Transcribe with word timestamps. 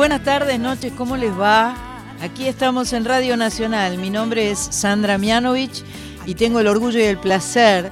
Buenas 0.00 0.24
tardes, 0.24 0.58
noches, 0.58 0.94
¿cómo 0.96 1.18
les 1.18 1.38
va? 1.38 1.76
Aquí 2.22 2.48
estamos 2.48 2.94
en 2.94 3.04
Radio 3.04 3.36
Nacional. 3.36 3.98
Mi 3.98 4.08
nombre 4.08 4.50
es 4.50 4.58
Sandra 4.58 5.18
Mianovich 5.18 5.84
y 6.24 6.34
tengo 6.36 6.58
el 6.58 6.68
orgullo 6.68 6.98
y 6.98 7.02
el 7.02 7.18
placer 7.18 7.90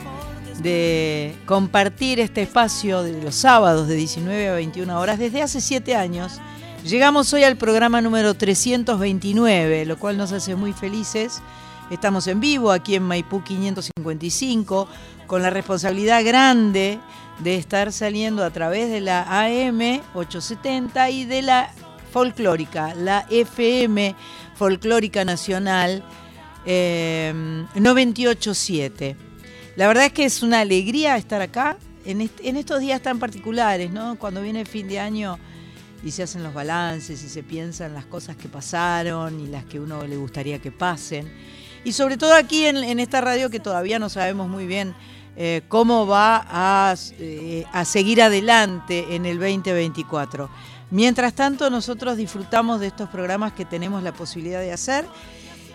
de 0.63 1.37
compartir 1.45 2.19
este 2.19 2.41
espacio 2.41 3.03
de 3.03 3.23
los 3.23 3.35
sábados 3.35 3.89
de 3.89 3.97
19 3.97 4.49
a 4.49 4.55
21 4.55 4.99
horas 4.99 5.19
desde 5.19 5.43
hace 5.43 5.61
siete 5.61 5.97
años. 5.97 6.41
Llegamos 6.83 7.31
hoy 7.35 7.45
al 7.45 7.59
programa 7.59 8.01
número 8.01 8.33
329, 8.33 9.85
lo 9.85 9.99
cual 9.99 10.17
nos 10.17 10.33
hace 10.33 10.57
muy 10.57 10.73
felices. 10.73 11.43
Estamos 11.91 12.27
en 12.27 12.41
vivo 12.41 12.73
aquí 12.73 12.95
en 12.95 13.03
Maipú 13.03 13.45
555 13.45 14.89
con 15.27 15.43
la 15.43 15.51
responsabilidad 15.51 16.25
grande 16.25 17.01
de 17.41 17.57
estar 17.57 17.93
saliendo 17.93 18.47
a 18.47 18.51
través 18.51 18.89
de 18.89 19.03
la 19.03 19.25
AM 19.43 20.01
870 20.15 21.11
y 21.11 21.27
de 21.27 21.43
la 21.43 21.71
folclórica, 22.09 22.95
la 22.95 23.27
FM 23.31 24.15
Folclórica 24.57 25.25
Nacional 25.25 26.03
987. 26.67 29.17
La 29.77 29.87
verdad 29.87 30.07
es 30.07 30.13
que 30.13 30.25
es 30.25 30.43
una 30.43 30.61
alegría 30.61 31.17
estar 31.17 31.41
acá 31.41 31.77
en, 32.05 32.29
estos 32.57 32.81
días 32.81 33.01
tan 33.01 33.19
particulares, 33.19 33.91
¿no? 33.91 34.19
Cuando 34.19 34.43
viene 34.43 34.63
el 34.63 34.67
fin 34.67 34.89
de 34.89 34.99
año 34.99 35.39
y 36.03 36.11
se 36.11 36.25
hacen 36.25 36.43
los 36.43 36.53
balances 36.53 37.23
y 37.23 37.29
se 37.29 37.43
piensan 37.43 37.95
las 37.95 38.07
cosas 38.07 38.37
que 38.37 38.49
pasaron 38.49 39.41
y 39.41 39.47
las 39.47 39.65
que 39.65 39.81
uno 39.81 40.07
le 40.07 40.17
gustaría 40.17 40.59
que 40.59 40.73
pasen. 40.73 41.33
Y 41.85 41.93
sobre 41.93 42.17
todo 42.17 42.35
aquí 42.35 42.67
en 42.67 42.99
esta 42.99 43.21
radio 43.21 43.51
que 43.51 43.61
todavía 43.61 43.99
no 43.99 44.09
sabemos 44.09 44.49
muy 44.49 44.67
bien 44.67 44.95
eh, 45.41 45.63
cómo 45.69 46.05
va 46.05 46.45
eh, 47.21 47.65
a, 47.73 47.85
seguir 47.85 48.21
adelante 48.21 49.15
en 49.15 49.25
el 49.25 49.39
2024. 49.39 50.51
Mientras 50.91 51.35
tanto, 51.35 51.69
nosotros 51.71 52.17
disfrutamos 52.17 52.81
de 52.81 52.87
estos 52.87 53.09
programas 53.09 53.53
que 53.53 53.65
tenemos 53.65 54.03
la 54.03 54.13
posibilidad 54.13 54.61
de 54.61 54.73
hacer. 54.73 55.05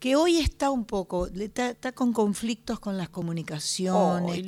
que 0.05 0.15
hoy 0.15 0.37
está 0.37 0.69
un 0.69 0.85
poco, 0.85 1.25
está, 1.25 1.91
con 1.93 2.13
conflictos 2.13 2.79
con 2.79 2.95
las 2.95 3.09
comunicaciones. 3.09 4.45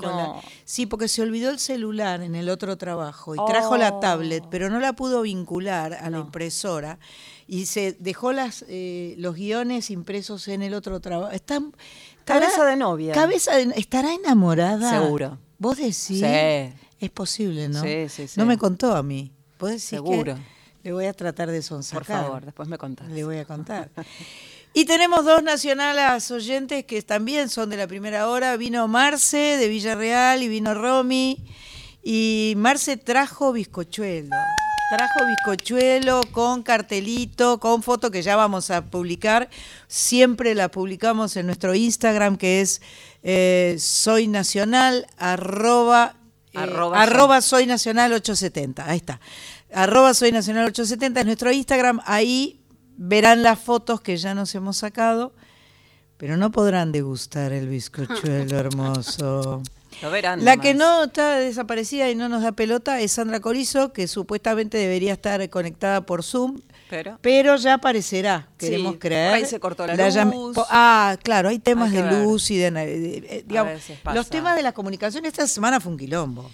sí, 0.65 0.85
porque 0.85 1.07
se 1.07 1.23
olvidó 1.23 1.49
el 1.49 1.57
celular 1.57 2.21
en 2.21 2.35
el 2.35 2.49
otro 2.49 2.77
trabajo 2.77 3.33
y 3.33 3.39
trajo 3.47 3.75
la 3.75 3.95
oh. 3.95 3.99
tablet, 3.99 4.43
pero 4.51 4.69
no 4.69 4.79
la 4.79 4.93
pudo 4.93 5.23
vincular 5.23 5.95
a 5.95 6.11
la 6.11 6.19
impresora 6.19 6.99
y 7.47 7.65
se 7.65 7.93
dejó 7.93 8.33
las, 8.33 8.65
eh, 8.69 9.15
los 9.17 9.33
guiones 9.33 9.89
impresos 9.89 10.47
en 10.47 10.61
el 10.61 10.75
otro 10.75 10.99
trabajo. 10.99 11.31
Está, 11.31 11.59
cabeza 12.23 12.63
de 12.63 12.75
novia. 12.75 13.15
Cabeza 13.15 13.59
¿Estará 13.59 14.13
enamorada? 14.13 14.91
Seguro. 14.91 15.39
¿Vos 15.57 15.77
decís? 15.77 15.97
Sí. 15.97 16.23
Es 16.23 17.09
posible, 17.11 17.67
¿no? 17.67 17.81
Sí, 17.81 18.09
sí, 18.09 18.27
sí. 18.27 18.39
No 18.39 18.45
me 18.45 18.59
contó 18.59 18.95
a 18.95 19.01
mí. 19.01 19.33
¿Vos 19.57 19.69
decís 19.69 19.85
Seguro. 19.85 20.37
le 20.83 20.93
voy 20.93 21.05
a 21.05 21.13
tratar 21.13 21.49
de 21.49 21.63
sonsacar. 21.63 22.05
Por 22.05 22.15
favor, 22.15 22.45
después 22.45 22.69
me 22.69 22.77
contás. 22.77 23.09
Le 23.09 23.23
voy 23.23 23.37
a 23.37 23.45
contar. 23.45 23.89
Y 24.73 24.85
tenemos 24.85 25.25
dos 25.25 25.41
nacionales 25.41 26.29
oyentes 26.29 26.85
que 26.85 27.01
también 27.01 27.49
son 27.49 27.69
de 27.69 27.77
la 27.77 27.87
primera 27.87 28.29
hora. 28.29 28.57
Vino 28.57 28.87
Marce 28.87 29.57
de 29.57 29.67
Villarreal 29.67 30.43
y 30.43 30.47
vino 30.47 30.73
Romy. 30.73 31.37
Y 32.03 32.53
Marce 32.57 32.95
trajo 32.95 33.53
bizcochuelo. 33.53 34.35
Trajo 34.89 35.25
bizcochuelo 35.25 36.21
con 36.31 36.63
cartelito, 36.63 37.59
con 37.59 37.83
foto 37.83 38.09
que 38.09 38.21
ya 38.21 38.37
vamos 38.37 38.71
a 38.71 38.85
publicar. 38.85 39.49
Siempre 39.87 40.55
la 40.55 40.69
publicamos 40.69 41.35
en 41.35 41.47
nuestro 41.47 41.75
Instagram 41.75 42.37
que 42.37 42.61
es 42.61 42.81
eh, 43.23 43.75
soy 43.79 44.27
nacional 44.27 45.07
arroba, 45.17 46.15
eh, 46.53 46.59
arroba, 46.59 47.41
soy 47.41 47.65
nacional 47.65 48.13
870. 48.13 48.89
Ahí 48.89 48.97
está. 48.97 49.19
Arroba 49.73 50.13
soy 50.13 50.31
nacional 50.31 50.67
870 50.67 51.19
es 51.19 51.25
nuestro 51.25 51.51
Instagram. 51.51 51.99
Ahí 52.05 52.56
verán 52.97 53.43
las 53.43 53.59
fotos 53.59 54.01
que 54.01 54.17
ya 54.17 54.33
nos 54.33 54.53
hemos 54.55 54.77
sacado, 54.77 55.33
pero 56.17 56.35
no 56.35 56.51
podrán 56.51 56.91
degustar 56.91 57.53
el 57.53 57.69
bizcochuelo 57.69 58.57
hermoso. 58.59 59.61
Lo 60.01 60.11
verán. 60.11 60.43
La 60.43 60.57
que 60.57 60.73
no 60.73 61.05
está 61.05 61.37
desaparecida 61.37 62.09
y 62.09 62.15
no 62.15 62.27
nos 62.27 62.43
da 62.43 62.51
pelota 62.51 62.99
es 62.99 63.13
Sandra 63.13 63.39
Corizo, 63.39 63.93
que 63.93 64.07
supuestamente 64.07 64.77
debería 64.77 65.13
estar 65.13 65.47
conectada 65.49 66.01
por 66.01 66.23
Zoom. 66.23 66.59
Pero, 66.89 67.19
pero 67.21 67.55
ya 67.57 67.75
aparecerá, 67.75 68.47
queremos 68.57 68.95
creer. 68.97 69.33
Ahí 69.33 69.45
se 69.45 69.59
cortó 69.59 69.85
la, 69.85 70.25
luz. 70.25 70.57
Ah, 70.69 71.17
claro, 71.21 71.49
hay 71.49 71.59
temas 71.59 71.91
de 71.91 72.01
luz 72.01 72.49
y 72.49 72.57
de, 72.57 73.43
digamos, 73.45 73.73
los 74.13 74.29
temas 74.29 74.55
de 74.55 74.63
la 74.63 74.71
comunicación 74.71 75.25
esta 75.25 75.47
semana 75.47 75.81
fue 75.81 75.91
un 75.91 75.97
quilombo. 75.97 76.49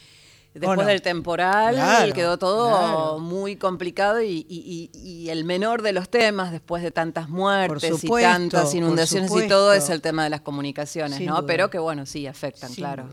Después 0.53 0.85
del 0.85 1.01
temporal 1.01 2.13
quedó 2.13 2.37
todo 2.37 3.19
muy 3.19 3.55
complicado 3.55 4.21
y, 4.21 5.27
el 5.29 5.45
menor 5.45 5.81
de 5.81 5.93
los 5.93 6.09
temas, 6.09 6.51
después 6.51 6.83
de 6.83 6.91
tantas 6.91 7.29
muertes 7.29 8.03
y 8.03 8.07
tantas 8.07 8.73
inundaciones 8.73 9.31
y 9.31 9.47
todo, 9.47 9.73
es 9.73 9.89
el 9.89 10.01
tema 10.01 10.23
de 10.23 10.29
las 10.29 10.41
comunicaciones, 10.41 11.21
¿no? 11.21 11.45
Pero 11.45 11.69
que 11.69 11.79
bueno, 11.79 12.05
sí, 12.05 12.27
afectan, 12.27 12.73
claro. 12.73 13.09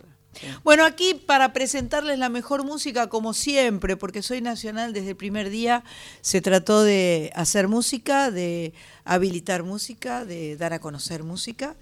Bueno, 0.63 0.85
aquí 0.85 1.15
para 1.15 1.53
presentarles 1.53 2.19
la 2.19 2.29
mejor 2.29 2.65
música 2.65 3.09
como 3.09 3.35
siempre, 3.35 3.97
porque 3.97 4.23
soy 4.23 4.41
nacional 4.41 4.93
desde 4.93 5.11
el 5.11 5.17
primer 5.17 5.51
día, 5.51 5.83
se 6.21 6.41
trató 6.41 6.83
de 6.83 7.33
hacer 7.35 7.69
música, 7.69 8.31
de 8.31 8.73
habilitar 9.05 9.65
música, 9.65 10.25
de 10.25 10.57
dar 10.57 10.73
a 10.73 10.79
conocer 10.79 11.25
música. 11.25 11.75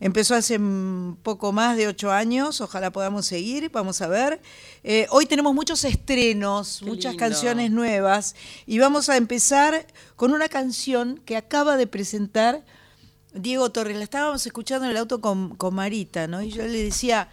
Empezó 0.00 0.36
hace 0.36 0.60
poco 1.22 1.52
más 1.52 1.76
de 1.76 1.88
ocho 1.88 2.12
años, 2.12 2.60
ojalá 2.60 2.92
podamos 2.92 3.26
seguir, 3.26 3.70
vamos 3.70 4.00
a 4.00 4.06
ver. 4.06 4.40
Eh, 4.84 5.06
hoy 5.10 5.26
tenemos 5.26 5.52
muchos 5.54 5.84
estrenos, 5.84 6.82
muchas 6.82 7.16
canciones 7.16 7.72
nuevas 7.72 8.36
y 8.64 8.78
vamos 8.78 9.08
a 9.08 9.16
empezar 9.16 9.86
con 10.14 10.32
una 10.32 10.48
canción 10.48 11.20
que 11.24 11.36
acaba 11.36 11.76
de 11.76 11.88
presentar 11.88 12.64
Diego 13.34 13.70
Torres. 13.70 13.96
La 13.96 14.04
estábamos 14.04 14.46
escuchando 14.46 14.84
en 14.84 14.92
el 14.92 14.96
auto 14.98 15.20
con, 15.20 15.56
con 15.56 15.74
Marita, 15.74 16.28
¿no? 16.28 16.42
Y 16.42 16.52
yo 16.52 16.62
le 16.62 16.84
decía, 16.84 17.28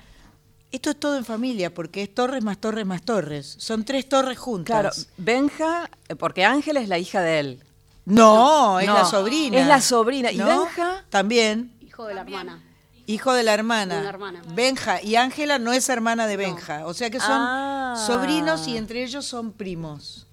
esto 0.72 0.90
es 0.90 1.00
todo 1.00 1.18
en 1.18 1.26
familia, 1.26 1.72
porque 1.72 2.02
es 2.02 2.14
Torres 2.16 2.44
más 2.44 2.58
Torres 2.58 2.86
más 2.86 3.04
Torres. 3.04 3.56
Son 3.60 3.86
tres 3.86 4.10
torres 4.10 4.40
juntas. 4.40 4.66
Claro, 4.66 4.92
Benja, 5.18 5.90
porque 6.18 6.44
Ángel 6.46 6.78
es 6.78 6.90
la 6.90 6.98
hija 6.98 7.22
de 7.22 7.40
él. 7.40 7.64
No, 8.06 8.80
es 8.80 8.88
la 8.88 9.06
sobrina. 9.06 9.60
Es 9.60 9.68
la 9.68 9.82
sobrina. 9.82 10.32
¿Y 10.32 10.38
Benja? 10.38 11.06
También. 11.10 11.75
Hijo 11.96 12.08
de 12.08 12.14
la 12.14 12.22
hermana. 12.24 12.62
Hijo 13.06 13.32
de 13.32 13.44
la 13.44 13.54
hermana. 13.54 14.42
Benja. 14.54 15.02
Y 15.02 15.16
Ángela 15.16 15.60
no 15.60 15.72
es 15.72 15.88
hermana 15.88 16.28
de 16.28 16.36
Benja. 16.36 16.86
O 16.88 16.94
sea 16.94 17.10
que 17.10 17.22
son 17.22 17.30
ah. 17.32 18.04
sobrinos 18.06 18.68
y 18.68 18.76
entre 18.76 19.02
ellos 19.02 19.26
son 19.26 19.54
primos. 19.54 20.28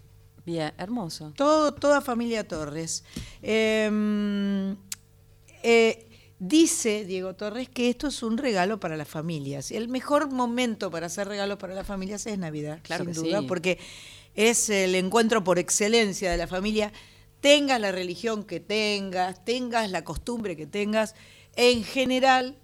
Bien, 0.44 0.72
hermoso. 0.76 1.32
Todo, 1.36 1.72
toda 1.72 2.00
familia 2.00 2.48
Torres. 2.48 3.04
Em, 3.42 4.76
eh, 5.62 6.08
dice 6.40 7.04
Diego 7.04 7.36
Torres 7.36 7.68
que 7.68 7.88
esto 7.90 8.08
es 8.08 8.24
un 8.24 8.38
regalo 8.38 8.80
para 8.80 8.96
las 8.96 9.06
familias. 9.06 9.70
El 9.70 9.86
mejor 9.86 10.32
momento 10.32 10.90
para 10.90 11.06
hacer 11.06 11.28
regalos 11.28 11.58
para 11.58 11.74
las 11.74 11.86
familias 11.86 12.26
es 12.26 12.36
Navidad, 12.38 12.80
claro 12.82 13.04
sin 13.04 13.14
duda, 13.14 13.42
porque 13.42 13.78
es 14.34 14.68
el 14.68 14.96
encuentro 14.96 15.44
por 15.44 15.60
excelencia 15.60 16.28
de 16.28 16.38
la 16.38 16.48
familia. 16.48 16.92
Tengas 17.40 17.80
la 17.80 17.92
religión 17.92 18.42
que 18.42 18.58
tengas, 18.58 19.44
tengas 19.44 19.88
la 19.92 20.02
costumbre 20.02 20.56
que 20.56 20.66
tengas, 20.66 21.14
en 21.56 21.84
general 21.84 22.56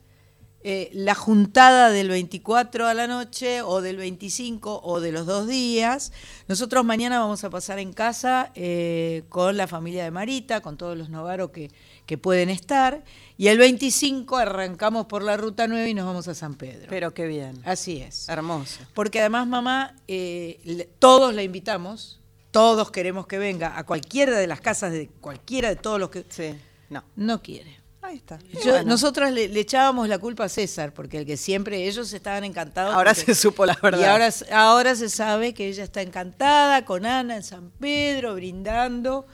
eh, 0.65 0.91
la 0.93 1.15
juntada 1.15 1.89
del 1.91 2.09
24 2.09 2.89
a 2.89 2.93
la 2.95 3.07
noche 3.07 3.63
o 3.63 3.81
del 3.81 3.97
25 3.97 4.81
o 4.83 5.01
de 5.01 5.13
los 5.13 5.25
dos 5.25 5.47
días. 5.47 6.13
Nosotros 6.49 6.85
mañana 6.85 7.21
vamos 7.21 7.45
a 7.45 7.51
pasar 7.51 7.79
en 7.79 7.93
casa 7.93 8.51
eh, 8.57 9.23
con 9.29 9.57
la 9.57 9.69
familia 9.69 10.03
de 10.03 10.11
Marita, 10.11 10.61
con 10.61 10.77
todos 10.77 10.99
los 10.99 11.11
novaros 11.11 11.51
que, 11.53 11.71
que 12.07 12.19
pueden 12.19 12.51
estar. 12.51 13.05
Y 13.37 13.47
el 13.47 13.57
25 13.57 14.37
arrancamos 14.37 15.07
por 15.07 15.23
la 15.23 15.37
ruta 15.37 15.69
9 15.69 15.91
y 15.91 15.95
nos 15.95 16.07
vamos 16.07 16.27
a 16.27 16.35
San 16.35 16.57
Pedro. 16.57 16.87
Pero 16.91 17.15
qué 17.15 17.29
bien. 17.29 17.63
Así 17.65 17.99
es. 17.99 18.29
Hermoso. 18.29 18.81
Porque 18.95 19.21
además, 19.21 19.47
mamá, 19.47 19.95
eh, 20.09 20.91
todos 20.99 21.35
la 21.35 21.45
invitamos, 21.45 22.21
todos 22.51 22.91
queremos 22.91 23.29
que 23.29 23.39
venga 23.39 23.79
a 23.79 23.87
cualquiera 23.87 24.37
de 24.37 24.49
las 24.49 24.61
casas 24.61 24.91
de 24.91 25.09
cualquiera 25.21 25.69
de 25.69 25.77
todos 25.77 26.01
los 26.01 26.11
que. 26.11 26.27
Sí, 26.29 26.57
no. 26.91 27.05
No 27.15 27.41
quiere. 27.43 27.78
Ahí 28.09 28.17
está. 28.17 28.39
Nosotros 28.87 29.31
le, 29.31 29.45
echábamos 29.61 30.09
la 30.09 30.19
culpa 30.19 30.45
a 30.45 30.49
César, 30.49 30.95
porque 30.95 31.19
el 31.19 31.27
que 31.27 31.37
siempre 31.37 31.87
ellos 31.87 32.11
estaban 32.11 32.43
encantados. 32.43 32.95
Ahora 32.95 33.15
se 33.15 33.35
supo 33.35 33.67
la 33.67 33.79
verdad. 33.83 34.01
Y 34.01 34.05
ahora, 34.05 34.31
ahora 34.51 34.95
se 34.97 35.11
sabe 35.11 35.53
que 35.53 35.69
ella 35.69 35.85
está 35.85 36.01
encantada 36.01 36.87
con 36.87 37.05
Ana 37.05 37.37
en 37.37 37.43
San 37.43 37.71
Pedro, 37.79 38.35
brindando. 38.35 39.27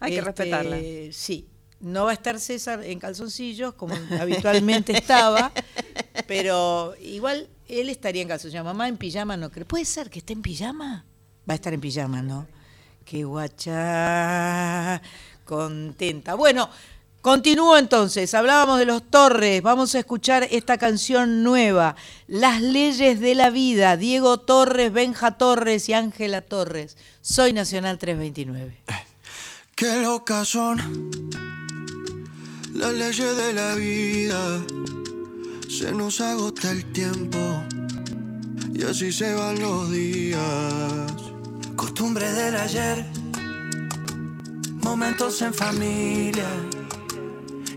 Hay 0.00 0.12
que 0.12 0.18
este, 0.20 0.26
respetarla. 0.26 0.78
Sí, 1.12 1.46
no 1.80 2.06
va 2.06 2.12
a 2.12 2.14
estar 2.14 2.40
César 2.40 2.82
en 2.82 2.98
calzoncillos 2.98 3.74
como 3.74 3.94
habitualmente 4.18 4.92
estaba, 4.96 5.52
pero 6.26 6.94
igual 7.02 7.50
él 7.68 7.90
estaría 7.90 8.22
en 8.22 8.28
calzoncillos. 8.28 8.64
Mamá 8.64 8.88
en 8.88 8.96
pijama 8.96 9.36
no 9.36 9.50
cree. 9.50 9.66
¿Puede 9.66 9.84
ser 9.84 10.08
que 10.08 10.20
esté 10.20 10.32
en 10.32 10.40
pijama? 10.40 11.04
Va 11.46 11.52
a 11.52 11.56
estar 11.56 11.74
en 11.74 11.80
pijama, 11.82 12.22
¿no? 12.22 12.46
Qué 13.04 13.24
guacha, 13.24 15.02
contenta. 15.44 16.36
Bueno, 16.36 16.70
continúo 17.24 17.78
entonces. 17.78 18.34
Hablábamos 18.34 18.78
de 18.78 18.84
los 18.84 19.02
Torres. 19.02 19.62
Vamos 19.62 19.94
a 19.94 19.98
escuchar 19.98 20.46
esta 20.50 20.76
canción 20.76 21.42
nueva. 21.42 21.96
Las 22.28 22.60
leyes 22.60 23.18
de 23.18 23.34
la 23.34 23.48
vida. 23.48 23.96
Diego 23.96 24.40
Torres, 24.40 24.92
Benja 24.92 25.38
Torres 25.38 25.88
y 25.88 25.94
Ángela 25.94 26.42
Torres. 26.42 26.98
Soy 27.22 27.54
Nacional 27.54 27.96
329. 27.96 28.76
Qué 29.74 30.02
locas 30.02 30.48
son 30.48 31.20
las 32.74 32.92
leyes 32.92 33.36
de 33.38 33.52
la 33.54 33.74
vida. 33.74 34.62
Se 35.70 35.92
nos 35.92 36.20
agota 36.20 36.72
el 36.72 36.92
tiempo 36.92 37.38
y 38.74 38.82
así 38.82 39.10
se 39.10 39.32
van 39.32 39.58
los 39.60 39.90
días. 39.90 40.42
Costumbre 41.74 42.30
del 42.30 42.54
ayer, 42.54 43.06
momentos 44.82 45.40
en 45.40 45.54
familia. 45.54 46.50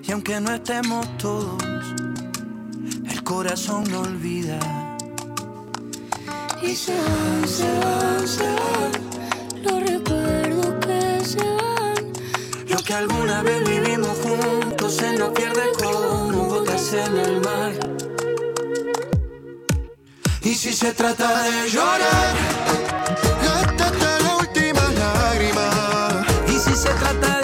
Y 0.07 0.11
aunque 0.13 0.39
no 0.39 0.53
estemos 0.53 1.05
todos, 1.17 1.61
el 3.09 3.23
corazón 3.25 3.83
no 3.91 4.01
olvida. 4.01 4.57
Y 6.61 6.73
se 6.75 6.93
van, 6.93 7.47
se 7.47 7.79
van, 7.79 8.27
se 8.27 8.43
van 8.43 9.07
los 9.63 9.89
recuerdos 9.89 10.85
que 10.85 11.25
se 11.25 11.39
van. 11.39 12.13
Lo 12.69 12.77
que 12.77 12.93
alguna 12.93 13.41
vez 13.43 13.69
vivimos 13.69 14.17
juntos 14.19 14.95
se 14.95 15.11
nos 15.17 15.31
pierde 15.31 15.63
como 15.83 16.45
gotas 16.45 16.93
en 16.93 17.17
el 17.17 17.41
mar. 17.41 17.73
Y 20.41 20.53
si 20.55 20.71
se 20.71 20.93
trata 20.93 21.43
de 21.43 21.69
llorar, 21.69 22.35
hasta 23.43 23.91
la 23.91 24.37
última 24.37 24.83
lágrima. 24.93 26.25
Y 26.47 26.53
si 26.53 26.73
se 26.75 26.89
trata 26.93 27.36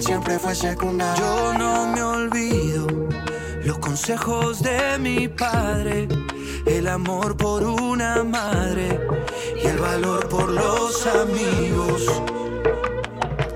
siempre 0.00 0.38
fue 0.38 0.54
secundario. 0.54 1.22
Yo 1.22 1.52
no 1.58 1.88
me 1.88 2.02
olvido 2.02 2.86
los 3.64 3.78
consejos 3.78 4.62
de 4.62 4.98
mi 4.98 5.28
padre. 5.28 6.08
El 6.64 6.88
amor 6.88 7.36
por 7.36 7.64
una 7.64 8.24
madre 8.24 8.98
y 9.62 9.66
el 9.66 9.76
valor 9.78 10.26
por 10.28 10.48
los 10.48 11.06
amigos. 11.06 12.02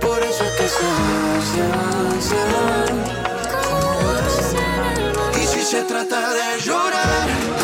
Por 0.00 0.18
eso 0.22 0.44
es 0.44 0.52
que 0.58 0.68
se 0.68 0.84
van, 0.84 2.20
se 2.22 2.36
se. 4.50 5.40
Y 5.42 5.46
si 5.46 5.62
se 5.62 5.82
trata 5.84 6.30
de 6.30 6.60
llorar, 6.60 7.61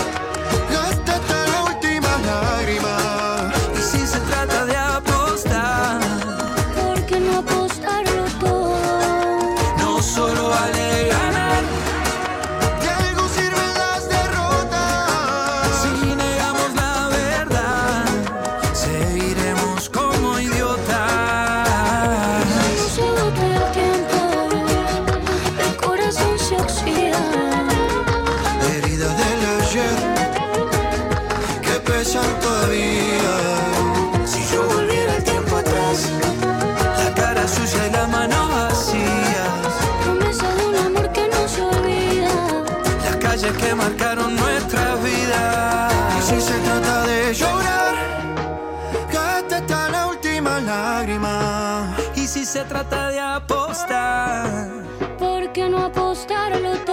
qué 56.26 56.88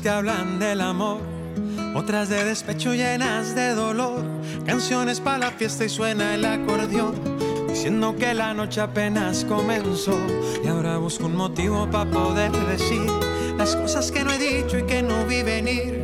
que 0.00 0.08
hablan 0.08 0.58
del 0.58 0.80
amor, 0.80 1.20
otras 1.94 2.28
de 2.28 2.44
despecho 2.44 2.94
llenas 2.94 3.54
de 3.54 3.74
dolor, 3.74 4.24
canciones 4.66 5.20
para 5.20 5.38
la 5.38 5.50
fiesta 5.50 5.84
y 5.84 5.88
suena 5.88 6.34
el 6.34 6.44
acordeón, 6.44 7.14
diciendo 7.68 8.16
que 8.16 8.34
la 8.34 8.54
noche 8.54 8.80
apenas 8.80 9.44
comenzó 9.44 10.18
y 10.64 10.68
ahora 10.68 10.96
busco 10.98 11.26
un 11.26 11.36
motivo 11.36 11.88
para 11.90 12.10
poder 12.10 12.50
decir 12.66 13.02
las 13.58 13.76
cosas 13.76 14.10
que 14.10 14.24
no 14.24 14.32
he 14.32 14.38
dicho 14.38 14.78
y 14.78 14.84
que 14.84 15.02
no 15.02 15.26
vi 15.26 15.42
venir. 15.42 16.02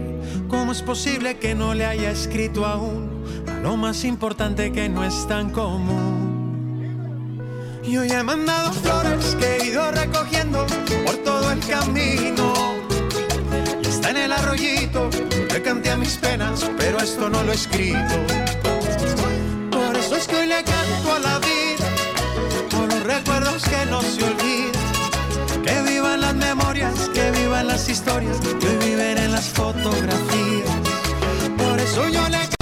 ¿Cómo 0.49 0.73
es 0.73 0.83
posible 0.83 1.39
que 1.39 1.55
no 1.55 1.75
le 1.75 1.87
haya 1.87 2.11
escrito 2.11 2.67
aún 2.67 3.25
a 3.49 3.61
lo 3.61 3.77
más 3.77 4.05
importante 4.05 4.73
que 4.73 4.89
no 4.89 5.05
es 5.05 5.27
tan 5.27 5.51
común? 5.51 7.41
Y 7.83 7.97
hoy 7.97 8.11
he 8.11 8.23
mandado 8.23 8.73
flores 8.73 9.37
que 9.37 9.57
he 9.57 9.67
ido 9.67 9.91
recogiendo 9.91 10.67
por 11.07 11.17
todo 11.19 11.51
el 11.51 11.61
camino. 11.61 12.70
El 14.31 14.37
arroyito, 14.37 15.11
le 15.53 15.61
canté 15.61 15.91
a 15.91 15.97
mis 15.97 16.17
penas, 16.17 16.71
pero 16.79 16.99
esto 16.99 17.29
no 17.29 17.43
lo 17.43 17.51
he 17.51 17.57
escrito. 17.57 18.15
Por 19.73 19.97
eso 19.97 20.15
es 20.15 20.29
que 20.29 20.37
hoy 20.37 20.47
le 20.47 20.63
canto 20.63 21.13
a 21.13 21.19
la 21.19 21.39
vida, 21.41 21.89
por 22.71 22.87
los 22.95 23.03
recuerdos 23.03 23.65
que 23.65 23.87
no 23.87 24.01
se 24.03 24.23
olvidan. 24.23 25.65
Que 25.65 25.83
vivan 25.83 26.21
las 26.21 26.35
memorias, 26.37 27.11
que 27.13 27.29
vivan 27.33 27.67
las 27.67 27.89
historias, 27.89 28.37
que 28.61 28.69
hoy 28.69 28.77
viven 28.77 29.19
en 29.19 29.33
las 29.33 29.49
fotografías. 29.49 30.71
Por 31.59 31.81
eso 31.81 32.09
yo 32.09 32.29
le 32.29 32.60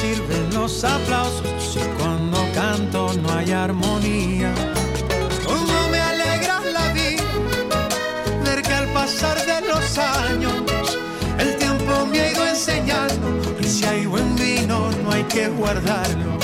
sirven 0.00 0.54
los 0.54 0.84
aplausos 0.84 1.72
si 1.72 1.80
cuando 1.98 2.38
canto 2.54 3.12
no 3.22 3.32
hay 3.32 3.52
armonía? 3.52 4.52
¿Cómo 5.44 5.88
me 5.90 6.00
alegra 6.00 6.60
la 6.72 6.92
vida 6.92 7.24
ver 8.44 8.62
que 8.62 8.72
al 8.72 8.88
pasar 8.92 9.36
de 9.52 9.66
los 9.66 9.98
años 9.98 10.98
el 11.38 11.56
tiempo 11.56 12.06
me 12.10 12.20
ha 12.20 12.32
ido 12.32 12.46
enseñando 12.46 13.56
que 13.58 13.64
si 13.64 13.84
hay 13.84 14.06
buen 14.06 14.36
vino 14.36 14.90
no 15.02 15.12
hay 15.12 15.24
que 15.24 15.48
guardarlo? 15.48 16.36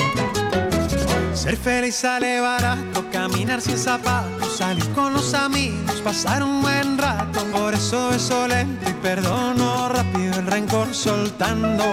Ser 1.35 1.57
feliz 1.57 1.97
sale 1.97 2.41
barato, 2.41 3.05
caminar 3.11 3.61
sin 3.61 3.77
zapatos, 3.77 4.57
salir 4.57 4.89
con 4.93 5.13
los 5.13 5.35
amigos, 5.35 6.01
pasar 6.03 6.43
un 6.43 6.63
buen 6.63 6.97
rato. 6.97 7.45
Por 7.53 7.75
eso 7.75 8.11
beso 8.11 8.47
lento 8.47 8.89
y 8.89 8.93
perdono 8.95 9.89
rápido 9.89 10.39
el 10.39 10.47
rencor 10.47 10.95
soltando. 10.95 11.85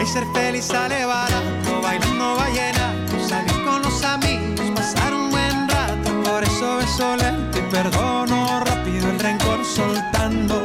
Ay, 0.00 0.06
ser 0.06 0.24
feliz 0.32 0.64
sale 0.64 1.04
barato, 1.04 1.82
bailando 1.82 2.36
vallenato, 2.36 3.28
salir 3.28 3.62
con 3.66 3.82
los 3.82 4.02
amigos, 4.02 4.70
pasar 4.74 5.12
un 5.12 5.30
buen 5.30 5.68
rato. 5.68 6.22
Por 6.24 6.42
eso 6.42 6.76
beso 6.78 7.16
lento 7.16 7.58
y 7.58 7.62
perdono 7.70 8.60
rápido 8.64 9.10
el 9.10 9.20
rencor 9.20 9.62
soltando. 9.62 10.64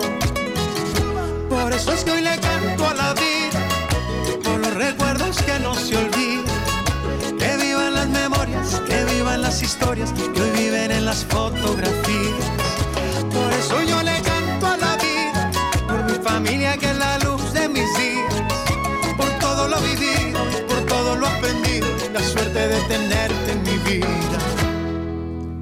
Por 1.50 1.74
eso 1.74 1.92
es 1.92 2.06
que 2.06 2.12
hoy 2.12 2.22
le 2.22 2.40
canto 2.40 2.88
a 2.88 2.94
la 2.94 3.14
vida, 3.14 3.60
por 4.42 4.58
los 4.58 4.74
recuerdos 4.74 5.36
que 5.42 5.60
no 5.60 5.76
se 5.76 5.98
olvidan. 5.98 7.38
Que 7.38 7.58
vivan 7.58 7.94
las 7.94 8.08
memorias, 8.08 8.82
que 8.88 9.04
vivan 9.04 9.42
las 9.42 9.62
historias, 9.62 10.14
que 10.14 10.42
hoy 10.42 10.52
viven 10.52 10.92
en 10.92 11.04
las 11.04 11.26
fotografías. 11.26 12.46
Por 13.34 13.52
eso 13.52 13.84
yo 13.84 14.02
le 14.02 14.18
canto 14.22 14.66
a 14.66 14.78
la 14.78 14.96
vida, 14.96 15.52
por 15.90 16.04
mi 16.06 16.24
familia 16.24 16.78
que 16.78 16.90
es 16.90 16.98
la 16.98 17.18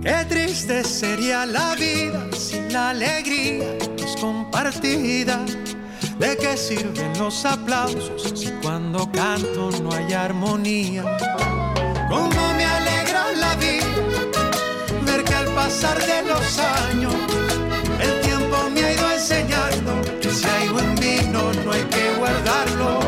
Qué 0.02 0.26
triste 0.30 0.84
sería 0.86 1.46
la 1.46 1.76
vida 1.76 2.26
sin 2.38 2.72
la 2.72 2.92
alegría 2.92 3.78
que 3.98 4.06
es 4.06 4.16
compartida. 4.16 5.46
¿De 6.20 6.38
qué 6.38 6.56
sirven 6.56 7.18
los 7.20 7.44
aplausos 7.44 8.32
si 8.34 8.50
cuando 8.62 9.12
canto 9.12 9.72
no 9.82 9.92
hay 9.94 10.14
armonía? 10.14 11.04
Cómo 12.10 12.54
me 12.58 12.66
alegra 12.66 13.32
la 13.34 13.56
vida 13.56 13.88
ver 15.06 15.24
que 15.26 15.34
al 15.34 15.48
pasar 15.48 16.00
de 16.00 16.24
los 16.24 16.60
años 16.60 17.16
el 18.00 18.22
tiempo 18.22 18.58
me 18.74 18.84
ha 18.86 18.94
ido 18.94 19.12
enseñando 19.12 20.02
que 20.22 20.30
si 20.30 20.46
hay 20.46 20.70
buen 20.70 20.96
vino 20.96 21.52
no 21.66 21.72
hay 21.74 21.84
que 21.84 22.16
guardarlo. 22.18 23.00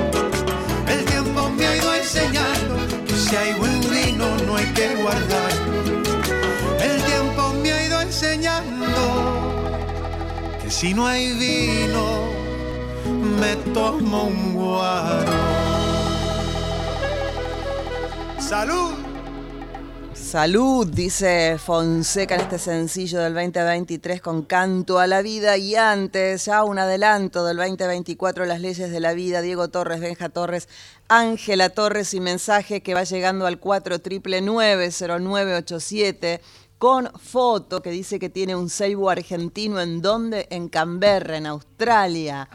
El 0.88 1.06
tiempo 1.06 1.50
me 1.52 1.68
ha 1.68 1.76
ido 1.78 1.94
enseñando 1.94 2.76
que 3.08 3.16
si 3.16 3.36
hay 3.36 3.54
buen 3.54 3.65
si 10.86 10.94
no 10.94 11.08
hay 11.08 11.34
vino 11.34 12.30
me 13.40 13.56
tomo 13.74 14.26
un 14.26 14.54
guaro. 14.54 15.34
Salud. 18.38 18.94
Salud, 20.14 20.86
dice 20.88 21.58
Fonseca 21.58 22.36
en 22.36 22.42
este 22.42 22.60
sencillo 22.60 23.20
del 23.20 23.34
2023 23.34 24.22
con 24.22 24.44
Canto 24.44 25.00
a 25.00 25.08
la 25.08 25.24
Vida 25.24 25.58
y 25.58 25.76
antes 25.76 26.46
ya 26.46 26.64
un 26.64 26.78
adelanto 26.78 27.44
del 27.46 27.58
2024 27.58 28.46
Las 28.46 28.62
leyes 28.62 28.92
de 28.92 29.00
la 29.00 29.14
vida, 29.14 29.42
Diego 29.42 29.70
Torres, 29.70 30.02
Benja 30.02 30.30
Torres, 30.30 30.70
Ángela 31.08 31.70
Torres 31.70 32.14
y 32.14 32.20
mensaje 32.20 32.82
que 32.82 32.94
va 32.94 33.06
llegando 33.06 33.48
al 33.48 33.60
49990987 33.60 36.42
con 36.78 37.10
foto 37.20 37.82
que 37.82 37.90
dice 37.90 38.20
que 38.20 38.30
tiene 38.30 38.56
un 38.56 38.70
ceibo 38.70 39.10
argentino 39.10 39.80
en 39.80 40.02
donde 40.02 40.48
en 40.50 40.68
Canberra, 40.70 41.38
en 41.38 41.46
Australia. 41.46 42.48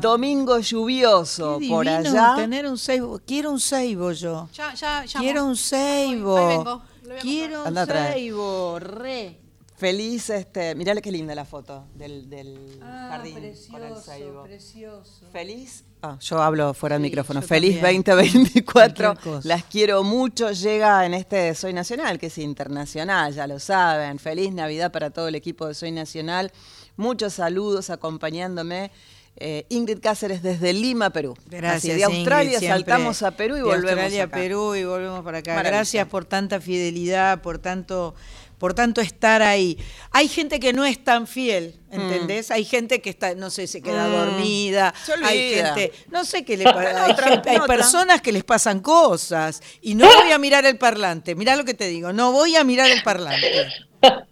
Domingo 0.00 0.58
lluvioso 0.58 1.58
Qué 1.60 1.68
por 1.68 1.86
allá. 1.88 2.34
tener 2.36 2.66
un 2.66 2.78
ceibo. 2.78 3.20
Quiero 3.26 3.50
un 3.52 3.60
ceibo 3.60 4.10
yo. 4.12 4.48
Ya, 4.54 4.74
ya, 4.74 5.04
llamo. 5.04 5.18
Quiero 5.20 5.44
un 5.44 5.56
ceibo. 5.56 6.82
Quiero 7.20 7.64
un 7.64 7.86
ceibo, 7.86 8.78
re. 8.78 9.38
Feliz, 9.76 10.30
este, 10.30 10.74
mirá 10.76 10.94
qué 11.00 11.10
linda 11.10 11.34
la 11.34 11.44
foto 11.44 11.86
del, 11.94 12.30
del 12.30 12.78
Ah, 12.82 13.08
jardín 13.10 13.34
con 13.70 13.82
el 13.82 13.96
ceibo. 13.96 14.42
precioso. 14.44 15.26
Feliz. 15.32 15.84
Ah, 16.04 16.16
yo 16.20 16.42
hablo 16.42 16.74
fuera 16.74 16.96
del 16.96 17.04
Sí, 17.04 17.10
micrófono. 17.10 17.42
Feliz 17.42 17.80
también. 17.80 18.02
2024. 18.02 19.04
Cualquier 19.14 19.34
cosa. 19.34 19.48
Las 19.48 19.62
quiero 19.64 20.02
mucho. 20.02 20.50
Llega 20.50 21.06
en 21.06 21.14
este 21.14 21.54
Soy 21.54 21.72
Nacional, 21.72 22.18
que 22.18 22.26
es 22.26 22.38
internacional, 22.38 23.32
ya 23.32 23.46
lo 23.46 23.60
saben. 23.60 24.18
Feliz 24.18 24.52
Navidad 24.52 24.90
para 24.90 25.10
todo 25.10 25.28
el 25.28 25.36
equipo 25.36 25.66
de 25.68 25.74
Soy 25.74 25.92
Nacional. 25.92 26.50
Muchos 26.96 27.34
saludos 27.34 27.88
acompañándome. 27.90 28.90
Eh, 29.36 29.64
Ingrid 29.70 30.00
Cáceres 30.00 30.42
desde 30.42 30.72
Lima, 30.74 31.08
Perú. 31.10 31.34
Gracias. 31.46 31.84
Así, 31.84 31.92
de 31.98 32.04
Australia 32.04 32.54
Ingrid, 32.54 32.68
saltamos 32.68 33.22
a 33.22 33.30
Perú 33.30 33.54
y 33.54 33.58
De 33.58 33.64
volvemos 33.64 33.88
Australia 33.90 34.24
acá. 34.24 34.36
Perú 34.36 34.74
y 34.74 34.84
volvemos 34.84 35.24
para 35.24 35.38
acá. 35.38 35.62
Gracias 35.62 36.06
por 36.08 36.26
tanta 36.26 36.60
fidelidad, 36.60 37.40
por 37.40 37.58
tanto, 37.58 38.14
por 38.62 38.74
tanto 38.74 39.00
estar 39.00 39.42
ahí. 39.42 39.76
Hay 40.12 40.28
gente 40.28 40.60
que 40.60 40.72
no 40.72 40.84
es 40.84 41.02
tan 41.02 41.26
fiel, 41.26 41.80
¿entendés? 41.90 42.52
Hay 42.52 42.64
gente 42.64 43.00
que 43.02 43.10
está, 43.10 43.34
no 43.34 43.50
sé, 43.50 43.66
se 43.66 43.82
queda 43.82 44.06
Mm. 44.06 44.12
dormida. 44.12 44.94
Se 45.04 45.14
Hay 45.24 45.54
gente, 45.56 45.92
no 46.12 46.24
sé 46.24 46.44
qué 46.44 46.56
le 46.56 46.62
pasa. 46.72 47.06
Hay, 47.06 47.14
gente- 47.16 47.50
hay 47.50 47.58
personas 47.66 48.22
que 48.22 48.30
les 48.30 48.44
pasan 48.44 48.78
cosas 48.78 49.60
y 49.80 49.96
no 49.96 50.06
voy 50.06 50.30
a 50.30 50.38
mirar 50.38 50.64
el 50.64 50.78
parlante. 50.78 51.34
Mirá 51.34 51.56
lo 51.56 51.64
que 51.64 51.74
te 51.74 51.88
digo, 51.88 52.12
no 52.12 52.30
voy 52.30 52.54
a 52.54 52.62
mirar 52.62 52.88
el 52.88 53.02
parlante. 53.02 53.66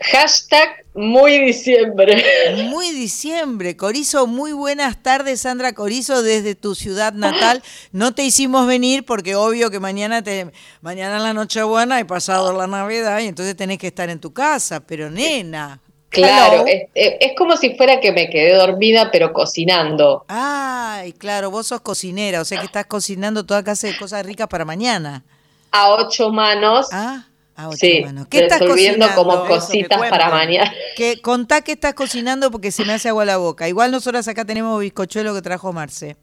Hashtag 0.00 0.84
muy 0.94 1.38
diciembre. 1.38 2.22
Muy 2.70 2.90
diciembre. 2.92 3.76
Corizo, 3.76 4.26
muy 4.26 4.52
buenas 4.52 5.02
tardes, 5.02 5.40
Sandra 5.42 5.72
Corizo, 5.72 6.22
desde 6.22 6.54
tu 6.54 6.74
ciudad 6.74 7.12
natal. 7.12 7.62
No 7.92 8.14
te 8.14 8.24
hicimos 8.24 8.66
venir 8.66 9.04
porque 9.04 9.34
obvio 9.34 9.70
que 9.70 9.80
mañana 9.80 10.22
te, 10.22 10.50
mañana 10.80 11.16
es 11.16 11.22
la 11.22 11.34
Nochebuena 11.34 12.00
y 12.00 12.04
pasado 12.04 12.52
la 12.56 12.66
Navidad 12.66 13.18
y 13.20 13.26
entonces 13.26 13.56
tenés 13.56 13.78
que 13.78 13.88
estar 13.88 14.08
en 14.10 14.20
tu 14.20 14.32
casa, 14.32 14.80
pero 14.80 15.10
nena. 15.10 15.80
Claro, 16.10 16.64
es- 16.66 16.86
es 16.94 17.32
como 17.36 17.56
si 17.58 17.74
fuera 17.76 18.00
que 18.00 18.12
me 18.12 18.30
quedé 18.30 18.54
dormida, 18.54 19.10
pero 19.12 19.32
cocinando. 19.34 20.24
Ay, 20.28 21.12
claro, 21.12 21.50
vos 21.50 21.66
sos 21.66 21.82
cocinera, 21.82 22.40
o 22.40 22.44
sea 22.46 22.58
que 22.60 22.64
estás 22.66 22.86
cocinando 22.86 23.44
toda 23.44 23.62
clase 23.62 23.88
de 23.88 23.96
cosas 23.98 24.24
ricas 24.24 24.48
para 24.48 24.64
mañana. 24.64 25.22
A 25.70 25.90
ocho 25.90 26.30
manos. 26.30 26.88
Ah, 26.92 27.26
a 27.58 27.68
ocho 27.68 27.78
sí, 27.78 28.00
manos. 28.04 28.28
¿Qué 28.28 28.38
estás 28.40 28.60
cocinando? 28.60 29.14
como 29.16 29.44
cositas 29.46 29.98
para 30.08 30.30
mañana. 30.30 30.72
Que 30.96 31.20
contá 31.20 31.60
qué 31.62 31.72
estás 31.72 31.92
cocinando 31.92 32.50
porque 32.52 32.70
se 32.70 32.84
me 32.84 32.92
hace 32.92 33.08
agua 33.08 33.24
la 33.24 33.36
boca. 33.36 33.68
Igual 33.68 33.90
nosotras 33.90 34.28
acá 34.28 34.44
tenemos 34.44 34.80
bizcochuelo 34.80 35.34
que 35.34 35.42
trajo 35.42 35.72
Marce. 35.72 36.16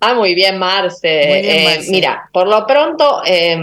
Ah, 0.00 0.14
muy 0.14 0.34
bien, 0.34 0.56
Marce. 0.58 1.26
Muy 1.28 1.40
bien, 1.42 1.66
Eh, 1.66 1.84
mira, 1.88 2.30
por 2.32 2.46
lo 2.46 2.64
pronto, 2.64 3.22
eh, 3.26 3.58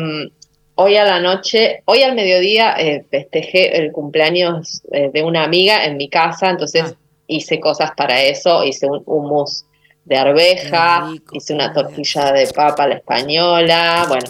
hoy 0.75 0.97
a 0.97 1.05
la 1.05 1.19
noche, 1.21 1.81
hoy 1.85 2.03
al 2.03 2.15
mediodía 2.15 2.75
eh, 2.77 3.05
festejé 3.09 3.77
el 3.77 3.91
cumpleaños 3.93 4.81
eh, 4.91 5.09
de 5.13 5.23
una 5.23 5.43
amiga 5.45 5.85
en 5.85 5.95
mi 5.95 6.09
casa, 6.09 6.49
entonces 6.49 6.83
Ah. 6.83 6.95
hice 7.27 7.61
cosas 7.61 7.91
para 7.95 8.21
eso, 8.21 8.63
hice 8.65 8.87
un 8.87 9.01
hummus 9.05 9.63
de 10.03 10.17
arveja, 10.17 11.07
rico, 11.11 11.37
hice 11.37 11.53
una 11.53 11.71
tortilla 11.71 12.33
de 12.33 12.47
papa 12.47 12.83
a 12.83 12.87
la 12.89 12.95
española, 12.95 14.05
bueno, 14.09 14.25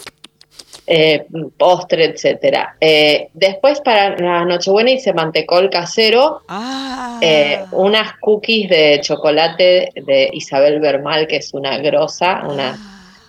eh, 0.86 1.26
postre, 1.58 2.04
etcétera. 2.04 2.76
Eh, 2.80 3.28
después 3.32 3.80
para 3.80 4.16
la 4.18 4.44
Nochebuena 4.44 4.90
hice 4.90 5.12
mantecol 5.14 5.70
casero, 5.70 6.42
Ah. 6.48 7.18
eh, 7.22 7.64
unas 7.72 8.18
cookies 8.20 8.68
de 8.68 9.00
chocolate 9.02 9.88
de 9.94 10.28
Isabel 10.32 10.80
Bermal, 10.80 11.26
que 11.26 11.36
es 11.36 11.54
una 11.54 11.78
grosa, 11.78 12.42
una 12.48 12.76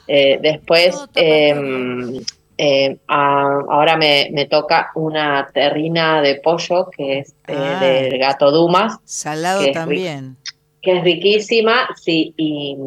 eh, 0.07 0.37
después 0.41 0.95
em, 1.15 2.21
eh, 2.57 2.97
a- 3.07 3.59
ahora 3.69 3.97
me, 3.97 4.29
me 4.31 4.45
toca 4.45 4.91
una 4.95 5.49
terrina 5.53 6.21
de 6.21 6.35
pollo 6.35 6.89
que 6.95 7.19
es 7.19 7.29
eh, 7.47 7.55
Ah. 7.57 7.79
del 7.81 8.17
gato 8.19 8.51
Dumas, 8.51 8.97
Salado 9.03 9.61
que 9.61 9.67
es 9.69 9.73
también. 9.73 10.35
que 10.81 10.97
es 10.97 11.03
riquísima, 11.03 11.87
sí, 11.95 12.33
y, 12.37 12.77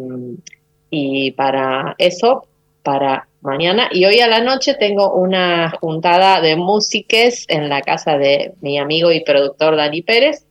y 0.91 1.33
para 1.33 1.95
eso, 1.99 2.47
para 2.83 3.27
mañana. 3.49 3.89
Y 3.91 4.05
hoy 4.05 4.21
a 4.21 4.29
la 4.29 4.41
noche 4.41 4.75
tengo 4.75 5.13
una 5.15 5.71
juntada 5.81 6.41
de 6.41 6.55
músiques 6.57 7.45
en 7.49 7.69
la 7.69 7.83
casa 7.83 8.17
de 8.19 8.53
mi 8.61 8.79
amigo 8.79 9.11
y 9.11 9.25
productor 9.25 9.77
Dani 9.77 10.03
Pérez, 10.03 10.45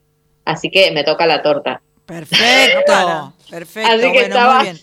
así 0.45 0.69
que 0.69 0.91
me 0.91 1.03
toca 1.03 1.25
la 1.25 1.41
torta. 1.41 1.81
Perfecto, 2.05 3.33
perfecto. 3.49 3.89
Así 3.91 4.01
que 4.01 4.07
bueno, 4.09 4.19
estaba- 4.27 4.55
muy 4.55 4.63
bien. 4.63 4.77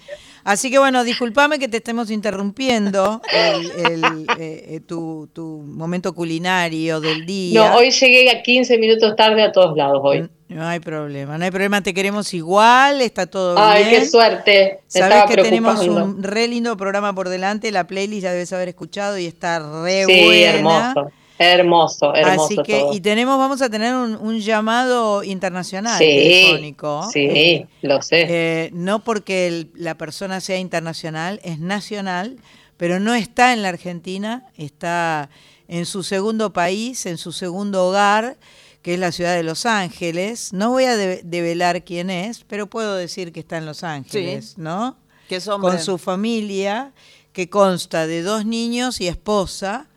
Así 0.47 0.71
que 0.71 0.78
bueno, 0.78 1.04
discúlpame 1.04 1.59
que 1.59 1.68
te 1.68 1.78
estemos 1.78 2.11
interrumpiendo 2.11 3.23
el, 3.33 3.71
el, 3.87 4.04
eh, 4.38 4.64
eh, 4.76 4.80
tu, 4.87 5.26
tu 5.33 5.62
momento 5.66 6.14
culinario 6.14 7.00
del 7.00 7.25
día. 7.25 7.71
No, 7.71 7.76
hoy 7.78 7.90
llegué 7.90 8.30
a 8.30 8.42
15 8.42 8.76
minutos 8.76 9.16
tarde 9.16 9.42
a 9.42 9.52
todos 9.52 9.75
lados 9.75 10.00
hoy. 10.02 10.28
No 10.54 10.64
hay 10.68 10.78
problema, 10.78 11.37
no 11.37 11.44
hay 11.44 11.50
problema, 11.50 11.80
te 11.82 11.92
queremos 11.92 12.32
igual, 12.32 13.00
está 13.00 13.26
todo 13.26 13.58
Ay, 13.58 13.87
bien. 13.87 14.02
qué 14.02 14.08
suerte. 14.08 14.80
Me 14.94 15.00
Sabes 15.00 15.25
que 15.26 15.37
tenemos 15.42 15.80
un 15.88 16.23
re 16.23 16.46
lindo 16.46 16.76
programa 16.76 17.12
por 17.12 17.28
delante, 17.28 17.73
la 17.73 17.88
playlist 17.88 18.23
la 18.23 18.30
debes 18.30 18.52
haber 18.52 18.68
escuchado 18.68 19.18
y 19.18 19.26
está 19.26 19.58
re 19.58 20.04
Sí, 20.06 20.23
buena. 20.23 20.92
hermoso. 20.94 21.11
Hermoso, 21.37 22.14
hermoso 22.14 22.44
Así 22.44 22.56
que, 22.64 22.78
todo. 22.82 22.94
y 22.94 23.00
tenemos, 23.00 23.37
vamos 23.37 23.61
a 23.62 23.68
tener 23.68 23.96
un, 23.96 24.14
un 24.14 24.38
llamado 24.38 25.25
internacional 25.25 25.99
Sí, 25.99 26.04
telefónico. 26.06 27.11
sí, 27.12 27.26
eh, 27.28 27.66
lo 27.82 28.00
sé. 28.00 28.25
eh, 28.28 28.70
no 28.73 29.00
porque 29.02 29.49
el- 29.49 29.70
la 29.75 29.96
persona 29.96 30.40
sea 30.40 30.58
internacional, 30.58 31.40
es 31.42 31.58
nacional, 31.58 32.37
pero 32.76 33.00
no 33.00 33.12
está 33.14 33.52
en 33.52 33.62
la 33.62 33.70
Argentina, 33.70 34.44
está 34.56 35.30
en 35.66 35.84
su 35.84 36.04
segundo 36.04 36.52
país, 36.52 37.06
en 37.06 37.18
su 37.18 37.32
segundo 37.32 37.88
hogar, 37.88 38.37
que 38.84 38.92
es 38.94 39.00
la 39.00 39.12
ciudad 39.12 39.34
de 39.34 39.42
Los 39.42 39.64
Ángeles. 39.64 40.52
No 40.52 40.68
voy 40.70 40.84
a 40.84 40.94
de- 40.96 41.22
develar 41.24 41.84
quién 41.84 42.10
es, 42.10 42.44
pero 42.44 42.68
puedo 42.68 42.94
decir 42.96 43.32
que 43.32 43.40
está 43.40 43.56
en 43.56 43.64
Los 43.64 43.82
Ángeles, 43.82 44.58
¿no? 44.58 44.98
Que 45.26 45.36
es. 45.36 45.44
Con 45.46 45.80
su 45.80 45.96
familia, 45.96 46.92
que 47.32 47.48
consta 47.48 48.06
de 48.06 48.20
dos 48.22 48.44
niños 48.44 49.00
y 49.00 49.09
esposa, 49.09 49.88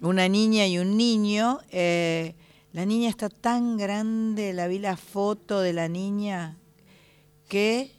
una 0.00 0.26
niña 0.28 0.66
y 0.66 0.78
un 0.78 0.96
niño. 0.96 1.60
eh, 1.70 2.34
la 2.72 2.86
niña 2.86 3.08
está 3.10 3.28
tan 3.28 3.76
grande, 3.76 4.52
la 4.54 4.66
vi 4.68 4.78
la 4.78 4.96
foto 4.96 5.60
de 5.60 5.72
la 5.74 5.88
niña, 5.88 6.56
que 7.46 7.92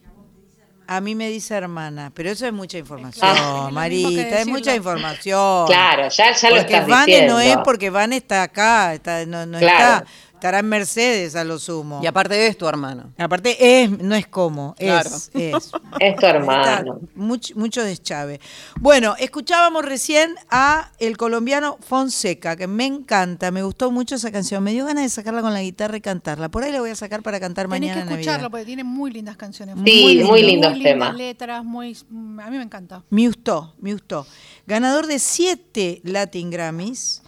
a 0.87 1.01
mí 1.01 1.15
me 1.15 1.29
dice 1.29 1.55
hermana, 1.55 2.11
pero 2.13 2.29
eso 2.29 2.45
es 2.45 2.53
mucha 2.53 2.77
información, 2.77 3.23
Ah. 3.37 3.69
Marita, 3.71 4.39
es 4.39 4.47
mucha 4.47 4.75
información. 4.75 5.67
Claro, 5.67 6.09
ya, 6.09 6.31
ya 6.33 6.49
lo 6.49 6.55
Porque 6.57 6.73
estás 6.73 6.87
Vane 6.87 7.05
diciendo. 7.05 7.33
no 7.33 7.39
es 7.39 7.57
porque 7.63 7.89
Vane 7.89 8.17
está 8.17 8.43
acá, 8.43 8.93
está, 8.93 9.25
no, 9.25 9.45
no 9.45 9.57
Claro. 9.59 10.05
está, 10.05 10.05
estará 10.45 10.59
en 10.59 10.69
Mercedes 10.69 11.35
a 11.35 11.43
lo 11.43 11.57
sumo. 11.57 12.01
Y 12.03 12.05
aparte 12.05 12.45
es 12.45 12.55
tu 12.55 12.67
hermano. 12.67 13.11
Aparte 13.17 13.81
es, 13.83 13.89
no 13.89 14.13
es 14.13 14.27
como, 14.27 14.75
Claro. 14.77 15.09
es, 15.09 15.31
es. 15.33 15.71
Es 15.99 16.15
tu 16.17 16.25
hermano. 16.25 16.99
Mucho, 17.15 17.55
mucho 17.55 17.81
deschave. 17.83 18.39
Bueno, 18.79 19.15
escuchábamos 19.17 19.83
recién 19.85 20.35
a 20.51 20.91
el 20.99 21.15
colombiano 21.17 21.77
Fonseca, 21.81 22.55
que 22.57 22.67
me 22.67 22.85
encanta, 22.85 23.49
me 23.49 23.63
gustó 23.63 23.89
mucho 23.91 24.15
esa 24.15 24.29
canción. 24.31 24.61
Me 24.63 24.71
dio 24.73 24.85
ganas 24.85 25.03
de 25.05 25.09
sacarla 25.09 25.41
con 25.41 25.53
la 25.53 25.61
guitarra 25.63 25.97
y 25.97 26.01
cantarla. 26.01 26.49
Por 26.49 26.63
ahí 26.63 26.71
la 26.71 26.79
voy 26.81 26.89
a 26.91 26.95
sacar 26.95 27.23
para 27.23 27.39
cantar 27.39 27.67
Tenés 27.67 27.79
mañana 27.79 28.01
que 28.03 28.07
en 28.13 28.19
escucharlo 28.19 28.51
porque 28.51 28.65
tiene 28.65 28.83
muy 28.83 29.09
lindas 29.11 29.37
canciones. 29.37 29.75
Sí, 29.83 30.21
muy 30.23 30.41
lindos 30.43 30.73
lindas 30.73 30.83
temas. 30.83 31.15
letras, 31.15 31.63
muy, 31.63 31.97
mm, 32.09 32.39
a 32.41 32.49
mí 32.51 32.57
me 32.57 32.63
encanta. 32.63 33.01
Me 33.09 33.25
gustó, 33.25 33.73
me 33.79 33.93
gustó. 33.93 34.27
Ganador 34.67 35.07
de 35.07 35.17
siete 35.17 36.01
Latin 36.03 36.51
Grammys. 36.51 37.21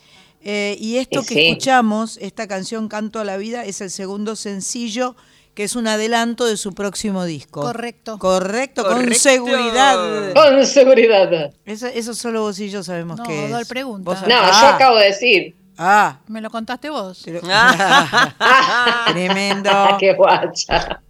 Eh, 0.44 0.76
y 0.80 0.98
esto 0.98 1.22
que 1.24 1.34
sí. 1.34 1.48
escuchamos, 1.48 2.18
esta 2.22 2.48
canción 2.48 2.88
Canto 2.88 3.20
a 3.20 3.24
la 3.24 3.38
Vida, 3.38 3.66
es 3.66 3.82
el 3.82 3.90
segundo 3.92 4.36
sencillo 4.36 5.16
que 5.56 5.64
es 5.64 5.76
un 5.76 5.88
adelanto 5.88 6.46
de 6.46 6.56
su 6.56 6.74
próximo 6.74 7.26
disco. 7.26 7.62
Correcto. 7.62 8.20
Correcto, 8.20 8.84
con 8.84 8.94
Correcto. 8.98 9.20
seguridad. 9.20 10.34
Con 10.36 10.66
seguridad. 10.68 11.52
Eso, 11.66 11.88
eso 11.88 12.14
solo 12.14 12.42
vos 12.42 12.60
y 12.60 12.70
yo 12.70 12.84
sabemos 12.84 13.18
No, 13.18 13.24
que 13.24 13.52
es. 13.52 13.68
Pregunta. 13.68 14.12
Vos 14.12 14.22
No, 14.22 14.28
yo 14.28 14.36
Ah, 14.40 14.76
acabo 14.76 14.98
de 14.98 15.06
decir. 15.06 15.56
Ah, 15.80 16.20
Me 16.28 16.42
lo 16.42 16.52
contaste 16.52 16.90
vos. 16.92 17.22
pero- 17.26 17.42
tremendo. 19.08 19.70
Qué 20.00 20.14
guacha. 20.14 21.02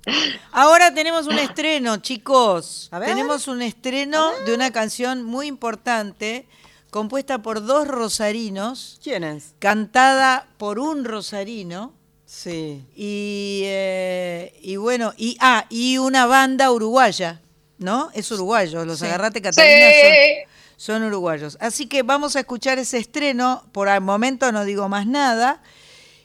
Ahora 0.51 0.93
tenemos 0.93 1.27
un 1.27 1.39
estreno, 1.39 1.97
chicos. 1.97 2.87
A 2.91 2.99
ver. 2.99 3.09
Tenemos 3.09 3.47
un 3.47 3.61
estreno 3.61 4.31
de 4.45 4.53
una 4.55 4.71
canción 4.71 5.23
muy 5.23 5.47
importante, 5.47 6.45
compuesta 6.91 7.41
por 7.41 7.65
dos 7.65 7.87
rosarinos, 7.87 8.99
¿Quién 9.03 9.23
es? 9.23 9.53
cantada 9.59 10.47
por 10.57 10.79
un 10.79 11.03
rosarino. 11.05 11.93
Sí. 12.25 12.83
Y, 12.95 13.61
eh, 13.65 14.59
y 14.61 14.75
bueno, 14.75 15.13
y 15.17 15.37
ah, 15.39 15.65
y 15.69 15.97
una 15.97 16.25
banda 16.25 16.71
uruguaya, 16.71 17.41
¿no? 17.77 18.09
Es 18.13 18.29
uruguayo, 18.31 18.83
los 18.85 18.99
Sí. 18.99 19.05
Agarrate 19.05 19.41
Catalina 19.41 19.87
Sí. 19.89 20.43
son, 20.75 21.01
son 21.01 21.03
uruguayos. 21.07 21.57
Así 21.61 21.87
que 21.87 22.03
vamos 22.03 22.35
a 22.35 22.41
escuchar 22.41 22.79
ese 22.79 22.97
estreno, 22.97 23.63
por 23.71 23.87
el 23.87 24.01
momento 24.01 24.51
no 24.51 24.65
digo 24.65 24.89
más 24.89 25.07
nada, 25.07 25.61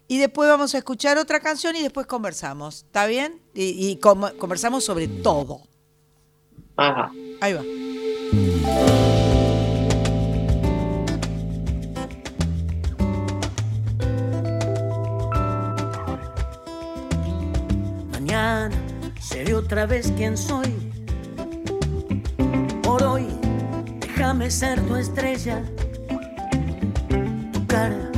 y 0.09 0.18
después 0.18 0.48
vamos 0.48 0.75
a 0.75 0.79
escuchar 0.79 1.18
otra 1.18 1.38
canción 1.40 1.77
y 1.77 1.83
después 1.83 2.07
conversamos, 2.07 2.79
¿está 2.85 3.07
bien? 3.07 3.40
Y, 3.55 3.88
y 3.90 3.96
com- 3.96 4.37
conversamos 4.38 4.85
sobre 4.85 5.07
todo. 5.07 5.61
Ajá. 6.77 7.12
Ahí 7.40 7.53
va. 7.53 7.62
Mañana 18.32 18.70
seré 19.20 19.52
otra 19.52 19.84
vez 19.84 20.10
quien 20.16 20.38
soy. 20.38 20.72
Por 22.82 23.02
hoy, 23.02 23.26
déjame 24.00 24.50
ser 24.50 24.80
tu 24.80 24.96
estrella. 24.96 25.62
Tu 27.52 27.66
cara 27.66 28.10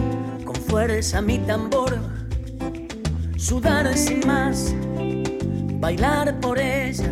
con 0.45 0.55
fuerza 0.55 1.21
mi 1.21 1.41
tambor. 1.41 1.99
Sudar 3.37 3.93
sin 3.97 4.25
más, 4.25 4.73
bailar 5.81 6.39
por 6.39 6.61
ella. 6.61 7.11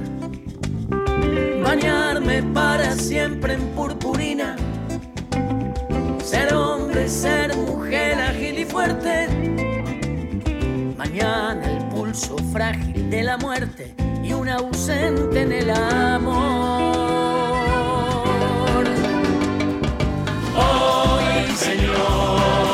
Bañarme 1.65 2.45
para 2.55 2.95
siempre 2.95 3.55
en 3.55 3.63
purpurina. 3.75 4.55
Ser 6.23 6.55
hombre, 6.55 7.09
ser 7.09 7.57
mujer 7.57 8.15
ágil 8.21 8.61
y 8.61 8.65
fuerte. 8.65 9.27
Mañana 10.97 11.65
el 11.65 11.92
frágil 12.53 13.11
de 13.11 13.23
la 13.23 13.39
muerte 13.39 13.95
y 14.23 14.33
un 14.35 14.49
ausente 14.49 15.43
en 15.43 15.53
el 15.53 15.71
amor. 15.71 16.93
Hoy, 20.55 21.57
Señor, 21.57 22.72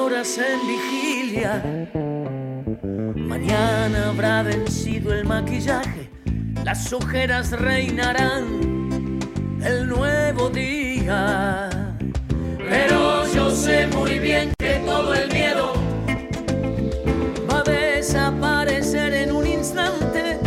horas 0.00 0.38
en 0.38 0.66
vigilia. 0.66 1.62
Mañana 3.14 4.08
habrá 4.08 4.42
vencido 4.42 5.12
el 5.12 5.24
maquillaje, 5.26 6.08
las 6.64 6.92
ojeras 6.92 7.50
reinarán 7.52 9.18
el 9.62 9.88
nuevo 9.88 10.48
día. 10.48 11.68
Pero 12.58 13.26
yo 13.34 13.50
sé 13.50 13.86
muy 13.88 14.18
bien 14.18 14.52
que 14.58 14.80
todo 14.86 15.14
el 15.14 15.30
miedo 15.32 15.74
va 17.50 17.60
a 17.60 17.64
desaparecer 17.64 19.12
en 19.12 19.32
un 19.32 19.46
instante. 19.46 20.38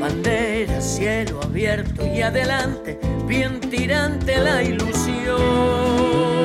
Bandera, 0.00 0.80
cielo 0.80 1.40
abierto 1.42 2.06
y 2.06 2.22
adelante, 2.22 2.98
bien 3.26 3.60
tirante 3.60 4.38
la 4.38 4.62
ilusión. 4.62 6.37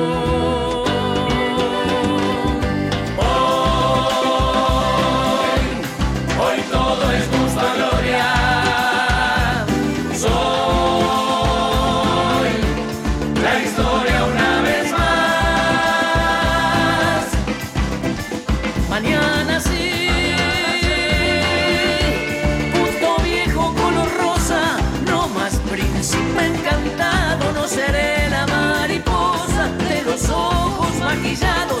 Ojos 31.24 31.73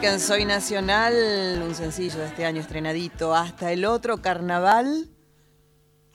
Soy 0.00 0.44
Nacional, 0.44 1.60
un 1.60 1.74
sencillo 1.74 2.20
de 2.20 2.26
este 2.26 2.46
año 2.46 2.60
estrenadito. 2.60 3.34
Hasta 3.34 3.72
el 3.72 3.84
otro 3.84 4.22
carnaval. 4.22 5.08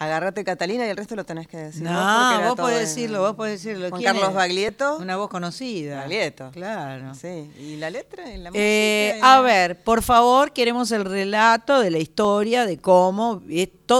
Agárrate 0.03 0.43
Catalina 0.43 0.85
y 0.85 0.89
el 0.89 0.97
resto 0.97 1.15
lo 1.15 1.25
tenés 1.25 1.47
que 1.47 1.57
decir. 1.57 1.83
No, 1.83 1.91
vos 2.39 2.55
todo 2.55 2.65
podés 2.67 2.79
en- 2.79 2.85
decirlo, 2.85 3.21
vos 3.21 3.35
podés 3.35 3.63
decirlo. 3.63 3.89
Juan 3.89 4.01
¿Quién 4.01 4.13
Carlos? 4.13 4.33
Baglietto. 4.33 4.97
Una 4.97 5.17
voz 5.17 5.29
conocida. 5.29 6.01
Baglietto. 6.01 6.51
Claro. 6.51 7.13
Sí. 7.15 7.51
¿Y 7.59 7.77
la 7.77 7.89
letra? 7.89 8.31
¿Y 8.31 8.37
la 8.37 8.49
Eh, 8.53 9.09
música? 9.13 9.33
a 9.35 9.41
ver, 9.41 9.83
por 9.83 10.01
favor, 10.03 10.51
queremos 10.53 10.91
el 10.91 11.05
relato 11.05 11.79
de 11.79 11.91
la 11.91 11.97
historia, 11.99 12.65
de 12.65 12.77
cómo, 12.77 13.41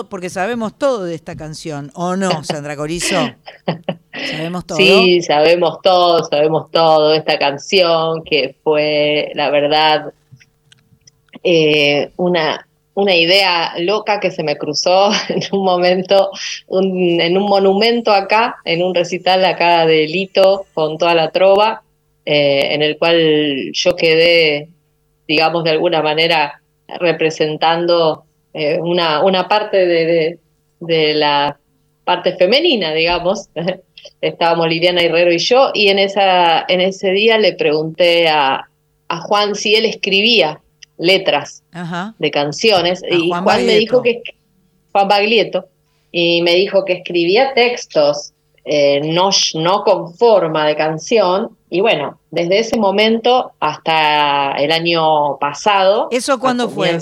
porque 0.10 0.30
sabemos 0.30 0.78
todo 0.78 1.04
de 1.04 1.16
esta 1.16 1.36
canción, 1.36 1.92
¿o 1.96 2.16
no, 2.16 2.30
Sandra 2.44 2.76
Corizo? 2.76 3.30
Sabemos 4.30 4.66
todo. 4.66 4.78
Sí, 4.78 5.22
sabemos 5.22 5.80
todo, 5.82 6.24
sabemos 6.30 6.70
todo. 6.72 7.14
Esta 7.14 7.38
canción 7.40 8.24
que 8.24 8.56
fue, 8.64 9.32
la 9.36 9.50
verdad, 9.50 10.14
eh, 11.44 12.12
una, 12.18 12.68
una 12.96 13.16
idea 13.16 13.74
loca 13.80 14.20
que 14.20 14.32
se 14.32 14.44
me 14.44 14.58
cruzó 14.58 15.10
en 15.30 15.42
un 15.52 15.64
momento, 15.66 16.30
un- 16.68 17.20
en 17.22 17.38
un 17.38 17.44
monumento 17.46 18.12
acá, 18.12 18.56
en 18.66 18.84
un 18.84 18.94
recital 18.94 19.44
acá 19.46 19.86
de 19.86 20.08
Lito, 20.08 20.66
con 20.74 20.98
toda 20.98 21.16
la 21.16 21.32
trova, 21.32 21.82
eh, 22.26 22.70
en 22.72 22.82
el 22.82 22.98
cual 22.98 23.72
yo 23.74 23.96
quedé, 23.96 24.70
digamos, 25.28 25.64
de 25.64 25.72
alguna 25.72 26.02
manera 26.02 26.62
representando 27.00 28.24
eh, 28.54 28.78
una, 28.80 29.24
una 29.24 29.48
parte 29.48 29.86
de, 29.86 30.40
de- 30.80 31.14
la 31.16 31.58
parte 32.04 32.36
femenina, 32.36 32.94
digamos. 32.94 33.50
Estábamos 34.22 34.68
Liliana 34.68 35.02
Herrero 35.02 35.32
y 35.32 35.38
yo, 35.38 35.72
y 35.74 35.88
en, 35.88 35.98
esa, 36.00 36.66
en 36.68 36.82
ese 36.82 37.12
día 37.12 37.38
le 37.38 37.54
pregunté 37.54 38.28
a, 38.28 38.68
a 39.08 39.18
Juan 39.22 39.56
si 39.56 39.76
él 39.76 39.86
escribía 39.86 40.60
letras 40.98 41.64
Ajá. 41.72 42.14
de 42.20 42.32
canciones, 42.32 43.04
A 43.04 43.08
y 43.14 43.30
Juan 43.30 43.44
Juan, 43.44 43.66
me 43.66 43.76
dijo 43.76 44.02
que 44.02 44.22
Juan 44.92 45.08
Baglietto, 45.08 45.66
y 46.12 46.42
me 46.44 46.54
dijo 46.56 46.86
que 46.86 46.94
escribía 46.94 47.54
textos 47.54 48.32
eh, 48.66 49.02
no, 49.04 49.30
no 49.56 49.84
con 49.84 50.14
forma 50.16 50.66
de 50.68 50.76
canción, 50.78 51.58
y 51.70 51.82
bueno, 51.82 52.20
desde 52.32 52.60
ese 52.60 52.78
momento 52.78 53.52
hasta 53.60 54.54
el 54.58 54.72
año 54.72 55.38
pasado. 55.40 56.08
¿Eso 56.12 56.40
cuándo 56.40 56.70
fue? 56.70 56.98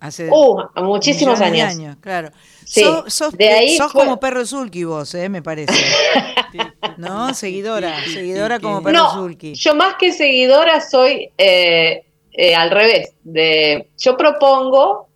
Hace 0.00 0.28
Uh, 0.30 0.62
muchísimos 0.82 1.38
de 1.38 1.44
años. 1.44 1.96
claro. 2.00 2.30
Sí, 2.64 2.82
Sos, 2.82 3.12
sos- 3.12 3.36
de 3.36 3.48
ahí 3.48 3.76
sos 3.76 3.90
fue- 3.92 4.02
como 4.04 4.20
perro 4.20 4.46
Zulki 4.46 4.84
vos, 4.84 5.14
eh, 5.14 5.28
me 5.28 5.42
parece. 5.42 5.72
¿No? 6.96 7.34
Seguidora, 7.34 7.96
seguidora 8.04 8.60
como 8.60 8.82
perro 8.82 8.96
No, 8.98 9.10
Zulki. 9.12 9.54
yo 9.54 9.74
más 9.74 9.94
que 9.98 10.12
seguidora 10.12 10.80
soy 10.80 11.30
eh, 11.36 12.04
eh, 12.32 12.54
al 12.54 12.70
revés. 12.70 13.12
De, 13.22 13.88
yo 13.98 14.16
propongo 14.16 15.08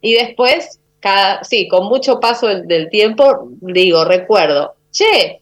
y 0.00 0.14
después, 0.14 0.78
cada, 1.00 1.42
sí, 1.44 1.68
con 1.68 1.86
mucho 1.86 2.20
paso 2.20 2.46
del, 2.48 2.66
del 2.68 2.90
tiempo, 2.90 3.48
digo, 3.60 4.04
recuerdo, 4.04 4.74
che, 4.92 5.40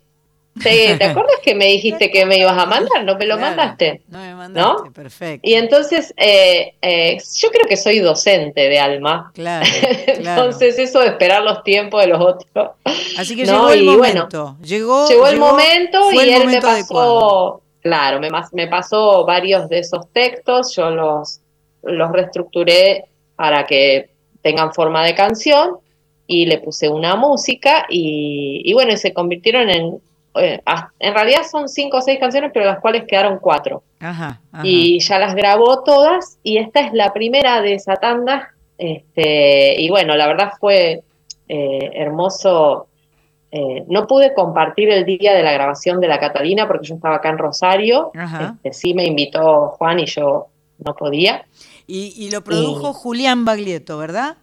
¿te, 0.62 0.96
te 0.96 1.04
acuerdas 1.04 1.36
que 1.42 1.54
me 1.54 1.66
dijiste 1.66 2.10
que 2.10 2.26
me 2.26 2.38
ibas 2.38 2.56
a 2.58 2.66
mandar? 2.66 3.04
¿No 3.04 3.16
me 3.16 3.26
lo 3.26 3.36
Claro, 3.36 3.40
mandaste? 3.56 4.02
No 4.08 4.18
me 4.20 4.34
mandaste, 4.34 4.82
¿No? 4.84 4.92
perfecto. 4.92 5.48
Y 5.48 5.54
entonces, 5.54 6.12
eh, 6.16 6.74
eh, 6.82 7.18
yo 7.36 7.50
creo 7.50 7.66
que 7.66 7.76
soy 7.76 7.98
docente 8.00 8.68
de 8.68 8.78
alma. 8.78 9.30
Claro, 9.34 9.66
claro. 10.20 10.42
Entonces, 10.44 10.78
eso 10.78 11.00
de 11.00 11.08
esperar 11.08 11.42
los 11.42 11.62
tiempos 11.64 12.00
de 12.02 12.08
los 12.08 12.20
otros. 12.20 12.70
Así 13.18 13.34
que 13.36 13.44
No, 13.44 13.68
llegó 13.68 13.70
el 13.72 13.82
y 13.82 13.96
bueno, 13.96 14.14
momento. 14.28 14.56
llegó, 14.62 15.08
llegó 15.08 15.26
el 15.26 15.38
momento 15.38 16.12
y 16.12 16.18
él 16.30 16.46
me 16.46 16.60
pasó, 16.60 16.68
adecuado. 16.70 17.62
Claro, 17.82 18.20
me, 18.20 18.30
me 18.52 18.68
pasó 18.68 19.26
varios 19.26 19.68
de 19.68 19.80
esos 19.80 20.10
textos, 20.12 20.74
yo 20.74 20.90
los, 20.90 21.40
los 21.82 22.12
reestructuré 22.12 23.06
para 23.36 23.66
que 23.66 24.10
tengan 24.40 24.72
forma 24.72 25.04
de 25.04 25.14
canción 25.14 25.76
y 26.26 26.46
le 26.46 26.58
puse 26.58 26.88
una 26.88 27.16
música 27.16 27.86
y, 27.88 28.62
y 28.64 28.72
bueno, 28.72 28.92
y 28.92 28.96
se 28.96 29.12
convirtieron 29.12 29.68
en, 29.68 30.00
eh, 30.34 30.60
en 30.98 31.14
realidad 31.14 31.42
son 31.50 31.68
cinco 31.68 31.98
o 31.98 32.00
seis 32.00 32.18
canciones, 32.18 32.50
pero 32.54 32.66
las 32.66 32.80
cuales 32.80 33.04
quedaron 33.06 33.38
cuatro. 33.38 33.82
Ajá, 34.00 34.40
ajá. 34.50 34.62
Y 34.64 35.00
ya 35.00 35.18
las 35.18 35.34
grabó 35.34 35.82
todas 35.82 36.38
y 36.42 36.58
esta 36.58 36.80
es 36.80 36.92
la 36.92 37.12
primera 37.12 37.60
de 37.60 37.74
esa 37.74 37.96
tanda. 37.96 38.54
Este, 38.78 39.80
y 39.80 39.90
bueno, 39.90 40.16
la 40.16 40.26
verdad 40.26 40.52
fue 40.58 41.02
eh, 41.48 41.90
hermoso. 41.94 42.88
Eh, 43.54 43.84
no 43.88 44.06
pude 44.06 44.32
compartir 44.32 44.88
el 44.90 45.04
día 45.04 45.34
de 45.34 45.42
la 45.42 45.52
grabación 45.52 46.00
de 46.00 46.08
la 46.08 46.18
Catalina 46.18 46.66
porque 46.66 46.86
yo 46.86 46.94
estaba 46.94 47.16
acá 47.16 47.28
en 47.28 47.36
Rosario. 47.38 48.10
Este, 48.54 48.72
sí 48.72 48.94
me 48.94 49.04
invitó 49.04 49.68
Juan 49.76 50.00
y 50.00 50.06
yo 50.06 50.46
no 50.78 50.94
podía. 50.96 51.44
Y, 51.86 52.14
y 52.16 52.30
lo 52.30 52.42
produjo 52.42 52.94
Julián 52.94 53.44
Baglietto, 53.44 53.98
¿verdad? 53.98 54.38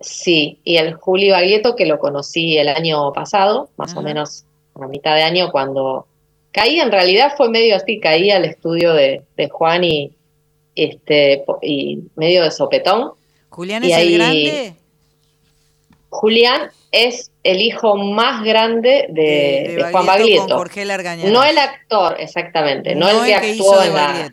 Sí, 0.00 0.60
y 0.64 0.76
el 0.76 0.94
Juli 0.94 1.30
Baglietto 1.30 1.76
que 1.76 1.86
lo 1.86 1.98
conocí 1.98 2.56
el 2.56 2.68
año 2.68 3.12
pasado, 3.12 3.68
más 3.76 3.94
o 3.96 4.02
menos 4.02 4.44
a 4.74 4.80
la 4.80 4.88
mitad 4.88 5.14
de 5.14 5.22
año, 5.22 5.50
cuando 5.50 6.06
caí, 6.52 6.78
en 6.80 6.90
realidad 6.90 7.34
fue 7.36 7.50
medio 7.50 7.76
así, 7.76 8.00
caí 8.00 8.30
al 8.30 8.44
estudio 8.46 8.94
de, 8.94 9.22
de 9.36 9.48
Juan 9.50 9.84
y, 9.84 10.12
este, 10.74 11.44
y 11.62 12.00
medio 12.16 12.42
de 12.44 12.50
sopetón. 12.50 13.12
Julián 13.50 13.84
Y 13.84 13.92
es 13.92 13.98
el 13.98 14.04
ahí- 14.04 14.14
grande 14.14 14.74
Julián 16.10 16.70
es 16.92 17.30
el 17.44 17.60
hijo 17.62 17.96
más 17.96 18.42
grande 18.44 19.06
de, 19.10 19.22
de, 19.22 19.74
de 19.76 19.90
Juan 19.92 20.04
Baglietto. 20.06 20.64
No 21.30 21.44
el 21.44 21.56
actor, 21.58 22.16
exactamente, 22.18 22.94
no, 22.94 23.08
el 23.08 23.40
que 23.40 23.48
hizo 23.50 23.64
actuó 23.72 23.80
de 23.80 23.86
en 23.88 23.94
la... 23.94 24.32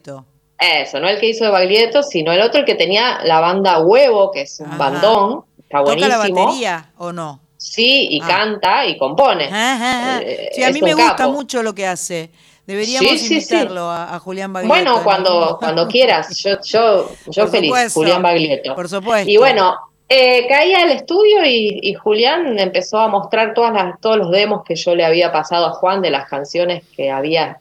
Eso, 0.59 0.99
no 0.99 1.07
el 1.07 1.19
que 1.19 1.29
hizo 1.29 1.45
de 1.45 1.51
Baglietto, 1.51 2.01
sino 2.01 2.31
el 2.31 2.41
otro, 2.41 2.61
el 2.61 2.65
que 2.65 2.73
tenía 2.73 3.19
la 3.23 3.39
banda 3.39 3.79
Huevo, 3.79 4.31
que 4.31 4.41
es 4.41 4.59
un 4.59 4.67
Ajá. 4.69 4.77
bandón, 4.77 5.43
está 5.59 5.77
¿Toca 5.77 5.81
buenísimo. 5.83 6.09
la 6.09 6.17
batería 6.17 6.89
o 6.97 7.13
no? 7.13 7.39
Sí, 7.57 8.07
y 8.09 8.19
Ah. 8.23 8.27
canta 8.27 8.85
y 8.87 8.97
compone. 8.97 9.45
Ajá, 9.45 9.73
ajá. 10.15 10.21
Eh, 10.23 10.49
Sí, 10.53 10.63
a 10.63 10.71
mí 10.71 10.81
me 10.81 10.95
gusta 10.95 11.15
capo. 11.15 11.31
mucho 11.31 11.61
lo 11.61 11.75
que 11.75 11.85
hace. 11.85 12.31
Deberíamos 12.65 13.11
Sí, 13.11 13.17
sí, 13.19 13.39
sí. 13.41 13.53
invitarlo 13.55 13.89
a, 13.89 14.15
a 14.15 14.19
Julián 14.19 14.51
Baglietto. 14.51 14.73
Bueno, 14.73 14.97
¿no? 14.97 15.03
cuando, 15.03 15.57
cuando 15.59 15.87
quieras, 15.87 16.35
yo, 16.39 16.57
yo, 16.65 17.11
yo 17.27 17.43
Por 17.43 17.51
feliz, 17.51 17.69
supuesto, 17.69 17.99
Julián 17.99 18.21
Baglietto. 18.23 18.75
Por 18.75 18.89
supuesto. 18.89 19.29
Y 19.29 19.37
bueno, 19.37 19.75
eh, 20.09 20.47
caí 20.47 20.73
al 20.73 20.91
estudio 20.91 21.45
y, 21.45 21.79
y 21.81 21.93
Julián 21.93 22.57
empezó 22.59 22.99
a 22.99 23.07
mostrar 23.07 23.53
todas 23.53 23.73
las, 23.73 23.99
todos 23.99 24.17
los 24.17 24.31
demos 24.31 24.63
que 24.63 24.75
yo 24.75 24.95
le 24.95 25.03
había 25.03 25.31
pasado 25.31 25.65
a 25.65 25.71
Juan 25.71 26.01
de 26.01 26.11
las 26.11 26.29
canciones 26.29 26.83
que 26.95 27.11
había 27.11 27.59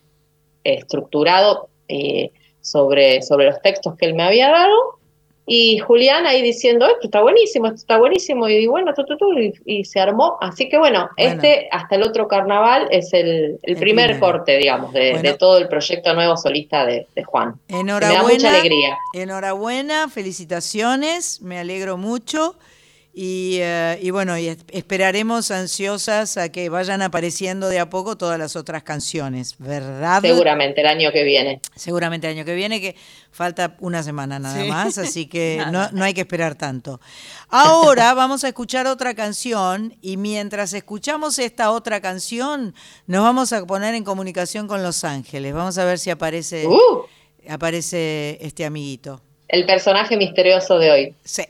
estructurado 0.63 1.69
eh, 1.89 2.31
sobre, 2.61 3.23
sobre 3.23 3.47
los 3.47 3.63
textos 3.63 3.97
que 3.97 4.07
él 4.07 4.15
me 4.15 4.25
había 4.25 4.51
dado. 4.51 4.96
Y 5.49 5.79
Julián 5.79 6.27
ahí 6.27 6.43
diciendo, 6.43 6.87
esto 6.87 7.03
está 7.05 7.23
buenísimo, 7.23 7.67
esto 7.67 7.77
está 7.79 7.99
buenísimo, 7.99 8.49
y 8.49 8.67
bueno, 8.67 8.93
tu, 8.95 9.05
tu, 9.05 9.17
tu, 9.17 9.33
y, 9.39 9.55
y 9.65 9.85
se 9.85 10.01
armó. 10.01 10.37
Así 10.41 10.69
que 10.69 10.77
bueno, 10.77 11.09
Bueno. 11.17 11.33
este 11.43 11.69
hasta 11.71 11.95
el 11.95 12.03
otro 12.03 12.27
carnaval 12.27 12.89
es 12.91 13.13
el, 13.13 13.59
el 13.63 13.75
El 13.75 13.77
primer 13.77 14.19
corte, 14.19 14.57
digamos, 14.57 14.93
de, 14.93 15.13
Bueno. 15.13 15.31
de 15.31 15.39
todo 15.39 15.59
el 15.59 15.69
proyecto 15.69 16.13
nuevo 16.15 16.37
solista 16.37 16.85
de, 16.85 17.07
de 17.15 17.23
Juan. 17.23 17.55
Me 17.69 17.75
da 17.77 17.81
Enhorabuena. 17.81 18.23
mucha 18.35 18.51
alegría. 18.51 18.97
Enhorabuena, 19.15 20.09
felicitaciones, 20.09 21.41
me 21.43 21.59
alegro 21.59 21.97
mucho. 21.97 22.57
Y, 23.19 23.61
eh, 23.63 23.99
y 24.03 24.11
bueno, 24.11 24.37
y 24.39 24.49
esperaremos 24.73 25.51
ansiosas 25.51 26.37
a 26.37 26.51
que 26.51 26.69
vayan 26.69 27.01
apareciendo 27.01 27.71
de 27.71 27.79
a 27.79 27.89
poco 27.89 28.19
todas 28.19 28.39
las 28.39 28.57
otras 28.57 28.83
canciones, 28.83 29.55
¿verdad? 29.59 30.21
Seguramente 30.21 30.83
el 30.83 30.87
año 30.87 31.11
que 31.13 31.25
viene. 31.25 31.63
Seguramente 31.75 32.27
el 32.31 32.37
año 32.37 32.45
que 32.45 32.55
viene, 32.55 32.79
que 32.79 32.95
falta 33.33 33.75
una 33.81 34.03
semana 34.03 34.39
nada 34.39 34.63
Sí. 34.63 34.69
más, 34.69 34.99
así 34.99 35.27
que 35.29 35.65
no, 35.73 35.91
no 35.93 36.05
hay 36.05 36.13
que 36.13 36.21
esperar 36.21 36.57
tanto. 36.57 37.01
Ahora 37.49 38.13
vamos 38.13 38.45
a 38.45 38.49
escuchar 38.49 38.87
otra 38.87 39.15
canción 39.15 39.95
y 40.03 40.19
mientras 40.19 40.75
escuchamos 40.75 41.39
esta 41.39 41.71
otra 41.71 42.03
canción, 42.03 42.75
nos 43.07 43.23
vamos 43.23 43.51
a 43.55 43.65
poner 43.65 43.95
en 43.95 44.05
comunicación 44.05 44.69
con 44.69 44.83
Los 44.83 45.05
Ángeles. 45.05 45.55
Vamos 45.55 45.79
a 45.79 45.87
ver 45.87 45.99
si 45.99 46.11
aparece, 46.11 46.67
Uh, 46.67 47.07
aparece 47.49 48.37
este 48.43 48.67
amiguito. 48.67 49.23
el 49.49 49.65
personaje 49.65 50.19
misterioso 50.19 50.79
de 50.79 50.91
hoy. 50.91 51.15
Sí. 51.25 51.45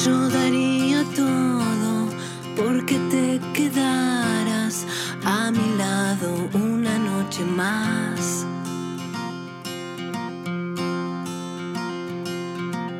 Yo 0.00 0.30
daría 0.30 1.04
todo 1.14 2.08
porque 2.56 2.98
te 3.10 3.38
quedaras 3.52 4.86
a 5.22 5.50
mi 5.50 5.76
lado 5.76 6.48
una 6.54 6.98
noche 6.98 7.44
más. 7.44 8.46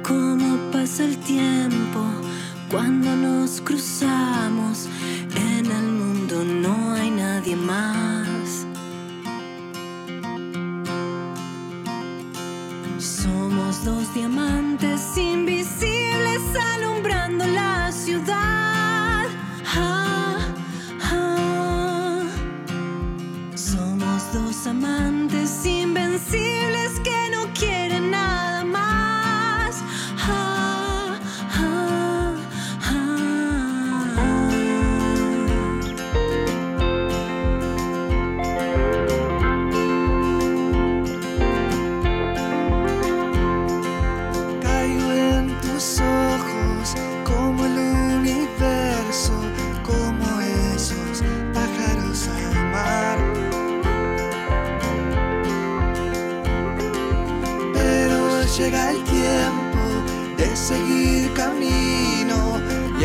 Cómo 0.02 0.58
pasa 0.70 1.04
el 1.04 1.16
tiempo 1.16 2.00
cuando 2.70 3.16
nos 3.16 3.62
cruzamos. 3.62 4.86
En 5.34 5.64
el 5.64 5.88
mundo 5.92 6.44
no 6.44 6.92
hay 6.92 7.10
nadie 7.10 7.56
más. 7.56 8.21
Somos 13.22 13.84
dos 13.84 14.12
diamantes 14.14 15.16
invisibles 15.16 16.42
alumbrando 16.74 17.46
la 17.46 17.81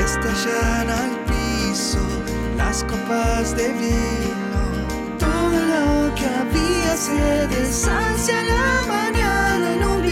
estallan 0.07 0.89
al 0.89 1.11
piso 1.27 1.99
las 2.55 2.83
copas 2.85 3.55
de 3.57 3.67
vino. 3.73 4.63
Todo 5.19 5.57
lo 5.73 6.15
que 6.15 6.25
había 6.41 6.95
se 6.95 7.47
deshace 7.55 8.33
la 8.53 8.69
mañana 8.87 9.73
en 9.75 9.83
un 9.83 10.06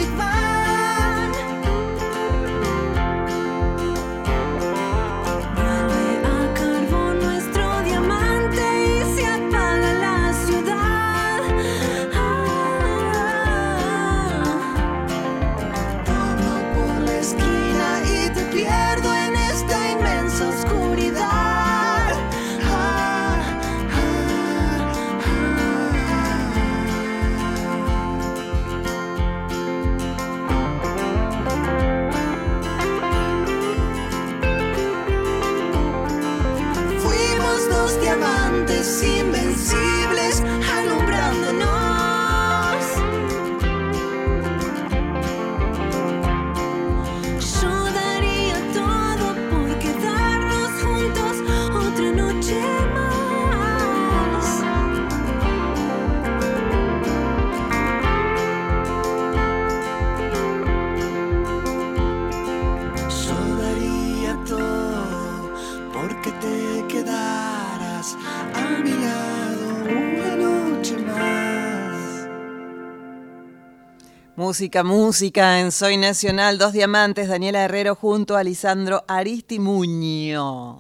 Música, 74.56 74.86
música 74.86 75.60
en 75.60 75.70
Soy 75.74 75.98
Nacional, 75.98 76.58
dos 76.58 76.72
diamantes, 76.72 77.28
Daniela 77.28 77.66
Herrero 77.66 77.94
junto 77.94 78.38
a 78.38 78.44
Lisandro 78.46 79.04
Aristimuño. 79.06 80.78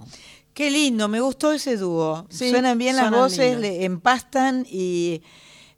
Qué 0.53 0.71
lindo, 0.71 1.09
me 1.09 1.19
gustó 1.19 1.51
ese 1.51 1.75
dúo. 1.75 2.25
Sí, 2.29 2.51
Suenan 2.51 2.77
bien 2.77 2.95
las 2.95 3.11
voces, 3.11 3.59
le 3.59 3.83
empastan 3.83 4.65
y 4.71 5.23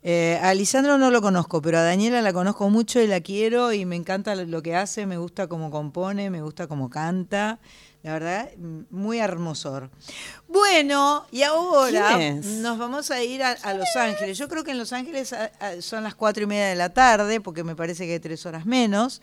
eh, 0.04 0.40
a 0.44 0.54
Lisandro 0.54 1.00
no 1.00 1.10
lo 1.10 1.24
conozco, 1.24 1.60
pero 1.60 1.80
a 1.80 1.82
Daniela 1.82 2.22
la 2.22 2.34
conozco 2.34 2.70
mucho 2.70 3.02
y 3.02 3.08
la 3.08 3.22
quiero 3.22 3.74
y 3.74 3.86
me 3.86 3.96
encanta 3.96 4.36
lo 4.36 4.62
que 4.62 4.76
hace, 4.76 5.08
me 5.08 5.18
gusta 5.18 5.48
cómo 5.48 5.72
compone, 5.72 6.30
me 6.30 6.44
gusta 6.44 6.68
cómo 6.68 6.92
canta. 6.92 7.60
La 8.04 8.14
verdad, 8.14 8.50
mm, 8.58 8.82
muy 8.90 9.20
hermosor. 9.20 9.90
Bueno, 10.48 11.26
y 11.32 11.42
ahora 11.44 12.10
nos 12.62 12.78
vamos 12.78 13.12
a 13.12 13.22
ir 13.24 13.44
a, 13.44 13.52
a 13.52 13.74
Los 13.74 13.96
Ángeles. 13.96 14.38
Yo 14.38 14.48
creo 14.48 14.64
que 14.64 14.72
en 14.72 14.78
Los 14.78 14.94
Ángeles 14.94 15.34
a- 15.34 15.52
a- 15.60 15.82
son 15.82 16.04
las 16.04 16.16
cuatro 16.16 16.44
y 16.44 16.46
media 16.46 16.68
de 16.68 16.76
la 16.76 16.94
tarde, 16.94 17.42
porque 17.42 17.64
me 17.64 17.76
parece 17.76 18.06
que 18.06 18.14
hay 18.14 18.20
tres 18.20 18.46
horas 18.46 18.66
menos. 18.66 19.22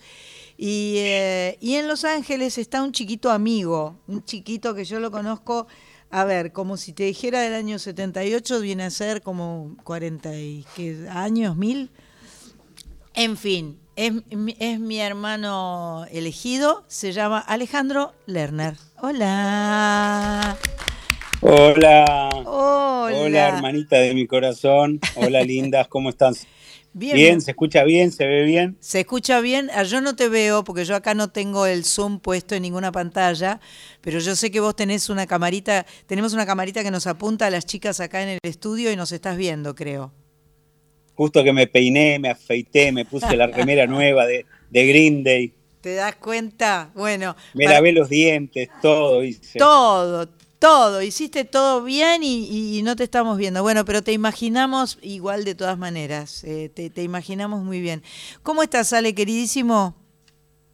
Y, 0.59 0.97
eh, 0.99 1.57
y 1.61 1.77
en 1.77 1.89
Los 1.89 2.05
Ángeles 2.05 2.59
está 2.59 2.83
un 2.83 2.93
chiquito 2.93 3.31
amigo, 3.31 3.99
un 4.07 4.25
chiquito 4.25 4.75
que 4.75 4.85
yo 4.85 5.01
lo 5.01 5.11
conozco, 5.11 5.67
a 6.11 6.25
ver, 6.25 6.53
como 6.53 6.77
si 6.77 6.93
te 6.93 7.05
dijera 7.05 7.41
del 7.41 7.55
año 7.55 7.79
78, 7.79 8.61
viene 8.61 8.85
a 8.85 8.91
ser 8.91 9.23
como 9.23 9.77
40 9.85 10.35
y, 10.37 10.65
¿qué 10.77 11.09
años, 11.11 11.57
mil. 11.57 11.91
En 13.15 13.37
fin, 13.37 13.79
Es, 13.96 14.12
es, 14.59 14.80
mi 14.80 14.98
hermano 14.98 16.04
elegido, 16.11 16.85
se 16.88 17.12
llama 17.12 17.38
Alejandro 17.38 18.12
Lerner. 18.26 18.74
Hola. 19.00 20.57
Hola. 21.40 22.28
Hola. 22.44 23.16
Hola, 23.16 23.48
hermanita 23.48 23.98
de 23.98 24.14
mi 24.14 24.26
corazón. 24.26 24.98
Hola, 25.14 25.42
lindas, 25.44 25.87
¿cómo 25.87 26.11
estás? 26.11 26.44
Bien, 26.92 27.14
bien, 27.14 27.40
¿se 27.40 27.52
escucha 27.52 27.85
bien? 27.85 28.11
¿Se 28.11 28.26
ve 28.26 28.42
bien? 28.42 28.76
Se 28.80 29.00
escucha 29.00 29.40
bien. 29.40 29.70
Ah, 29.72 29.85
yo 29.85 30.00
no 30.00 30.16
te 30.16 30.28
veo 30.28 30.64
porque 30.64 30.85
yo 30.85 30.96
acá 30.96 31.14
no 31.14 31.30
tengo 31.30 31.66
el 31.66 31.85
Zoom 31.85 32.18
puesto 32.18 32.57
en 32.57 32.62
ninguna 32.62 32.90
pantalla, 32.90 33.61
pero 34.00 34.18
yo 34.18 34.35
sé 34.35 34.50
que 34.50 34.59
vos 34.59 34.74
tenés 34.74 35.09
una 35.09 35.28
camarita, 35.28 35.87
tenemos 36.07 36.33
una 36.33 36.46
camarita 36.46 36.83
que 36.83 36.90
nos 36.90 37.07
apunta 37.07 37.46
a 37.46 37.50
las 37.50 37.64
chicas 37.64 38.00
acá 38.00 38.24
en 38.24 38.30
el 38.30 38.38
estudio 38.42 38.90
y 38.90 38.96
nos 38.96 39.12
estás 39.12 39.37
viendo, 39.37 39.76
creo. 39.76 40.24
Justo 41.14 41.44
que 41.44 41.53
me 41.53 41.66
peiné, 41.66 42.18
me 42.18 42.31
afeité, 42.31 42.92
me 42.92 43.05
puse 43.05 43.37
la 43.37 43.46
remera 43.46 43.87
nueva 43.88 44.27
de, 44.27 44.46
de 44.70 44.87
Green 44.87 45.22
Day. 45.22 45.53
¿Te 45.81 45.94
das 45.94 46.16
cuenta? 46.16 46.90
Bueno. 46.94 47.37
Me 47.53 47.66
lavé 47.66 47.92
los 47.92 48.09
dientes, 48.09 48.70
todo 48.81 49.22
hice. 49.22 49.59
Todo, 49.59 50.29
todo, 50.59 51.03
hiciste 51.03 51.44
todo 51.44 51.85
bien 51.85 52.22
y, 52.24 52.81
no 52.83 52.96
te 52.96 53.05
estamos 53.05 53.37
viendo. 53.37 53.62
Bueno, 53.62 53.85
pero 53.85 54.03
te 54.03 54.12
imaginamos 54.12 54.98
igual 55.03 55.44
de 55.44 55.55
todas 55.55 55.77
maneras, 55.77 56.42
eh, 56.44 56.70
te, 56.70 57.03
imaginamos 57.03 57.62
muy 57.62 57.83
bien. 57.83 58.03
¿Cómo 58.42 58.62
estás, 58.62 58.94
Ale, 58.94 59.14
queridísimo? 59.14 59.94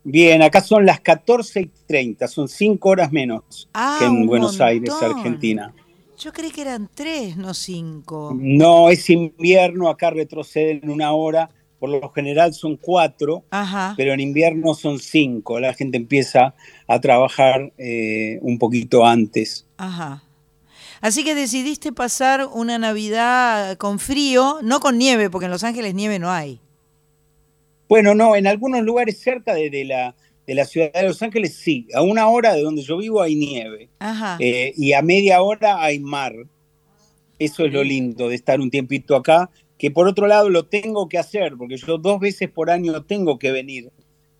Bien, 0.05 0.42
acá 0.42 0.61
son 0.61 0.87
las 0.87 1.00
14 1.00 1.61
y 1.61 1.70
30, 1.88 2.29
son 2.29 2.48
cinco 2.48 2.90
horas 2.90 3.11
menos 3.11 3.68
ah, 3.74 3.96
que 3.98 4.07
en 4.07 4.26
Buenos 4.26 4.61
Aires, 4.61 4.94
Argentina. 5.03 5.74
Yo 6.20 6.33
creí 6.33 6.50
que 6.50 6.61
eran 6.62 6.88
tres, 6.94 7.37
no 7.37 7.54
cinco. 7.54 8.37
No, 8.38 8.90
es 8.90 9.09
invierno, 9.09 9.88
acá 9.88 10.11
retroceden 10.11 10.88
una 10.90 11.12
hora 11.12 11.50
por 11.80 11.88
lo 11.88 12.11
general 12.11 12.52
son 12.52 12.76
cuatro, 12.76 13.42
pero 13.96 14.12
en 14.12 14.20
invierno 14.20 14.74
son 14.74 14.98
cinco. 14.98 15.59
La 15.59 15.72
gente 15.72 15.96
empieza 15.96 16.54
a 16.87 17.00
trabajar 17.00 17.72
eh, 17.78 18.38
un 18.42 18.59
poquito 18.59 19.06
antes. 19.06 19.66
Ajá. 19.78 20.22
Así 21.00 21.24
que 21.24 21.35
decidiste 21.35 21.90
pasar 21.90 22.46
una 22.52 22.78
Navidad 22.78 23.78
con 23.78 23.98
frío, 23.98 24.59
no 24.62 24.80
con 24.80 24.98
nieve, 24.98 25.30
porque 25.30 25.46
en 25.46 25.50
Los 25.50 25.64
Ángeles 25.64 25.94
nieve 25.94 26.18
no 26.18 26.30
hay. 26.30 26.61
Bueno, 27.88 28.14
no, 28.14 28.37
en 28.37 28.46
algunos 28.46 28.83
lugares 28.83 29.18
cerca 29.18 29.54
de, 29.54 29.85
la, 29.87 30.14
de 30.46 30.55
la 30.55 30.64
ciudad 30.64 30.92
de 30.92 31.03
Los 31.05 31.22
Ángeles 31.22 31.55
sí. 31.55 31.87
A 31.94 32.03
una 32.03 32.29
hora 32.29 32.55
de 32.55 32.62
donde 32.62 32.83
yo 32.83 32.96
vivo 32.98 33.22
hay 33.22 33.37
nieve. 33.37 33.88
Ajá. 33.98 34.37
Eh, 34.40 34.72
y 34.76 34.92
a 34.92 35.03
media 35.03 35.42
hora 35.42 35.83
hay 35.83 35.98
mar. 35.98 36.35
Eso 37.38 37.64
es 37.64 37.72
lo 37.72 37.83
lindo 37.83 38.29
de 38.29 38.35
estar 38.35 38.61
un 38.61 38.70
tiempito 38.70 39.16
acá 39.16 39.50
que 39.81 39.90
por 39.90 40.07
otro 40.07 40.26
lado 40.26 40.50
lo 40.50 40.66
tengo 40.66 41.09
que 41.09 41.16
hacer, 41.16 41.57
porque 41.57 41.79
yo 41.79 41.96
dos 41.96 42.20
veces 42.20 42.50
por 42.50 42.68
año 42.68 43.03
tengo 43.05 43.38
que 43.38 43.50
venir 43.50 43.90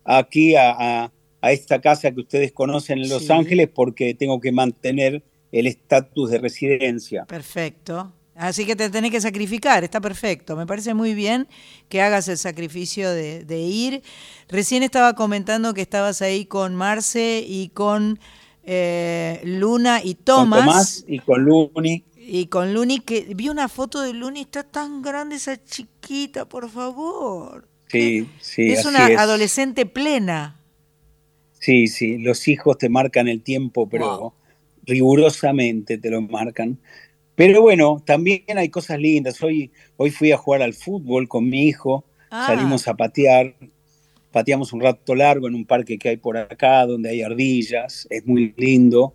aquí 0.03 0.53
a, 0.55 1.11
esta 1.41 1.81
casa 1.81 2.11
que 2.11 2.19
ustedes 2.19 2.51
conocen 2.51 2.99
en 2.99 3.09
Los 3.09 3.31
Ángeles 3.31 3.67
porque 3.73 4.13
tengo 4.13 4.39
que 4.39 4.51
mantener 4.51 5.23
el 5.51 5.65
estatus 5.65 6.29
de 6.29 6.37
residencia. 6.37 7.25
Perfecto. 7.25 8.13
Así 8.41 8.65
que 8.65 8.75
te 8.75 8.89
tenés 8.89 9.11
que 9.11 9.21
sacrificar, 9.21 9.83
está 9.83 10.01
perfecto. 10.01 10.55
Me 10.55 10.65
parece 10.65 10.95
muy 10.95 11.13
bien 11.13 11.47
que 11.89 12.01
hagas 12.01 12.27
el 12.27 12.39
sacrificio 12.39 13.11
de, 13.11 13.59
ir. 13.59 14.01
Recién 14.49 14.81
estaba 14.81 15.13
comentando 15.13 15.75
que 15.75 15.81
estabas 15.81 16.23
ahí 16.23 16.45
con 16.45 16.73
Marce 16.73 17.45
y 17.47 17.69
con 17.69 18.17
eh, 18.63 19.41
Luna 19.43 20.01
y 20.03 20.15
Tomás. 20.15 20.57
Con 20.57 20.65
Tomás 20.65 21.05
y 21.07 21.19
con 21.19 21.43
Luni. 21.45 22.03
Y 22.17 22.47
con 22.47 22.73
Luni, 22.73 23.01
que 23.01 23.27
vi 23.35 23.47
una 23.47 23.69
foto 23.69 24.01
de 24.01 24.11
Luni, 24.11 24.41
está 24.41 24.63
tan 24.63 25.03
grande 25.03 25.35
esa 25.35 25.63
chiquita, 25.63 26.49
por 26.49 26.67
favor. 26.67 27.67
Sí, 27.89 28.27
sí. 28.39 28.71
Es 28.71 28.85
una 28.85 29.05
adolescente 29.21 29.85
plena. 29.85 30.59
Sí, 31.59 31.85
sí, 31.85 32.17
los 32.17 32.47
hijos 32.47 32.79
te 32.79 32.89
marcan 32.89 33.27
el 33.27 33.43
tiempo, 33.43 33.87
pero 33.87 34.33
rigurosamente 34.83 35.99
te 35.99 36.09
lo 36.09 36.23
marcan. 36.23 36.79
Pero 37.35 37.61
bueno, 37.61 38.01
también 38.05 38.43
hay 38.57 38.69
cosas 38.69 38.99
lindas. 38.99 39.41
Hoy, 39.41 39.71
hoy 39.97 40.11
fui 40.11 40.31
a 40.31 40.37
jugar 40.37 40.61
al 40.61 40.73
fútbol 40.73 41.27
con 41.27 41.49
mi 41.49 41.67
hijo, 41.67 42.05
ah. 42.29 42.47
salimos 42.47 42.87
a 42.87 42.95
patear, 42.95 43.55
pateamos 44.31 44.73
un 44.73 44.81
rato 44.81 45.15
largo 45.15 45.47
en 45.47 45.55
un 45.55 45.65
parque 45.65 45.97
que 45.97 46.09
hay 46.09 46.17
por 46.17 46.37
acá, 46.37 46.85
donde 46.85 47.09
hay 47.09 47.21
ardillas, 47.21 48.07
es 48.09 48.25
muy 48.25 48.53
lindo. 48.57 49.13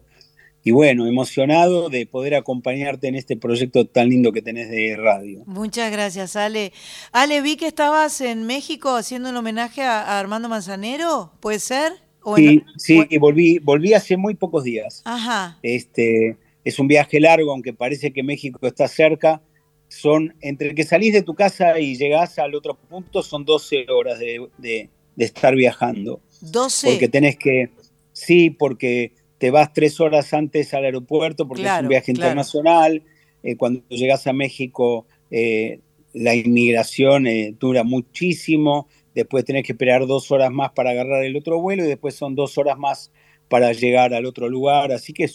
Y 0.62 0.72
bueno, 0.72 1.06
emocionado 1.06 1.88
de 1.88 2.06
poder 2.06 2.34
acompañarte 2.34 3.06
en 3.06 3.14
este 3.14 3.36
proyecto 3.36 3.86
tan 3.86 4.08
lindo 4.08 4.32
que 4.32 4.42
tenés 4.42 4.68
de 4.68 4.96
radio. 4.96 5.44
Muchas 5.46 5.92
gracias, 5.92 6.34
Ale. 6.34 6.72
Ale, 7.12 7.40
vi 7.40 7.56
que 7.56 7.68
estabas 7.68 8.20
en 8.20 8.46
México 8.46 8.96
haciendo 8.96 9.30
un 9.30 9.36
homenaje 9.36 9.82
a, 9.82 10.18
Armando 10.18 10.48
Manzanero, 10.48 11.32
¿puede 11.38 11.60
ser? 11.60 11.92
sí, 12.34 12.64
sí, 12.76 13.06
y 13.08 13.18
volví, 13.18 13.60
volví 13.60 13.94
hace 13.94 14.16
muy 14.16 14.34
pocos 14.34 14.64
días. 14.64 15.02
Ajá. 15.04 15.60
Este, 15.62 16.36
es 16.66 16.78
un 16.78 16.88
viaje 16.88 17.20
largo, 17.20 17.52
aunque 17.52 17.72
parece 17.72 18.12
que 18.12 18.22
México 18.22 18.58
está 18.66 18.88
cerca. 18.88 19.40
Son, 19.88 20.34
entre 20.40 20.74
que 20.74 20.82
salís 20.82 21.12
de 21.12 21.22
tu 21.22 21.34
casa 21.34 21.78
y 21.78 21.96
llegás 21.96 22.40
al 22.40 22.56
otro 22.56 22.74
punto, 22.74 23.22
son 23.22 23.44
12 23.44 23.86
horas 23.88 24.18
de, 24.18 24.48
de 24.58 24.90
estar 25.16 25.54
viajando. 25.54 26.20
12. 26.40 26.90
Porque 26.90 27.08
tenés 27.08 27.36
que, 27.36 27.70
sí, 28.12 28.50
porque 28.50 29.12
te 29.38 29.50
vas 29.50 29.72
tres 29.72 30.00
horas 30.00 30.32
antes 30.34 30.72
al 30.74 30.84
aeropuerto 30.84 31.46
porque 31.46 31.64
es 31.64 31.80
un 31.80 31.88
viaje 31.88 32.12
internacional. 32.12 33.02
Eh, 33.42 33.56
cuando 33.56 33.82
llegas 33.88 34.26
a 34.26 34.32
México, 34.32 35.06
eh, 35.30 35.80
la 36.12 36.34
inmigración 36.34 37.26
eh, 37.26 37.54
dura 37.58 37.84
muchísimo. 37.84 38.88
Después 39.14 39.44
tenés 39.44 39.64
que 39.64 39.72
esperar 39.72 40.06
dos 40.06 40.30
horas 40.30 40.50
más 40.50 40.72
para 40.72 40.90
agarrar 40.90 41.24
el 41.24 41.36
otro 41.36 41.60
vuelo 41.60 41.84
y 41.84 41.88
después 41.88 42.14
son 42.14 42.34
dos 42.34 42.58
horas 42.58 42.76
más 42.78 43.12
para 43.48 43.72
llegar 43.72 44.14
al 44.14 44.26
otro 44.26 44.48
lugar. 44.48 44.92
Así 44.92 45.12
que 45.12 45.30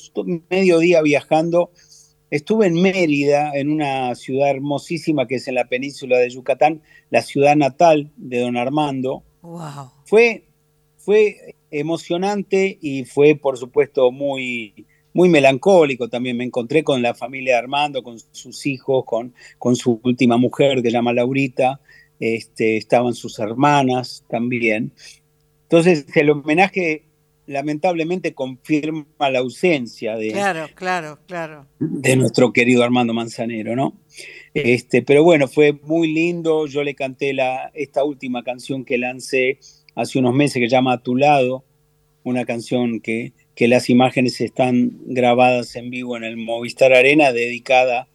medio 0.50 0.80
día 0.80 1.02
viajando. 1.02 1.72
Estuve 2.30 2.68
en 2.68 2.82
Mérida, 2.82 3.52
en 3.54 3.70
una 3.70 4.16
ciudad 4.16 4.50
hermosísima 4.50 5.28
que 5.28 5.36
es 5.36 5.50
en 5.50 5.56
la 5.56 5.68
península 5.68 6.18
de 6.18 6.30
Yucatán, 6.30 6.82
la 7.10 7.22
ciudad 7.22 7.58
natal 7.58 8.10
de 8.16 8.40
don 8.40 8.56
Armando. 8.56 9.24
Wow. 9.42 9.92
Fue, 10.06 10.46
fue 10.96 11.56
emocionante 11.72 12.78
y 12.82 13.04
fue, 13.04 13.36
por 13.36 13.58
supuesto, 13.58 14.12
muy, 14.12 14.86
muy 15.14 15.28
melancólico 15.28 16.08
también. 16.08 16.38
Me 16.38 16.46
encontré 16.46 16.84
con 16.84 17.02
la 17.02 17.14
familia 17.14 17.54
de 17.54 17.60
Armando, 17.60 18.02
con 18.02 18.18
sus 18.32 18.66
hijos, 18.66 19.04
con, 19.06 19.34
con 19.58 19.76
su 19.76 20.00
última 20.04 20.38
mujer 20.38 20.82
que 20.82 20.90
se 20.90 20.94
llama 20.94 21.12
Laurita, 21.12 21.82
este, 22.20 22.78
estaban 22.78 23.14
sus 23.14 23.40
hermanas 23.40 24.24
también. 24.30 24.94
Entonces, 25.64 26.06
el 26.16 26.30
homenaje 26.30 27.06
lamentablemente 27.48 28.34
confirma 28.34 29.06
la 29.20 29.40
ausencia 29.40 30.16
de, 30.16 30.32
claro, 30.32 30.68
claro, 30.76 31.20
claro. 31.28 31.66
de 31.80 32.16
nuestro 32.16 32.54
querido 32.54 32.84
Armando 32.84 33.14
Manzanero, 33.14 33.76
¿no? 33.76 33.98
Este, 34.54 35.02
pero 35.02 35.24
bueno, 35.24 35.48
fue 35.48 35.74
muy 35.74 36.12
lindo. 36.12 36.68
Yo 36.68 36.84
le 36.84 36.96
canté 36.96 37.34
la, 37.34 37.72
esta 37.74 38.04
última 38.04 38.44
canción 38.44 38.86
que 38.86 38.98
lancé 38.98 39.60
hace 39.96 40.20
unos 40.20 40.34
meses 40.34 40.62
que 40.62 40.68
llama 40.68 40.94
A 40.94 41.04
tu 41.04 41.16
lado, 41.16 41.64
una 42.24 42.46
canción 42.46 43.00
que, 43.00 43.34
que 43.56 43.68
las 43.68 43.90
imágenes 43.90 44.40
están 44.42 44.92
grabadas 45.06 45.76
en 45.76 45.90
vivo 45.90 46.18
en 46.18 46.24
el 46.24 46.38
Movistar 46.38 46.94
Arena 46.94 47.32
dedicada 47.32 48.08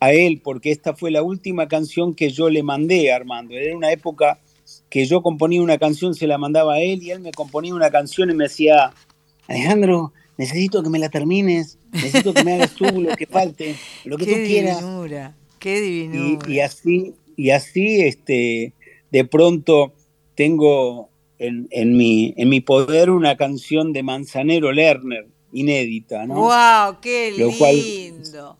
a 0.00 0.12
él, 0.12 0.40
porque 0.42 0.70
esta 0.70 0.94
fue 0.94 1.10
la 1.10 1.22
última 1.22 1.68
canción 1.68 2.14
que 2.14 2.30
yo 2.30 2.50
le 2.50 2.62
mandé 2.62 3.10
a 3.10 3.16
Armando. 3.16 3.54
Era 3.54 3.76
una 3.76 3.90
época 3.92 4.40
que 4.88 5.06
yo 5.06 5.22
componía 5.22 5.62
una 5.62 5.78
canción, 5.78 6.14
se 6.14 6.26
la 6.26 6.38
mandaba 6.38 6.74
a 6.74 6.80
él 6.80 7.02
y 7.02 7.10
él 7.10 7.20
me 7.20 7.32
componía 7.32 7.74
una 7.74 7.90
canción 7.90 8.30
y 8.30 8.34
me 8.34 8.44
decía, 8.44 8.92
Alejandro, 9.46 10.12
necesito 10.36 10.82
que 10.82 10.90
me 10.90 10.98
la 10.98 11.08
termines, 11.08 11.78
necesito 11.92 12.32
que 12.32 12.44
me 12.44 12.54
hagas 12.54 12.74
tú 12.74 12.84
lo 12.84 13.16
que 13.16 13.26
falte, 13.26 13.76
lo 14.04 14.16
que 14.16 14.26
tú 14.26 14.34
quieras. 14.46 14.82
Qué 15.58 15.80
divinura. 15.80 16.44
Y, 16.46 16.52
y, 16.52 16.60
así, 16.60 17.14
y 17.36 17.50
así, 17.50 18.00
este, 18.00 18.72
de 19.10 19.24
pronto 19.24 19.92
tengo 20.34 21.08
en, 21.38 21.66
en, 21.70 21.96
mi, 21.96 22.34
en 22.36 22.48
mi 22.48 22.60
poder 22.60 23.10
una 23.10 23.36
canción 23.36 23.92
de 23.92 24.02
Manzanero 24.02 24.72
Lerner, 24.72 25.26
inédita, 25.52 26.26
¿no? 26.26 26.34
¡Wow! 26.34 27.00
¡Qué 27.00 27.32
lindo! 27.32 28.56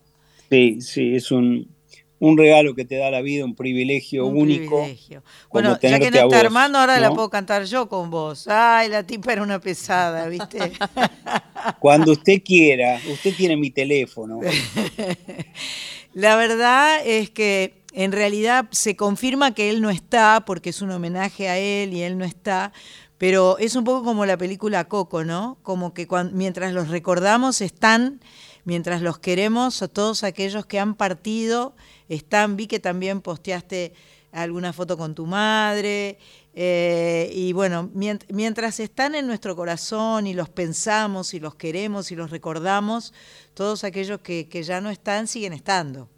sí, 0.50 0.80
sí, 0.80 1.14
es 1.14 1.30
un, 1.30 1.68
un 2.20 2.36
regalo 2.36 2.74
que 2.74 2.84
te 2.84 2.96
da 2.96 3.10
la 3.10 3.20
vida, 3.20 3.44
un 3.44 3.54
privilegio 3.54 4.26
único. 4.26 4.88
Bueno, 5.50 5.78
ya 5.80 5.98
que 5.98 6.10
no 6.10 6.18
está 6.18 6.40
Armando, 6.40 6.78
ahora 6.78 6.98
la 6.98 7.10
puedo 7.10 7.30
cantar 7.30 7.64
yo 7.64 7.88
con 7.88 8.10
vos. 8.10 8.48
Ay, 8.48 8.88
la 8.88 9.02
tipa 9.04 9.32
era 9.32 9.42
una 9.42 9.60
pesada, 9.60 10.28
¿viste? 10.28 10.72
Cuando 11.78 12.12
usted 12.12 12.42
quiera, 12.44 13.00
usted 13.10 13.34
tiene 13.36 13.56
mi 13.56 13.70
teléfono. 13.70 14.40
la 16.14 16.36
verdad 16.36 17.00
es 17.04 17.30
que 17.30 17.82
en 17.92 18.12
realidad 18.12 18.66
se 18.70 18.96
confirma 18.96 19.54
que 19.54 19.70
él 19.70 19.80
no 19.80 19.90
está 19.90 20.44
porque 20.44 20.70
es 20.70 20.82
un 20.82 20.90
homenaje 20.90 21.48
a 21.48 21.58
él 21.58 21.94
y 21.94 22.02
él 22.02 22.18
no 22.18 22.24
está, 22.24 22.72
pero 23.16 23.58
es 23.58 23.76
un 23.76 23.84
poco 23.84 24.04
como 24.04 24.26
la 24.26 24.36
película 24.36 24.84
Coco, 24.86 25.24
¿no? 25.24 25.58
Como 25.62 25.94
que 25.94 26.06
mientras 26.32 26.72
los 26.72 26.88
recordamos 26.88 27.60
están, 27.60 28.20
mientras 28.64 29.02
los 29.02 29.18
queremos, 29.18 29.82
a 29.82 29.88
todos 29.88 30.24
aquellos 30.24 30.66
que 30.66 30.78
han 30.78 30.94
partido 30.94 31.74
están. 32.08 32.56
Vi 32.56 32.66
que 32.66 32.80
también 32.80 33.20
posteaste 33.20 33.92
alguna 34.32 34.72
foto 34.72 34.96
con 34.96 35.14
tu 35.14 35.26
madre. 35.26 36.18
Eh, 36.54 37.30
y 37.32 37.52
bueno, 37.52 37.90
mientras 37.94 38.80
están 38.80 39.14
en 39.14 39.26
nuestro 39.26 39.54
corazón 39.54 40.26
y 40.26 40.34
los 40.34 40.48
pensamos 40.48 41.34
y 41.34 41.40
los 41.40 41.54
queremos 41.54 42.10
y 42.10 42.16
los 42.16 42.30
recordamos, 42.30 43.12
todos 43.54 43.84
aquellos 43.84 44.20
que, 44.20 44.48
ya 44.64 44.80
no 44.80 44.90
están 44.90 45.28
siguen 45.28 45.52
estando. 45.52 46.08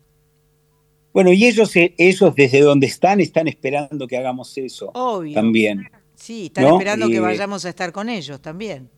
Bueno, 1.13 1.33
y 1.33 1.45
ellos, 1.45 1.75
eh, 1.77 1.95
ellos 1.99 2.35
desde 2.35 2.61
donde 2.61 2.87
están 2.87 3.21
están 3.21 3.49
esperando 3.49 4.07
que 4.07 4.17
hagamos 4.17 4.57
eso 4.57 4.91
Obvio. 4.95 5.35
también. 5.35 5.91
Sí, 6.15 6.47
están 6.47 6.67
esperando 6.67 7.09
que 7.09 7.21
vayamos 7.21 7.65
a 7.65 7.69
estar 7.69 7.93
con 7.93 8.09
ellos 8.09 8.41
también. 8.41 8.89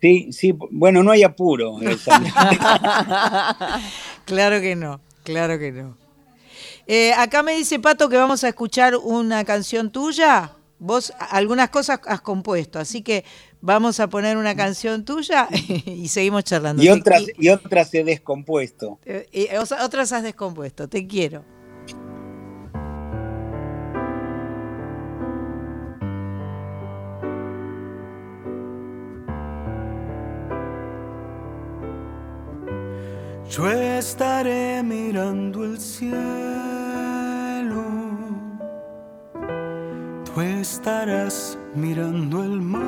Sí, 0.00 0.32
sí, 0.32 0.54
bueno, 0.70 1.02
no 1.02 1.10
hay 1.10 1.22
apuro. 1.22 1.78
claro 4.24 4.60
que 4.60 4.74
no, 4.74 5.00
claro 5.22 5.58
que 5.58 5.72
no. 5.72 5.96
Eh, 6.86 7.12
acá 7.12 7.42
me 7.42 7.54
dice 7.54 7.78
Pato 7.78 8.08
que 8.08 8.16
vamos 8.16 8.42
a 8.44 8.48
escuchar 8.48 8.96
una 8.96 9.44
canción 9.44 9.90
tuya. 9.90 10.56
Vos 10.78 11.12
algunas 11.18 11.68
cosas 11.70 12.00
has 12.06 12.20
compuesto, 12.20 12.78
así 12.78 13.02
que 13.02 13.24
vamos 13.60 14.00
a 14.00 14.08
poner 14.08 14.36
una 14.36 14.56
canción 14.56 15.04
tuya 15.04 15.46
y 15.86 16.08
seguimos 16.08 16.44
charlando. 16.44 16.82
Y 16.82 16.88
otras, 16.88 17.24
y 17.38 17.48
otras 17.50 17.92
he 17.94 18.02
descompuesto. 18.02 18.98
Eh, 19.04 19.28
y 19.32 19.48
otras 19.56 20.12
has 20.12 20.22
descompuesto, 20.22 20.88
te 20.88 21.06
quiero. 21.06 21.44
Yo 33.50 33.68
estaré 33.68 34.82
mirando 34.84 35.64
el 35.64 35.80
cielo, 35.80 36.14
tú 40.24 40.40
estarás 40.40 41.58
mirando 41.74 42.44
el 42.44 42.60
mar, 42.60 42.84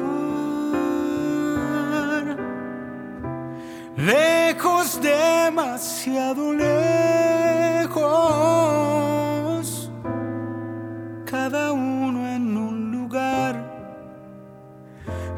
lejos, 3.97 5.01
demasiado 5.03 6.55
lejos, 6.55 6.71
cada 11.25 11.73
uno 11.73 12.29
en 12.29 12.57
un 12.57 12.93
lugar. 12.93 13.73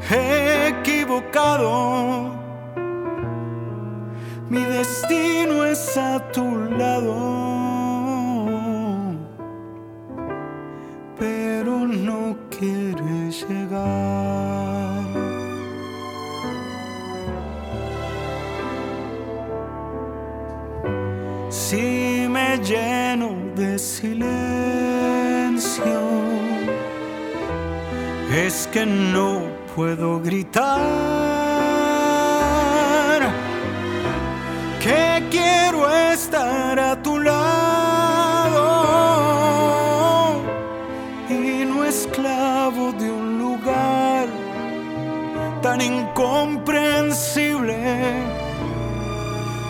Equivocado 0.07 2.14
que 28.75 28.85
no 28.85 29.41
puedo 29.73 30.19
gritar. 30.19 30.73
que 34.83 35.23
quiero 35.31 35.89
estar 36.11 36.77
a 36.77 37.01
tu 37.01 37.17
lado. 37.17 38.65
Y 41.29 41.63
no 41.63 41.85
esclavo 41.85 42.91
de 42.91 43.09
un 43.09 43.39
lugar 43.39 44.27
tan 45.61 45.79
incomprensible, 45.79 47.77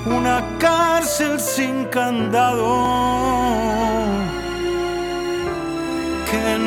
una 0.07 0.43
cárcel 0.57 1.39
sin 1.39 1.85
candado 1.85 3.34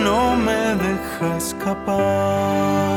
no 0.04 0.36
me 0.36 0.74
deja 0.84 1.36
escapar. 1.36 2.88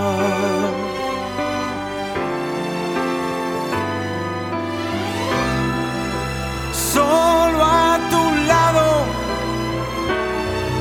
solo 6.94 7.64
a 7.64 8.00
tu 8.12 8.24
lado 8.52 8.88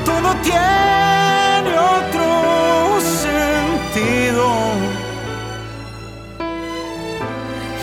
todo 0.05 0.29
tiene 0.49 1.73
otro 1.97 2.27
sentido. 3.21 4.45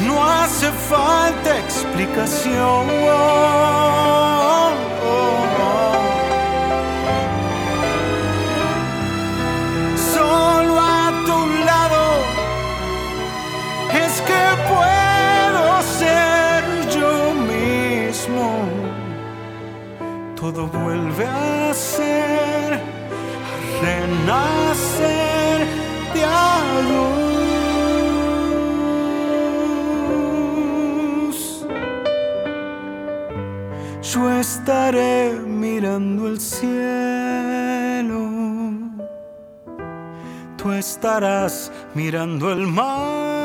No 0.07 0.15
hace 0.25 0.69
falta 0.91 1.59
explicación. 1.59 2.83
Vuelve 20.67 21.27
a 21.27 21.73
ser, 21.73 22.73
a 22.75 22.81
renacer 23.83 25.67
de 26.15 26.25
luz. 26.91 27.29
Yo 34.03 34.31
estaré 34.39 35.33
mirando 35.47 36.29
el 36.29 36.41
cielo, 36.41 38.21
tú 40.57 40.73
estarás 40.73 41.71
mirando 41.95 42.51
el 42.51 42.67
mar 42.67 43.38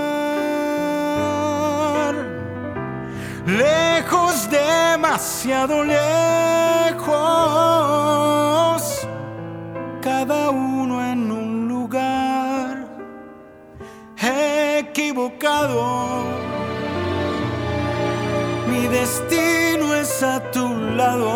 demasiado 5.24 5.86
lejos, 5.86 7.07
cada 10.01 10.49
uno 10.49 11.01
en 11.01 11.32
un 11.32 11.69
lugar 11.69 12.86
equivocado. 14.80 16.24
Mi 18.67 18.88
destino 18.88 19.95
es 19.95 20.21
a 20.24 20.41
tu 20.51 20.67
lado, 20.97 21.32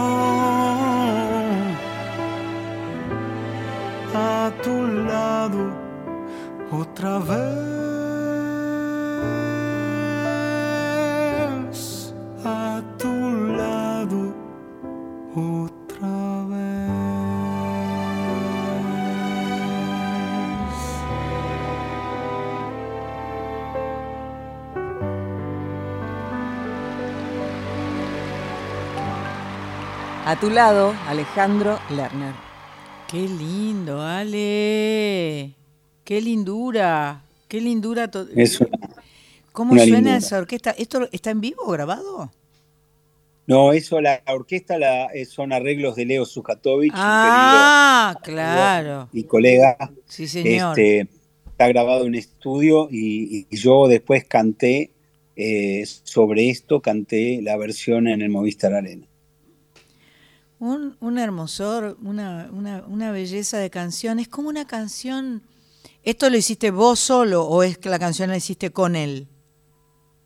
A 30.28 30.38
tu 30.38 30.50
lado, 30.50 30.94
Alejandro 31.08 31.80
Lerner. 31.90 32.34
Qué 33.10 33.30
lindo, 33.30 34.02
Ale. 34.02 35.54
Qué 36.04 36.20
lindura. 36.20 37.24
Qué 37.48 37.62
lindura. 37.62 38.12
¿Cómo 39.54 39.78
suena 39.78 40.18
esa 40.18 40.40
orquesta? 40.40 40.72
¿Esto 40.72 41.08
está 41.14 41.32
en 41.32 41.40
vivo 41.40 41.66
grabado? 41.68 42.30
No, 43.46 43.72
eso, 43.72 44.02
la 44.02 44.22
orquesta 44.28 44.78
la, 44.78 45.06
eh, 45.06 45.24
son 45.24 45.54
arreglos 45.54 45.96
de 45.96 46.04
Leo 46.04 46.26
Sujatovich. 46.26 46.92
Ah, 46.94 48.20
claro. 48.22 49.08
Y 49.14 49.24
colega. 49.24 49.78
Sí, 50.08 50.28
señor. 50.28 50.78
Este, 50.78 51.08
está 51.52 51.70
grabado 51.70 52.06
en 52.06 52.16
estudio 52.16 52.90
y, 52.92 53.48
yo 53.56 53.88
después 53.88 54.26
canté 54.26 54.92
eh, 55.38 55.86
sobre 56.04 56.50
esto, 56.50 56.82
canté 56.82 57.42
la 57.42 57.56
versión 57.56 58.10
en 58.10 58.22
el 58.22 58.28
Movistar 58.28 58.74
Arena. 58.74 59.08
Un, 60.60 61.20
hermosor, 61.20 61.98
una, 62.02 62.50
una, 62.52 63.12
belleza 63.12 63.60
de 63.60 63.70
canción. 63.70 64.20
Es 64.20 64.28
como 64.28 64.50
una 64.50 64.66
canción. 64.66 65.44
¿Esto 66.04 66.30
lo 66.30 66.38
hiciste 66.38 66.72
vos 66.72 67.00
solo 67.00 67.46
o 67.46 67.62
es 67.62 67.78
que 67.78 67.90
la 67.90 68.00
canción 68.00 68.30
la 68.30 68.38
hiciste 68.38 68.72
con 68.72 68.96
él? 68.96 69.28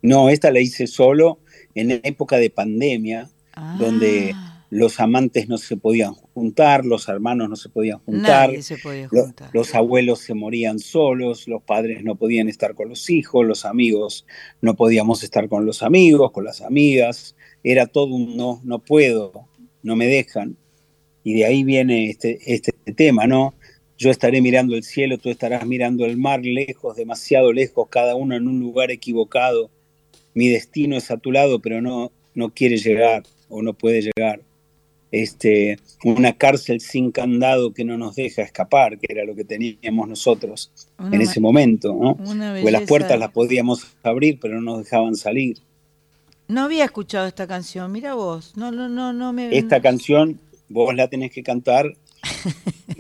No, 0.02 0.30
esta 0.30 0.52
la 0.52 0.62
hice 0.62 0.88
solo 0.88 1.40
en 1.76 1.92
época 2.04 2.38
de 2.38 2.50
pandemia, 2.50 3.30
donde, 3.78 4.32
ah. 4.34 4.66
los 4.70 5.00
amantes 5.00 5.50
no 5.50 5.58
se 5.58 5.76
podían 5.76 6.14
juntar, 6.14 6.86
los 6.86 7.08
hermanos 7.10 7.50
no 7.50 7.56
se 7.56 7.70
podían 7.70 8.00
juntar, 8.00 8.50
Nadie 8.50 8.64
se 8.64 8.78
podía 8.78 9.10
juntar. 9.10 9.50
Los, 9.54 9.68
los, 9.68 9.76
abuelos 9.76 10.20
se 10.20 10.34
morían 10.34 10.80
solos, 10.80 11.48
los 11.48 11.62
padres 11.62 12.04
no 12.04 12.16
podían 12.16 12.48
estar 12.48 12.74
con 12.74 12.90
los 12.90 13.10
hijos, 13.10 13.46
los 13.46 13.66
amigos 13.66 14.26
no 14.62 14.76
podíamos 14.76 15.24
estar 15.24 15.50
con 15.50 15.66
los 15.66 15.84
amigos, 15.84 16.32
con 16.32 16.46
las 16.46 16.62
amigas, 16.62 17.36
era 17.64 17.86
todo 17.86 18.16
un 18.16 18.38
no, 18.38 18.62
no 18.64 18.80
puedo, 18.80 19.48
no 19.84 19.96
me 19.96 20.08
dejan. 20.08 20.58
Y 21.24 21.36
de 21.36 21.46
ahí 21.46 21.64
viene 21.64 22.10
este, 22.10 22.40
este 22.46 22.74
tema, 22.96 23.28
¿no? 23.28 23.54
Yo 23.98 24.10
estaré 24.10 24.42
mirando 24.42 24.76
el 24.76 24.84
cielo, 24.84 25.20
tú 25.20 25.30
estarás 25.30 25.66
mirando 25.66 26.06
el 26.06 26.18
mar, 26.18 26.42
lejos, 26.44 26.96
demasiado 26.96 27.54
lejos, 27.54 27.88
cada 27.90 28.16
uno 28.16 28.36
en 28.36 28.48
un 28.48 28.60
lugar 28.60 28.90
equivocado. 28.90 29.70
Mi 30.34 30.48
destino 30.48 30.98
es 30.98 31.12
a 31.12 31.18
tu 31.18 31.32
lado, 31.32 31.60
pero 31.60 31.82
no, 31.82 32.12
no 32.34 32.50
quiere 32.50 32.78
llegar 32.78 33.24
o 33.50 33.62
no 33.62 33.74
puede 33.74 34.02
llegar. 34.02 34.42
Este, 35.12 35.78
una 36.06 36.34
cárcel 36.34 36.80
sin 36.80 37.12
candado 37.12 37.74
que 37.74 37.84
no 37.84 37.98
nos 37.98 38.16
deja 38.16 38.42
escapar, 38.42 38.98
que 38.98 39.08
era 39.10 39.26
lo 39.26 39.36
que 39.36 39.44
teníamos 39.44 40.08
nosotros 40.08 40.72
una 40.98 41.14
en 41.14 41.22
ese 41.22 41.42
momento, 41.42 41.94
¿no? 41.94 42.16
Porque 42.16 42.72
las 42.72 42.84
puertas 42.84 43.20
las 43.20 43.32
podíamos 43.32 43.86
abrir, 44.04 44.40
pero 44.40 44.56
no 44.56 44.72
nos 44.72 44.86
dejaban 44.86 45.16
salir. 45.16 45.58
No 46.52 46.64
había 46.64 46.84
escuchado 46.84 47.28
esta 47.28 47.48
canción, 47.48 47.90
mira 47.94 48.14
vos, 48.14 48.58
no, 48.58 48.74
no, 48.74 48.90
no, 48.90 49.14
no 49.14 49.32
me. 49.32 49.58
Esta 49.58 49.82
canción 49.82 50.38
vos 50.68 50.94
la 50.94 51.08
tenés 51.08 51.32
que 51.32 51.44
cantar 51.44 51.96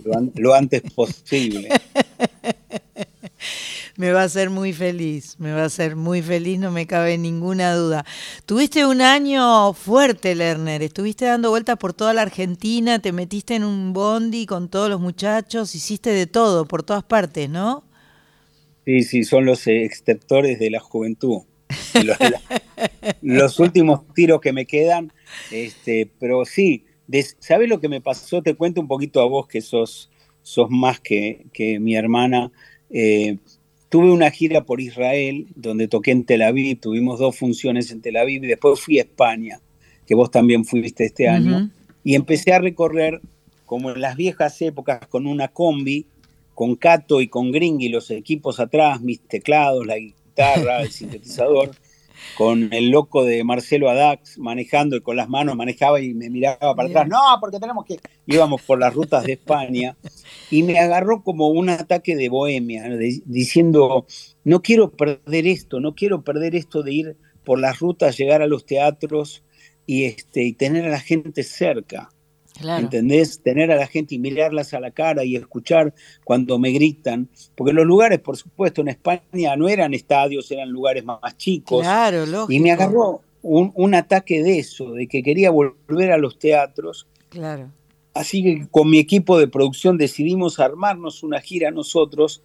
lo, 0.06 0.18
an 0.18 0.32
lo 0.36 0.54
antes 0.54 0.82
posible. 0.93 1.68
me 3.97 4.14
va 4.14 4.22
a 4.22 4.24
hacer 4.24 4.49
muy 4.49 4.72
feliz, 4.72 5.36
me 5.38 5.52
va 5.52 5.64
a 5.64 5.66
hacer 5.66 5.97
muy 5.97 6.22
feliz, 6.22 6.60
no 6.60 6.72
me 6.72 6.88
cabe 6.88 7.18
ninguna 7.18 7.76
duda. 7.76 8.06
Tuviste 8.45 8.86
un 8.86 9.02
año 9.02 9.74
fuerte, 9.74 10.34
Lerner, 10.34 10.82
estuviste 10.82 11.26
dando 11.26 11.49
vueltas 11.49 11.76
por 11.76 11.91
toda 11.91 12.14
la 12.14 12.22
Argentina, 12.22 12.99
te 12.99 13.12
metiste 13.12 13.56
en 13.56 13.66
un 13.66 13.91
bondi 13.91 14.45
con 14.45 14.70
todos 14.70 14.89
los 14.89 15.02
muchachos, 15.02 15.76
hiciste 15.76 16.12
de 16.12 16.26
todo, 16.26 16.70
por 16.70 16.84
todas 16.84 17.04
partes, 17.04 17.49
¿no? 17.49 17.84
Sí, 18.86 19.04
sí, 19.04 19.26
son 19.26 19.45
los 19.45 19.68
exceptores 19.68 20.58
de 20.58 20.70
la 20.70 20.80
juventud. 20.80 21.41
Los, 22.03 22.17
los 23.22 23.59
últimos 23.59 24.01
tiros 24.13 24.41
que 24.41 24.53
me 24.53 24.65
quedan, 24.65 25.11
este, 25.51 26.09
pero 26.19 26.45
sí, 26.45 26.86
¿sabes 27.39 27.69
lo 27.69 27.80
que 27.80 27.89
me 27.89 28.01
pasó? 28.01 28.41
Te 28.41 28.55
cuento 28.55 28.82
un 28.82 28.88
poquito 28.88 29.22
a 29.22 29.26
vos 29.26 29.47
que 29.47 29.61
sos, 29.61 30.09
sos 30.41 30.69
más 30.69 30.99
que, 30.99 31.45
que 31.53 31.80
mi 31.80 31.95
hermana. 31.95 32.51
Eh, 32.89 33.38
tuve 33.89 34.11
una 34.11 34.32
gira 34.32 34.63
por 34.63 34.80
Israel 34.80 35.47
donde 35.55 35.88
toqué 35.88 36.11
en 36.11 36.24
Tel 36.24 36.41
Aviv, 36.41 36.80
tuvimos 36.80 37.19
dos 37.19 37.38
funciones 37.38 37.91
en 37.91 38.01
Tel 38.01 38.17
Aviv 38.17 38.43
y 38.43 38.47
después 38.47 38.80
fui 38.80 38.99
a 38.99 39.03
España, 39.03 39.59
que 40.07 40.15
vos 40.15 40.32
también 40.32 40.65
fuiste 40.65 41.05
este 41.05 41.28
año, 41.28 41.57
uh 41.57 41.59
-huh. 41.61 41.72
y 42.03 42.15
empecé 42.15 42.53
a 42.53 42.59
recorrer 42.59 43.22
como 43.65 43.91
en 43.91 44.01
las 44.01 44.15
viejas 44.15 44.61
épocas 44.61 45.05
con 45.07 45.26
una 45.26 45.49
combi, 45.49 46.05
con 46.53 46.76
Cato 46.76 47.22
y 47.22 47.28
con 47.28 47.51
Gringui, 47.51 47.89
los 47.89 48.11
equipos 48.11 48.59
atrás, 48.59 49.01
mis 49.01 49.22
teclados, 49.22 49.86
la 49.86 49.97
guitarra, 49.97 50.20
el 50.82 50.92
sintetizador 50.92 51.72
con 52.38 52.72
el 52.72 52.89
loco 52.89 53.24
de 53.24 53.44
Marcelo 53.44 53.89
Adax 53.89 54.38
manejando 54.38 54.96
y 54.96 55.02
con 55.02 55.16
las 55.16 55.30
manos 55.30 55.56
manejaba 55.56 56.00
y 56.02 56.14
me 56.14 56.30
miraba 56.30 56.76
para 56.76 56.89
atrás, 56.89 57.08
no, 57.08 57.20
porque 57.39 57.60
tenemos 57.60 57.86
que, 57.86 58.00
íbamos 58.26 58.62
por 58.62 58.80
las 58.80 58.94
rutas 58.94 59.24
de 59.24 59.34
España 59.34 59.98
y 60.50 60.64
me 60.64 60.80
agarró 60.80 61.24
como 61.24 61.50
un 61.50 61.70
ataque 61.70 62.16
de 62.16 62.30
bohemia, 62.30 62.84
de, 62.84 63.22
diciendo, 63.26 64.06
no 64.44 64.62
quiero 64.62 64.92
perder 64.92 65.48
esto, 65.48 65.80
no 65.80 65.96
quiero 65.96 66.24
perder 66.24 66.56
esto 66.56 66.84
de 66.84 66.94
ir 66.94 67.18
por 67.44 67.60
las 67.60 67.80
rutas, 67.80 68.18
llegar 68.18 68.42
a 68.42 68.48
los 68.48 68.66
teatros 68.66 69.44
y, 69.86 70.06
este, 70.06 70.44
y 70.44 70.54
tener 70.54 70.86
a 70.86 70.89
la 70.89 71.00
gente 71.00 71.44
cerca. 71.44 72.10
Claro. 72.62 72.84
¿Entendés? 72.84 73.41
Tener 73.41 73.72
a 73.72 73.76
la 73.76 73.88
gente 73.88 74.16
y 74.16 74.20
mirarlas 74.20 74.74
a 74.74 74.80
la 74.80 74.91
cara 74.91 75.24
y 75.24 75.36
escuchar 75.36 75.93
cuando 76.24 76.59
me 76.59 76.72
gritan. 76.72 77.30
Porque 77.55 77.74
los 77.74 77.86
lugares, 77.86 78.20
por 78.20 78.38
supuesto, 78.38 78.82
en 78.82 78.89
España 78.89 79.55
no 79.57 79.68
eran 79.68 79.93
estadios, 79.93 80.49
eran 80.51 80.70
lugares 80.70 81.03
más, 81.03 81.20
más 81.22 81.38
chicos. 81.38 81.82
Claro, 81.82 82.26
lógico. 82.26 82.51
Y 82.51 82.59
me 82.59 82.72
agarró 82.72 83.22
un, 83.41 83.72
un, 83.76 83.95
ataque 83.95 84.43
de 84.43 84.59
eso, 84.59 84.93
de 84.93 85.07
que 85.07 85.24
quería 85.24 85.51
volver 85.51 86.12
a 86.12 86.18
los 86.18 86.38
teatros. 86.38 87.07
Claro. 87.30 87.72
Así 88.14 88.43
que 88.43 88.68
con 88.70 88.89
mi 88.89 88.99
equipo 88.99 89.39
de 89.39 89.47
producción 89.47 89.97
decidimos 89.97 90.59
armarnos 90.59 91.24
una 91.24 91.39
gira 91.39 91.72
nosotros 91.72 92.43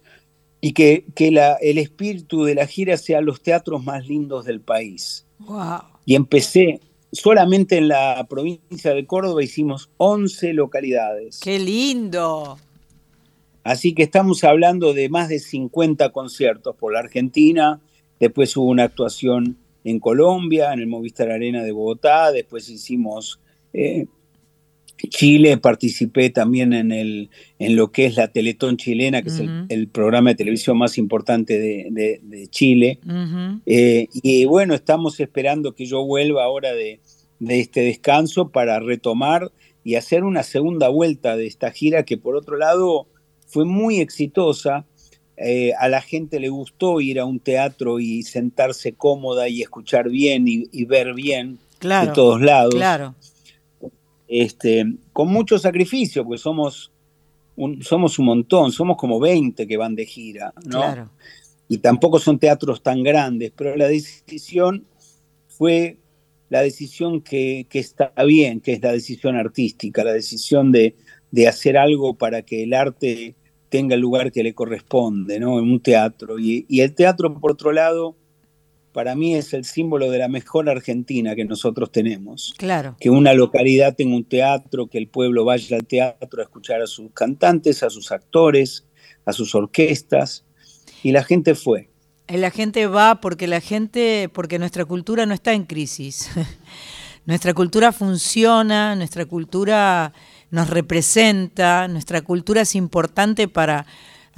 y 0.61 0.73
que, 0.73 1.05
que 1.13 1.31
la, 1.31 1.53
el 1.55 1.77
espíritu 1.77 2.43
de 2.43 2.55
la 2.55 2.65
gira 2.65 2.97
sea 2.97 3.21
los 3.21 3.41
teatros 3.41 3.83
más 3.83 4.07
lindos 4.07 4.45
del 4.45 4.61
país. 4.61 5.25
Wow. 5.39 5.81
Y 6.05 6.15
empecé, 6.15 6.79
solamente 7.11 7.77
en 7.77 7.87
la 7.87 8.25
provincia 8.29 8.93
de 8.93 9.05
Córdoba 9.05 9.43
hicimos 9.43 9.89
11 9.97 10.53
localidades. 10.53 11.39
¡Qué 11.39 11.59
lindo! 11.59 12.57
Así 13.63 13.93
que 13.93 14.03
estamos 14.03 14.43
hablando 14.43 14.93
de 14.93 15.09
más 15.09 15.27
de 15.27 15.39
50 15.39 16.11
conciertos 16.11 16.75
por 16.75 16.93
la 16.93 16.99
Argentina, 16.99 17.81
después 18.19 18.55
hubo 18.55 18.67
una 18.67 18.83
actuación 18.83 19.57
en 19.83 19.99
Colombia, 19.99 20.71
en 20.73 20.79
el 20.79 20.87
Movistar 20.87 21.31
Arena 21.31 21.63
de 21.63 21.71
Bogotá, 21.71 22.31
después 22.31 22.69
hicimos 22.69 23.39
eh, 23.73 24.07
Chile, 24.97 25.57
participé 25.57 26.29
también 26.29 26.73
en, 26.73 26.91
el, 26.91 27.29
en 27.59 27.75
lo 27.75 27.91
que 27.91 28.05
es 28.05 28.15
la 28.15 28.29
Teletón 28.29 28.77
chilena, 28.77 29.21
que 29.21 29.29
uh 29.29 29.33
-huh. 29.33 29.35
es 29.35 29.69
el, 29.69 29.79
el, 29.79 29.87
programa 29.87 30.31
de 30.31 30.35
televisión 30.35 30.77
más 30.77 30.97
importante 30.97 31.59
de, 31.59 31.87
de, 31.91 32.19
de 32.23 32.47
Chile. 32.47 32.99
Uh 33.05 33.09
-huh. 33.09 33.61
eh, 33.65 34.07
y 34.11 34.45
bueno, 34.45 34.73
estamos 34.73 35.19
esperando 35.19 35.73
que 35.75 35.85
yo 35.85 36.03
vuelva 36.03 36.43
ahora 36.43 36.73
de, 36.73 36.99
de, 37.39 37.59
este 37.59 37.81
descanso 37.81 38.49
para 38.49 38.79
retomar 38.79 39.51
y 39.83 39.95
hacer 39.95 40.23
una 40.23 40.43
segunda 40.43 40.89
vuelta 40.89 41.37
de 41.37 41.45
esta 41.45 41.71
gira 41.71 42.03
que 42.03 42.17
por 42.17 42.35
otro 42.35 42.57
lado 42.57 43.07
fue 43.45 43.65
muy 43.65 43.99
exitosa. 43.99 44.85
Eh, 45.37 45.73
a 45.77 45.87
la 45.87 46.01
gente 46.01 46.39
le 46.39 46.49
gustó 46.49 46.99
ir 46.99 47.19
a 47.19 47.25
un 47.25 47.39
teatro 47.39 47.99
y 47.99 48.23
sentarse 48.23 48.93
cómoda 48.93 49.47
y 49.47 49.61
escuchar 49.61 50.09
bien 50.09 50.47
y, 50.47 50.63
y 50.71 50.85
ver 50.85 51.13
bien 51.13 51.59
claro, 51.77 52.07
de 52.07 52.13
todos 52.15 52.41
lados. 52.41 52.73
Claro 52.73 53.13
este, 54.27 54.85
con 55.13 55.29
mucho 55.29 55.57
sacrificio, 55.57 56.23
porque 56.23 56.37
somos 56.37 56.91
un, 57.55 57.81
somos 57.81 58.19
un 58.19 58.25
montón, 58.25 58.71
somos 58.71 58.97
como 58.97 59.19
20 59.19 59.67
que 59.67 59.77
van 59.77 59.95
de 59.95 60.05
gira, 60.05 60.53
¿no? 60.65 60.79
Claro. 60.79 61.09
Y 61.67 61.79
tampoco 61.79 62.19
son 62.19 62.39
teatros 62.39 62.81
tan 62.81 63.03
grandes, 63.03 63.51
pero 63.55 63.75
la 63.75 63.87
decisión 63.87 64.85
fue 65.47 65.97
la 66.49 66.61
decisión 66.61 67.21
que, 67.21 67.67
que 67.69 67.79
está 67.79 68.13
bien, 68.25 68.61
que 68.61 68.73
es 68.73 68.81
la 68.81 68.91
decisión 68.91 69.35
artística, 69.35 70.03
la 70.03 70.13
decisión 70.13 70.71
de, 70.71 70.95
de, 71.31 71.47
hacer 71.47 71.77
algo 71.77 72.13
para 72.13 72.41
que 72.43 72.63
el 72.63 72.73
arte 72.73 73.35
tenga 73.69 73.95
el 73.95 74.01
lugar 74.01 74.31
que 74.31 74.43
le 74.43 74.53
corresponde, 74.53 75.39
¿no? 75.41 75.59
En 75.59 75.69
un 75.69 75.81
teatro. 75.81 76.39
Y, 76.39 76.65
y 76.69 76.81
el 76.81 76.95
teatro, 76.95 77.37
por 77.39 77.51
otro 77.51 77.73
lado, 77.73 78.15
para 78.97 79.13
mí 79.13 79.35
es 79.35 79.53
el 79.53 79.63
símbolo 79.63 80.09
de 80.09 80.17
la 80.17 80.27
mejor 80.27 80.67
Argentina 80.71 81.35
que 81.35 81.45
nosotros 81.45 81.91
tenemos. 81.91 82.55
Claro. 82.57 82.97
Que 82.99 83.11
una 83.11 83.35
localidad 83.35 83.95
tenga 83.95 84.15
un 84.15 84.23
teatro, 84.23 84.87
que 84.87 84.97
el 84.97 85.07
pueblo 85.07 85.45
vaya 85.45 85.77
al 85.77 85.85
teatro 85.85 86.41
a 86.41 86.45
escuchar 86.45 86.81
a 86.81 86.87
sus 86.87 87.11
cantantes, 87.11 87.83
a 87.83 87.91
sus 87.91 88.11
actores, 88.11 88.87
a 89.23 89.33
sus 89.33 89.53
orquestas, 89.53 90.45
y 91.03 91.11
la 91.11 91.23
gente 91.23 91.53
fue. 91.53 91.91
La 92.27 92.49
gente 92.49 92.87
va 92.87 93.21
porque 93.21 93.45
la 93.45 93.61
gente, 93.61 94.31
porque 94.33 94.57
nuestra 94.57 94.83
cultura 94.83 95.27
no 95.27 95.35
está 95.35 95.53
en 95.53 95.65
crisis. 95.65 96.31
nuestra 97.27 97.53
cultura 97.53 97.91
funciona, 97.91 98.95
nuestra 98.95 99.25
cultura 99.25 100.11
nos 100.49 100.71
representa, 100.71 101.87
nuestra 101.87 102.23
cultura 102.23 102.61
es 102.61 102.73
importante 102.73 103.47
para 103.47 103.85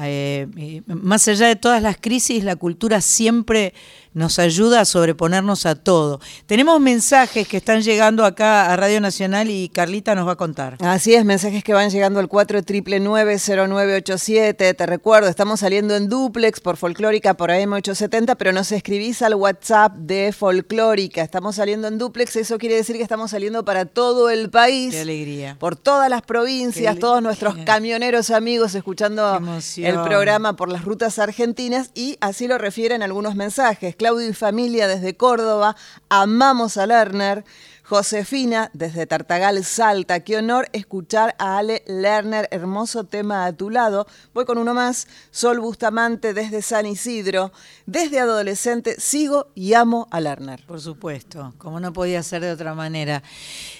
eh, 0.01 0.47
eh, 0.55 0.81
más 0.85 1.27
allá 1.27 1.47
de 1.47 1.57
todas 1.57 1.81
las 1.83 1.97
crisis, 1.97 2.45
la 2.45 2.55
cultura 2.55 3.01
siempre 3.01 3.73
nos 4.13 4.39
ayuda 4.39 4.81
a 4.81 4.85
sobreponernos 4.85 5.65
a 5.65 5.75
todo. 5.75 6.19
Tenemos 6.45 6.79
mensajes 6.79 7.47
que 7.47 7.57
están 7.57 7.81
llegando 7.81 8.23
acá 8.25 8.71
a 8.71 8.75
Radio 8.75 9.01
Nacional 9.01 9.49
y 9.49 9.69
Carlita 9.69 10.13
nos 10.15 10.27
va 10.27 10.33
a 10.33 10.35
contar. 10.35 10.75
Así 10.79 11.13
es, 11.13 11.23
mensajes 11.25 11.63
que 11.63 11.73
van 11.73 11.89
llegando 11.89 12.19
al 12.19 12.27
4990987. 12.27 14.75
Te 14.75 14.85
recuerdo, 14.85 15.29
estamos 15.29 15.59
saliendo 15.59 15.95
en 15.95 16.09
duplex 16.09 16.59
por 16.59 16.77
Folclórica 16.77 17.35
por 17.35 17.51
AM870, 17.51 18.35
pero 18.37 18.51
nos 18.51 18.71
escribís 18.71 19.21
al 19.21 19.35
WhatsApp 19.35 19.93
de 19.95 20.33
Folclórica. 20.33 21.21
Estamos 21.21 21.57
saliendo 21.57 21.87
en 21.87 21.97
duplex, 21.97 22.35
eso 22.35 22.57
quiere 22.57 22.75
decir 22.75 22.97
que 22.97 23.03
estamos 23.03 23.31
saliendo 23.31 23.65
para 23.65 23.85
todo 23.85 24.29
el 24.29 24.49
país. 24.49 24.93
Qué 24.93 25.01
alegría. 25.01 25.57
Por 25.59 25.75
todas 25.75 26.09
las 26.09 26.21
provincias, 26.23 26.97
todos 26.97 27.21
nuestros 27.21 27.55
camioneros 27.65 28.31
amigos 28.31 28.73
escuchando 28.75 29.39
el 29.77 30.01
programa 30.01 30.55
por 30.55 30.69
las 30.69 30.83
rutas 30.83 31.19
argentinas 31.19 31.91
y 31.93 32.17
así 32.21 32.47
lo 32.47 32.57
refieren 32.57 33.03
algunos 33.03 33.35
mensajes. 33.35 33.95
Claudio 34.09 34.29
y 34.29 34.33
familia 34.33 34.87
desde 34.87 35.15
Córdoba, 35.15 35.75
amamos 36.09 36.77
a 36.77 36.87
Lerner. 36.87 37.45
Josefina, 37.89 38.69
desde 38.73 39.07
Tartagal, 39.07 39.65
Salta. 39.65 40.19
Qué 40.19 40.37
honor 40.37 40.69
escuchar 40.73 41.35
a 41.39 41.57
Ale 41.57 41.81
Lerner, 41.87 42.47
hermoso 42.51 43.05
tema 43.05 43.47
a 43.47 43.53
tu 43.53 43.71
lado. 43.71 44.05
Voy 44.31 44.45
con 44.45 44.59
uno 44.59 44.75
más. 44.75 45.07
Sol 45.31 45.59
Bustamante, 45.59 46.35
desde 46.35 46.61
San 46.61 46.85
Isidro. 46.85 47.51
Desde 47.87 48.19
adolescente 48.19 48.97
sigo 48.99 49.47
y 49.55 49.73
amo 49.73 50.07
a 50.11 50.21
Lerner. 50.21 50.63
Por 50.67 50.79
supuesto, 50.79 51.55
como 51.57 51.79
no 51.79 51.91
podía 51.91 52.21
ser 52.21 52.43
de 52.43 52.51
otra 52.51 52.75
manera. 52.75 53.23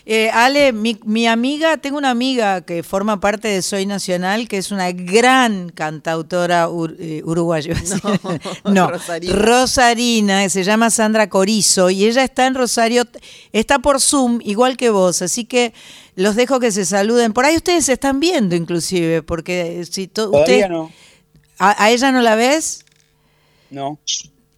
Eh, 0.07 0.31
Ale, 0.31 0.73
mi, 0.73 1.27
amiga, 1.27 1.77
tengo 1.77 1.99
una 1.99 2.09
amiga 2.09 2.61
que 2.61 2.81
forma 2.81 3.19
parte 3.19 3.47
de 3.47 3.61
Soy 3.61 3.85
Nacional, 3.85 4.47
que 4.47 4.57
es 4.57 4.71
una 4.71 4.91
gran 4.91 5.69
cantautora 5.69 6.67
eh, 6.97 7.21
uruguaya. 7.23 7.75
No, 8.65 8.89
Rosarina. 8.89 9.35
Rosarina, 9.35 10.43
que 10.43 10.49
se 10.49 10.63
llama 10.63 10.89
Sandra 10.89 11.29
Corizo, 11.29 11.91
y 11.91 12.05
ella 12.05 12.23
está 12.23 12.47
en 12.47 12.55
Rosario, 12.55 13.03
está 13.53 13.77
por 13.77 13.98
Zoom, 13.99 14.39
igual 14.43 14.77
que 14.77 14.89
vos, 14.89 15.21
así 15.21 15.45
que 15.45 15.73
los 16.15 16.35
dejo 16.35 16.59
que 16.59 16.71
se 16.71 16.85
saluden. 16.85 17.33
Por 17.33 17.45
ahí 17.45 17.55
ustedes 17.55 17.85
se 17.85 17.93
están 17.93 18.19
viendo 18.19 18.55
inclusive, 18.55 19.21
porque 19.23 19.83
si 19.89 20.11
usted, 20.15 20.69
no. 20.69 20.91
¿A, 21.57 21.89
ella 21.89 22.11
no 22.11 22.21
la 22.21 22.35
ves? 22.35 22.85
No. 23.69 23.99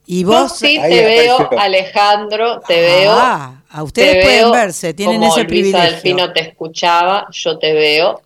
¿Y 0.06 0.24
vos? 0.24 0.58
sí 0.58 0.80
te 0.82 1.06
veo, 1.06 1.50
Alejandro, 1.58 2.60
te 2.68 2.82
veo. 2.82 3.12
Ah, 3.14 3.64
a 3.70 3.84
ustedes 3.84 4.24
pueden 4.24 4.52
verse, 4.52 4.94
tienen 4.94 5.24
ese 5.24 5.46
privilegio. 5.46 5.80
Luisa 5.80 5.92
Delfino 5.92 6.34
te 6.34 6.42
escuchaba, 6.42 7.28
yo 7.32 7.58
te 7.58 7.74
veo. 7.74 8.22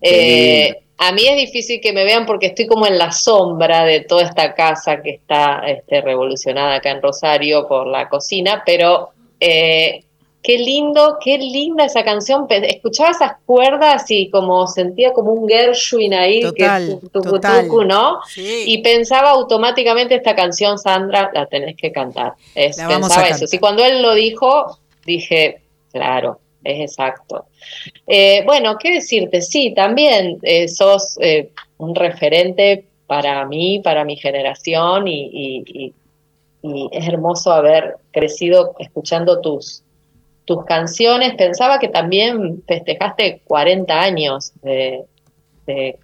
Eh, 0.00 0.82
a 0.98 1.10
mí 1.10 1.26
es 1.26 1.36
difícil 1.36 1.80
que 1.80 1.92
me 1.92 2.04
vean 2.04 2.26
porque 2.26 2.46
estoy 2.46 2.66
como 2.66 2.86
en 2.86 2.96
la 2.96 3.10
sombra 3.10 3.84
de 3.84 4.00
toda 4.00 4.22
esta 4.22 4.54
casa 4.54 5.02
que 5.02 5.10
está 5.10 5.62
este, 5.66 6.00
revolucionada 6.00 6.76
acá 6.76 6.90
en 6.90 7.02
Rosario 7.02 7.66
por 7.66 7.86
la 7.86 8.08
cocina, 8.08 8.62
pero 8.64 9.10
eh, 9.40 10.04
qué 10.42 10.58
lindo, 10.58 11.18
qué 11.22 11.38
linda 11.38 11.84
esa 11.84 12.04
canción. 12.04 12.46
Escuchaba 12.48 13.10
esas 13.10 13.32
cuerdas 13.46 14.10
y 14.10 14.28
como 14.30 14.66
sentía 14.66 15.12
como 15.12 15.32
un 15.32 15.48
Gershwin 15.48 16.14
ahí, 16.14 16.40
total, 16.42 17.00
que 17.12 17.84
¿no? 17.86 18.18
Y 18.36 18.82
pensaba 18.82 19.30
automáticamente 19.30 20.16
esta 20.16 20.34
canción, 20.34 20.78
Sandra, 20.78 21.30
la 21.32 21.46
tenés 21.46 21.76
que 21.76 21.92
cantar. 21.92 22.34
Es, 22.54 22.76
pensaba 22.76 23.28
eso. 23.28 23.44
Y 23.50 23.58
cuando 23.58 23.84
él 23.84 24.02
lo 24.02 24.14
dijo, 24.14 24.78
dije, 25.06 25.62
claro, 25.92 26.40
es 26.64 26.90
exacto. 26.90 27.46
Eh, 28.06 28.42
bueno, 28.44 28.76
¿qué 28.78 28.94
decirte? 28.94 29.40
Sí, 29.40 29.72
también 29.74 30.38
eh, 30.42 30.68
sos 30.68 31.16
eh, 31.20 31.50
un 31.78 31.94
referente 31.94 32.84
para 33.06 33.44
mí, 33.46 33.80
para 33.82 34.04
mi 34.04 34.16
generación 34.16 35.06
y, 35.06 35.92
es 36.92 37.08
hermoso 37.08 37.52
haber 37.52 37.96
crecido 38.12 38.76
escuchando 38.78 39.40
tus, 39.40 39.82
tus 40.44 40.64
canciones. 40.64 41.34
Pensaba 41.34 41.78
que 41.78 41.88
también 41.88 42.62
festejaste 42.66 43.42
40 43.44 44.00
años 44.00 44.52
de, 44.62 45.04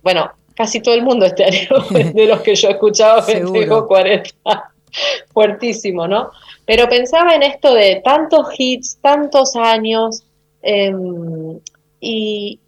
bueno, 0.02 0.30
casi 0.54 0.80
todo 0.80 0.94
el 0.94 1.02
mundo 1.02 1.26
este 1.26 1.44
año 1.44 1.68
de 2.14 2.26
los 2.26 2.40
que 2.40 2.54
yo 2.54 2.68
escuchaba 2.68 3.22
festejó 3.22 3.86
40. 3.86 4.30
Fuertísimo, 5.32 6.08
¿no? 6.08 6.30
Pero 6.64 6.88
pensaba 6.88 7.34
en 7.34 7.42
esto 7.42 7.74
de 7.74 8.00
tantos 8.02 8.48
hits, 8.58 8.98
tantos 9.00 9.54
años, 9.54 10.24
Em, 10.62 11.60
y, 12.00 12.60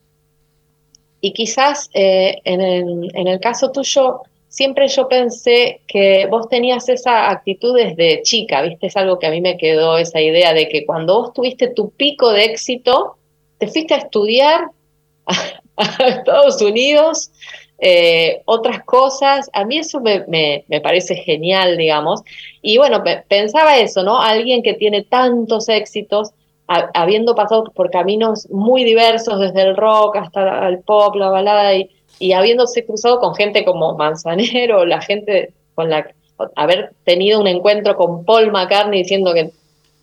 y, 1.21 1.33
quizás 1.33 1.91
eh, 1.93 2.41
en, 2.45 2.61
el, 2.61 3.11
en, 3.15 3.27
el, 3.27 3.41
caso 3.41 3.73
tuyo, 3.73 4.23
siempre 4.51 4.89
yo 4.89 5.09
pensé 5.09 5.81
que 5.87 6.27
vos 6.27 6.49
tenías 6.49 6.89
esa 6.89 7.31
actitud 7.31 7.75
desde 7.75 8.21
chica, 8.23 8.61
¿viste? 8.63 8.89
Es 8.89 8.97
algo 8.97 9.19
que 9.19 9.27
a 9.27 9.31
mí 9.31 9.41
me 9.41 9.57
quedó 9.57 9.97
esa 9.97 10.21
idea 10.21 10.53
de 10.53 10.69
que 10.69 10.85
cuando 10.85 11.23
vos 11.23 11.33
tuviste 11.33 11.69
tu 11.69 11.91
pico 11.91 12.33
de 12.33 12.45
éxito, 12.45 13.17
te 13.59 13.69
fuiste 13.69 13.95
a 13.95 13.99
estudiar 13.99 14.67
a, 15.27 15.35
Estados 16.09 16.61
Unidos, 16.61 17.31
eh, 17.79 18.43
otras 18.45 18.83
cosas. 18.85 19.49
A 19.53 19.65
mí 19.65 19.79
eso 19.79 20.01
me, 20.01 20.25
me, 20.27 20.65
me, 20.67 20.81
parece 20.81 21.15
genial, 21.15 21.77
digamos. 21.77 22.23
Y 22.61 22.77
bueno, 22.77 23.05
pensaba 23.29 23.79
eso, 23.79 24.03
¿no? 24.03 24.21
Alguien 24.21 24.65
que 24.65 24.75
tiene 24.75 25.03
tantos 25.03 25.69
éxitos 25.69 26.33
habiendo 26.95 27.35
pasado 27.35 27.65
por 27.65 27.91
caminos 27.91 28.49
muy 28.51 28.85
diversos, 28.85 29.41
desde 29.41 29.63
el 29.63 29.77
rock 29.77 30.17
hasta 30.17 30.69
el 30.69 30.81
pop, 30.81 31.17
la 31.17 31.29
balada, 31.29 31.75
y, 31.75 31.91
y 32.21 32.35
habiéndose 32.35 32.85
cruzado 32.85 33.19
con 33.19 33.35
gente 33.35 33.65
como 33.65 33.97
Manzanero, 33.97 34.85
la 34.85 35.01
gente 35.01 35.53
con 35.75 35.91
la 35.91 36.07
haber 36.55 36.93
tenido 37.05 37.41
un 37.41 37.47
encuentro 37.47 37.97
con 37.97 38.25
Paul 38.25 38.53
McCartney 38.53 39.03
diciendo 39.03 39.35
que 39.35 39.51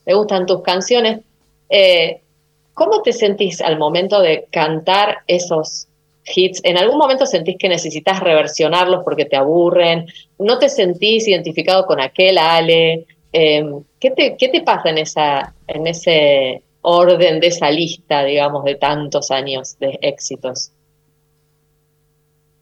te 0.04 0.14
gustan 0.14 0.46
tus 0.46 0.62
canciones, 0.62 1.22
eh, 1.70 2.22
¿cómo 2.74 3.02
te 3.04 3.14
sentís 3.14 3.62
al 3.62 3.78
momento 3.78 4.20
de 4.20 4.48
cantar 4.52 5.20
esos 5.28 5.88
hits? 6.26 6.60
¿En 6.64 6.78
algún 6.78 6.98
momento 6.98 7.26
sentís 7.26 7.58
que 7.58 7.70
necesitas 7.70 8.20
reversionarlos 8.20 9.04
porque 9.04 9.26
te 9.26 9.36
aburren? 9.36 10.08
¿No 10.40 10.58
te 10.58 10.70
sentís 10.70 11.28
identificado 11.28 11.86
con 11.86 12.00
aquel 12.00 12.40
Ale? 12.40 13.06
Eh, 13.32 13.64
¿qué, 14.00 14.12
te, 14.12 14.38
¿Qué 14.38 14.48
te 14.50 14.62
pasa 14.62 14.90
en, 14.90 14.98
esa, 14.98 15.54
en 15.68 15.86
ese 15.86 16.64
orden 16.82 17.40
de 17.40 17.48
esa 17.48 17.70
lista, 17.70 18.24
digamos, 18.24 18.64
de 18.64 18.76
tantos 18.76 19.30
años 19.30 19.78
de 19.80 20.00
éxitos? 20.02 20.72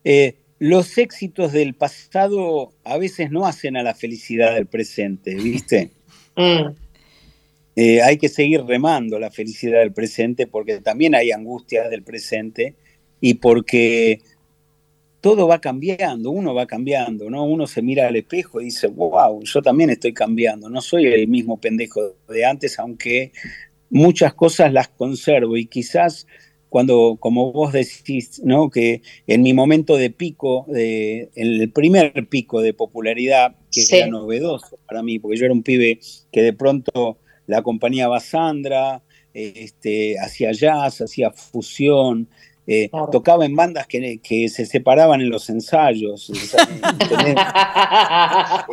Eh, 0.06 0.36
los 0.60 0.98
éxitos 0.98 1.52
del 1.52 1.74
pasado 1.74 2.72
a 2.86 2.98
veces 2.98 3.32
no 3.32 3.46
hacen 3.46 3.76
a 3.76 3.84
la 3.84 3.94
felicidad 3.94 4.56
del 4.56 4.68
presente, 4.68 5.36
¿viste? 5.36 5.92
Mm. 6.38 6.76
Eh, 7.78 8.02
hay 8.02 8.18
que 8.18 8.28
seguir 8.28 8.62
remando 8.66 9.18
la 9.20 9.32
felicidad 9.32 9.80
del 9.80 9.94
presente 9.94 10.48
porque 10.48 10.82
también 10.82 11.16
hay 11.16 11.32
angustias 11.32 11.90
del 11.90 12.04
presente 12.04 12.76
y 13.22 13.36
porque 13.36 14.20
todo 15.22 15.48
va 15.48 15.62
cambiando, 15.62 16.30
uno 16.30 16.54
va 16.54 16.68
cambiando, 16.68 17.30
¿no? 17.30 17.46
Uno 17.46 17.68
se 17.68 17.82
mira 17.82 18.08
al 18.08 18.18
espejo 18.18 18.60
y 18.60 18.66
dice, 18.66 18.88
wow, 18.88 19.42
yo 19.44 19.62
también 19.62 19.92
estoy 19.92 20.14
cambiando, 20.14 20.70
no 20.70 20.82
soy 20.82 21.06
el 21.06 21.28
mismo 21.30 21.58
pendejo 21.58 22.16
de 22.28 22.46
antes, 22.46 22.78
aunque 22.78 23.32
muchas 23.90 24.34
cosas 24.34 24.74
las 24.74 24.90
conservo 24.90 25.56
y 25.56 25.68
quizás 25.68 26.28
cuando, 26.76 27.16
como 27.22 27.54
vos 27.54 27.72
decís, 27.72 28.42
¿no? 28.44 28.70
Que 28.70 29.02
en 29.28 29.44
mi 29.44 29.54
momento 29.54 29.96
de 29.96 30.10
pico, 30.10 30.66
de, 30.68 31.30
el 31.34 31.72
primer 31.72 32.28
pico 32.28 32.60
de 32.60 32.74
popularidad, 32.74 33.56
que 33.72 33.86
era 33.90 34.08
novedoso 34.08 34.78
para 34.86 35.02
mí, 35.02 35.18
porque 35.18 35.38
yo 35.38 35.46
era 35.46 35.54
un 35.54 35.64
pibe 35.64 36.02
que 36.34 36.42
de 36.42 36.52
pronto 36.52 37.18
la 37.48 37.60
acompañaba 37.60 38.20
Sandra, 38.20 39.02
este, 39.34 40.20
hacía 40.20 40.52
jazz, 40.52 41.00
hacía 41.00 41.32
fusión, 41.32 42.28
eh, 42.68 42.90
tocaba 43.10 43.46
en 43.46 43.56
bandas 43.56 43.88
que, 43.88 44.20
que, 44.22 44.50
se 44.50 44.66
separaban 44.66 45.22
en 45.22 45.30
los 45.30 45.50
ensayos. 45.50 46.30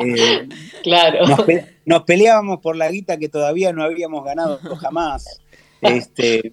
Eh, 0.04 0.48
claro. 0.82 1.24
Nos, 1.86 2.02
peleábamos 2.02 2.58
por 2.58 2.74
la 2.74 2.90
guita 2.90 3.18
que 3.18 3.28
todavía 3.28 3.72
no 3.72 3.84
habíamos 3.84 4.24
ganado 4.24 4.58
jamás. 4.76 5.40
Este, 5.80 6.52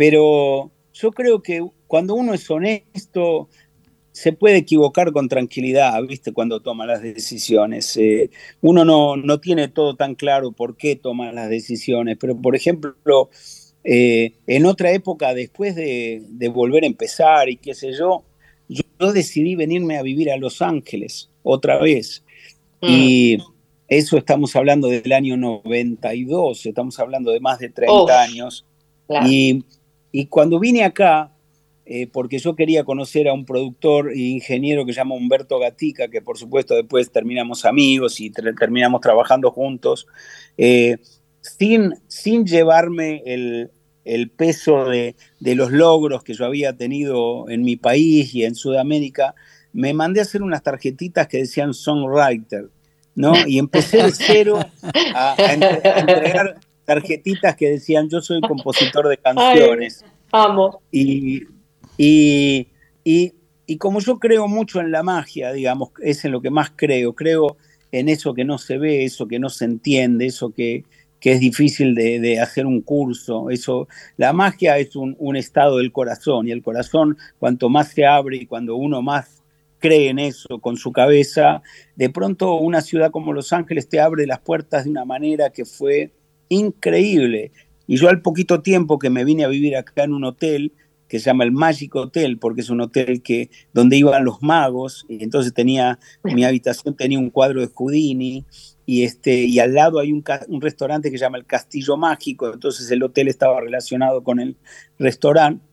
pero 0.00 0.70
yo 0.94 1.12
creo 1.12 1.42
que 1.42 1.62
cuando 1.86 2.14
uno 2.14 2.32
es 2.32 2.50
honesto, 2.50 3.50
se 4.12 4.32
puede 4.32 4.56
equivocar 4.56 5.12
con 5.12 5.28
tranquilidad, 5.28 6.02
¿viste? 6.04 6.32
Cuando 6.32 6.60
toma 6.60 6.86
las 6.86 7.02
decisiones. 7.02 7.98
Eh, 7.98 8.30
uno 8.62 8.86
no, 8.86 9.18
no 9.18 9.40
tiene 9.40 9.68
todo 9.68 9.96
tan 9.96 10.14
claro 10.14 10.52
por 10.52 10.78
qué 10.78 10.96
toma 10.96 11.32
las 11.32 11.50
decisiones, 11.50 12.16
pero 12.18 12.34
por 12.34 12.56
ejemplo, 12.56 13.28
eh, 13.84 14.32
en 14.46 14.64
otra 14.64 14.90
época, 14.92 15.34
después 15.34 15.74
de, 15.74 16.24
volver 16.50 16.84
a 16.84 16.86
empezar 16.86 17.50
y 17.50 17.58
qué 17.58 17.74
sé 17.74 17.92
yo, 17.92 18.24
yo, 18.70 19.12
decidí 19.12 19.54
venirme 19.54 19.98
a 19.98 20.02
vivir 20.02 20.30
a 20.30 20.38
Los 20.38 20.62
Ángeles 20.62 21.28
otra 21.42 21.76
vez. 21.76 22.24
Mm. 22.80 22.88
Y 22.88 23.38
eso 23.86 24.16
estamos 24.16 24.56
hablando 24.56 24.88
del 24.88 25.12
año 25.12 25.36
92, 25.36 26.64
estamos 26.64 26.98
hablando 26.98 27.32
de 27.32 27.40
más 27.40 27.58
de 27.58 27.68
30 27.68 28.22
años. 28.22 28.64
Y, 29.26 29.64
cuando 30.28 30.58
vine 30.58 30.84
acá, 30.84 31.32
eh, 31.86 32.06
porque 32.06 32.38
yo 32.38 32.54
quería 32.54 32.84
conocer 32.84 33.28
a 33.28 33.32
un 33.32 33.44
productor 33.44 34.12
e 34.12 34.18
ingeniero 34.18 34.86
que 34.86 34.92
se 34.92 34.98
llama 34.98 35.16
Humberto 35.16 35.58
Gatica, 35.58 36.08
que 36.08 36.22
por 36.22 36.38
supuesto 36.38 36.74
después 36.74 37.10
terminamos 37.10 37.64
amigos 37.64 38.20
y 38.20 38.30
terminamos 38.30 39.00
trabajando 39.00 39.50
juntos. 39.50 40.06
Eh, 40.56 40.98
sin, 41.40 41.94
sin 42.06 42.46
llevarme 42.46 43.22
el, 43.24 44.30
peso 44.36 44.84
de, 44.84 45.16
los 45.40 45.72
logros 45.72 46.22
que 46.22 46.34
yo 46.34 46.44
había 46.44 46.76
tenido 46.76 47.48
en 47.48 47.62
mi 47.62 47.76
país 47.76 48.34
y 48.34 48.44
en 48.44 48.54
Sudamérica, 48.54 49.34
me 49.72 49.94
mandé 49.94 50.20
a 50.20 50.24
hacer 50.24 50.42
unas 50.42 50.62
tarjetitas 50.62 51.28
que 51.28 51.38
decían 51.38 51.74
songwriter, 51.74 52.68
¿no? 53.14 53.32
Y 53.46 53.58
empecé 53.58 54.02
de 54.02 54.12
cero 54.12 54.60
a, 55.14 55.36
entregar 55.96 56.60
tarjetitas 56.94 57.54
que 57.54 57.70
decían 57.70 58.08
yo 58.08 58.20
soy 58.20 58.40
compositor 58.40 59.08
de 59.08 59.16
canciones. 59.24 60.04
amo. 60.32 60.82
Y, 60.90 61.44
y, 61.96 62.66
y, 63.04 63.32
y, 63.66 63.76
como 63.78 64.00
yo 64.00 64.18
creo 64.18 64.48
mucho 64.48 64.80
en 64.80 64.90
la 64.90 65.04
magia, 65.04 65.52
digamos, 65.52 65.90
es 66.02 66.24
en 66.24 66.32
lo 66.32 66.40
que 66.40 66.50
más 66.50 66.72
creo, 66.74 67.14
creo 67.14 67.56
en 67.92 68.08
eso 68.08 68.34
que 68.34 68.44
no 68.44 68.58
se 68.58 68.78
ve, 68.78 69.04
eso 69.04 69.28
que 69.28 69.38
no 69.38 69.50
se 69.50 69.66
entiende, 69.66 70.26
eso 70.26 70.52
que, 70.52 70.84
que 71.20 71.32
es 71.32 71.40
difícil 71.40 71.94
de, 71.94 72.40
hacer 72.40 72.66
un 72.66 72.80
curso. 72.80 73.50
Eso, 73.50 73.86
la 74.16 74.32
magia 74.32 74.76
es 74.78 74.96
un, 74.96 75.14
un, 75.20 75.36
estado 75.36 75.78
del 75.78 75.92
corazón 75.92 76.48
y 76.48 76.50
el 76.50 76.62
corazón 76.62 77.16
cuanto 77.38 77.68
más 77.68 77.88
se 77.88 78.04
abre 78.04 78.36
y 78.36 78.46
cuando 78.46 78.74
uno 78.74 79.00
más 79.00 79.44
cree 79.78 80.08
en 80.08 80.18
eso 80.18 80.58
con 80.60 80.76
su 80.76 80.90
cabeza, 80.90 81.62
de 81.94 82.10
pronto 82.10 82.54
una 82.54 82.80
ciudad 82.80 83.12
como 83.12 83.32
Los 83.32 83.52
Ángeles 83.52 83.88
te 83.88 84.00
abre 84.00 84.26
las 84.26 84.40
puertas 84.40 84.84
de 84.84 84.90
una 84.90 85.04
manera 85.04 85.50
que 85.50 85.64
fue 85.64 86.10
increíble. 86.50 87.52
Y 87.86 87.96
yo 87.96 88.10
al 88.10 88.20
poquito 88.20 88.60
tiempo 88.60 88.98
que 88.98 89.08
me 89.08 89.24
vine 89.24 89.44
a 89.44 89.48
vivir 89.48 89.76
acá 89.76 90.04
en 90.04 90.12
un 90.12 90.24
hotel, 90.24 90.72
que 91.08 91.18
se 91.18 91.24
llama 91.24 91.42
el 91.42 91.50
Magic 91.50 91.92
Hotel, 91.96 92.38
porque 92.38 92.60
es 92.60 92.70
un 92.70 92.80
hotel 92.80 93.20
que, 93.20 93.50
donde 93.72 93.96
iban 93.96 94.24
los 94.24 94.42
magos, 94.42 95.06
y 95.08 95.24
entonces 95.24 95.52
tenía, 95.52 95.98
mi 96.22 96.44
habitación 96.44 96.94
tenía 96.94 97.18
un 97.18 97.30
cuadro 97.30 97.60
de 97.60 97.66
Houdini, 97.66 98.44
y, 98.86 99.02
este, 99.02 99.44
y 99.44 99.58
al 99.58 99.74
lado 99.74 99.98
hay 99.98 100.12
un, 100.12 100.22
un 100.48 100.60
restaurante 100.60 101.10
que 101.10 101.18
se 101.18 101.24
llama 101.24 101.38
el 101.38 101.46
Castillo 101.46 101.96
Mágico, 101.96 102.52
entonces 102.52 102.88
el 102.92 103.02
hotel 103.02 103.26
estaba 103.26 103.60
relacionado 103.60 104.22
con 104.22 104.38
el 104.38 104.56
restaurante. 104.98 105.64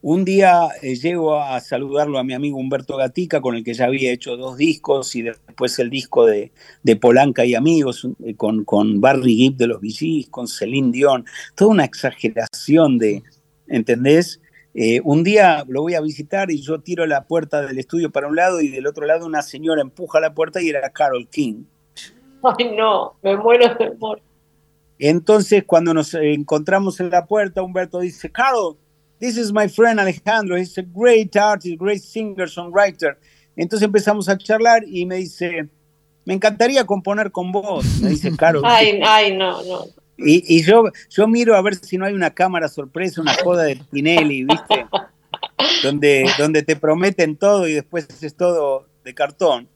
Un 0.00 0.24
día 0.24 0.68
eh, 0.80 0.94
llego 0.94 1.40
a 1.40 1.58
saludarlo 1.58 2.18
a 2.18 2.24
mi 2.24 2.32
amigo 2.32 2.56
Humberto 2.56 2.96
Gatica, 2.96 3.40
con 3.40 3.56
el 3.56 3.64
que 3.64 3.74
ya 3.74 3.86
había 3.86 4.12
hecho 4.12 4.36
dos 4.36 4.56
discos, 4.56 5.16
y 5.16 5.22
después 5.22 5.76
el 5.80 5.90
disco 5.90 6.24
de, 6.24 6.52
de 6.84 6.96
Polanca 6.96 7.44
y 7.44 7.56
Amigos, 7.56 8.06
eh, 8.24 8.36
con, 8.36 8.64
con 8.64 9.00
Barry 9.00 9.34
Gibb 9.34 9.56
de 9.56 9.66
los 9.66 9.80
VGs, 9.80 10.28
con 10.30 10.46
Celine 10.46 10.92
Dion, 10.92 11.24
toda 11.56 11.72
una 11.72 11.84
exageración 11.84 12.98
de, 12.98 13.24
¿entendés? 13.66 14.40
Eh, 14.74 15.00
un 15.02 15.24
día 15.24 15.64
lo 15.66 15.82
voy 15.82 15.94
a 15.94 16.00
visitar 16.00 16.52
y 16.52 16.60
yo 16.60 16.78
tiro 16.78 17.04
la 17.04 17.24
puerta 17.24 17.62
del 17.62 17.80
estudio 17.80 18.12
para 18.12 18.28
un 18.28 18.36
lado 18.36 18.60
y 18.60 18.68
del 18.68 18.86
otro 18.86 19.04
lado 19.04 19.26
una 19.26 19.42
señora 19.42 19.82
empuja 19.82 20.20
la 20.20 20.32
puerta 20.32 20.62
y 20.62 20.68
era 20.68 20.88
Carol 20.90 21.26
King. 21.28 21.64
Ay, 22.44 22.76
no, 22.76 23.16
me 23.20 23.36
muero 23.36 23.74
de 23.74 23.86
amor. 23.86 24.22
Entonces, 25.00 25.64
cuando 25.64 25.92
nos 25.92 26.14
encontramos 26.14 27.00
en 27.00 27.10
la 27.10 27.26
puerta, 27.26 27.62
Humberto 27.62 27.98
dice, 27.98 28.30
Carol, 28.30 28.76
this 29.18 29.36
is 29.36 29.52
my 29.52 29.68
friend 29.68 30.00
Alejandro, 30.00 30.56
he's 30.56 30.76
a 30.78 30.82
great 30.82 31.36
artist, 31.36 31.78
great 31.78 32.02
singer, 32.02 32.48
songwriter. 32.48 33.16
Entonces 33.56 33.84
empezamos 33.84 34.28
a 34.28 34.38
charlar 34.38 34.84
y 34.86 35.04
me 35.06 35.16
dice, 35.16 35.68
me 36.24 36.34
encantaría 36.34 36.84
componer 36.84 37.32
con 37.32 37.50
vos, 37.52 38.00
me 38.00 38.10
dice 38.10 38.36
Carol. 38.36 38.62
ay, 38.66 39.00
ay, 39.04 39.36
no, 39.36 39.62
no. 39.64 39.84
Y, 40.20 40.62
yo, 40.64 40.84
yo 41.10 41.28
miro 41.28 41.54
a 41.54 41.62
ver 41.62 41.76
si 41.76 41.96
no 41.96 42.04
hay 42.04 42.12
una 42.12 42.30
cámara 42.30 42.68
sorpresa, 42.68 43.20
una 43.20 43.34
joda 43.34 43.62
de 43.62 43.76
Pinelli, 43.76 44.44
¿viste? 44.44 44.86
Donde, 45.84 46.28
donde 46.36 46.64
te 46.64 46.74
prometen 46.74 47.36
todo 47.36 47.68
y 47.68 47.74
después 47.74 48.08
es 48.22 48.34
todo 48.34 48.88
de 49.04 49.14
cartón. 49.14 49.68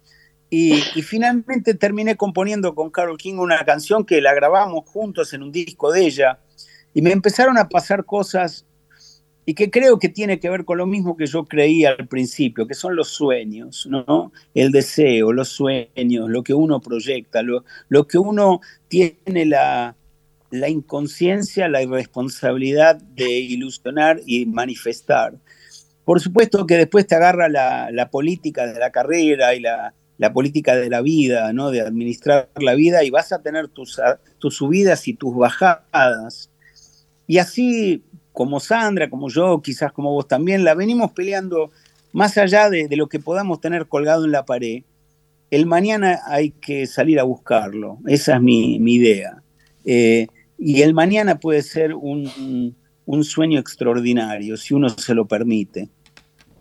Y, 0.50 0.82
finalmente 1.02 1.72
terminé 1.72 2.16
componiendo 2.16 2.74
con 2.74 2.90
Carol 2.90 3.16
King 3.16 3.36
una 3.36 3.64
canción 3.64 4.04
que 4.04 4.20
la 4.20 4.34
grabamos 4.34 4.86
juntos 4.86 5.32
en 5.32 5.42
un 5.42 5.50
disco 5.50 5.90
de 5.90 6.04
ella. 6.04 6.40
Y 6.92 7.00
me 7.00 7.12
empezaron 7.12 7.56
a 7.56 7.70
pasar 7.70 8.04
cosas 8.04 8.66
y 9.44 9.54
que 9.54 9.70
creo 9.70 9.98
que 9.98 10.08
tiene 10.08 10.38
que 10.38 10.48
ver 10.48 10.64
con 10.64 10.78
lo 10.78 10.86
mismo 10.86 11.16
que 11.16 11.26
yo 11.26 11.44
creía 11.44 11.90
al 11.90 12.06
principio, 12.06 12.66
que 12.66 12.74
son 12.74 12.94
los 12.94 13.08
sueños, 13.08 13.88
¿no? 13.90 14.32
El 14.54 14.70
deseo, 14.70 15.32
los 15.32 15.48
sueños, 15.48 16.30
lo 16.30 16.42
que 16.42 16.54
uno 16.54 16.80
proyecta, 16.80 17.42
lo, 17.42 17.64
lo 17.88 18.06
que 18.06 18.18
uno 18.18 18.60
tiene 18.88 19.46
la, 19.46 19.96
la 20.52 20.68
inconsciencia, 20.68 21.68
la 21.68 21.82
irresponsabilidad 21.82 22.96
de 22.96 23.30
ilusionar 23.30 24.20
y 24.26 24.46
manifestar. 24.46 25.34
Por 26.04 26.20
supuesto 26.20 26.66
que 26.66 26.76
después 26.76 27.06
te 27.06 27.14
agarra 27.14 27.48
la, 27.48 28.08
política 28.10 28.66
de 28.66 28.78
la 28.78 28.90
carrera 28.90 29.54
y 29.54 29.60
la, 29.60 29.94
política 30.32 30.76
de 30.76 30.90
la 30.90 31.00
vida, 31.00 31.52
¿no? 31.52 31.70
de 31.70 31.80
administrar 31.80 32.48
la 32.56 32.74
vida, 32.74 33.02
y 33.02 33.10
vas 33.10 33.32
a 33.32 33.42
tener 33.42 33.68
tus, 33.68 34.00
tus 34.38 34.56
subidas 34.56 35.08
y 35.08 35.14
tus 35.14 35.34
bajadas. 35.34 36.50
Y 37.26 37.38
así 37.38 38.04
como 38.32 38.60
Sandra, 38.60 39.10
como 39.10 39.28
yo, 39.28 39.60
quizás 39.62 39.92
como 39.92 40.12
vos 40.12 40.26
también, 40.26 40.64
la 40.64 40.74
venimos 40.74 41.12
peleando 41.12 41.70
más 42.12 42.36
allá 42.38 42.70
de, 42.70 42.88
lo 42.96 43.08
que 43.08 43.18
podamos 43.18 43.60
tener 43.60 43.86
colgado 43.86 44.24
en 44.24 44.32
la 44.32 44.44
pared. 44.44 44.82
El 45.50 45.66
mañana 45.66 46.20
hay 46.26 46.50
que 46.50 46.86
salir 46.86 47.20
a 47.20 47.24
buscarlo, 47.24 47.98
esa 48.06 48.36
es 48.36 48.42
mi, 48.42 48.76
idea. 48.76 49.42
Eh, 49.84 50.26
y 50.58 50.82
el 50.82 50.94
mañana 50.94 51.38
puede 51.40 51.62
ser 51.62 51.94
un, 51.94 52.74
sueño 53.22 53.58
extraordinario, 53.58 54.56
si 54.56 54.74
uno 54.74 54.88
se 54.88 55.14
lo 55.14 55.26
permite. 55.26 55.90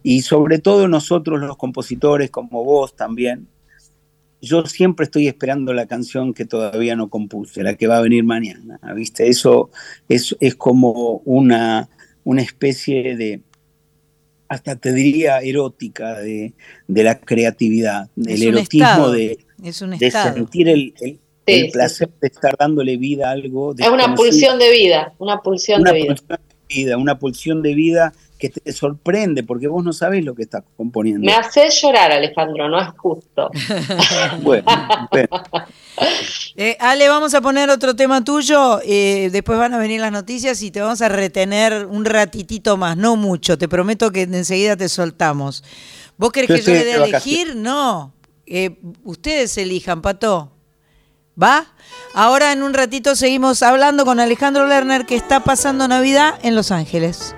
Y 0.04 0.24
sobre 0.24 0.60
todo 0.60 0.88
nosotros 0.88 1.40
los 1.40 1.58
compositores, 1.58 2.32
como 2.32 2.64
vos 2.66 2.96
también, 2.96 3.48
yo 4.42 4.66
siempre 4.66 5.06
estoy 5.06 5.28
esperando 5.28 5.74
la 5.74 5.86
canción 5.86 6.34
que 6.34 6.46
todavía 6.46 6.96
no 6.96 7.10
compuse, 7.10 7.64
la 7.64 7.76
que 7.76 7.88
va 7.88 7.98
a 7.98 8.02
venir 8.02 8.24
mañana, 8.24 8.80
¿viste? 8.96 9.28
Eso 9.28 9.70
es, 10.10 10.36
es 10.40 10.56
como 10.56 11.22
una, 11.26 11.90
una 12.24 12.42
especie 12.42 13.16
de, 13.16 13.42
hasta 14.48 14.76
te 14.76 14.94
diría 14.94 15.40
erótica, 15.40 16.20
de, 16.20 16.54
la 16.88 17.20
creatividad, 17.20 18.10
del 18.16 18.42
erotismo 18.42 19.12
de, 19.12 19.40
de 19.58 20.12
sentir 20.12 20.70
el, 20.70 20.94
el 21.46 21.72
placer 21.72 22.10
de 22.20 22.28
estar 22.28 22.56
dándole 22.58 22.98
vida 22.98 23.30
a 23.30 23.32
algo. 23.32 23.76
Es 23.78 23.88
una 23.88 24.16
pulsión 24.16 24.60
de 24.60 24.72
vida, 24.72 25.14
una 25.20 25.42
pulsión 25.42 25.84
de 25.84 25.94
vida. 25.94 26.16
Pulsión 26.16 26.40
de 26.40 26.76
vida. 26.76 26.98
Una 26.98 27.20
pulsión 27.20 27.62
de 27.62 27.76
vida 27.76 28.14
que 28.42 28.50
te 28.50 28.74
sorprende 28.74 29.44
porque 29.44 29.68
vos 29.68 29.84
no 29.84 29.94
sabés 29.94 30.26
lo 30.26 30.34
que 30.34 30.42
estás 30.42 30.64
componiendo. 30.76 31.24
Me 31.24 31.34
haces 31.34 31.80
llorar, 31.80 32.12
Alejandro, 32.12 32.68
no 32.68 32.82
es 32.82 32.90
justo. 32.98 33.52
bueno, 34.42 34.66
eh, 36.56 36.76
Ale, 36.80 37.08
vamos 37.08 37.36
a 37.36 37.42
poner 37.42 37.70
otro 37.70 37.96
tema 37.96 38.24
tuyo, 38.24 38.80
eh, 38.84 39.30
después 39.32 39.60
van 39.60 39.76
a 39.76 39.78
venir 39.78 40.02
las 40.02 40.12
noticias 40.12 40.60
y 40.64 40.72
te 40.72 40.82
vamos 40.82 41.04
a 41.04 41.10
retener 41.10 41.86
un 41.86 42.04
ratitito 42.04 42.78
más, 42.78 42.98
no 42.98 43.16
mucho, 43.16 43.60
te 43.60 43.68
prometo 43.68 44.12
que 44.12 44.24
enseguida 44.24 44.76
te 44.76 44.90
soltamos. 44.90 45.64
¿Vos 46.18 46.32
querés 46.32 46.50
que 46.50 46.62
yo 46.62 46.74
le 46.74 46.84
dé 46.84 46.94
a 46.94 47.06
elegir? 47.06 47.56
No, 47.56 48.12
eh, 48.48 48.80
ustedes 49.04 49.56
elijan, 49.60 50.02
Pato. 50.02 50.52
¿Va? 51.42 51.66
Ahora 52.14 52.52
en 52.52 52.62
un 52.62 52.74
ratito 52.74 53.16
seguimos 53.16 53.62
hablando 53.64 54.04
con 54.04 54.20
Alejandro 54.20 54.68
Lerner 54.68 55.06
que 55.06 55.16
está 55.16 55.42
pasando 55.42 55.88
Navidad 55.88 56.38
en 56.44 56.56
Los 56.56 56.72
Ángeles. 56.72 57.36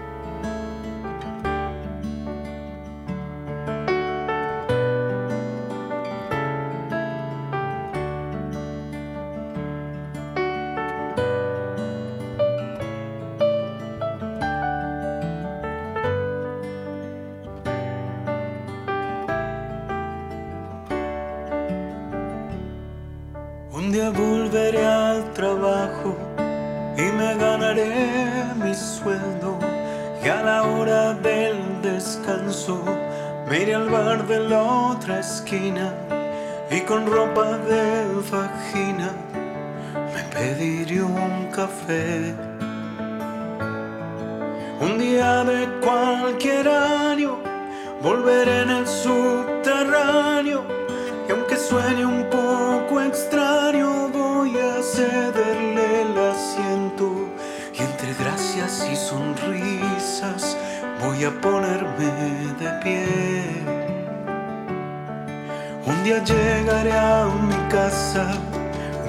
Un 65.85 66.03
día 66.03 66.21
llegaré 66.21 66.91
a 66.91 67.27
mi 67.27 67.55
casa 67.69 68.27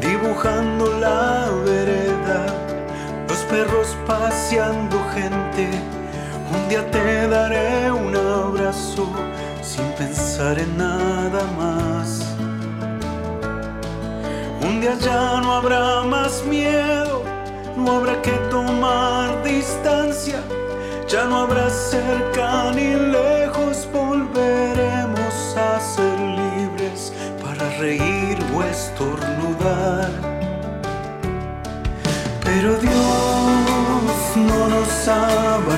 dibujando 0.01 0.97
la 1.01 1.49
vereda, 1.65 2.47
los 3.29 3.39
perros 3.51 3.97
paseando 4.07 4.97
gente. 5.13 5.69
Un 6.53 6.69
día 6.69 6.89
te 6.93 7.27
daré 7.27 7.91
un 7.91 8.15
abrazo 8.15 9.09
sin 9.61 9.87
pensar 9.99 10.57
en 10.57 10.77
nada 10.77 11.43
más. 11.59 12.21
Un 14.63 14.81
día 14.81 14.95
ya 15.01 15.41
no 15.41 15.53
habrá 15.53 16.03
más 16.03 16.45
miedo, 16.45 17.25
no 17.77 17.97
habrá 17.97 18.23
que 18.23 18.37
tomar 18.51 19.43
distancia, 19.43 20.41
ya 21.09 21.25
no 21.25 21.39
habrá 21.39 21.69
cerca 21.71 22.71
ni 22.73 22.95
lejos, 22.95 23.44
volveremos 23.93 25.57
a 25.57 25.81
ser 25.81 26.25
reír 27.79 28.39
o 28.55 28.63
estornudar. 28.63 30.11
Pero 32.45 32.77
Dios 32.79 34.37
no 34.37 34.69
nos 34.69 35.09
abandones, 35.09 35.71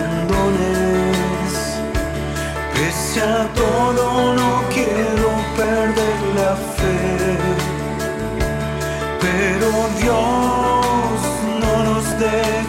pese 2.74 3.20
a 3.22 3.48
todo 3.54 4.34
no 4.34 4.62
quiero 4.74 5.30
perder 5.56 6.18
la 6.40 6.54
fe. 6.76 7.38
Pero 9.24 9.68
Dios 10.00 11.18
no 11.62 11.72
nos 11.88 12.04
dejes 12.18 12.65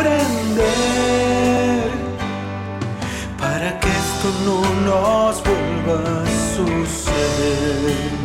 aprender 0.00 1.90
para 3.38 3.78
que 3.78 3.88
esto 3.88 4.28
no 4.46 4.60
nos 4.88 5.42
vuelva 5.44 5.96
a 6.22 6.26
suceder. 6.54 8.20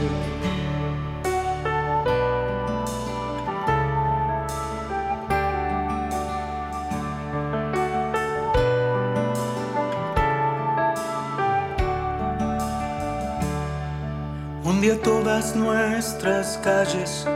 Un 14.64 14.82
día 14.82 15.02
todas 15.02 15.56
nuestras 15.56 16.58
calles 16.64 17.28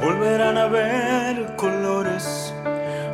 volverán 0.00 0.56
a 0.56 0.66
ver 0.66 1.56
colores 1.56 1.79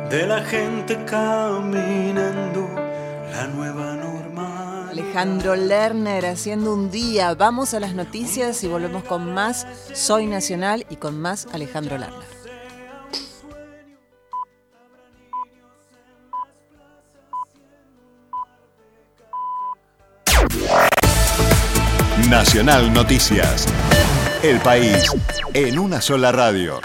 de 0.09 0.25
la 0.25 0.41
gente 0.43 0.97
caminando 1.05 2.69
la 3.31 3.47
nueva 3.47 3.95
normal. 3.95 4.89
Alejandro 4.89 5.55
Lerner 5.55 6.25
haciendo 6.25 6.73
un 6.73 6.89
día. 6.89 7.33
Vamos 7.35 7.73
a 7.73 7.79
las 7.79 7.93
noticias 7.93 8.63
y 8.63 8.67
volvemos 8.67 9.03
con 9.03 9.33
más 9.33 9.67
Soy 9.93 10.25
Nacional 10.25 10.85
y 10.89 10.95
con 10.95 11.19
más 11.19 11.47
Alejandro 11.51 11.97
Lerner. 11.97 12.37
Nacional 22.29 22.93
Noticias. 22.93 23.65
El 24.43 24.59
país 24.59 25.11
en 25.53 25.79
una 25.79 26.01
sola 26.01 26.31
radio. 26.31 26.79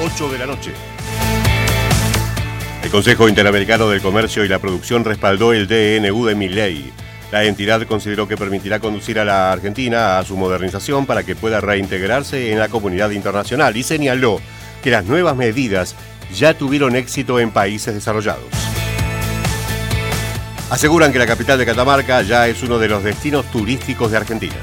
8 0.00 0.28
de 0.30 0.38
la 0.38 0.46
noche. 0.46 0.87
El 2.88 2.92
Consejo 2.92 3.28
Interamericano 3.28 3.90
del 3.90 4.00
Comercio 4.00 4.46
y 4.46 4.48
la 4.48 4.60
Producción 4.60 5.04
respaldó 5.04 5.52
el 5.52 5.68
DNU 5.68 6.24
de 6.24 6.34
Milley. 6.34 6.90
La 7.30 7.44
entidad 7.44 7.82
consideró 7.82 8.26
que 8.26 8.38
permitirá 8.38 8.80
conducir 8.80 9.18
a 9.18 9.26
la 9.26 9.52
Argentina 9.52 10.18
a 10.18 10.24
su 10.24 10.38
modernización 10.38 11.04
para 11.04 11.22
que 11.22 11.36
pueda 11.36 11.60
reintegrarse 11.60 12.50
en 12.50 12.58
la 12.58 12.68
comunidad 12.68 13.10
internacional 13.10 13.76
y 13.76 13.82
señaló 13.82 14.40
que 14.82 14.90
las 14.90 15.04
nuevas 15.04 15.36
medidas 15.36 15.96
ya 16.34 16.54
tuvieron 16.54 16.96
éxito 16.96 17.38
en 17.38 17.50
países 17.50 17.92
desarrollados. 17.92 18.48
Aseguran 20.70 21.12
que 21.12 21.18
la 21.18 21.26
capital 21.26 21.58
de 21.58 21.66
Catamarca 21.66 22.22
ya 22.22 22.48
es 22.48 22.62
uno 22.62 22.78
de 22.78 22.88
los 22.88 23.04
destinos 23.04 23.44
turísticos 23.50 24.12
de 24.12 24.16
Argentina. 24.16 24.56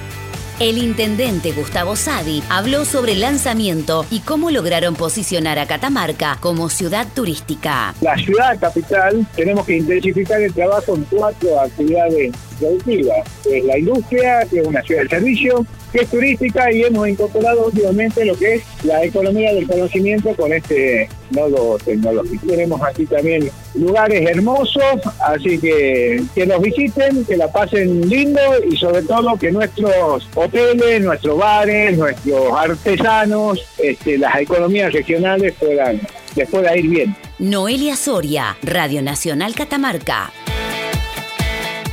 El 0.58 0.78
intendente 0.78 1.52
Gustavo 1.52 1.98
Sadi 1.98 2.42
habló 2.50 2.86
sobre 2.86 3.12
el 3.12 3.20
lanzamiento 3.20 4.06
y 4.10 4.22
cómo 4.22 4.52
lograron 4.52 4.96
posicionar 4.96 5.60
a 5.60 5.66
Catamarca 5.66 6.38
como 6.40 6.70
ciudad 6.70 7.06
turística. 7.14 7.94
La 8.00 8.16
ciudad 8.16 8.58
capital 8.58 9.28
tenemos 9.36 9.66
que 9.66 9.76
intensificar 9.76 10.42
el 10.42 10.54
trabajo 10.54 10.96
en 10.96 11.04
cuatro 11.10 11.60
actividades 11.60 12.34
productivas. 12.58 13.28
Es 13.52 13.66
la 13.66 13.78
industria, 13.78 14.48
que 14.50 14.62
es 14.62 14.66
una 14.66 14.82
ciudad 14.84 15.04
de 15.04 15.10
servicio, 15.10 15.66
que 15.96 16.02
es 16.02 16.10
turística 16.10 16.72
y 16.74 16.84
hemos 16.84 17.08
incorporado 17.08 17.68
últimamente 17.68 18.26
lo 18.26 18.36
que 18.36 18.56
es 18.56 18.64
la 18.84 19.02
economía 19.04 19.54
del 19.54 19.66
conocimiento 19.66 20.36
con 20.36 20.52
este 20.52 21.08
nodo 21.32 21.78
tecnológico. 21.78 22.48
Tenemos 22.48 22.82
aquí 22.82 23.06
también 23.06 23.50
lugares 23.76 24.30
hermosos, 24.30 24.84
así 25.26 25.58
que 25.58 26.22
que 26.36 26.46
nos 26.46 26.62
visiten, 26.62 27.24
que 27.24 27.38
la 27.38 27.50
pasen 27.50 28.10
lindo 28.10 28.42
y 28.70 28.76
sobre 28.76 29.04
todo 29.04 29.38
que 29.38 29.54
nuestros 29.54 30.28
hoteles, 30.36 31.02
nuestros 31.02 31.38
bares, 31.38 31.98
nuestros 31.98 32.52
artesanos, 32.52 33.66
este, 33.78 34.18
las 34.18 34.36
economías 34.36 34.92
regionales 34.92 35.54
puedan, 35.58 36.02
les 36.36 36.50
pueda 36.50 36.76
ir 36.76 36.90
bien. 36.90 37.16
Noelia 37.40 37.96
Soria, 37.96 38.58
Radio 38.64 39.02
Nacional 39.02 39.56
Catamarca. 39.56 40.34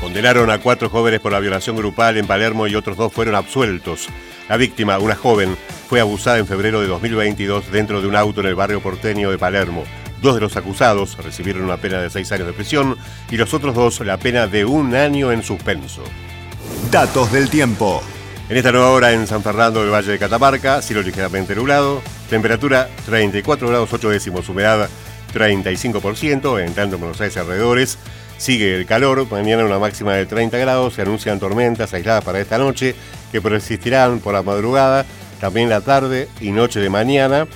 Condenaron 0.03 0.51
a 0.51 0.59
cuatro 0.59 0.91
jóvenes 0.91 1.21
por 1.21 1.31
la 1.31 1.39
violación 1.39 1.77
grupal 1.77 2.17
en 2.17 2.27
Palermo 2.27 2.67
y 2.67 2.75
otros 2.75 2.97
dos 2.97 3.13
fueron 3.13 3.37
absueltos. 3.37 4.09
La 4.49 4.57
víctima, 4.57 4.99
una 4.99 5.15
joven, 5.15 5.57
fue 5.89 6.01
abusada 6.01 6.39
en 6.39 6.49
febrero 6.49 6.81
de 6.81 6.89
2022 6.89 7.71
dentro 7.71 8.03
de 8.03 8.09
un 8.09 8.17
auto 8.17 8.41
en 8.41 8.49
el 8.49 8.57
barrio 8.57 8.81
porteño 8.81 9.31
de 9.31 9.39
Palermo. 9.39 9.85
Dos 10.21 10.35
de 10.35 10.41
los 10.41 10.57
acusados 10.57 11.17
recibieron 11.19 11.63
una 11.63 11.77
pena 11.77 12.03
de 12.03 12.11
seis 12.11 12.33
años 12.33 12.49
de 12.49 12.53
prisión 12.53 12.97
y 13.31 13.37
los 13.37 13.55
otros 13.55 13.77
dos 13.77 14.01
la 14.01 14.17
pena 14.17 14.49
de 14.49 14.65
un 14.65 14.93
año 14.97 15.31
en 15.31 15.45
suspenso. 15.45 16.03
Datos 16.91 17.31
del 17.31 17.49
tiempo. 17.49 18.03
En 18.49 18.57
esta 18.57 18.73
nueva 18.73 18.91
hora 18.91 19.13
en 19.13 19.29
San 19.29 19.45
Fernando 19.45 19.83
del 19.83 19.93
Valle 19.93 20.11
de 20.11 20.19
Catamarca, 20.19 20.83
cielo 20.83 21.03
ligeramente 21.03 21.55
nublado, 21.55 22.03
temperatura 22.29 22.91
34 23.07 23.69
grados 23.69 23.93
8 23.93 24.11
décimos, 24.11 24.49
humedad 24.49 24.91
35%, 25.33 26.61
en 26.61 26.75
tanto 26.75 26.97
en 26.97 27.01
Buenos 27.01 27.21
Aires 27.21 27.37
alrededores. 27.37 27.99
Sigue 28.43 28.75
el 28.75 28.87
calor, 28.87 29.31
mañana 29.31 29.65
una 29.65 29.79
máxima 29.79 30.15
de 30.15 30.27
30 30.27 30.59
grados, 30.59 30.95
se 30.95 31.03
anuncian 31.03 31.39
tormentas 31.39 31.95
aisladas 31.95 32.25
para 32.25 32.41
esta 32.41 32.59
noche 32.59 32.97
que 33.31 33.41
persistirán 33.41 34.19
por 34.19 34.35
la 34.35 34.43
madrugada, 34.43 35.07
también 35.41 35.69
la 35.69 35.81
tarde 35.81 36.29
y 36.41 36.51
noche 36.51 36.81
de 36.81 36.91
mañana, 36.91 37.47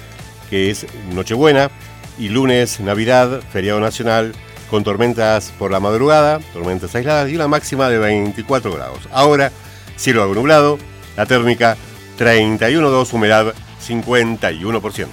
que 0.49 0.71
es 0.71 0.87
Nochebuena, 1.13 1.73
y 2.21 2.29
lunes, 2.29 2.79
Navidad, 2.79 3.41
feriado 3.53 3.81
nacional, 3.81 4.33
con 4.71 4.85
tormentas 4.85 5.53
por 5.59 5.73
la 5.73 5.81
madrugada, 5.81 6.39
tormentas 6.53 6.95
aisladas 6.95 7.33
y 7.33 7.35
una 7.35 7.49
máxima 7.49 7.89
de 7.89 7.99
24 7.99 8.73
grados. 8.73 9.09
Ahora, 9.11 9.51
cielo 9.97 10.23
algo 10.23 10.37
nublado, 10.37 10.79
la 11.17 11.27
térmica 11.27 11.77
31,2, 12.17 13.13
humedad 13.13 13.55
51%. 13.85 15.09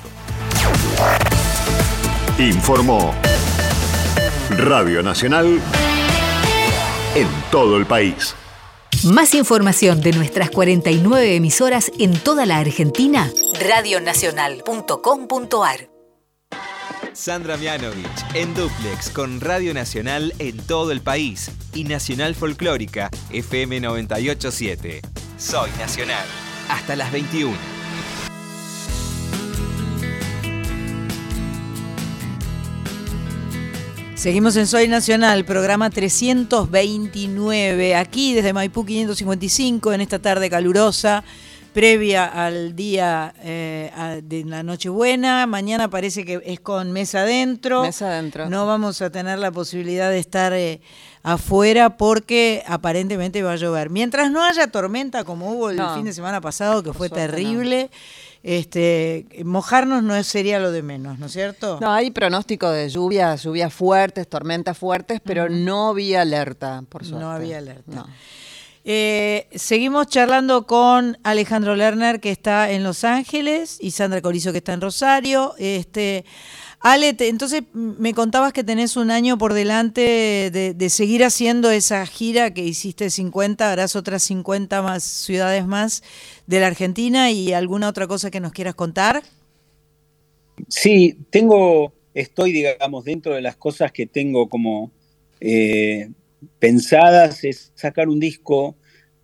Informó 2.37 3.11
Radio 4.57 5.01
Nacional 5.01 5.59
en 7.15 7.27
todo 7.51 7.77
el 7.77 7.85
país. 7.85 8.35
Más 9.05 9.33
información 9.33 10.01
de 10.01 10.11
nuestras 10.11 10.49
49 10.51 11.35
emisoras 11.35 11.89
en 11.99 12.13
toda 12.13 12.45
la 12.45 12.59
Argentina, 12.59 13.31
radionacional.com.ar. 13.59 15.89
Sandra 17.13 17.57
Mianovich 17.57 18.05
en 18.33 18.53
Duplex 18.53 19.09
con 19.09 19.41
Radio 19.41 19.73
Nacional 19.73 20.33
en 20.39 20.57
todo 20.57 20.91
el 20.91 21.01
país 21.01 21.51
y 21.73 21.83
Nacional 21.83 22.35
Folclórica 22.35 23.09
FM 23.31 23.81
987. 23.81 25.01
Soy 25.37 25.69
Nacional. 25.79 26.25
Hasta 26.69 26.95
las 26.95 27.11
21. 27.11 27.82
Seguimos 34.23 34.55
en 34.55 34.67
Soy 34.67 34.87
Nacional, 34.87 35.43
programa 35.43 35.89
329, 35.89 37.93
aquí 37.97 38.33
desde 38.33 38.53
Maipú 38.53 38.85
555, 38.85 39.91
en 39.91 39.99
esta 39.99 40.17
tarde 40.19 40.49
calurosa, 40.49 41.25
previa 41.73 42.23
al 42.27 42.73
día 42.73 43.33
eh, 43.43 43.91
a- 43.93 44.21
de 44.23 44.45
la 44.45 44.63
Nochebuena. 44.63 45.45
Mañana 45.45 45.89
parece 45.89 46.23
que 46.23 46.41
es 46.45 46.61
con 46.61 46.93
mesa 46.93 47.23
adentro. 47.23 47.81
Mesa 47.81 48.07
adentro. 48.07 48.49
No 48.49 48.65
vamos 48.65 49.01
a 49.01 49.09
tener 49.09 49.39
la 49.39 49.51
posibilidad 49.51 50.09
de 50.09 50.19
estar 50.19 50.53
eh, 50.53 50.79
afuera 51.23 51.97
porque 51.97 52.63
aparentemente 52.65 53.43
va 53.43 53.51
a 53.51 53.55
llover. 53.57 53.89
Mientras 53.89 54.31
no 54.31 54.41
haya 54.41 54.67
tormenta 54.67 55.25
como 55.25 55.51
hubo 55.51 55.69
el 55.69 55.75
No. 55.75 55.95
fin 55.95 56.05
de 56.05 56.13
semana 56.13 56.39
pasado, 56.39 56.81
que 56.81 56.93
fue 56.93 57.09
no. 57.09 57.15
Este, 58.43 59.25
mojarnos 59.45 60.03
no 60.03 60.21
sería 60.23 60.59
lo 60.59 60.71
de 60.71 60.83
menos, 60.83 61.17
¿no 61.17 61.27
es 61.27 61.31
cierto? 61.31 61.79
No, 61.81 61.91
hay 61.91 62.11
pronóstico 62.11 62.69
de 62.69 62.89
lluvias, 62.89 63.43
lluvias 63.43 63.73
fuertes, 63.73 64.27
tormentas 64.27 64.77
fuertes, 64.77 65.21
pero 65.23 65.49
no 65.49 65.89
había 65.89 66.21
alerta, 66.21 66.83
por 66.89 67.05
suerte. 67.05 67.23
No 67.23 67.31
había 67.31 67.59
alerta. 67.59 67.91
No. 67.95 68.07
Eh, 68.85 69.47
seguimos 69.55 70.07
charlando 70.07 70.67
con 70.67 71.17
Alejandro 71.23 71.73
Lerner, 71.75 72.19
que 72.19 72.31
está 72.31 72.69
en 72.69 72.83
Los 72.83 73.05
Ángeles, 73.05 73.77
y 73.79 73.91
Sandra 73.91 74.21
Corizo, 74.21 74.51
que 74.51 74.57
está 74.57 74.73
en 74.73 74.81
Rosario. 74.81 75.53
Este, 75.57 76.25
Ale, 76.83 77.15
entonces 77.17 77.63
me 77.73 78.13
contabas 78.13 78.51
que 78.51 78.65
tenés 78.65 78.97
un 78.97 79.09
año 79.09 79.37
por 79.37 79.53
delante 79.53 80.01
de, 80.51 80.73
de 80.73 80.89
seguir 80.89 81.23
haciendo 81.23 81.71
esa 81.71 82.05
gira 82.05 82.53
que 82.53 82.61
hiciste 82.61 83.09
50, 83.09 83.71
harás 83.71 83.95
otras 83.95 84.21
50 84.23 84.81
más 84.81 85.01
ciudades 85.01 85.65
más 85.65 86.03
de 86.45 86.59
la 86.59 86.67
Argentina 86.67 87.31
y 87.31 87.53
alguna 87.53 87.87
otra 87.87 88.05
cosa 88.05 88.29
que 88.29 88.41
nos 88.41 88.51
quieras 88.51 88.75
contar. 88.75 89.23
Sí, 90.67 91.17
tengo, 91.29 91.93
estoy, 92.13 92.51
digamos, 92.51 93.05
dentro 93.05 93.33
de 93.33 93.41
las 93.41 93.55
cosas 93.55 93.93
que 93.93 94.05
tengo 94.05 94.49
como 94.49 94.91
eh, 95.39 96.09
pensadas 96.59 97.45
es 97.45 97.71
sacar 97.75 98.09
un 98.09 98.19
disco 98.19 98.75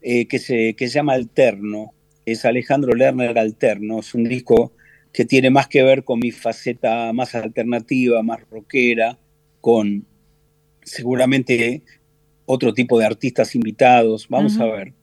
eh, 0.01 0.27
que, 0.27 0.39
se, 0.39 0.75
que 0.75 0.87
se 0.87 0.93
llama 0.95 1.11
Alterno. 1.11 1.93
Es 2.25 2.45
Alejandro 2.45 2.93
Lerner 2.93 3.37
Alterno. 3.37 3.99
Es 3.99 4.13
un 4.13 4.23
disco 4.23 4.71
que 5.13 5.25
tiene 5.25 5.49
más 5.49 5.67
que 5.67 5.83
ver 5.83 6.03
con 6.03 6.19
mi 6.19 6.31
faceta 6.31 7.11
más 7.13 7.35
alternativa, 7.35 8.21
más 8.23 8.41
rockera, 8.49 9.17
con 9.61 10.05
seguramente 10.83 11.83
otro 12.45 12.73
tipo 12.73 12.99
de 12.99 13.05
artistas 13.05 13.55
invitados. 13.55 14.27
Vamos 14.29 14.57
a 14.59 14.65
ver. 14.65 14.93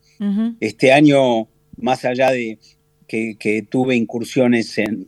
Este 0.60 0.92
año, 0.92 1.48
más 1.76 2.04
allá 2.04 2.30
de 2.30 2.58
que, 3.06 3.66
tuve 3.68 3.96
incursiones 3.96 4.78
en, 4.78 5.06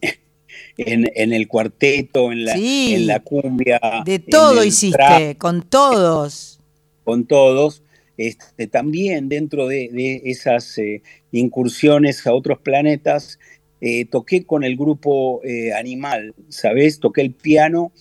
en, 0.76 1.32
el 1.32 1.48
cuarteto, 1.48 2.32
en 2.32 2.44
la, 2.44 2.54
en 2.54 3.06
la 3.06 3.20
cumbia. 3.20 3.80
De 4.04 4.18
todo 4.18 4.64
hiciste, 4.64 5.36
con 5.38 5.62
todos. 5.62 6.54
Con 7.04 7.24
todos. 7.24 7.82
Este, 8.18 8.66
también 8.66 9.30
dentro 9.30 9.66
de, 9.66 10.20
esas 10.26 10.76
eh, 10.76 11.02
incursiones 11.32 12.26
a 12.26 12.34
otros 12.34 12.58
planetas, 12.58 13.38
eh, 13.80 14.04
toqué 14.06 14.44
con 14.44 14.64
el 14.64 14.76
grupo 14.76 15.40
eh, 15.44 15.72
Animal, 15.72 16.34
¿sabes? 16.48 17.00
Toqué 17.00 17.20
el 17.20 17.32
piano 17.32 17.92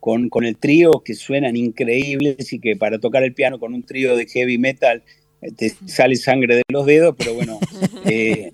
con, 0.00 0.28
con, 0.28 0.44
el 0.44 0.56
trío 0.56 1.02
que 1.04 1.14
suenan 1.14 1.56
increíbles 1.56 2.52
y 2.52 2.60
que 2.60 2.76
para 2.76 2.98
tocar 2.98 3.22
el 3.22 3.34
piano 3.34 3.58
con 3.58 3.74
un 3.74 3.82
trío 3.82 4.16
de 4.16 4.26
heavy 4.26 4.58
metal 4.58 5.02
te 5.56 5.70
sale 5.86 6.16
sangre 6.16 6.56
de 6.56 6.62
los 6.68 6.86
dedos, 6.86 7.14
pero 7.16 7.34
bueno, 7.34 7.58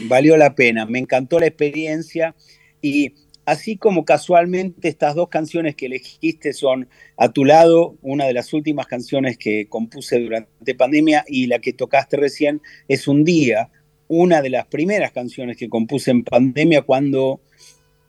valió 0.00 0.36
la 0.36 0.54
pena. 0.54 0.86
Me 0.86 0.98
encantó 0.98 1.40
la 1.40 1.46
experiencia 1.46 2.34
y 2.80 3.14
así 3.44 3.76
como 3.76 4.04
casualmente 4.04 4.88
estas 4.88 5.14
dos 5.14 5.28
canciones 5.28 5.74
que 5.74 5.86
elegiste 5.86 6.52
son 6.52 6.88
A 7.16 7.32
tu 7.32 7.44
lado, 7.44 7.96
una 8.02 8.26
de 8.26 8.34
las 8.34 8.52
últimas 8.52 8.86
canciones 8.86 9.36
que 9.36 9.66
compuse 9.68 10.20
durante 10.20 10.74
pandemia 10.74 11.24
y 11.26 11.46
la 11.46 11.58
que 11.58 11.72
tocaste 11.72 12.16
recién 12.16 12.60
es 12.88 13.08
Un 13.08 13.24
día, 13.24 13.70
una 14.14 14.42
de 14.42 14.50
las 14.50 14.66
primeras 14.66 15.10
canciones 15.10 15.56
que 15.56 15.70
compuse 15.70 16.10
en 16.10 16.22
pandemia 16.22 16.82
cuando 16.82 17.40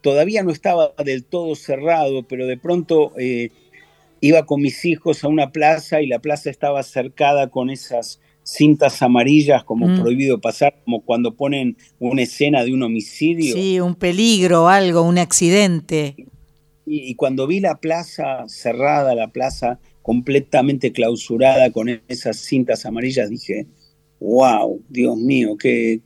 todavía 0.02 0.42
no 0.42 0.50
estaba 0.50 0.92
del 1.02 1.24
todo 1.24 1.54
cerrado, 1.54 2.24
pero 2.24 2.46
de 2.46 2.58
pronto 2.58 3.12
eh, 3.18 3.48
iba 4.20 4.44
con 4.44 4.60
mis 4.60 4.84
hijos 4.84 5.24
a 5.24 5.28
una 5.28 5.50
plaza 5.50 6.02
y 6.02 6.06
la 6.06 6.18
plaza 6.18 6.50
estaba 6.50 6.82
cercada 6.82 7.48
con 7.48 7.70
esas 7.70 8.20
cintas 8.42 9.00
amarillas 9.00 9.64
como 9.64 9.88
mm. 9.88 10.02
prohibido 10.02 10.42
pasar, 10.42 10.74
como 10.84 11.00
cuando 11.00 11.36
ponen 11.36 11.78
una 11.98 12.20
escena 12.20 12.64
de 12.64 12.74
un 12.74 12.82
homicidio. 12.82 13.54
Sí, 13.54 13.80
un 13.80 13.94
peligro, 13.94 14.68
algo, 14.68 15.00
un 15.00 15.16
accidente. 15.16 16.16
Y, 16.84 17.14
cuando 17.14 17.46
vi 17.46 17.60
la 17.60 17.76
plaza 17.76 18.44
cerrada, 18.46 19.14
la 19.14 19.28
plaza 19.28 19.78
completamente 20.02 20.92
clausurada 20.92 21.70
con 21.70 21.88
esas 22.08 22.36
cintas 22.36 22.84
amarillas, 22.84 23.30
dije, 23.30 23.66
wow, 24.20 24.82
Dios 24.88 25.16
mío, 25.16 25.56
qué, 25.56 26.00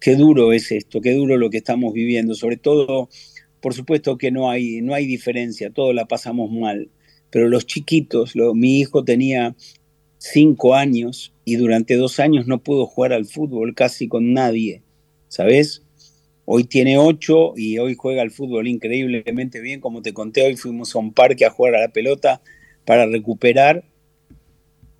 qué 0.00 0.16
duro 0.16 0.52
es 0.52 0.70
esto, 0.70 1.00
qué 1.00 1.12
duro 1.12 1.36
lo 1.36 1.50
que 1.50 1.58
estamos 1.58 1.92
viviendo. 1.92 2.34
Sobre 2.34 2.56
todo, 2.56 3.08
por 3.60 3.74
supuesto 3.74 4.18
que 4.18 4.30
no 4.30 4.50
hay, 4.50 4.82
no 4.82 4.94
hay 4.94 5.06
diferencia, 5.06 5.70
todos 5.70 5.94
la 5.94 6.06
pasamos 6.06 6.50
mal. 6.50 6.90
Pero 7.30 7.48
los 7.48 7.66
chiquitos, 7.66 8.36
lo, 8.36 8.54
mi 8.54 8.80
hijo 8.80 9.04
tenía 9.04 9.56
cinco 10.18 10.74
años 10.74 11.34
y 11.44 11.56
durante 11.56 11.96
dos 11.96 12.18
años 12.20 12.46
no 12.46 12.62
pudo 12.62 12.86
jugar 12.86 13.12
al 13.12 13.26
fútbol 13.26 13.74
casi 13.74 14.08
con 14.08 14.32
nadie, 14.32 14.82
¿sabes? 15.28 15.82
Hoy 16.46 16.64
tiene 16.64 16.98
ocho 16.98 17.54
y 17.56 17.78
hoy 17.78 17.94
juega 17.94 18.22
al 18.22 18.30
fútbol 18.30 18.68
increíblemente 18.68 19.60
bien. 19.60 19.80
Como 19.80 20.02
te 20.02 20.12
conté, 20.12 20.46
hoy 20.46 20.56
fuimos 20.56 20.94
a 20.94 20.98
un 20.98 21.12
parque 21.12 21.46
a 21.46 21.50
jugar 21.50 21.74
a 21.74 21.80
la 21.80 21.88
pelota 21.88 22.42
para 22.84 23.06
recuperar 23.06 23.84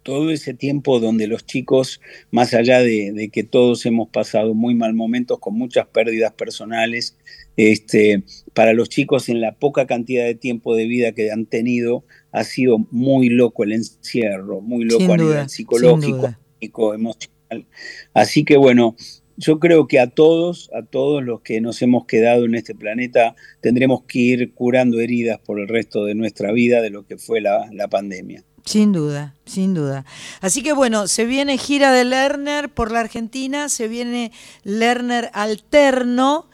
todo 0.04 0.30
ese 0.30 0.54
tiempo 0.54 1.00
donde 1.00 1.26
los 1.26 1.44
chicos, 1.46 2.00
más 2.30 2.54
allá 2.54 2.80
de, 2.80 3.30
que 3.32 3.42
todos 3.42 3.84
hemos 3.86 4.08
pasado 4.10 4.54
muy 4.54 4.74
mal 4.74 4.94
momentos 4.94 5.40
con 5.40 5.54
muchas 5.54 5.86
pérdidas 5.86 6.32
personales, 6.34 7.16
este, 7.56 8.22
para 8.52 8.74
los 8.74 8.88
chicos 8.88 9.28
en 9.28 9.40
la 9.40 9.56
poca 9.56 9.86
cantidad 9.86 10.24
de 10.24 10.34
tiempo 10.34 10.76
de 10.76 10.86
vida 10.86 11.12
que 11.12 11.32
han 11.32 11.46
tenido, 11.46 12.04
ha 12.30 12.44
sido 12.44 12.78
muy 12.90 13.30
loco 13.30 13.64
el 13.64 13.72
encierro, 13.72 14.60
muy 14.60 14.84
loco 14.84 15.12
a 15.12 15.16
nivel 15.16 15.48
psicológico, 15.48 16.94
emocional. 16.94 17.66
Así 18.12 18.44
que 18.44 18.56
bueno, 18.56 18.96
yo 19.36 19.58
creo 19.58 19.88
que 19.88 20.00
a 20.00 20.10
todos, 20.10 20.70
a 20.74 20.82
todos 20.82 21.24
los 21.24 21.40
que 21.40 21.60
nos 21.60 21.80
hemos 21.80 22.04
quedado 22.04 22.44
en 22.44 22.54
este 22.54 22.74
planeta, 22.74 23.34
tendremos 23.60 24.02
que 24.04 24.18
ir 24.18 24.52
curando 24.52 25.00
heridas 25.00 25.40
por 25.40 25.58
el 25.60 25.66
resto 25.66 26.04
de 26.04 26.14
nuestra 26.14 26.52
vida 26.52 26.82
de 26.82 26.90
lo 26.90 27.06
que 27.06 27.16
fue 27.16 27.40
la, 27.40 27.68
la 27.72 27.88
pandemia. 27.88 28.44
Sin 28.64 28.92
duda, 28.92 29.34
sin 29.44 29.74
duda. 29.74 30.04
Así 30.40 30.62
que 30.62 30.72
bueno, 30.72 31.06
se 31.06 31.26
viene 31.26 31.58
gira 31.58 31.92
de 31.92 32.04
Lerner 32.04 32.72
por 32.72 32.90
la 32.90 33.00
Argentina, 33.00 33.68
se 33.68 33.88
viene 33.88 34.32
Lerner 34.62 35.30
alterno 35.34 36.48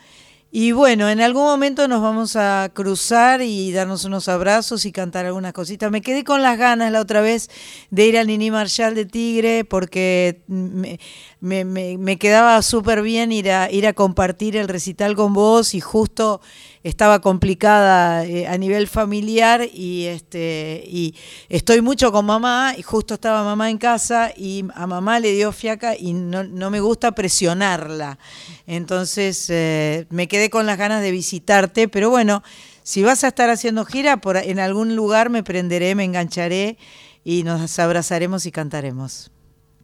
y 0.52 0.72
bueno, 0.72 1.08
en 1.08 1.20
algún 1.20 1.44
momento 1.44 1.86
nos 1.86 2.02
vamos 2.02 2.34
a 2.34 2.68
cruzar 2.74 3.40
y 3.40 3.70
darnos 3.70 4.04
unos 4.04 4.28
abrazos 4.28 4.84
y 4.84 4.90
cantar 4.90 5.24
algunas 5.24 5.52
cositas. 5.52 5.92
Me 5.92 6.00
quedé 6.00 6.24
con 6.24 6.42
las 6.42 6.58
ganas 6.58 6.90
la 6.90 7.00
otra 7.00 7.20
vez 7.20 7.48
de 7.90 8.06
ir 8.06 8.18
al 8.18 8.26
Nini 8.26 8.50
Marshall 8.50 8.96
de 8.96 9.04
Tigre 9.04 9.64
porque 9.64 10.42
me, 10.48 10.98
me, 11.40 12.18
quedaba 12.18 12.60
súper 12.62 13.02
bien 13.02 13.32
ir 13.32 13.50
a, 13.50 13.70
ir 13.70 13.86
a 13.86 13.94
compartir 13.94 14.56
el 14.56 14.68
recital 14.68 15.16
con 15.16 15.32
vos 15.32 15.74
y 15.74 15.80
justo 15.80 16.40
estaba 16.82 17.20
complicada 17.20 18.24
eh, 18.24 18.46
a 18.46 18.58
nivel 18.58 18.88
familiar 18.88 19.66
y 19.72 20.04
este 20.04 20.82
y 20.86 21.14
estoy 21.48 21.80
mucho 21.80 22.12
con 22.12 22.26
mamá 22.26 22.74
y 22.76 22.82
justo 22.82 23.14
estaba 23.14 23.42
mamá 23.42 23.70
en 23.70 23.78
casa 23.78 24.32
y 24.36 24.64
a 24.74 24.86
mamá 24.86 25.18
le 25.18 25.32
dio 25.32 25.52
fiaca 25.52 25.96
y 25.96 26.12
no, 26.12 26.44
no 26.44 26.70
me 26.70 26.80
gusta 26.80 27.12
presionarla. 27.12 28.18
Entonces 28.66 29.46
eh, 29.48 30.06
me 30.10 30.28
quedé 30.28 30.50
con 30.50 30.66
las 30.66 30.76
ganas 30.76 31.02
de 31.02 31.10
visitarte, 31.10 31.88
pero 31.88 32.10
bueno, 32.10 32.42
si 32.82 33.02
vas 33.02 33.24
a 33.24 33.28
estar 33.28 33.48
haciendo 33.48 33.84
gira, 33.84 34.18
por, 34.18 34.36
en 34.36 34.58
algún 34.58 34.94
lugar 34.94 35.30
me 35.30 35.42
prenderé, 35.42 35.94
me 35.94 36.04
engancharé 36.04 36.76
y 37.24 37.44
nos 37.44 37.78
abrazaremos 37.78 38.46
y 38.46 38.52
cantaremos. 38.52 39.30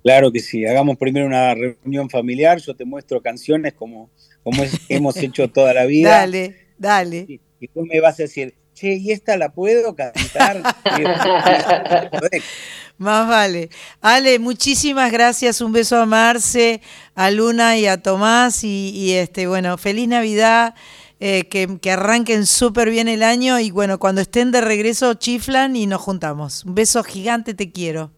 Claro 0.06 0.30
que 0.30 0.38
sí, 0.38 0.64
hagamos 0.64 0.96
primero 0.98 1.26
una 1.26 1.52
reunión 1.52 2.08
familiar, 2.08 2.60
yo 2.60 2.76
te 2.76 2.84
muestro 2.84 3.20
canciones 3.20 3.72
como, 3.72 4.08
como 4.44 4.62
hemos 4.88 5.16
hecho 5.16 5.50
toda 5.50 5.74
la 5.74 5.84
vida. 5.84 6.10
Dale. 6.10 6.68
Dale. 6.78 7.26
Y, 7.28 7.66
tú 7.66 7.84
me 7.84 8.00
vas 8.00 8.20
a 8.20 8.22
decir, 8.22 8.54
che, 8.72 8.94
¿y 8.94 9.10
esta 9.10 9.36
la 9.36 9.48
puedo 9.48 9.96
cantar? 9.96 10.62
Más 12.98 13.28
vale. 13.28 13.68
Ale, 14.00 14.38
muchísimas 14.38 15.10
gracias. 15.10 15.60
Un 15.60 15.72
beso 15.72 15.96
a 15.96 16.06
Marce, 16.06 16.80
a 17.16 17.32
Luna 17.32 17.76
y 17.76 17.86
a 17.86 18.00
Tomás. 18.00 18.62
Y, 18.62 19.12
este, 19.14 19.48
bueno, 19.48 19.76
feliz 19.76 20.06
Navidad. 20.06 20.76
Eh, 21.18 21.48
que, 21.48 21.80
que, 21.80 21.90
arranquen 21.90 22.46
súper 22.46 22.90
bien 22.90 23.08
el 23.08 23.24
año. 23.24 23.58
Y 23.58 23.72
bueno, 23.72 23.98
cuando 23.98 24.20
estén 24.20 24.52
de 24.52 24.60
regreso, 24.60 25.14
chiflan 25.14 25.74
y 25.74 25.88
nos 25.88 26.00
juntamos. 26.00 26.64
Un 26.64 26.76
beso 26.76 27.02
gigante, 27.02 27.54
te 27.54 27.72
quiero. 27.72 28.12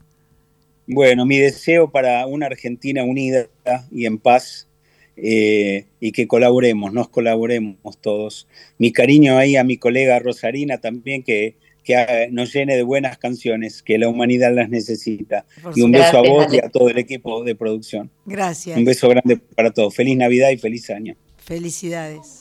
Bueno, 0.91 1.26
mi 1.26 1.36
deseo 1.36 1.91
para 1.91 2.26
una 2.26 2.47
Argentina 2.47 3.05
unida 3.05 3.47
y 3.91 4.07
en 4.07 4.18
paz 4.18 4.68
eh, 5.16 5.84
y 6.01 6.12
que 6.12 6.26
colaboremos, 6.26 6.95
nos 6.95 7.11
colaboremos 7.11 7.99
todos. 8.01 8.49
Mi 8.78 8.91
cariño 8.91 9.36
ahí 9.36 9.57
a 9.57 9.64
mi 9.64 9.76
colega 9.76 10.18
Rosarina 10.18 10.78
también, 10.78 11.22
que, 11.22 11.57
que 11.84 12.28
nos 12.32 12.55
llene 12.55 12.74
de 12.74 12.84
buenas 12.84 13.18
canciones, 13.18 13.82
que 13.82 13.99
la 13.99 14.09
humanidad 14.09 14.55
las 14.55 14.70
necesita. 14.70 15.45
y 15.74 15.82
un 15.82 15.93
beso 15.93 16.16
a 16.16 16.22
vos 16.22 16.55
y 16.55 16.59
a 16.59 16.70
todo 16.70 16.89
el 16.89 16.97
equipo 16.97 17.45
de 17.45 17.55
producción. 17.55 18.11
Gracias. 18.24 18.78
Un 18.78 18.86
beso 18.86 19.11
grande 19.11 19.36
para 19.36 19.70
todos. 19.70 19.95
Feliz 19.95 20.16
Navidad 20.16 20.51
y 20.51 20.57
feliz 20.57 20.89
año. 20.89 21.16
Felicidades. 21.36 22.38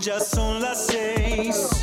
Ya 0.00 0.20
son 0.20 0.60
las 0.60 0.86
seis. 0.86 1.75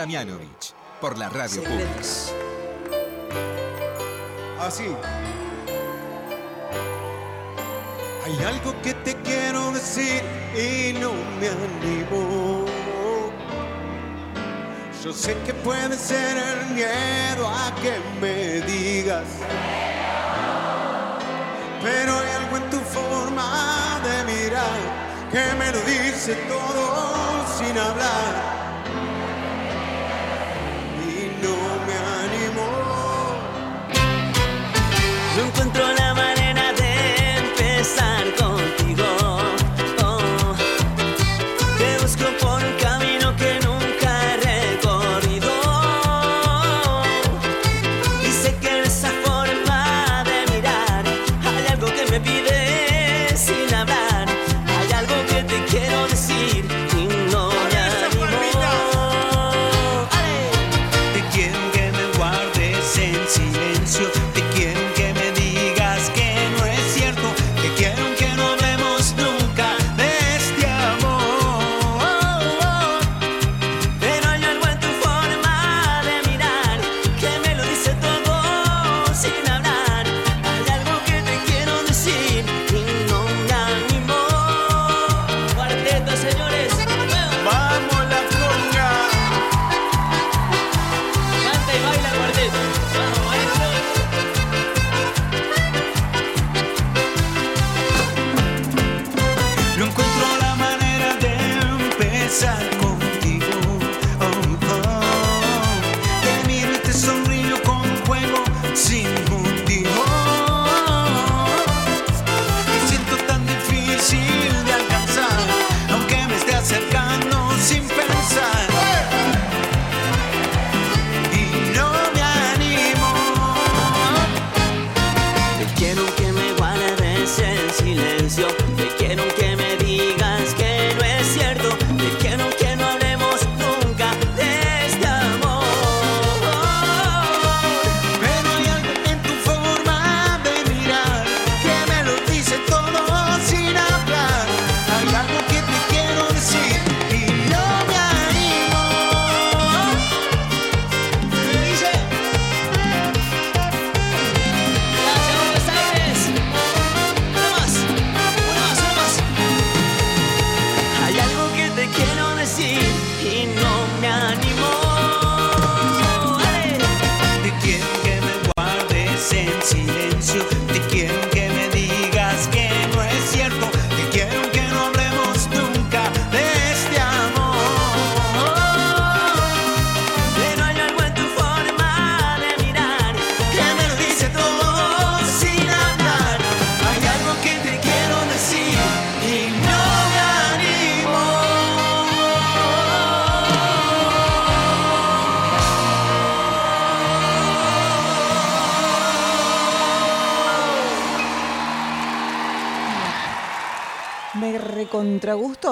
Con 0.00 0.10
Sandra 0.10 0.24
Mianovich, 0.24 0.72
por 1.00 1.18
la 1.18 1.28
radio 1.28 1.62
pública. 1.62 2.19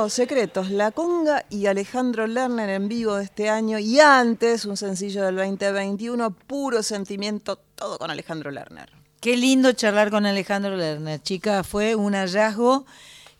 Secretos, 0.08 0.70
La 0.70 0.90
Conga 0.90 1.44
y 1.50 1.66
Alejandro 1.66 2.26
Lerner 2.26 2.70
en 2.70 2.88
vivo 2.88 3.16
de 3.16 3.24
este 3.24 3.48
año 3.48 3.78
y 3.78 4.00
antes 4.00 4.64
un 4.64 4.76
sencillo 4.76 5.24
del 5.24 5.36
2021, 5.36 6.30
Puro 6.30 6.82
Sentimiento, 6.82 7.56
todo 7.74 7.98
con 7.98 8.10
Alejandro 8.10 8.50
Lerner. 8.50 8.90
Qué 9.20 9.36
lindo 9.36 9.72
charlar 9.72 10.10
con 10.10 10.26
Alejandro 10.26 10.76
Lerner, 10.76 11.20
chica, 11.20 11.62
fue 11.62 11.94
un 11.94 12.14
hallazgo. 12.14 12.86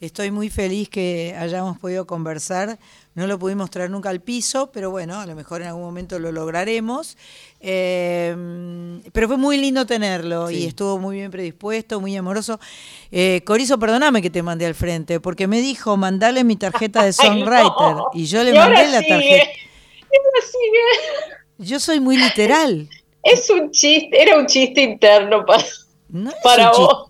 Estoy 0.01 0.31
muy 0.31 0.49
feliz 0.49 0.89
que 0.89 1.35
hayamos 1.39 1.79
podido 1.79 2.07
conversar. 2.07 2.79
No 3.15 3.27
lo 3.27 3.39
pudimos 3.39 3.71
traer 3.71 3.91
nunca 3.91 4.11
al 4.11 4.21
piso, 4.21 4.71
pero 4.71 4.91
bueno, 4.91 5.19
a 5.19 5.27
lo 5.27 5.35
mejor 5.35 5.63
en 5.63 5.69
algún 5.69 5.83
momento 5.83 6.19
lo 6.19 6.31
lograremos. 6.31 7.17
Eh, 7.61 8.35
pero 9.13 9.29
fue 9.29 9.37
muy 9.37 9.57
lindo 9.59 9.87
tenerlo 9.87 10.51
y 10.51 10.67
estuvo 10.67 10.99
muy 10.99 11.17
bien 11.17 11.31
predispuesto, 11.31 12.01
muy 12.01 12.17
amoroso. 12.17 12.59
Eh, 13.11 13.43
Corizo, 13.45 13.79
perdóname 13.79 14.23
que 14.23 14.31
te 14.31 14.43
mandé 14.43 14.67
al 14.67 14.75
frente, 14.75 15.21
porque 15.21 15.47
me 15.47 15.61
dijo, 15.61 15.97
mandale 15.97 16.45
mi 16.45 16.57
tarjeta 16.57 17.05
de 17.05 17.13
songwriter. 17.15 17.97
Y 18.15 18.27
yo 18.27 18.43
le 18.45 18.53
mandé 18.53 18.87
la 18.89 19.03
tarjeta. 19.03 19.51
Yo 21.59 21.81
soy 21.81 22.01
muy 22.01 22.17
literal. 22.17 22.89
Es 23.23 23.51
un 23.51 23.71
chiste, 23.71 24.23
era 24.23 24.39
un 24.39 24.47
chiste 24.47 24.81
interno 24.81 25.45
para, 25.45 25.65
para 26.43 26.73
vos. 26.73 27.09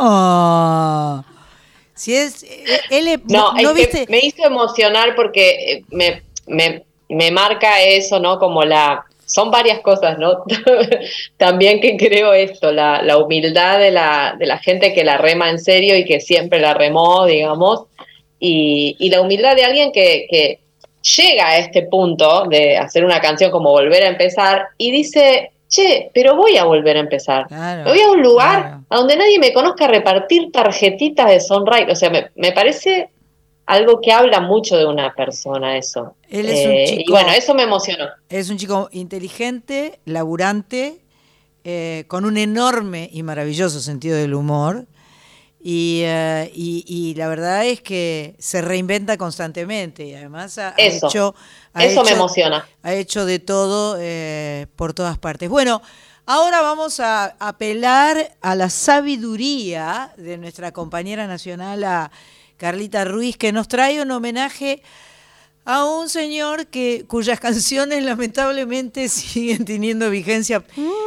No. 0.00 1.24
Si 1.94 2.14
es, 2.14 2.42
eh, 2.42 2.80
él 2.90 3.22
no, 3.28 3.52
me 3.52 4.18
hizo 4.18 4.44
emocionar 4.44 5.14
porque 5.14 5.84
me, 5.90 6.22
me, 6.46 6.84
me 7.08 7.30
marca 7.30 7.80
eso, 7.82 8.18
¿no? 8.18 8.40
Como 8.40 8.64
la, 8.64 9.04
son 9.26 9.50
varias 9.50 9.80
cosas, 9.80 10.18
¿no? 10.18 10.44
También 11.36 11.80
que 11.80 11.96
creo 11.96 12.32
esto, 12.32 12.72
la, 12.72 13.02
la 13.02 13.18
humildad 13.18 13.78
de 13.78 13.90
la, 13.90 14.36
de 14.38 14.46
la, 14.46 14.58
gente 14.58 14.92
que 14.92 15.04
la 15.04 15.16
rema 15.16 15.50
en 15.50 15.58
serio 15.58 15.96
y 15.96 16.04
que 16.04 16.20
siempre 16.20 16.60
la 16.60 16.74
remó, 16.74 17.26
digamos, 17.26 17.84
y, 18.38 18.96
y 18.98 19.10
la 19.10 19.20
humildad 19.20 19.56
de 19.56 19.64
alguien 19.64 19.92
que, 19.92 20.26
que, 20.30 20.60
llega 21.16 21.48
a 21.48 21.58
este 21.58 21.82
punto 21.82 22.44
de 22.48 22.78
hacer 22.78 23.04
una 23.04 23.20
canción 23.20 23.50
como 23.50 23.70
Volver 23.70 24.04
a 24.04 24.08
empezar 24.08 24.68
y 24.78 24.90
dice, 24.90 25.50
che, 25.68 26.10
pero 26.14 26.34
voy 26.34 26.56
a 26.56 26.64
volver 26.64 26.96
a 26.96 27.00
empezar. 27.00 27.50
me 27.50 27.84
voy 27.84 28.00
a 28.00 28.10
un 28.10 28.22
lugar 28.22 28.78
a 28.88 28.96
donde 28.96 29.16
nadie 29.16 29.38
me 29.38 29.52
conozca 29.52 29.84
a 29.84 29.88
repartir 29.88 30.50
tarjetitas 30.50 31.28
de 31.28 31.40
Sunrise. 31.40 31.90
O 31.90 31.94
sea, 31.94 32.10
me, 32.10 32.30
me 32.36 32.52
parece 32.52 33.10
algo 33.66 34.00
que 34.00 34.12
habla 34.12 34.40
mucho 34.40 34.76
de 34.76 34.86
una 34.86 35.14
persona 35.14 35.76
eso. 35.76 36.16
Él 36.28 36.48
es 36.48 36.66
un 36.66 36.72
Eh, 36.72 36.84
chico, 36.86 37.02
y 37.06 37.10
bueno, 37.10 37.32
eso 37.32 37.54
me 37.54 37.62
emocionó. 37.62 38.06
Es 38.28 38.50
un 38.50 38.56
chico 38.58 38.88
inteligente, 38.92 40.00
laburante, 40.04 41.00
eh, 41.64 42.04
con 42.08 42.24
un 42.26 42.36
enorme 42.36 43.08
y 43.12 43.22
maravilloso 43.22 43.80
sentido 43.80 44.16
del 44.16 44.34
humor. 44.34 44.86
Y, 45.66 46.02
eh, 46.04 46.50
y- 46.54 46.84
y 46.86 47.14
la 47.14 47.26
verdad 47.28 47.64
es 47.64 47.80
que 47.80 48.36
se 48.38 48.60
reinventa 48.60 49.16
constantemente 49.16 50.04
y 50.04 50.14
además 50.14 50.58
ha, 50.58 50.74
hecho... 50.76 51.34
ha 51.72 51.84
eso 51.86 52.04
me 52.04 52.10
emociona. 52.10 52.66
Ha 52.82 52.92
hecho 52.92 53.24
de 53.24 53.38
todo 53.38 53.96
por 54.76 54.92
todas 54.92 55.16
partes. 55.16 55.48
Bueno, 55.48 55.80
ahora 56.26 56.60
vamos 56.60 57.00
a 57.00 57.34
apelar 57.38 58.36
a 58.42 58.54
la 58.54 58.68
sabiduría 58.68 60.12
de 60.18 60.36
nuestra 60.36 60.72
compañera 60.72 61.26
nacional, 61.26 61.82
a 61.84 62.10
Carlita 62.68 63.04
Ruiz, 63.04 63.36
que 63.36 63.52
nos 63.52 63.68
trae 63.68 64.00
un 64.00 64.10
homenaje 64.10 64.80
a 65.66 65.84
un 65.84 66.08
señor 66.08 66.66
que 66.68 67.04
cuyas 67.06 67.38
canciones 67.48 68.02
lamentablemente 68.02 69.08
siguen 69.10 69.66
teniendo 69.66 70.08
vigencia 70.08 70.64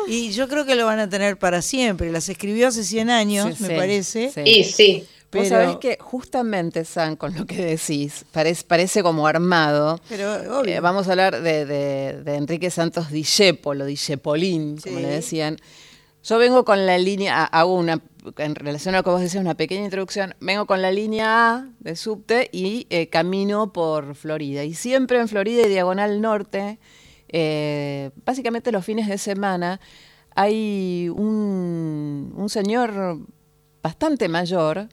y 0.07 0.29
yo 0.33 0.47
creo 0.47 0.65
que 0.67 0.75
lo 0.75 0.85
van 0.85 0.99
a 0.99 1.09
tener 1.09 1.39
para 1.39 1.63
siempre. 1.63 2.11
Las 2.11 2.29
escribió 2.29 2.67
hace 2.67 2.83
100 2.83 3.09
años, 3.09 3.55
Sí, 3.57 3.63
me 3.63 3.69
sí, 3.69 3.75
parece. 3.75 4.31
sí. 4.31 4.41
Y 4.45 4.63
sí. 4.65 5.07
Vos 5.31 5.43
Pero- 5.49 5.49
sabés 5.49 5.77
que 5.77 5.97
justamente, 5.99 6.85
San, 6.85 7.15
con 7.15 7.33
lo 7.35 7.45
que 7.47 7.57
decís, 7.65 8.23
parece, 8.31 8.63
parece 8.63 9.01
como 9.03 9.25
armado. 9.27 9.99
Pero 10.07 10.31
obvio. 10.61 10.75
Eh, 10.75 10.79
vamos 10.79 11.07
a 11.07 11.11
hablar 11.11 11.41
de, 11.41 11.65
de- 11.65 12.21
de 12.23 12.35
Enrique 12.35 12.69
Santos 12.69 13.09
Discepolo, 13.11 13.85
Discepolín, 13.85 14.77
como 14.77 14.99
le 14.99 15.07
decían. 15.07 15.57
Yo 16.27 16.37
vengo 16.37 16.65
con 16.65 16.85
la 16.85 16.97
línea, 16.97 17.45
hago 17.45 17.75
una, 17.75 18.01
en 18.37 18.55
relación 18.55 18.93
a 18.93 18.97
lo 18.97 19.03
que 19.05 19.11
vos 19.11 19.21
decías, 19.21 19.41
una 19.41 19.55
pequeña 19.55 19.85
introducción, 19.85 20.35
vengo 20.41 20.65
con 20.65 20.81
la 20.81 20.91
línea 20.91 21.53
A 21.53 21.69
de 21.79 21.95
subte 21.95 22.49
y 22.51 22.85
eh, 22.89 23.07
camino 23.07 23.71
por 23.71 24.13
Florida. 24.13 24.65
Y 24.65 24.73
siempre 24.73 25.21
en 25.21 25.29
Florida 25.29 25.61
y 25.65 25.69
Diagonal 25.69 26.19
Norte, 26.19 26.79
eh, 27.29 28.11
básicamente 28.25 28.73
los 28.73 28.83
fines 28.83 29.07
de 29.07 29.17
semana, 29.17 29.79
hay 30.35 31.07
un, 31.15 32.33
un 32.35 32.49
señor 32.49 33.19
bastante 33.81 34.27
mayor 34.27 34.89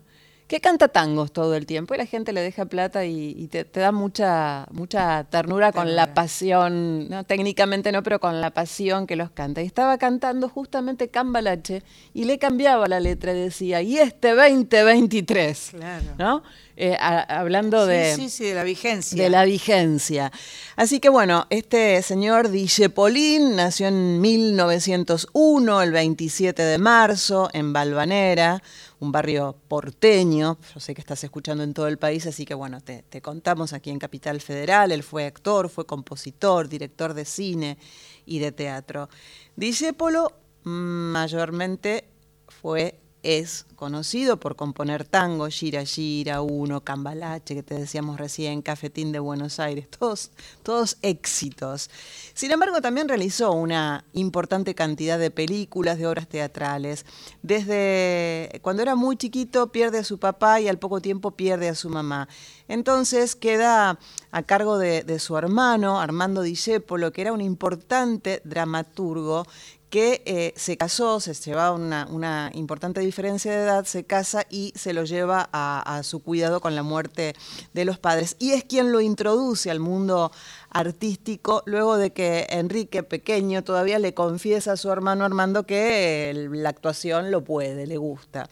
que 0.46 0.60
canta 0.60 0.88
tangos 0.88 1.32
todo 1.32 1.54
el 1.54 1.64
tiempo 1.64 1.94
y 1.94 1.98
la 1.98 2.04
gente 2.06 2.32
le 2.32 2.42
deja 2.42 2.66
plata 2.66 3.06
y, 3.06 3.34
y 3.38 3.46
te, 3.48 3.64
te 3.64 3.80
da 3.80 3.92
mucha, 3.92 4.66
mucha 4.72 5.24
ternura 5.24 5.72
con 5.72 5.96
la 5.96 6.12
pasión, 6.12 7.08
no 7.08 7.24
técnicamente 7.24 7.92
no, 7.92 8.02
pero 8.02 8.20
con 8.20 8.40
la 8.40 8.50
pasión 8.50 9.06
que 9.06 9.16
los 9.16 9.30
canta. 9.30 9.62
Y 9.62 9.66
estaba 9.66 9.96
cantando 9.96 10.48
justamente 10.50 11.08
Cambalache 11.08 11.82
y 12.12 12.24
le 12.24 12.38
cambiaba 12.38 12.86
la 12.88 13.00
letra 13.00 13.32
y 13.32 13.40
decía, 13.40 13.80
y 13.80 13.96
este 13.96 14.34
2023, 14.34 15.70
Claro. 15.70 16.04
¿no? 16.18 16.42
Eh, 16.76 16.96
a- 16.98 17.20
hablando 17.38 17.84
Sí, 17.86 17.92
de... 17.92 18.14
sí, 18.16 18.28
sí, 18.28 18.44
de 18.46 18.54
la 18.54 18.64
vigencia. 18.64 19.22
De 19.22 19.30
la 19.30 19.44
vigencia. 19.44 20.32
Así 20.74 20.98
que 20.98 21.08
bueno, 21.08 21.46
este 21.50 22.02
señor 22.02 22.48
Dijepolín 22.50 23.54
nació 23.54 23.86
en 23.86 24.20
1901, 24.20 25.82
el 25.82 25.92
27 25.92 26.62
de 26.62 26.78
marzo, 26.78 27.48
en 27.52 27.72
Balvanera, 27.72 28.60
un 28.98 29.12
barrio 29.12 29.56
porteño. 29.68 30.58
Yo 30.74 30.80
sé 30.80 30.94
que 30.94 31.00
estás 31.00 31.22
escuchando 31.22 31.62
en 31.62 31.74
todo 31.74 31.86
el 31.86 31.98
país, 31.98 32.26
así 32.26 32.44
que 32.44 32.54
bueno, 32.54 32.80
te, 32.80 33.02
te 33.08 33.22
contamos 33.22 33.72
aquí 33.72 33.90
en 33.90 33.98
Capital 34.00 34.40
Federal. 34.40 34.90
Él 34.90 35.02
fue 35.04 35.26
actor, 35.26 35.68
fue 35.68 35.86
compositor, 35.86 36.68
director 36.68 37.14
de 37.14 37.24
cine 37.24 37.78
y 38.26 38.40
de 38.40 38.50
teatro. 38.50 39.08
Dijépolo 39.54 40.32
mayormente 40.64 42.08
fue 42.48 42.98
es 43.24 43.66
conocido 43.74 44.38
por 44.38 44.54
componer 44.54 45.04
tango, 45.04 45.48
Gira 45.48 45.84
Gira, 45.84 46.42
Uno, 46.42 46.82
Cambalache, 46.82 47.54
que 47.54 47.62
te 47.62 47.74
decíamos 47.74 48.18
recién, 48.18 48.62
Cafetín 48.62 49.12
de 49.12 49.18
Buenos 49.18 49.58
Aires, 49.58 49.88
todos, 49.90 50.30
todos 50.62 50.98
éxitos. 51.02 51.90
Sin 52.34 52.50
embargo, 52.52 52.80
también 52.80 53.08
realizó 53.08 53.52
una 53.52 54.04
importante 54.12 54.74
cantidad 54.74 55.18
de 55.18 55.30
películas, 55.30 55.98
de 55.98 56.06
obras 56.06 56.28
teatrales. 56.28 57.06
Desde 57.42 58.60
cuando 58.62 58.82
era 58.82 58.94
muy 58.94 59.16
chiquito 59.16 59.72
pierde 59.72 59.98
a 59.98 60.04
su 60.04 60.18
papá 60.18 60.60
y 60.60 60.68
al 60.68 60.78
poco 60.78 61.00
tiempo 61.00 61.32
pierde 61.32 61.68
a 61.68 61.74
su 61.74 61.88
mamá. 61.88 62.28
Entonces 62.68 63.36
queda 63.36 63.98
a 64.30 64.42
cargo 64.42 64.78
de, 64.78 65.18
su 65.18 65.36
hermano, 65.36 66.00
Armando 66.00 66.42
Discépolo, 66.42 67.12
que 67.12 67.22
era 67.22 67.32
un 67.32 67.40
importante 67.40 68.40
dramaturgo 68.44 69.46
que 69.94 70.22
eh, 70.26 70.52
se 70.56 70.76
casó, 70.76 71.20
se 71.20 71.34
llevaba 71.34 71.70
una, 71.70 72.50
importante 72.52 73.00
diferencia 73.00 73.52
de 73.52 73.62
edad, 73.62 73.84
se 73.84 74.02
casa 74.02 74.44
y 74.50 74.72
se 74.74 74.92
lo 74.92 75.04
lleva 75.04 75.48
a, 75.52 75.98
a 75.98 76.02
su 76.02 76.20
cuidado 76.20 76.60
con 76.60 76.74
la 76.74 76.82
muerte 76.82 77.36
de 77.74 77.84
los 77.84 78.00
padres. 78.00 78.34
Y 78.40 78.54
es 78.54 78.64
quien 78.64 78.90
lo 78.90 79.00
introduce 79.00 79.70
al 79.70 79.78
mundo 79.78 80.32
artístico 80.70 81.62
luego 81.64 81.96
de 81.96 82.12
que 82.12 82.48
Enrique 82.50 83.04
pequeño 83.04 83.62
todavía 83.62 84.00
le 84.00 84.14
confiesa 84.14 84.72
a 84.72 84.76
su 84.76 84.90
hermano 84.90 85.24
Armando 85.24 85.62
que 85.62 86.30
eh, 86.30 86.34
la 86.34 86.70
actuación 86.70 87.30
lo 87.30 87.44
puede, 87.44 87.86
le 87.86 87.96
gusta. 87.96 88.50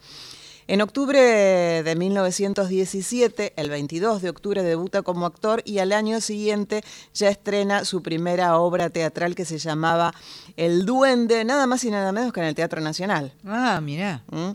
En 0.67 0.81
octubre 0.81 1.19
de 1.19 1.95
1917, 1.95 3.53
el 3.55 3.69
22 3.69 4.21
de 4.21 4.29
octubre, 4.29 4.63
debuta 4.63 5.01
como 5.01 5.25
actor 5.25 5.61
y 5.65 5.79
al 5.79 5.91
año 5.91 6.21
siguiente 6.21 6.83
ya 7.13 7.29
estrena 7.29 7.83
su 7.83 8.01
primera 8.01 8.57
obra 8.57 8.89
teatral 8.89 9.35
que 9.35 9.45
se 9.45 9.57
llamaba 9.57 10.13
El 10.55 10.85
Duende, 10.85 11.43
nada 11.43 11.67
más 11.67 11.83
y 11.83 11.91
nada 11.91 12.11
menos 12.11 12.31
que 12.31 12.39
en 12.39 12.47
el 12.47 12.55
Teatro 12.55 12.81
Nacional. 12.81 13.33
Ah, 13.45 13.81
mirá. 13.81 14.23
¿Mm? 14.31 14.51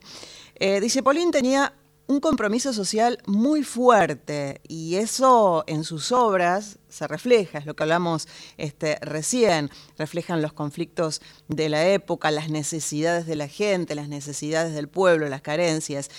Eh, 0.60 0.80
dice, 0.80 1.02
Paulín 1.02 1.30
tenía 1.30 1.72
un 2.08 2.20
compromiso 2.20 2.72
social 2.72 3.18
muy 3.26 3.62
fuerte 3.62 4.62
y 4.66 4.96
eso 4.96 5.62
en 5.66 5.84
sus 5.84 6.10
obras 6.10 6.78
se 6.88 7.06
refleja, 7.06 7.58
es 7.58 7.66
lo 7.66 7.76
que 7.76 7.82
hablamos 7.82 8.26
este, 8.56 8.96
recién, 9.02 9.70
reflejan 9.98 10.40
los 10.40 10.54
conflictos 10.54 11.20
de 11.48 11.68
la 11.68 11.86
época, 11.86 12.30
las 12.30 12.48
necesidades 12.48 13.26
de 13.26 13.36
la 13.36 13.46
gente, 13.46 13.94
las 13.94 14.08
necesidades 14.08 14.74
del 14.74 14.88
pueblo, 14.88 15.28
las 15.28 15.42
carencias. 15.42 16.10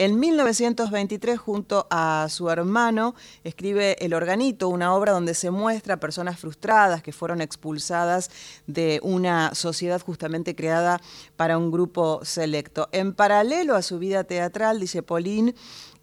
En 0.00 0.20
1923, 0.20 1.40
junto 1.40 1.88
a 1.90 2.28
su 2.30 2.48
hermano, 2.50 3.16
escribe 3.42 3.96
El 3.98 4.14
Organito, 4.14 4.68
una 4.68 4.94
obra 4.94 5.10
donde 5.10 5.34
se 5.34 5.50
muestra 5.50 5.94
a 5.94 5.96
personas 5.96 6.38
frustradas 6.38 7.02
que 7.02 7.10
fueron 7.10 7.40
expulsadas 7.40 8.30
de 8.68 9.00
una 9.02 9.56
sociedad 9.56 10.00
justamente 10.00 10.54
creada 10.54 11.00
para 11.34 11.58
un 11.58 11.72
grupo 11.72 12.20
selecto. 12.22 12.88
En 12.92 13.12
paralelo 13.12 13.74
a 13.74 13.82
su 13.82 13.98
vida 13.98 14.22
teatral, 14.22 14.78
dice 14.78 15.02
Pauline, 15.02 15.56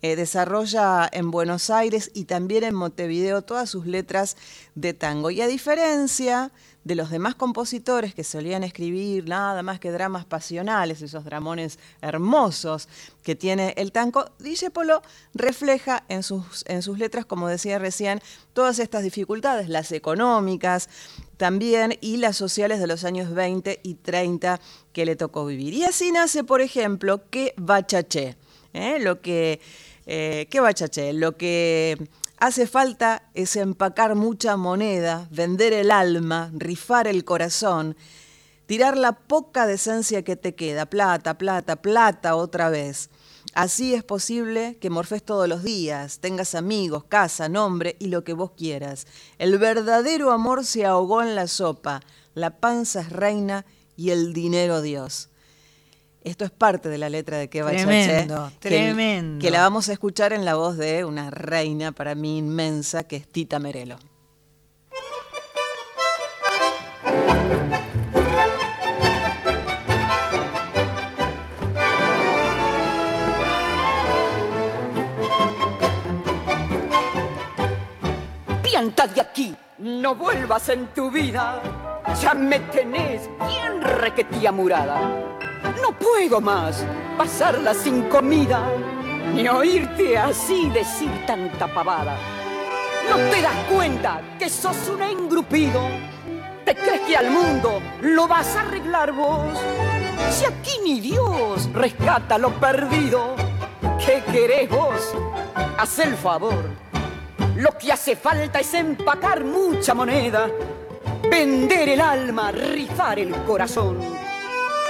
Eh, 0.06 0.15
desarrolla 0.15 1.10
en 1.11 1.32
Buenos 1.32 1.72
Aires 1.72 2.11
y 2.14 2.26
también 2.26 2.64
en 2.64 2.76
Montevideo 2.76 3.41
todas 3.41 3.72
sus 3.72 3.88
letras 3.88 4.38
de 4.76 4.94
tango. 4.94 5.32
Y 5.32 5.41
a 5.41 5.48
diferencia 5.48 6.52
de 6.84 6.94
los 6.94 7.10
demás 7.10 7.34
compositores 7.34 8.14
que 8.14 8.23
solían 8.23 8.64
escribir 8.64 9.27
nada 9.27 9.64
más 9.64 9.80
que 9.80 9.90
dramas 9.90 10.23
pasionales, 10.23 11.02
esos 11.02 11.26
dramones 11.26 11.80
hermosos 12.03 12.88
que 13.23 13.34
tiene 13.34 13.73
el 13.77 13.91
tango, 13.91 14.26
Polo 14.72 15.02
refleja 15.34 16.03
en 16.07 16.22
sus, 16.22 16.64
en 16.68 16.84
sus 16.84 16.99
letras, 16.99 17.26
como 17.26 17.48
decía 17.48 17.80
recién, 17.80 18.22
todas 18.53 18.77
estas 18.77 19.02
dificultades, 19.02 19.69
las 19.69 19.91
económicas 19.91 20.88
también 21.38 21.98
y 21.99 22.18
las 22.18 22.38
sociales 22.38 22.80
de 22.80 22.86
los 22.86 23.06
años 23.06 23.34
20 23.34 23.80
y 23.82 23.95
30 23.95 24.61
que 24.94 25.06
le 25.06 25.15
tocó 25.15 25.48
vivir. 25.48 25.73
Y 25.73 25.84
así 25.84 26.11
nace, 26.11 26.44
por 26.44 26.61
ejemplo, 26.61 27.27
que 27.32 27.56
bachaché, 27.57 28.38
¿eh? 28.73 28.99
lo 28.99 29.22
que, 29.22 29.60
eh, 30.06 30.48
que 30.49 30.60
bachaché, 30.60 31.14
lo 31.14 31.38
que 31.38 31.98
Hace 32.38 32.68
falta 32.68 33.30
es 33.34 33.56
empacar 33.56 34.15
mucha 34.15 34.57
moneda, 34.57 35.27
vender 35.32 35.72
el 35.72 35.90
alma, 35.90 36.52
rifar 36.53 37.07
el 37.07 37.23
corazón, 37.23 37.95
tirar 38.65 38.98
la 38.98 39.14
poca 39.14 39.65
decencia 39.65 40.22
que 40.23 40.36
te 40.36 40.53
queda, 40.53 40.86
plata, 40.86 41.38
plata, 41.38 41.77
plata 41.77 42.36
otra 42.36 42.69
vez. 42.69 43.10
Así 43.53 43.94
es 43.94 44.03
posible 44.03 44.77
que 44.82 44.90
morfes 44.90 45.23
todos 45.23 45.48
los 45.48 45.64
días, 45.64 46.19
tengas 46.19 46.56
amigos, 46.56 47.06
casa, 47.06 47.48
nombre 47.48 47.95
y 47.99 48.07
lo 48.07 48.26
que 48.26 48.34
vos 48.34 48.52
quieras. 48.52 49.07
El 49.38 49.57
verdadero 49.57 50.32
amor 50.32 50.65
se 50.65 50.86
ahogó 50.86 51.23
en 51.23 51.36
la 51.36 51.48
sopa, 51.48 52.02
la 52.34 52.57
panza 52.57 52.99
es 52.99 53.11
reina 53.11 53.65
y 53.95 54.10
el 54.10 54.34
dinero 54.34 54.82
Dios. 54.82 55.30
Esto 56.26 56.44
es 56.44 56.50
parte 56.50 56.90
de 56.90 56.98
la 56.98 57.08
letra 57.08 57.38
de 57.38 57.50
Keba 57.52 57.70
Tremendo, 57.70 58.52
que, 58.60 58.70
tremendo. 58.70 59.40
Que 59.40 59.52
la 59.52 59.62
vamos 59.62 59.90
a 59.90 59.94
escuchar 59.94 60.34
en 60.34 60.44
la 60.44 60.56
voz 60.56 60.76
de 60.76 61.06
una 61.06 61.30
reina 61.30 61.92
para 61.92 62.16
mí 62.16 62.40
inmensa, 62.40 63.04
que 63.04 63.18
es 63.18 63.28
Tita 63.28 63.60
Merelo. 63.60 64.00
Pianta 78.64 79.06
de 79.06 79.22
aquí, 79.22 79.56
no 79.78 80.16
vuelvas 80.16 80.70
en 80.70 80.88
tu 80.88 81.12
vida. 81.12 81.62
Ya 82.20 82.34
me 82.34 82.60
tenés 82.62 83.30
bien 83.48 83.80
requetía 83.80 84.52
murada 84.52 85.35
no 85.82 85.92
puedo 85.98 86.42
más 86.42 86.84
pasarla 87.18 87.74
sin 87.74 88.04
comida, 88.04 88.62
ni 89.34 89.48
oírte 89.48 90.18
así 90.18 90.70
decir 90.70 91.10
tanta 91.26 91.68
pavada. 91.68 92.18
¿No 93.10 93.18
te 93.30 93.42
das 93.42 93.56
cuenta 93.72 94.22
que 94.40 94.50
sos 94.50 94.90
un 94.90 95.02
engrupido? 95.02 95.82
¿Te 96.64 96.76
crees 96.76 97.02
que 97.02 97.16
al 97.16 97.30
mundo 97.30 97.82
lo 98.02 98.28
vas 98.28 98.56
a 98.56 98.62
arreglar 98.62 99.12
vos? 99.12 99.58
Si 100.32 100.46
aquí 100.46 100.80
ni 100.84 101.00
Dios 101.00 101.70
rescata 101.74 102.38
lo 102.38 102.50
perdido, 102.60 103.36
¿qué 104.04 104.24
querés 104.32 104.70
vos? 104.70 105.14
Haz 105.78 106.00
el 106.00 106.16
favor. 106.16 106.64
Lo 107.56 107.78
que 107.78 107.92
hace 107.92 108.16
falta 108.16 108.60
es 108.60 108.74
empacar 108.74 109.44
mucha 109.44 109.94
moneda, 109.94 110.50
vender 111.30 111.90
el 111.90 112.02
alma, 112.02 112.52
rifar 112.52 113.20
el 113.20 113.34
corazón 113.44 114.15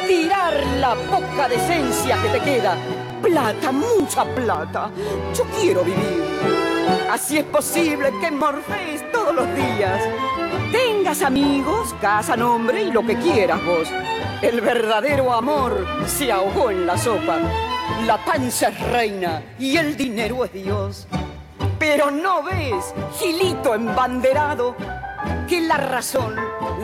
tirar 0.07 0.53
la 0.79 0.95
poca 0.95 1.47
decencia 1.47 2.21
que 2.21 2.29
te 2.29 2.39
queda. 2.39 2.77
Plata, 3.21 3.71
mucha 3.71 4.23
plata. 4.23 4.89
Yo 5.33 5.43
quiero 5.59 5.83
vivir. 5.83 6.23
Así 7.09 7.37
es 7.37 7.45
posible 7.45 8.11
que 8.21 8.31
morfees 8.31 9.11
todos 9.11 9.33
los 9.33 9.47
días. 9.55 10.01
Tengas 10.71 11.21
amigos, 11.21 11.95
casa, 12.01 12.35
nombre 12.35 12.83
y 12.83 12.91
lo 12.91 13.05
que 13.05 13.15
quieras 13.17 13.63
vos. 13.65 13.89
El 14.41 14.61
verdadero 14.61 15.33
amor 15.33 15.85
se 16.05 16.31
ahogó 16.31 16.71
en 16.71 16.85
la 16.85 16.97
sopa. 16.97 17.39
La 18.05 18.23
panza 18.23 18.69
es 18.69 18.79
reina 18.91 19.41
y 19.57 19.77
el 19.77 19.95
dinero 19.95 20.45
es 20.45 20.53
Dios. 20.53 21.07
Pero 21.79 22.11
no 22.11 22.43
ves, 22.43 22.93
Gilito 23.19 23.73
embanderado, 23.73 24.75
que 25.47 25.61
la 25.61 25.77
razón 25.77 26.35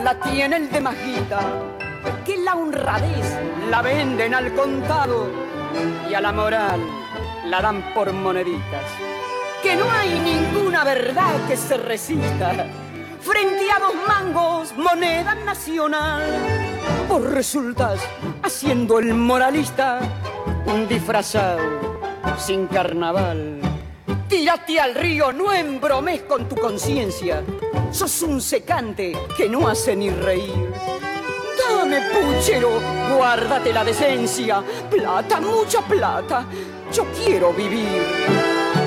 la 0.02 0.18
tiene 0.20 0.56
el 0.56 0.70
de 0.70 0.80
Majita 0.80 1.40
que 2.24 2.38
la 2.38 2.54
honradez 2.54 3.38
la 3.68 3.82
venden 3.82 4.34
al 4.34 4.54
contado 4.54 5.28
y 6.08 6.14
a 6.14 6.20
la 6.20 6.32
moral 6.32 6.80
la 7.46 7.60
dan 7.60 7.92
por 7.94 8.12
moneditas. 8.12 8.84
Que 9.62 9.76
no 9.76 9.90
hay 9.90 10.18
ninguna 10.20 10.84
verdad 10.84 11.46
que 11.48 11.56
se 11.56 11.76
resista 11.76 12.66
frente 13.20 13.70
a 13.70 13.78
dos 13.78 13.94
mangos, 14.06 14.74
moneda 14.76 15.34
nacional. 15.34 16.22
Por 17.08 17.30
resultas 17.30 18.00
haciendo 18.42 18.98
el 18.98 19.14
moralista 19.14 20.00
un 20.66 20.88
disfrazado 20.88 21.62
sin 22.38 22.66
carnaval. 22.66 23.60
Tírate 24.28 24.80
al 24.80 24.94
río, 24.94 25.32
no 25.32 25.52
embromes 25.52 26.22
con 26.22 26.48
tu 26.48 26.56
conciencia. 26.56 27.42
Sos 27.90 28.22
un 28.22 28.40
secante 28.40 29.12
que 29.36 29.48
no 29.48 29.68
hace 29.68 29.94
ni 29.94 30.10
reír. 30.10 30.72
Dame, 31.68 32.00
puchero, 32.10 32.80
guárdate 33.14 33.72
la 33.72 33.84
decencia. 33.84 34.62
Plata, 34.90 35.40
mucha 35.40 35.80
plata. 35.82 36.46
Yo 36.92 37.04
quiero 37.12 37.52
vivir. 37.52 38.02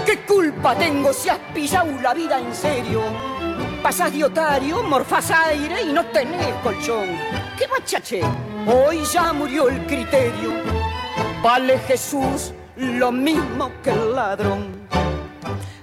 ¿Qué 0.06 0.20
culpa 0.26 0.76
tengo 0.76 1.14
si 1.14 1.30
has 1.30 1.40
pillado 1.54 1.92
la 2.02 2.14
vida 2.14 2.40
en 2.40 2.54
serio? 2.54 3.02
Pasás 3.82 4.12
de 4.14 4.24
otario, 4.24 4.82
morfás 4.84 5.32
aire 5.32 5.84
y 5.84 5.94
no 5.94 6.06
tenés 6.08 6.54
colchón. 6.64 7.08
¿Qué 7.58 7.68
bachache? 7.68 8.22
Hoy 8.68 9.04
ya 9.12 9.32
murió 9.34 9.70
el 9.70 9.86
criterio. 9.86 10.54
Vale 11.44 11.78
Jesús 11.80 12.54
lo 12.76 13.12
mismo 13.12 13.72
que 13.84 13.92
el 13.92 14.14
ladrón. 14.14 14.88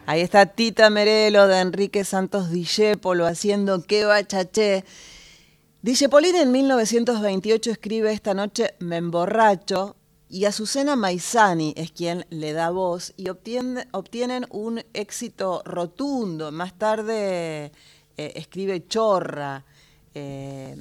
Ahí 0.06 0.20
está 0.20 0.47
Tita 0.47 0.90
Merelo 0.90 1.47
de 1.47 1.60
Enrique 1.60 2.05
Santos 2.05 2.51
Discépolo 2.51 3.24
haciendo 3.27 3.82
qué 3.82 4.05
bachaché. 4.05 4.85
Dice 5.83 6.09
en 6.13 6.53
1928 6.53 7.73
escribe 7.73 8.13
Esta 8.13 8.35
noche 8.35 8.77
me 8.79 8.99
emborracho 8.99 9.97
y 10.29 10.45
Azucena 10.45 10.95
Maizani 10.95 11.75
es 11.77 11.91
quien 11.91 12.25
le 12.31 12.53
da 12.53 12.71
voz 12.71 13.13
y 13.17 13.29
obtienen 13.31 14.47
un 14.51 14.81
éxito 14.93 15.61
rotundo. 15.65 16.53
Más 16.53 16.79
tarde 16.79 17.73
eh, 18.17 18.33
escribe 18.37 18.87
Chorra. 18.87 19.65
Eh, 20.15 20.77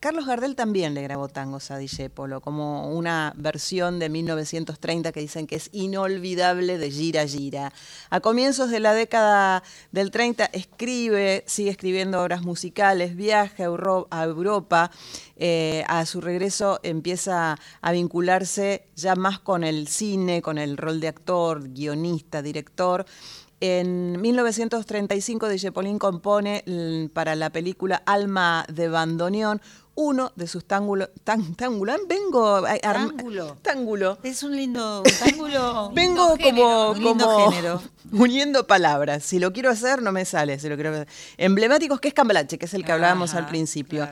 Carlos 0.00 0.24
Gardel 0.24 0.56
también 0.56 0.94
le 0.94 1.02
grabó 1.02 1.28
tangos 1.28 1.70
a 1.70 1.78
Polo, 2.14 2.40
como 2.40 2.90
una 2.90 3.34
versión 3.36 3.98
de 3.98 4.08
1930 4.08 5.12
que 5.12 5.20
dicen 5.20 5.46
que 5.46 5.56
es 5.56 5.68
inolvidable 5.72 6.78
de 6.78 6.90
Gira 6.90 7.26
Gira. 7.26 7.74
A 8.08 8.20
comienzos 8.20 8.70
de 8.70 8.80
la 8.80 8.94
década 8.94 9.62
del 9.92 10.10
30 10.10 10.46
escribe, 10.54 11.44
sigue 11.46 11.68
escribiendo 11.68 12.22
obras 12.22 12.40
musicales, 12.40 13.14
viaja 13.14 13.64
a 13.64 14.24
Europa, 14.24 14.90
eh, 15.36 15.84
a 15.86 16.06
su 16.06 16.22
regreso 16.22 16.80
empieza 16.82 17.58
a 17.82 17.92
vincularse 17.92 18.86
ya 18.96 19.16
más 19.16 19.38
con 19.38 19.64
el 19.64 19.86
cine, 19.86 20.40
con 20.40 20.56
el 20.56 20.78
rol 20.78 21.00
de 21.00 21.08
actor, 21.08 21.68
guionista, 21.74 22.40
director. 22.40 23.04
En 23.60 24.20
1935 24.20 25.48
Dijepolín 25.48 25.98
compone 25.98 26.64
para 27.12 27.34
la 27.36 27.50
película 27.50 28.02
Alma 28.06 28.64
de 28.72 28.88
Bandoneón 28.88 29.60
uno 29.94 30.32
de 30.34 30.46
sus 30.46 30.64
tángulos. 30.64 31.10
Tan, 31.24 31.54
vengo. 32.08 32.62
Tángulo. 32.80 33.58
Tángulo. 33.60 34.18
Es 34.22 34.42
un 34.42 34.56
lindo 34.56 35.02
tángulo. 35.18 35.90
vengo 35.94 36.36
como, 36.42 36.94
como 36.94 37.82
uniendo 38.12 38.66
palabras. 38.66 39.24
Si 39.24 39.38
lo 39.38 39.52
quiero 39.52 39.70
hacer, 39.70 40.00
no 40.00 40.10
me 40.10 40.24
sale. 40.24 40.58
Si 40.58 40.68
lo 40.68 40.76
quiero 40.76 41.04
Emblemáticos, 41.36 42.00
que 42.00 42.08
es 42.08 42.14
Cambalache, 42.14 42.58
que 42.58 42.64
es 42.64 42.74
el 42.74 42.84
que 42.84 42.92
hablábamos 42.92 43.34
al 43.34 43.46
principio. 43.46 44.08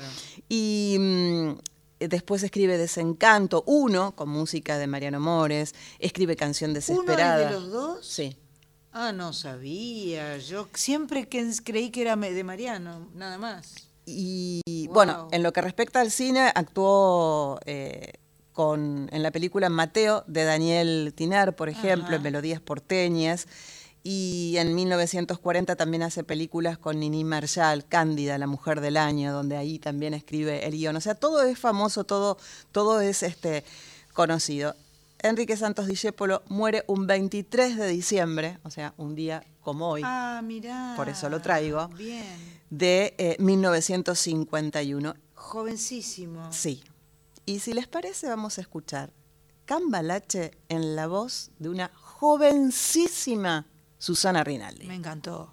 Y. 0.48 0.96
Mm, 0.98 1.52
después 2.00 2.42
escribe 2.42 2.78
Desencanto, 2.78 3.64
uno, 3.66 4.14
con 4.14 4.28
música 4.28 4.78
de 4.78 4.86
Mariano 4.86 5.20
Mores, 5.20 5.74
escribe 5.98 6.36
Canción 6.36 6.72
Desesperada. 6.74 7.48
¿Uno 7.48 7.48
de 7.48 7.60
los 7.60 7.72
dos? 7.72 8.06
Sí. 8.06 8.36
Ah, 8.92 9.12
no 9.12 9.32
sabía. 9.32 10.38
Yo 10.38 10.68
siempre 10.74 11.28
creí 11.28 11.90
que 11.90 12.02
era 12.02 12.16
de 12.16 12.44
Mariano, 12.44 13.08
nada 13.14 13.38
más. 13.38 13.88
Y 14.06 14.88
bueno, 14.90 15.28
en 15.32 15.42
lo 15.42 15.52
que 15.52 15.60
respecta 15.60 16.00
al 16.00 16.10
cine, 16.10 16.50
actuó 16.54 17.60
eh, 17.66 18.14
con, 18.52 19.08
en 19.12 19.22
la 19.22 19.30
película 19.30 19.68
Mateo 19.68 20.24
de 20.26 20.44
Daniel 20.44 21.12
Tinar, 21.14 21.54
por 21.54 21.68
ejemplo, 21.68 22.16
en 22.16 22.22
Melodías 22.22 22.60
Porteñas. 22.60 23.46
Y 24.02 24.54
en 24.56 24.74
1940 24.74 25.76
también 25.76 26.02
hace 26.02 26.24
películas 26.24 26.78
con 26.78 26.98
Nini 26.98 27.24
Marshall, 27.24 27.84
Cándida, 27.86 28.38
la 28.38 28.46
mujer 28.46 28.80
del 28.80 28.96
año, 28.96 29.32
donde 29.32 29.56
ahí 29.56 29.78
también 29.78 30.14
escribe 30.14 30.66
el 30.66 30.72
guion. 30.72 30.96
O 30.96 31.00
sea, 31.00 31.14
todo 31.14 31.42
es 31.42 31.58
famoso, 31.58 32.04
todo, 32.04 32.38
todo 32.72 33.00
es 33.02 33.22
este, 33.22 33.64
conocido. 34.14 34.74
Enrique 35.22 35.56
Santos 35.56 35.86
Discépolo 35.86 36.42
muere 36.48 36.84
un 36.86 37.06
23 37.06 37.76
de 37.76 37.88
diciembre, 37.88 38.58
o 38.62 38.70
sea, 38.70 38.94
un 38.96 39.14
día 39.14 39.44
como 39.60 39.90
hoy. 39.90 40.02
Ah, 40.04 40.40
mirá. 40.44 40.94
Por 40.96 41.08
eso 41.08 41.28
lo 41.28 41.40
traigo. 41.40 41.88
Bien. 41.88 42.24
De 42.70 43.14
eh, 43.18 43.36
1951. 43.38 45.14
Jovencísimo. 45.34 46.52
Sí. 46.52 46.84
Y 47.46 47.60
si 47.60 47.72
les 47.72 47.88
parece, 47.88 48.28
vamos 48.28 48.58
a 48.58 48.60
escuchar 48.60 49.12
Cambalache 49.64 50.52
en 50.68 50.96
la 50.96 51.06
voz 51.06 51.50
de 51.58 51.68
una 51.68 51.90
jovencísima 51.94 53.66
Susana 53.98 54.44
Rinaldi. 54.44 54.86
Me 54.86 54.94
encantó. 54.94 55.52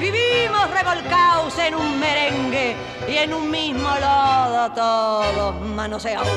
Vivimos 0.00 0.70
revolcados 0.70 1.58
en 1.58 1.74
un 1.74 1.98
merengue 1.98 2.76
y 3.08 3.16
en 3.16 3.32
un 3.32 3.50
mismo 3.50 3.88
lodo 3.88 4.72
todos 4.72 5.60
manoseados. 5.60 6.28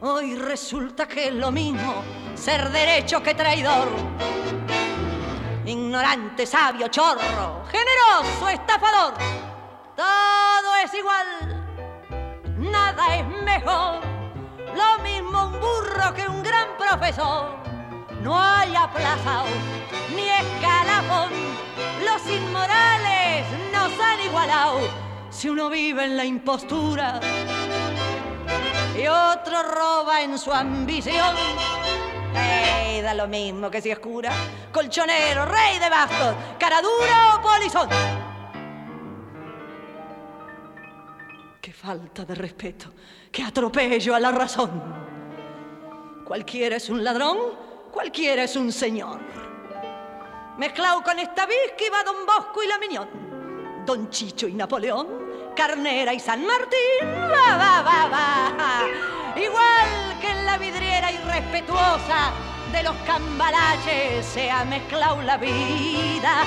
Hoy 0.00 0.36
resulta 0.36 1.06
que 1.06 1.28
es 1.28 1.34
lo 1.34 1.50
mismo 1.50 2.02
ser 2.34 2.70
derecho 2.70 3.22
que 3.22 3.34
traidor. 3.34 3.88
Ignorante, 5.64 6.44
sabio, 6.46 6.88
chorro, 6.88 7.64
generoso, 7.70 8.48
estafador. 8.50 9.14
Todo 9.96 10.76
es 10.84 10.92
igual, 10.92 11.26
nada 12.58 13.16
es 13.16 13.26
mejor. 13.26 14.00
Lo 14.74 15.02
mismo 15.02 15.46
un 15.46 15.60
burro 15.60 16.12
que 16.14 16.28
un 16.28 16.42
gran 16.42 16.76
profesor. 16.76 17.63
No 18.24 18.40
hay 18.40 18.74
aplazado 18.74 19.44
ni 20.16 20.22
escalafón. 20.22 21.30
Los 22.02 22.26
inmorales 22.26 23.46
nos 23.70 24.00
han 24.00 24.20
igualado. 24.22 24.80
Si 25.28 25.50
uno 25.50 25.68
vive 25.68 26.06
en 26.06 26.16
la 26.16 26.24
impostura 26.24 27.20
y 28.96 29.06
otro 29.06 29.62
roba 29.62 30.22
en 30.22 30.38
su 30.38 30.50
ambición. 30.50 31.36
Ey, 32.34 33.02
da 33.02 33.12
lo 33.12 33.28
mismo 33.28 33.70
que 33.70 33.82
si 33.82 33.90
es 33.90 33.98
cura, 33.98 34.32
colchonero, 34.72 35.44
rey 35.44 35.78
de 35.78 35.90
bastos, 35.90 36.34
cara 36.58 36.80
dura 36.80 37.36
o 37.36 37.42
polizón. 37.42 37.88
Qué 41.60 41.72
falta 41.74 42.24
de 42.24 42.34
respeto, 42.34 42.90
qué 43.30 43.42
atropello 43.42 44.14
a 44.14 44.20
la 44.20 44.32
razón. 44.32 44.70
Cualquiera 46.24 46.76
es 46.76 46.88
un 46.88 47.04
ladrón, 47.04 47.36
cualquiera 47.94 48.42
es 48.42 48.56
un 48.56 48.72
señor. 48.72 49.20
Mezclado 50.58 51.02
con 51.02 51.18
esta 51.18 51.46
que 51.78 51.90
va 51.90 52.02
Don 52.02 52.26
Bosco 52.26 52.62
y 52.62 52.66
la 52.66 52.78
Miñón, 52.78 53.84
Don 53.86 54.10
Chicho 54.10 54.48
y 54.48 54.54
Napoleón, 54.54 55.06
Carnera 55.54 56.12
y 56.12 56.18
San 56.18 56.44
Martín, 56.44 57.02
va, 57.02 57.56
va, 57.56 57.82
va, 57.82 58.08
va. 58.10 59.40
Igual 59.40 60.20
que 60.20 60.28
en 60.28 60.44
la 60.44 60.58
vidriera 60.58 61.12
irrespetuosa 61.12 62.32
de 62.72 62.82
los 62.82 62.96
cambalaches 63.06 64.26
se 64.26 64.50
ha 64.50 64.64
mezclado 64.64 65.22
la 65.22 65.36
vida 65.36 66.44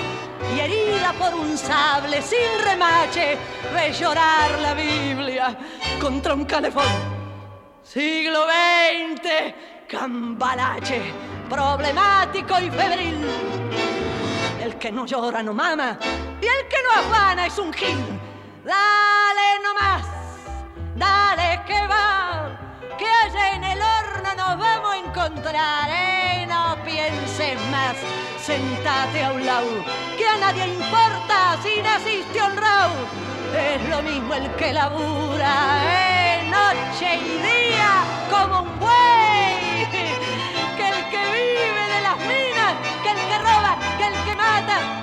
y 0.53 0.59
herida 0.59 1.13
por 1.17 1.33
un 1.33 1.57
sable 1.57 2.21
sin 2.21 2.65
remache 2.65 3.37
ve 3.73 3.93
llorar 3.93 4.59
la 4.59 4.73
Biblia 4.73 5.57
contra 6.01 6.33
un 6.33 6.43
calefón. 6.43 7.17
Siglo 7.83 8.43
XX, 8.43 9.76
cambalache, 9.87 11.13
problemático 11.49 12.59
y 12.59 12.69
febril. 12.69 13.25
El 14.61 14.77
que 14.77 14.91
no 14.91 15.05
llora 15.05 15.41
no 15.41 15.53
mama 15.53 15.97
y 16.41 16.45
el 16.45 16.67
que 16.67 16.77
no 16.83 16.91
afana 16.99 17.45
es 17.47 17.57
un 17.57 17.71
gil. 17.71 17.97
Dale 18.65 19.49
nomás, 19.63 20.05
dale 20.95 21.61
que 21.65 21.87
va, 21.87 22.59
que 22.97 23.05
allá 23.07 23.55
en 23.55 23.63
el 23.63 23.79
horno 23.79 24.35
nos 24.35 24.59
vamos 24.59 24.93
a 24.93 24.97
encontrar. 24.97 25.89
Eh, 25.89 26.45
no 26.47 26.77
pienses 26.83 27.57
más, 27.71 27.95
sentate 28.41 29.23
a 29.23 29.31
un 29.31 29.45
lado, 29.45 29.85
que 30.17 30.27
a 30.27 30.37
nadie 30.37 30.67
importa 30.67 31.57
si 31.63 31.81
naciste 31.81 32.41
honrado. 32.41 32.93
Es 33.55 33.89
lo 33.89 34.01
mismo 34.01 34.33
el 34.33 34.51
que 34.55 34.73
labura, 34.73 35.79
eh, 35.81 36.43
noche 36.49 37.15
y 37.15 37.37
día 37.41 38.03
como 38.29 38.63
un 38.63 38.79
buey, 38.79 39.16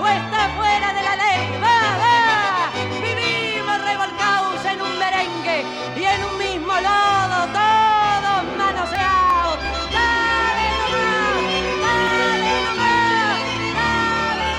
o 0.01 0.07
está 0.07 0.49
fuera 0.57 0.93
de 0.93 1.03
la 1.03 1.17
ley. 1.17 1.43
Va, 1.63 1.81
va, 2.03 2.71
vivimos 3.01 3.77
revolcados 3.85 4.65
en 4.65 4.81
un 4.83 4.99
merengue 4.99 5.65
y 5.97 6.05
en 6.05 6.25
un 6.25 6.39
mismo 6.39 6.73
lodo, 6.73 7.47
todos 7.53 8.45
manoseados. 8.59 9.59
Dale 9.93 10.69
nomás, 10.81 11.43
dale 11.85 12.53
nomás, 12.65 13.41
dale 13.75 14.51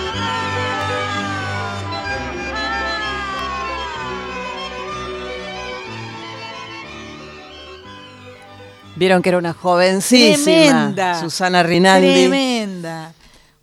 Vieron 8.95 9.21
que 9.21 9.29
era 9.29 9.37
una 9.37 9.53
jovencísima 9.53 10.93
Tremenda. 10.93 11.19
Susana 11.19 11.63
Rinaldi. 11.63 12.13
Tremenda. 12.13 13.14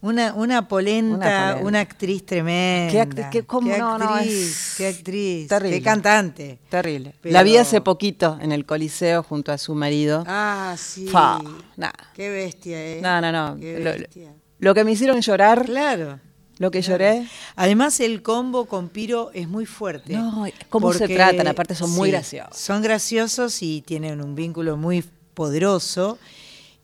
Una, 0.02 0.34
una, 0.34 0.66
polenta, 0.66 1.58
Una 1.62 1.78
actriz 1.80 2.26
tremenda. 2.26 2.90
Qué 2.92 3.00
actriz, 3.00 3.26
qué- 3.30 3.42
cómo 3.44 3.70
Qué 3.70 3.78
no, 3.78 3.98
no, 3.98 4.08
actriz, 4.14 4.34
es 4.34 4.74
qué 4.76 4.86
actriz, 4.88 5.48
terrible. 5.48 5.78
qué 5.78 5.82
cantante. 5.84 6.58
Terrible. 6.68 7.14
Pero- 7.20 7.32
La 7.32 7.44
vi 7.44 7.56
hace 7.56 7.80
poquito 7.80 8.36
en 8.40 8.50
el 8.50 8.66
Coliseo 8.66 9.22
junto 9.22 9.52
a 9.52 9.58
su 9.58 9.74
marido. 9.76 10.24
Ah, 10.26 10.74
sí. 10.76 11.08
Nah. 11.76 11.90
Qué 12.14 12.28
bestia, 12.30 12.84
¿eh? 12.84 13.00
No, 13.00 13.20
no, 13.20 13.30
no. 13.30 13.56
Qué 13.60 13.78
Lo, 13.78 13.92
lo 14.58 14.74
que 14.74 14.82
me 14.84 14.90
hicieron 14.90 15.20
llorar. 15.20 15.64
Claro. 15.66 16.18
Lo 16.58 16.70
que 16.70 16.82
lloré. 16.82 17.26
Además, 17.56 17.98
el 18.00 18.22
combo 18.22 18.66
con 18.66 18.88
Piro 18.88 19.30
es 19.34 19.48
muy 19.48 19.66
fuerte. 19.66 20.14
No, 20.14 20.46
cómo 20.68 20.92
se 20.92 21.08
tratan, 21.08 21.46
aparte 21.46 21.74
son 21.76 21.90
muy 21.92 22.10
graciosos. 22.10 22.56
Son 22.56 22.82
graciosos 22.82 23.62
y 23.62 23.82
tienen 23.82 24.20
un 24.20 24.34
vínculo 24.34 24.76
muy 24.76 25.04
poderoso 25.34 26.18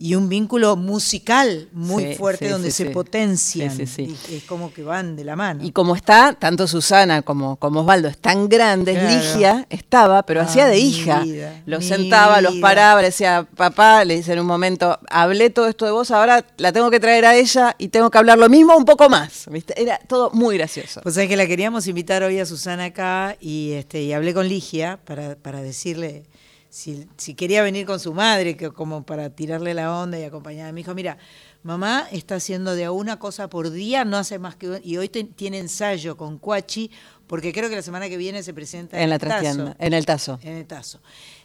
y 0.01 0.15
un 0.15 0.29
vínculo 0.29 0.77
musical 0.77 1.69
muy 1.73 2.05
Sí, 2.05 2.15
fuerte 2.15 2.47
sí, 2.47 2.53
donde 2.53 2.71
sí, 2.71 2.85
se 2.85 2.91
potencian. 2.91 3.77
Sí, 3.77 3.87
sí, 3.87 4.17
Y 4.31 4.37
es 4.37 4.45
como 4.45 4.73
que 4.73 4.83
van 4.85 5.17
de 5.17 5.25
la 5.25 5.35
mano. 5.35 5.65
Y 5.65 5.73
como 5.73 5.97
está, 5.97 6.35
tanto 6.39 6.69
Susana 6.69 7.23
como, 7.23 7.57
como 7.57 7.81
Osvaldo 7.81 8.07
están 8.09 8.49
grandes, 8.49 8.97
Claro. 8.97 9.17
Ligia 9.17 9.67
estaba, 9.71 10.23
pero 10.25 10.41
Ah, 10.41 10.45
hacía 10.45 10.67
de 10.67 10.79
hija. 10.79 11.21
vida, 11.21 11.63
los 11.67 11.85
sentaba, 11.85 12.41
los 12.41 12.55
paraba, 12.57 13.01
le 13.01 13.09
decía, 13.09 13.49
papá, 13.57 14.05
le 14.05 14.15
dice 14.17 14.35
en 14.35 14.39
un 14.41 14.47
momento, 14.47 14.99
hablé 15.11 15.51
todo 15.51 15.67
esto 15.67 15.85
de 15.85 15.91
vos, 15.91 16.11
ahora 16.13 16.45
la 16.59 16.73
tengo 16.73 16.91
que 16.93 17.01
traer 17.01 17.25
a 17.25 17.35
ella 17.35 17.75
y 17.79 17.89
tengo 17.89 18.09
que 18.11 18.19
hablar 18.19 18.39
lo 18.39 18.49
mismo 18.49 18.77
un 18.77 18.85
poco 18.85 19.09
más. 19.09 19.47
¿viste? 19.51 19.81
Era 19.83 19.99
todo 20.07 20.31
muy 20.33 20.57
gracioso. 20.57 21.01
Pues 21.03 21.17
es 21.17 21.27
que 21.29 21.37
la 21.37 21.47
queríamos 21.49 21.89
invitar 21.89 22.23
hoy 22.23 22.39
a 22.39 22.47
Susana 22.47 22.85
acá 22.85 23.37
y 23.41 23.73
este 23.73 24.03
y 24.03 24.13
hablé 24.13 24.33
con 24.33 24.49
Ligia 24.49 25.01
para, 25.05 25.35
para 25.35 25.61
decirle 25.61 26.25
si, 26.71 27.07
si 27.17 27.35
quería 27.35 27.63
venir 27.63 27.87
con 27.87 27.99
su 28.01 28.13
madre, 28.15 28.57
que 28.57 28.71
como 28.71 29.05
para 29.05 29.31
tirarle 29.31 29.75
la 29.75 29.97
onda 29.99 30.19
y 30.19 30.25
acompañarla. 30.25 30.73
Me 30.73 30.81
dijo, 30.81 30.95
mira, 30.95 31.17
mamá 31.63 32.07
está 32.13 32.37
haciendo 32.37 32.75
de 32.75 32.85
a 32.85 32.93
una 32.93 33.19
cosa 33.19 33.49
por 33.49 33.71
día, 33.71 34.05
no 34.05 34.17
hace 34.17 34.39
más 34.39 34.57
que... 34.57 34.81
Y 34.85 34.97
hoy 34.97 35.09
te- 35.09 35.25
tiene 35.25 35.59
ensayo 35.59 36.17
con 36.17 36.39
Cuachi, 36.39 36.91
porque 37.27 37.53
creo 37.53 37.69
que 37.71 37.77
la 37.77 37.83
semana 37.83 38.09
que 38.09 38.17
viene 38.17 38.43
se 38.43 38.53
presenta 38.55 39.01
En 39.01 39.11
la 39.11 39.19
trastienda, 39.19 39.77
en 39.79 39.93
el 39.95 40.07
tazo. 40.07 40.39
En 40.43 40.55
el 40.57 40.67
tazo. 40.67 41.01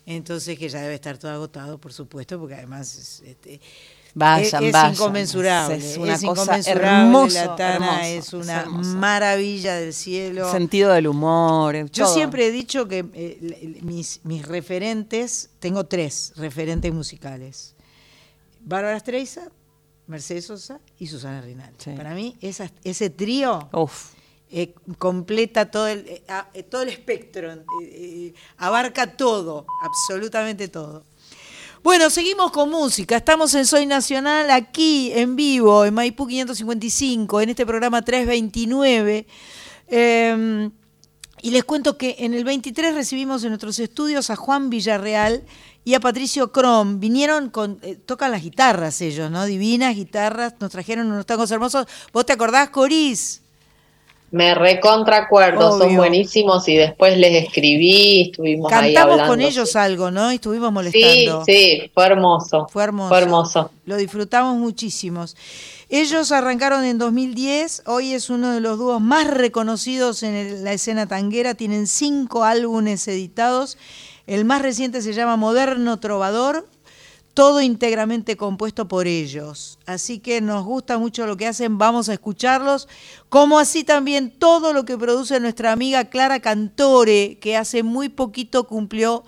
Entonces 0.06 0.58
que 0.60 0.68
ya 0.70 0.82
debe 0.82 0.96
estar 0.96 1.18
todo 1.18 1.32
agotado, 1.32 1.78
por 1.80 1.94
supuesto, 1.94 2.38
porque 2.40 2.56
además 2.56 2.94
es, 2.96 3.22
este, 3.26 3.60
Vayan, 4.16 4.46
es, 4.64 4.68
es 4.68 4.72
vayan. 4.74 4.94
inconmensurable. 4.94 5.76
Es 5.78 5.98
una 5.98 6.14
cosa 6.14 6.26
inconmensurable, 6.60 6.88
hermoso, 6.88 7.36
La 7.36 7.56
Tana 7.56 7.76
hermoso, 7.76 8.04
es 8.04 8.28
es 8.28 8.34
una 8.34 8.62
hermoso. 8.62 8.90
maravilla 8.98 9.76
del 9.76 9.94
cielo. 9.94 10.52
Sentido 10.52 10.92
del 10.94 11.08
humor. 11.08 11.76
Yo 11.92 12.06
todo. 12.06 12.14
siempre 12.14 12.46
he 12.48 12.52
dicho 12.52 12.88
que 12.88 13.06
eh, 13.14 13.80
mis, 13.82 14.20
mis 14.24 14.46
referentes, 14.48 15.50
tengo 15.60 15.86
tres 15.86 16.34
referentes 16.36 16.94
musicales. 16.94 17.76
Bárbara 18.62 19.00
Streisand, 19.00 19.50
Mercedes 20.08 20.46
Sosa 20.46 20.80
y 21.00 21.08
Susana 21.08 21.42
Rinaldi. 21.42 21.96
Para 21.98 22.14
mí 22.14 22.38
esas- 22.42 22.72
ese 22.84 23.10
trío 23.10 23.68
eh, 24.52 24.76
completa 25.00 25.72
todo 25.72 25.88
el, 25.88 26.06
eh, 26.08 26.64
todo 26.70 26.84
el 26.84 26.90
espectro, 26.90 27.52
abarca 28.58 29.18
todo, 29.18 29.66
absolutamente 29.82 30.68
todo. 30.68 31.04
Bueno, 31.84 32.10
seguimos 32.10 32.54
con 32.54 32.70
música. 32.70 33.18
Estamos 33.18 33.54
en 33.56 33.66
Soy 33.66 33.86
Nacional 33.86 34.50
aquí 34.52 35.12
en 35.12 35.36
vivo, 35.36 35.84
en 35.84 35.94
Maipú 35.94 36.26
555, 36.28 37.42
en 37.42 37.50
este 37.50 37.66
programa 37.66 38.02
329. 38.02 39.28
Em, 39.90 40.72
y 41.42 41.52
les 41.52 41.66
cuento 41.66 41.98
que 41.98 42.16
en 42.20 42.34
el 42.34 42.46
23 42.46 42.96
recibimos 42.96 43.44
en 43.44 43.50
nuestros 43.50 43.80
estudios 43.80 44.30
a 44.30 44.38
Juan 44.38 44.70
Villarreal 44.70 45.44
y 45.84 45.96
a 45.96 46.00
Patricio 46.00 46.54
Crom. 46.54 47.02
Vinieron 47.02 47.50
con, 47.50 47.80
eh, 47.82 47.98
tocan 47.98 48.32
las 48.32 48.44
guitarras 48.44 49.02
ellos, 49.02 49.30
¿no? 49.30 49.44
Divinas 49.44 49.94
guitarras, 49.94 50.54
nos 50.62 50.72
trajeron 50.72 51.12
unos 51.12 51.26
tangos 51.26 51.52
hermosos. 51.52 51.86
¿Vos 52.14 52.26
te 52.26 52.32
acordás, 52.32 52.70
Coris? 52.70 53.43
Me 54.34 54.56
recontracuerdo, 54.56 55.78
son 55.78 55.96
buenísimos 55.96 56.68
y 56.68 56.76
después 56.76 57.20
les 57.20 57.46
escribí, 57.46 58.30
estuvimos 58.32 58.74
ahí 58.74 58.96
hablando. 58.96 59.10
Cantamos 59.10 59.30
con 59.30 59.42
ellos 59.42 59.76
algo, 59.76 60.10
¿no? 60.10 60.32
Y 60.32 60.36
estuvimos 60.36 60.74
molestando. 60.74 61.46
Sí, 61.46 61.54
sí, 61.54 61.92
fue 61.94 62.08
hermoso. 62.08 62.68
Fue 62.68 62.84
hermoso. 62.84 63.10
Fue 63.10 63.20
hermoso. 63.20 63.72
Lo 63.86 63.96
disfrutamos 63.96 64.58
muchísimos. 64.58 65.38
Ellos 65.88 66.32
arrancaron 66.32 66.84
en 66.84 66.98
2010, 66.98 67.84
hoy 67.86 68.14
es 68.14 68.32
uno 68.32 68.54
de 68.54 68.60
los 68.60 68.80
dúos 68.80 69.00
más 69.00 69.28
reconocidos 69.28 70.24
en 70.24 70.64
la 70.64 70.74
escena 70.74 71.06
tanguera, 71.06 71.54
tienen 71.54 71.86
cinco 71.86 72.44
álbumes 72.44 73.08
editados, 73.08 73.78
el 74.26 74.46
más 74.46 74.64
reciente 74.64 75.04
se 75.04 75.14
llama 75.14 75.36
Moderno 75.36 76.00
Trovador, 76.00 76.68
todo 77.34 77.62
íntegramente 77.62 78.38
compuesto 78.38 78.88
por 78.88 79.08
ellos. 79.08 79.80
Así 79.86 80.20
que 80.20 80.42
nos 80.42 80.64
gusta 80.64 80.98
mucho 80.98 81.26
lo 81.26 81.38
que 81.38 81.48
hacen, 81.48 81.78
vamos 81.78 82.10
a 82.10 82.14
escucharlos, 82.14 82.88
como 83.30 83.60
así 83.60 83.84
también 83.84 84.32
todo 84.32 84.74
lo 84.74 84.86
que 84.86 84.98
produce 84.98 85.40
nuestra 85.40 85.72
amiga 85.72 86.06
Clara 86.06 86.40
Cantore, 86.40 87.38
que 87.40 87.58
hace 87.58 87.84
muy 87.84 88.10
poquito 88.10 88.66
cumplió 88.68 89.24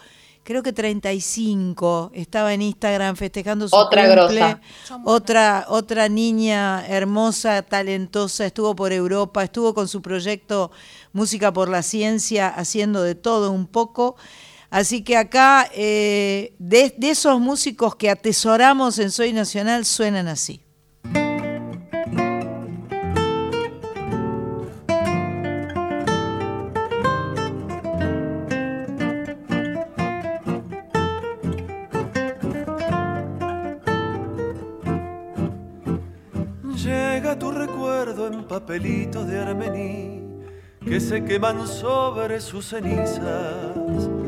creo 0.45 0.61
que 0.61 0.71
35, 0.71 2.11
estaba 2.13 2.53
en 2.53 2.61
Instagram 2.61 3.15
festejando 3.15 3.67
su 3.67 3.75
otra 3.75 4.15
cumple. 4.15 4.57
Otra, 5.03 5.65
otra 5.67 6.07
niña 6.07 6.85
hermosa, 6.87 7.63
talentosa, 7.63 8.45
estuvo 8.45 8.75
por 8.75 8.93
Europa, 8.93 9.43
estuvo 9.43 9.73
con 9.73 9.87
su 9.87 10.03
proyecto 10.03 10.71
Música 11.13 11.51
por 11.51 11.67
la 11.67 11.81
Ciencia, 11.81 12.47
haciendo 12.47 13.01
de 13.01 13.15
todo 13.15 13.51
un 13.51 13.65
poco. 13.65 14.17
Así 14.75 15.05
que 15.05 15.15
acá, 15.15 15.69
eh, 15.73 16.53
de 16.59 16.93
esos 16.99 17.39
músicos 17.39 17.95
que 17.95 18.09
atesoramos 18.09 18.99
en 18.99 19.09
Soy 19.09 19.31
Nacional, 19.31 19.85
suenan 19.85 20.27
así. 20.27 20.65
tu 37.39 37.51
recuerdo 37.51 38.27
en 38.27 38.45
papelitos 38.45 39.27
de 39.27 39.39
armení 39.39 40.21
que 40.85 40.99
se 40.99 41.23
queman 41.23 41.67
sobre 41.67 42.39
sus 42.39 42.67
cenizas. 42.67 44.24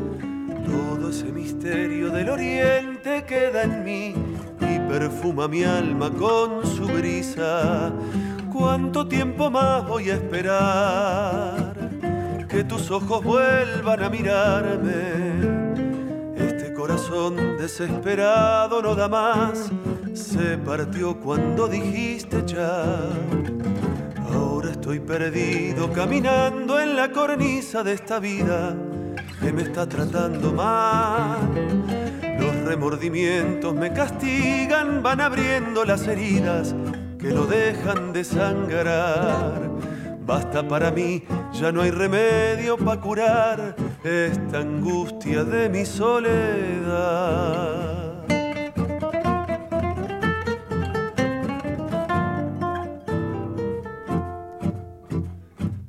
Ese 1.08 1.32
misterio 1.32 2.10
del 2.10 2.28
oriente 2.28 3.24
queda 3.24 3.62
en 3.62 3.82
mí 3.82 4.14
y 4.60 4.78
perfuma 4.90 5.48
mi 5.48 5.64
alma 5.64 6.10
con 6.10 6.66
su 6.66 6.84
brisa. 6.86 7.90
¿Cuánto 8.52 9.08
tiempo 9.08 9.50
más 9.50 9.88
voy 9.88 10.10
a 10.10 10.16
esperar 10.16 11.72
que 12.46 12.62
tus 12.62 12.90
ojos 12.90 13.24
vuelvan 13.24 14.02
a 14.02 14.10
mirarme? 14.10 15.72
Este 16.36 16.74
corazón 16.74 17.56
desesperado 17.56 18.82
no 18.82 18.94
da 18.94 19.08
más 19.08 19.70
se 20.12 20.58
partió 20.58 21.18
cuando 21.18 21.68
dijiste 21.68 22.44
ya. 22.46 22.84
Ahora 24.34 24.72
estoy 24.72 25.00
perdido 25.00 25.90
caminando 25.90 26.78
en 26.78 26.96
la 26.96 27.10
cornisa 27.10 27.82
de 27.82 27.94
esta 27.94 28.18
vida 28.18 28.76
que 29.40 29.52
me 29.52 29.62
está 29.62 29.88
tratando 29.88 30.52
mal. 30.52 31.38
Los 32.38 32.56
remordimientos 32.64 33.74
me 33.74 33.92
castigan, 33.92 35.02
van 35.02 35.20
abriendo 35.20 35.84
las 35.84 36.06
heridas 36.06 36.74
que 37.18 37.28
no 37.28 37.46
dejan 37.46 38.12
de 38.12 38.24
sangrar. 38.24 39.70
Basta 40.24 40.66
para 40.66 40.90
mí, 40.90 41.24
ya 41.52 41.72
no 41.72 41.82
hay 41.82 41.90
remedio 41.90 42.76
para 42.76 43.00
curar 43.00 43.76
esta 44.04 44.58
angustia 44.58 45.44
de 45.44 45.68
mi 45.68 45.86
soledad. 45.86 47.38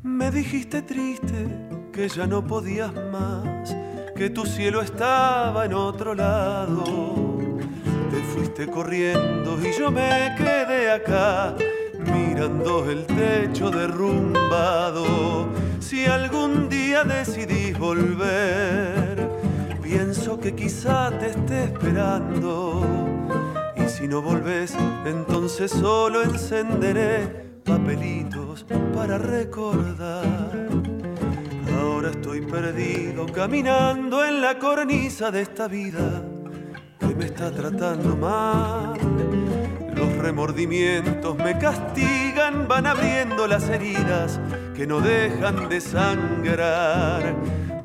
Me 0.03 0.31
dijiste 0.31 0.81
triste 0.83 1.68
que 1.99 2.07
ya 2.07 2.25
no 2.25 2.41
podías 2.41 2.93
más, 3.11 3.75
que 4.15 4.29
tu 4.29 4.45
cielo 4.45 4.81
estaba 4.81 5.65
en 5.65 5.73
otro 5.73 6.15
lado. 6.15 7.37
Te 8.09 8.21
fuiste 8.33 8.67
corriendo 8.67 9.59
y 9.61 9.77
yo 9.77 9.91
me 9.91 10.33
quedé 10.37 10.91
acá, 10.91 11.57
mirando 12.05 12.89
el 12.89 13.05
techo 13.05 13.69
derrumbado. 13.69 15.49
Si 15.81 16.05
algún 16.05 16.69
día 16.69 17.03
decidís 17.03 17.77
volver, 17.77 19.29
pienso 19.83 20.39
que 20.39 20.55
quizá 20.55 21.11
te 21.19 21.31
esté 21.31 21.65
esperando. 21.65 22.81
Y 23.75 23.89
si 23.89 24.07
no 24.07 24.21
volvés, 24.21 24.73
entonces 25.05 25.69
solo 25.69 26.23
encenderé 26.23 27.27
papelitos 27.65 28.65
para 28.93 29.17
recordar. 29.17 30.78
Ahora 31.79 32.09
estoy 32.09 32.41
perdido 32.41 33.25
caminando 33.27 34.25
en 34.25 34.41
la 34.41 34.59
cornisa 34.59 35.31
de 35.31 35.41
esta 35.41 35.67
vida 35.67 36.21
que 36.99 37.15
me 37.15 37.25
está 37.25 37.51
tratando 37.51 38.15
mal. 38.15 38.99
Los 39.95 40.15
remordimientos 40.17 41.37
me 41.37 41.57
castigan, 41.57 42.67
van 42.67 42.85
abriendo 42.85 43.47
las 43.47 43.69
heridas 43.69 44.39
que 44.75 44.85
no 44.85 44.99
dejan 44.99 45.69
de 45.69 45.79
sangrar. 45.81 47.35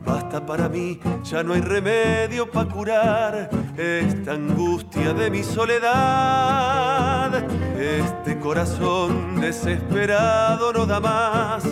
Basta 0.04 0.44
para 0.44 0.68
mí, 0.68 1.00
ya 1.22 1.42
no 1.42 1.54
hay 1.54 1.60
remedio 1.60 2.50
para 2.50 2.68
curar 2.68 3.48
esta 3.76 4.32
angustia 4.32 5.14
de 5.14 5.30
mi 5.30 5.42
soledad. 5.42 7.32
Este 7.78 8.38
corazón 8.38 9.40
desesperado 9.40 10.72
no 10.72 10.84
da 10.84 11.00
más, 11.00 11.64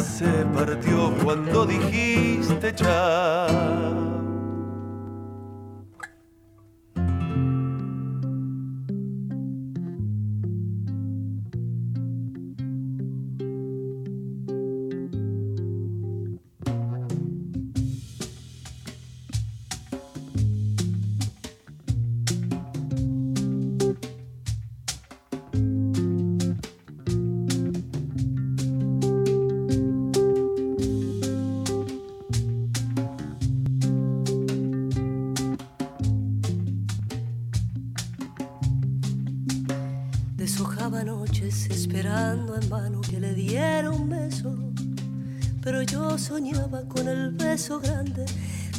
se 0.00 0.44
partió 0.54 1.12
cuando 1.22 1.66
dijiste 1.66 2.72
ya. 2.76 4.15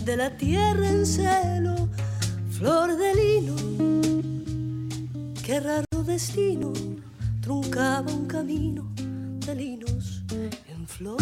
De 0.07 0.15
la 0.15 0.29
tierra 0.29 0.87
en 0.87 1.05
celo, 1.05 1.89
flor 2.49 2.95
de 2.95 3.13
lino. 3.13 3.55
Qué 5.45 5.59
raro 5.59 6.01
destino 6.05 6.71
truncaba 7.41 8.09
un 8.09 8.25
camino 8.25 8.89
de 9.45 9.53
linos 9.53 10.23
en 10.31 10.87
flor. 10.87 11.21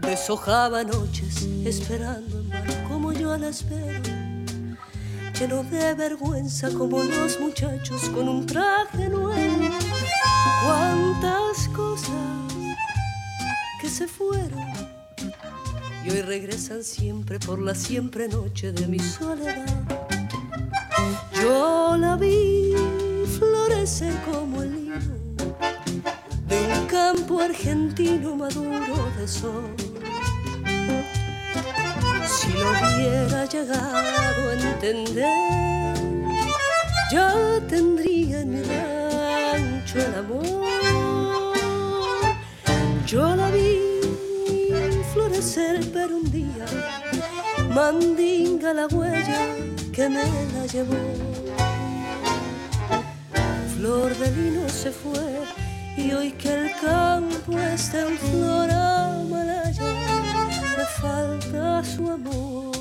Deshojaba 0.00 0.82
noches 0.82 1.46
esperando 1.64 2.40
en 2.40 2.88
como 2.88 3.12
yo 3.12 3.36
la 3.36 3.50
espero, 3.50 4.02
lleno 5.38 5.62
de 5.62 5.94
vergüenza 5.94 6.70
como 6.72 7.04
los 7.04 7.38
muchachos 7.38 8.08
con 8.08 8.28
un 8.28 8.46
traje 8.46 9.08
nuevo. 9.08 9.68
Cuántas 10.64 11.68
cosas 11.68 12.10
que 13.80 13.88
se 13.88 14.08
fueron 14.08 14.91
y 16.04 16.10
hoy 16.10 16.22
regresan 16.22 16.82
siempre 16.82 17.38
por 17.38 17.60
la 17.60 17.74
siempre 17.74 18.28
noche 18.28 18.72
de 18.72 18.86
mi 18.86 18.98
soledad. 18.98 19.66
Yo 21.40 21.96
la 21.96 22.16
vi 22.16 22.74
florecer 23.38 24.14
como 24.24 24.62
el 24.62 24.74
hilo 24.74 24.96
de 26.48 26.80
un 26.80 26.86
campo 26.86 27.40
argentino 27.40 28.36
maduro 28.36 29.10
de 29.18 29.28
sol. 29.28 29.74
Si 32.26 32.52
lo 32.52 32.70
hubiera 32.70 33.44
llegado 33.46 34.50
a 34.50 34.54
entender, 34.54 35.94
ya 37.12 37.60
tendría 37.68 38.40
en 38.40 38.50
mi 38.50 38.62
rancho 38.62 39.98
el 39.98 40.14
amor. 40.14 40.62
Yo 43.06 43.36
la 43.36 43.50
vi 43.50 43.91
florecer, 45.12 45.80
pero 45.92 46.16
un 46.16 46.30
día 46.30 46.66
mandinga 47.74 48.72
la 48.72 48.86
huella 48.86 49.54
que 49.92 50.08
me 50.08 50.24
la 50.54 50.66
llevó. 50.66 50.96
Flor 53.74 54.16
de 54.16 54.30
lino 54.36 54.68
se 54.68 54.90
fue 54.90 55.42
y 55.96 56.12
hoy 56.12 56.32
que 56.32 56.48
el 56.48 56.70
campo 56.80 57.58
está 57.58 58.08
en 58.08 58.18
flor 58.18 58.70
amarilla, 58.70 59.92
me 60.76 60.84
falta 61.00 61.84
su 61.84 62.10
amor. 62.10 62.71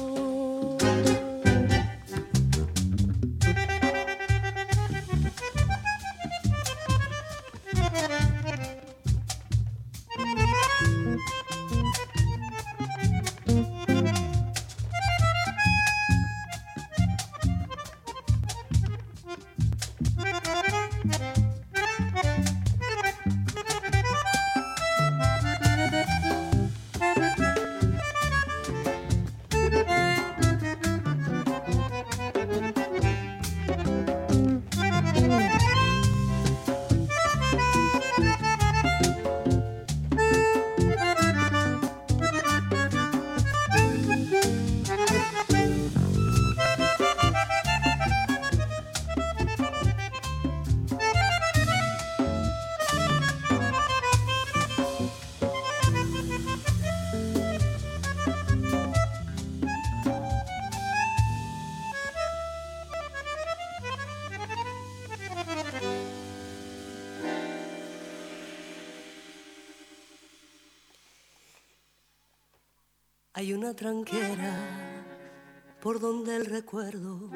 Por 75.81 75.99
donde 75.99 76.35
el 76.35 76.45
recuerdo 76.45 77.31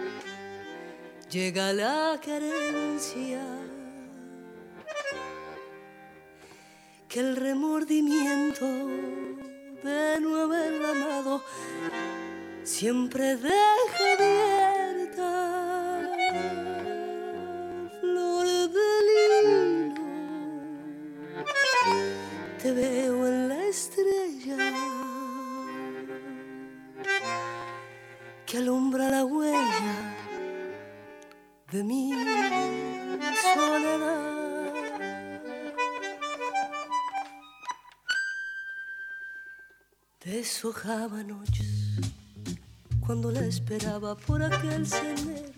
llega 1.27 1.73
la 1.73 2.19
querencia. 2.21 3.41
Que 7.09 7.19
el 7.19 7.35
remordimiento 7.35 8.65
de 9.83 10.19
no 10.21 10.41
haber 10.43 10.85
amado 10.85 11.41
siempre 12.63 13.37
deja 13.37 14.04
Deshojaba 40.45 41.23
noches 41.23 41.65
cuando 42.99 43.31
la 43.31 43.43
esperaba 43.47 44.15
por 44.15 44.43
aquel 44.43 44.85
sendero, 44.85 45.51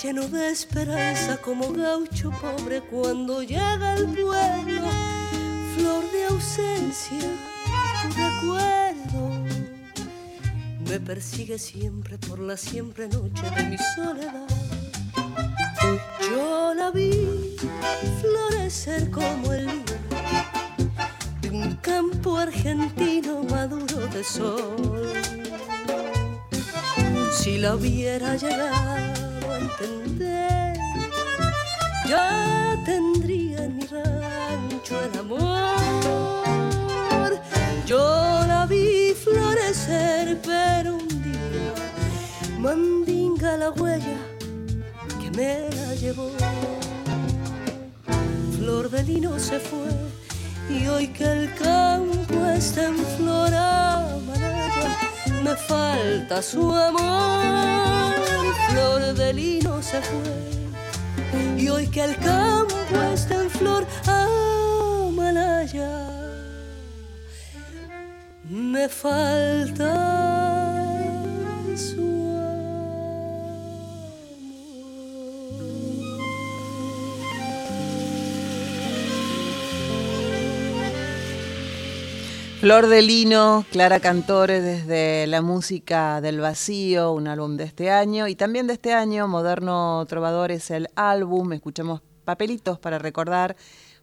lleno 0.00 0.28
de 0.28 0.52
esperanza 0.52 1.36
como 1.38 1.72
gaucho 1.72 2.30
pobre 2.40 2.80
cuando 2.82 3.42
llega 3.42 3.94
el 3.96 4.04
pueblo, 4.04 4.88
flor 5.74 6.04
de 6.12 6.26
ausencia, 6.30 7.28
recuerdo 8.16 9.44
me 10.88 11.00
persigue 11.00 11.58
siempre 11.58 12.16
por 12.16 12.38
la 12.38 12.56
siempre 12.56 13.08
noche 13.08 13.50
de 13.56 13.64
mi 13.64 13.76
soledad. 13.96 14.46
Yo 16.30 16.72
la 16.72 16.92
vi 16.92 17.56
florecer 18.20 19.10
como 19.10 19.52
el 19.52 19.83
un 21.54 21.76
campo 21.76 22.36
argentino 22.36 23.42
maduro 23.44 24.06
de 24.08 24.24
sol. 24.24 25.12
Si 27.32 27.58
la 27.58 27.76
hubiera 27.76 28.36
llegado 28.36 29.52
a 29.52 29.58
entender, 29.58 30.76
ya 32.08 32.76
tendría 32.84 33.64
en 33.64 33.76
mi 33.76 33.86
rancho 33.86 35.00
el 35.04 35.18
amor. 35.18 35.70
Yo 37.86 38.44
la 38.48 38.66
vi 38.66 39.14
florecer, 39.14 40.40
pero 40.42 40.96
un 40.96 41.08
día 41.22 41.74
mandinga 42.58 43.56
la 43.56 43.70
huella 43.70 44.18
que 45.20 45.30
me 45.30 45.70
la 45.76 45.94
llevó. 45.94 46.30
Flor 48.56 48.90
de 48.90 49.02
lino 49.04 49.38
se 49.38 49.60
fue 49.60 50.23
y 50.74 50.86
hoy 50.88 51.08
que 51.08 51.24
el 51.24 51.54
campo 51.54 52.46
está 52.56 52.86
en 52.86 52.98
flor 53.16 53.54
amarilla, 53.54 54.96
me 55.42 55.54
falta 55.56 56.42
su 56.42 56.74
amor. 56.74 58.14
Flor 58.70 59.14
de 59.14 59.32
lino 59.32 59.82
se 59.82 60.00
fue 60.02 60.54
y 61.58 61.68
hoy 61.68 61.86
que 61.86 62.04
el 62.04 62.16
campo 62.16 62.74
está 63.12 63.34
en 63.42 63.50
flor 63.50 63.86
amarilla 64.06 64.34
me 68.48 68.88
falta 68.88 70.23
Flor 82.64 82.86
de 82.86 83.02
Lino, 83.02 83.66
Clara 83.70 84.00
Cantore 84.00 84.62
desde 84.62 85.26
la 85.26 85.42
música 85.42 86.22
del 86.22 86.40
vacío, 86.40 87.12
un 87.12 87.28
álbum 87.28 87.58
de 87.58 87.64
este 87.64 87.90
año. 87.90 88.26
Y 88.26 88.36
también 88.36 88.66
de 88.66 88.72
este 88.72 88.94
año, 88.94 89.28
Moderno 89.28 90.02
Trovador 90.08 90.50
es 90.50 90.70
el 90.70 90.88
álbum, 90.96 91.52
escuchamos 91.52 92.00
papelitos 92.24 92.78
para 92.78 92.98
recordar 92.98 93.54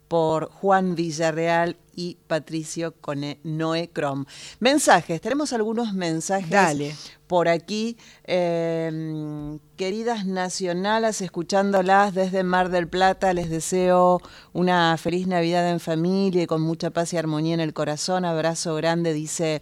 por 0.08 0.52
Juan 0.52 0.94
Villarreal 0.94 1.76
y 1.96 2.18
Patricio 2.28 2.94
Cone, 3.00 3.40
Noé 3.44 3.90
Crom. 3.90 4.26
Mensajes, 4.60 5.22
tenemos 5.22 5.54
algunos 5.54 5.94
mensajes 5.94 6.50
Dale. 6.50 6.96
por 7.28 7.48
aquí. 7.48 7.98
Eh, 8.26 9.58
queridas 9.76 10.26
nacionales, 10.26 11.22
escuchándolas 11.22 12.14
desde 12.14 12.44
Mar 12.44 12.70
del 12.70 12.88
Plata, 12.88 13.34
les 13.34 13.50
deseo 13.50 14.22
una 14.54 14.98
feliz 14.98 15.28
Navidad 15.28 15.70
en 15.70 15.80
familia 15.80 16.44
y 16.44 16.48
con 16.48 16.62
mucha 16.62 16.92
paz 16.92 17.14
y 17.14 17.18
armonía 17.18 17.54
en 17.54 17.60
el 17.62 17.74
corazón. 17.74 18.26
Abrazo 18.26 18.76
grande, 18.76 19.14
dice 19.14 19.62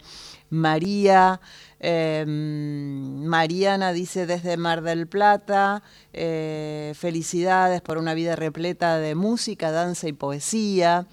María. 0.50 1.40
Eh, 1.82 2.24
Mariana 2.26 3.92
dice 3.92 4.26
desde 4.26 4.58
Mar 4.58 4.82
del 4.82 5.06
Plata, 5.06 5.82
eh, 6.12 6.92
felicidades 6.94 7.80
por 7.80 7.96
una 7.96 8.12
vida 8.12 8.36
repleta 8.36 8.98
de 8.98 9.14
música, 9.14 9.70
danza 9.70 10.06
y 10.06 10.12
poesía. 10.12 11.06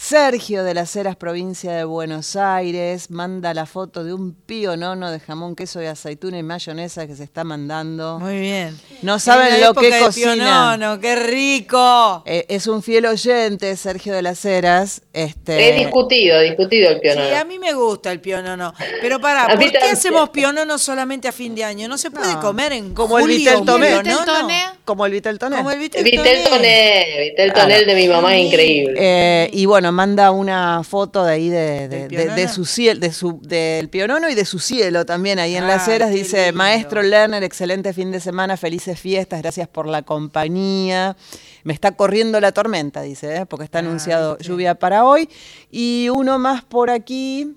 Sergio 0.00 0.62
de 0.62 0.74
las 0.74 0.94
Heras, 0.94 1.16
provincia 1.16 1.72
de 1.72 1.82
Buenos 1.82 2.36
Aires, 2.36 3.10
manda 3.10 3.52
la 3.52 3.66
foto 3.66 4.04
de 4.04 4.12
un 4.14 4.32
pionono 4.32 5.10
de 5.10 5.18
jamón, 5.18 5.56
queso 5.56 5.82
y 5.82 5.86
aceituna 5.86 6.38
y 6.38 6.44
mayonesa 6.44 7.08
que 7.08 7.16
se 7.16 7.24
está 7.24 7.42
mandando. 7.42 8.20
Muy 8.20 8.38
bien. 8.38 8.78
No 9.02 9.18
saben 9.18 9.60
lo 9.60 9.74
que 9.74 9.98
cocina. 9.98 10.34
Pionono, 10.34 11.00
qué 11.00 11.16
rico. 11.16 12.22
Eh, 12.26 12.46
es 12.48 12.68
un 12.68 12.80
fiel 12.84 13.06
oyente, 13.06 13.74
Sergio 13.76 14.14
de 14.14 14.22
las 14.22 14.44
Heras. 14.44 15.02
Este... 15.12 15.68
He 15.68 15.72
discutido, 15.80 16.38
discutido 16.42 16.90
el 16.90 17.00
pionono. 17.00 17.28
Sí, 17.28 17.34
a 17.34 17.44
mí 17.44 17.58
me 17.58 17.72
gusta 17.72 18.12
el 18.12 18.20
pionono. 18.20 18.72
Pero 19.02 19.20
para, 19.20 19.48
¿por 19.58 19.58
qué 19.72 19.78
hacemos 19.78 20.30
pionono 20.30 20.78
solamente 20.78 21.26
a 21.26 21.32
fin 21.32 21.56
de 21.56 21.64
año? 21.64 21.88
¿No 21.88 21.98
se 21.98 22.12
puede 22.12 22.34
No. 22.34 22.40
comer 22.40 22.72
en 22.72 22.94
Como 22.94 23.18
el 23.18 23.22
julio 23.24 23.36
Vitel 23.38 23.56
un 23.56 23.66
Toné. 23.66 24.00
pionono? 24.00 24.48
Como 24.84 25.04
el 25.04 25.12
Vitel 25.12 25.38
Toné. 25.40 25.56
Como 25.56 25.72
el 25.72 25.78
Vitel 25.80 26.04
Vitel 26.04 26.44
Tonel, 26.44 27.20
Vitel 27.30 27.52
Tonel 27.52 27.84
de 27.84 27.94
mi 27.96 28.06
mamá 28.06 28.36
es 28.36 28.46
increíble. 28.46 28.94
Eh, 28.96 29.50
y 29.52 29.66
bueno, 29.66 29.87
manda 29.92 30.30
una 30.30 30.82
foto 30.84 31.24
de 31.24 31.32
ahí 31.32 31.48
de, 31.48 31.88
de- 31.88 31.88
¿Del 31.88 32.08
de- 32.08 32.08
pionono? 32.08 32.34
de 32.36 32.48
su 32.48 32.64
cielo, 32.64 33.00
de 33.00 33.12
su, 33.12 33.38
del 33.42 33.88
pionono 33.88 34.28
y 34.28 34.34
de 34.34 34.44
su 34.44 34.58
cielo 34.58 35.04
también 35.06 35.38
ahí 35.38 35.56
en 35.56 35.66
las 35.66 35.88
Ah, 35.88 35.94
eras. 35.94 36.10
qué 36.10 36.16
Dice, 36.16 36.46
lindo. 36.46 36.58
maestro 36.58 37.02
Lerner, 37.02 37.42
excelente 37.44 37.92
fin 37.92 38.10
de 38.10 38.20
semana, 38.20 38.56
felices 38.56 38.98
fiestas, 39.00 39.42
gracias 39.42 39.68
por 39.68 39.86
la 39.86 40.02
compañía. 40.02 41.16
Me 41.64 41.72
está 41.72 41.92
corriendo 41.96 42.40
la 42.40 42.52
tormenta, 42.52 43.02
dice, 43.02 43.36
¿eh? 43.36 43.46
porque 43.46 43.62
Ah, 43.62 43.66
está 43.66 43.78
anunciado 43.80 44.38
lluvia 44.38 44.74
para 44.76 45.04
hoy. 45.04 45.28
Y 45.70 46.08
uno 46.14 46.38
más 46.38 46.64
por 46.64 46.90
aquí. 46.90 47.56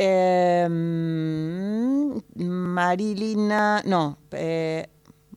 eh, 0.00 0.66
Marilina, 2.36 3.82
no, 3.84 4.18
eh, 4.32 4.86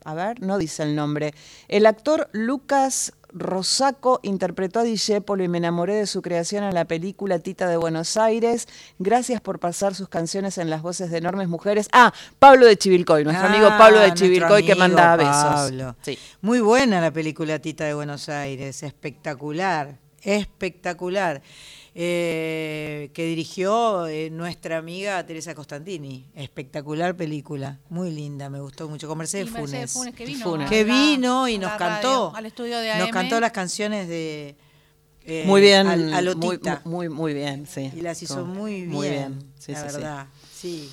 a 0.04 0.14
ver, 0.14 0.42
no 0.42 0.58
dice 0.58 0.84
el 0.84 0.96
nombre. 0.96 1.34
El 1.68 1.86
actor 1.86 2.30
Lucas 2.32 3.14
Rosaco 3.34 4.20
interpretó 4.24 4.80
a 4.80 4.84
Discepolo 4.84 5.44
y 5.44 5.48
me 5.48 5.58
enamoré 5.58 5.96
de 5.96 6.08
su 6.08 6.22
creación 6.22 6.64
en 6.64 6.74
la 6.74 6.86
película 6.86 7.40
Tita 7.40 7.68
de 7.68 7.78
Buenos 7.78 8.18
Aires. 8.18 8.68
Gracias 9.00 9.42
por 9.42 9.60
pasar 9.60 9.96
sus 9.96 10.10
canciones 10.10 10.58
en 10.58 10.70
las 10.70 10.82
voces 10.82 11.12
de 11.12 11.18
enormes 11.18 11.48
mujeres. 11.48 11.88
Ah, 11.94 12.14
Pablo 12.40 12.66
de 12.66 12.78
Chivilcoy, 12.78 13.24
nuestro 13.24 13.48
amigo 13.48 13.68
Pablo 13.78 14.00
de 14.00 14.08
Ah, 14.08 14.14
Chivilcoy 14.14 14.66
que 14.66 14.74
amigo 14.74 14.88
manda 14.88 15.16
besos. 15.16 15.96
Sí. 16.02 16.18
Muy 16.42 16.60
buena 16.60 17.02
la 17.02 17.12
película 17.12 17.60
Tita 17.60 17.86
de 17.86 17.94
Buenos 17.94 18.30
Aires, 18.30 18.84
espectacular, 18.84 19.98
espectacular. 20.22 21.42
Eh, 21.94 23.10
que 23.14 23.26
dirigió 23.26 24.08
eh, 24.08 24.30
nuestra 24.30 24.78
amiga 24.78 25.26
Teresa 25.26 25.54
Costantini. 25.54 26.26
Espectacular 26.36 27.16
película, 27.18 27.80
muy 27.90 28.12
linda, 28.12 28.50
me 28.50 28.62
gustó 28.62 28.88
mucho. 28.88 29.08
Con 29.10 29.18
Mercedes 29.18 29.48
Y 29.50 29.52
Mercedes 29.52 29.92
Funes. 29.92 30.14
Funes, 30.14 30.16
que 30.16 30.26
vino 30.26 30.44
Funes. 30.46 30.68
a 30.68 30.70
Que 30.70 30.86
la- 30.86 30.94
vino 30.94 31.48
y 31.50 31.56
a 31.56 31.60
nos 31.60 31.72
cantó. 31.74 32.08
radio, 32.30 32.36
al 32.36 32.46
estudio 32.46 32.78
de 32.80 32.90
Nos 32.98 33.08
AM. 33.08 33.12
cantó 33.12 33.40
las 33.42 33.52
canciones 33.52 34.08
de. 34.08 34.56
eh, 35.26 35.44
Muy 35.46 35.60
bien, 35.60 35.86
al- 35.88 36.14
a 36.14 36.36
muy, 36.36 36.58
muy, 36.86 37.10
muy 37.10 37.34
bien, 37.34 37.68
sí. 37.68 37.92
Y 37.94 38.00
las 38.02 38.22
hizo 38.24 38.46
muy 38.46 38.74
bien. 38.84 38.90
Muy 38.90 39.10
bien, 39.10 39.44
sí, 39.60 39.74
la 39.74 39.82
sí, 39.82 39.90
sí. 39.90 39.94
verdad, 39.96 40.28
sí. 40.54 40.90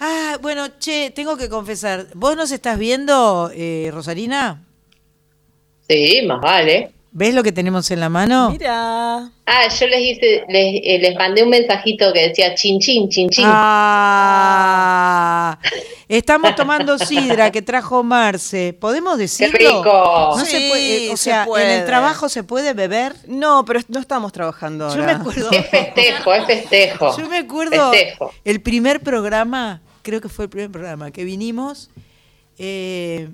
Ah, 0.00 0.38
bueno, 0.42 0.66
che, 0.78 1.12
tengo 1.12 1.36
que 1.38 1.48
confesar. 1.48 2.08
¿Vos 2.14 2.36
nos 2.36 2.50
estás 2.52 2.78
viendo, 2.78 3.50
eh, 3.54 3.88
Rosarina? 3.92 4.66
Sí, 5.88 6.20
más 6.26 6.40
vale. 6.42 6.92
¿Ves 7.16 7.32
lo 7.32 7.44
que 7.44 7.52
tenemos 7.52 7.88
en 7.92 8.00
la 8.00 8.08
mano? 8.08 8.50
Mira. 8.50 9.30
Ah, 9.46 9.68
yo 9.68 9.86
les 9.86 10.00
hice, 10.00 10.44
les, 10.48 10.80
eh, 10.82 10.98
les 11.00 11.14
mandé 11.14 11.44
un 11.44 11.50
mensajito 11.50 12.12
que 12.12 12.26
decía 12.28 12.56
chin 12.56 12.80
chin, 12.80 13.08
chin 13.08 13.30
chin. 13.30 13.44
Ah, 14.26 15.58
estamos 16.08 16.56
tomando 16.56 16.98
sidra 16.98 17.52
que 17.52 17.62
trajo 17.62 18.02
Marce. 18.02 18.72
¿Podemos 18.72 19.16
decirlo? 19.16 19.56
rico! 19.56 20.34
No 20.36 20.44
se 20.44 20.58
Sí, 20.58 20.68
puede, 20.68 21.10
o 21.12 21.16
se 21.16 21.22
sea, 21.24 21.46
en 21.56 21.70
el 21.70 21.86
trabajo 21.86 22.28
se 22.28 22.42
puede 22.42 22.72
beber. 22.74 23.14
No, 23.28 23.64
pero 23.64 23.78
no 23.86 24.00
estamos 24.00 24.32
trabajando 24.32 24.88
Yo 24.88 25.00
ahora. 25.00 25.06
me 25.06 25.12
acuerdo. 25.20 25.50
Es 25.52 25.68
festejo, 25.68 26.34
es 26.34 26.46
festejo. 26.46 27.16
Yo 27.16 27.28
me 27.28 27.38
acuerdo 27.38 27.92
Festejo. 27.92 28.32
el 28.44 28.60
primer 28.60 29.00
programa, 29.02 29.82
creo 30.02 30.20
que 30.20 30.28
fue 30.28 30.46
el 30.46 30.50
primer 30.50 30.72
programa 30.72 31.12
que 31.12 31.22
vinimos 31.22 31.90
eh, 32.58 33.28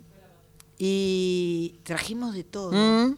y 0.79 1.77
trajimos 1.83 2.35
de 2.35 2.45
todo. 2.45 2.73
Mm. 2.73 3.17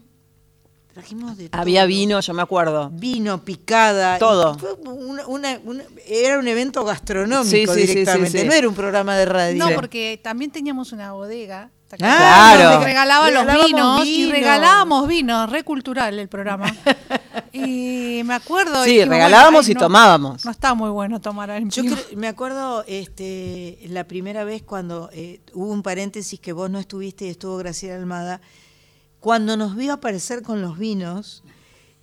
Trajimos 0.93 1.37
de 1.39 1.49
Había 1.53 1.81
todo. 1.83 1.89
vino, 1.89 2.21
yo 2.21 2.35
me 2.35 2.43
acuerdo. 2.43 2.91
Vino, 2.93 3.43
picada. 3.45 4.19
Todo. 4.19 4.55
y 4.57 4.59
fue 4.59 4.73
una- 4.93 5.27
una- 5.27 5.61
una- 5.65 5.85
era 6.07 6.39
un 6.39 6.47
evento 6.47 6.85
gastronómico 6.85 7.45
Sí, 7.45 7.67
sí, 7.67 7.73
sí, 7.75 7.81
sí, 7.81 7.87
directamente, 7.87 8.41
sí. 8.43 8.47
no 8.47 8.53
era 8.53 8.69
un 8.69 8.75
programa 8.75 9.17
de 9.17 9.25
radio. 9.25 9.65
No, 9.67 9.75
porque 9.75 10.21
también 10.23 10.51
teníamos 10.51 10.93
una 10.93 11.13
bodega. 11.13 11.71
¿te 11.89 11.97
Ah? 12.01 12.55
Claro. 12.57 12.71
Donde 12.71 12.87
regalaban 12.87 13.35
los 13.35 13.65
vinos 13.67 14.07
y 14.07 14.31
regalábamos 14.31 15.07
vinos, 15.09 15.51
re 15.51 15.63
cultural 15.63 16.19
el 16.19 16.29
programa. 16.29 16.65
y 17.53 18.23
me 18.25 18.35
acuerdo. 18.35 18.83
Sí, 18.85 18.91
dijimos, 18.93 19.09
regalábamos 19.11 19.69
y 19.69 19.75
no, 19.75 19.81
tomábamos. 19.81 20.45
No 20.45 20.51
está 20.51 20.73
muy 20.75 20.91
bueno 20.91 21.21
tomar 21.21 21.51
al 21.51 21.69
Yo 21.69 21.83
vino. 21.83 21.97
cre- 21.97 22.17
me 22.17 22.29
acuerdo 22.29 22.85
este, 22.87 23.79
la 23.89 24.05
primera 24.05 24.45
vez 24.45 24.63
cuando 24.63 25.11
eh, 25.13 25.41
hubo 25.53 25.71
un 25.71 25.83
paréntesis 25.83 26.41
que 26.41 26.53
vos 26.53 26.71
no 26.71 26.79
estuviste 26.79 27.27
y 27.27 27.29
estuvo 27.29 27.57
Graciela 27.59 27.97
Almada, 27.97 28.41
cuando 29.23 29.57
nos 29.57 29.77
vio 29.77 29.93
aparecer 29.95 30.43
con 30.43 30.61
los 30.61 30.77
vinos, 30.79 31.43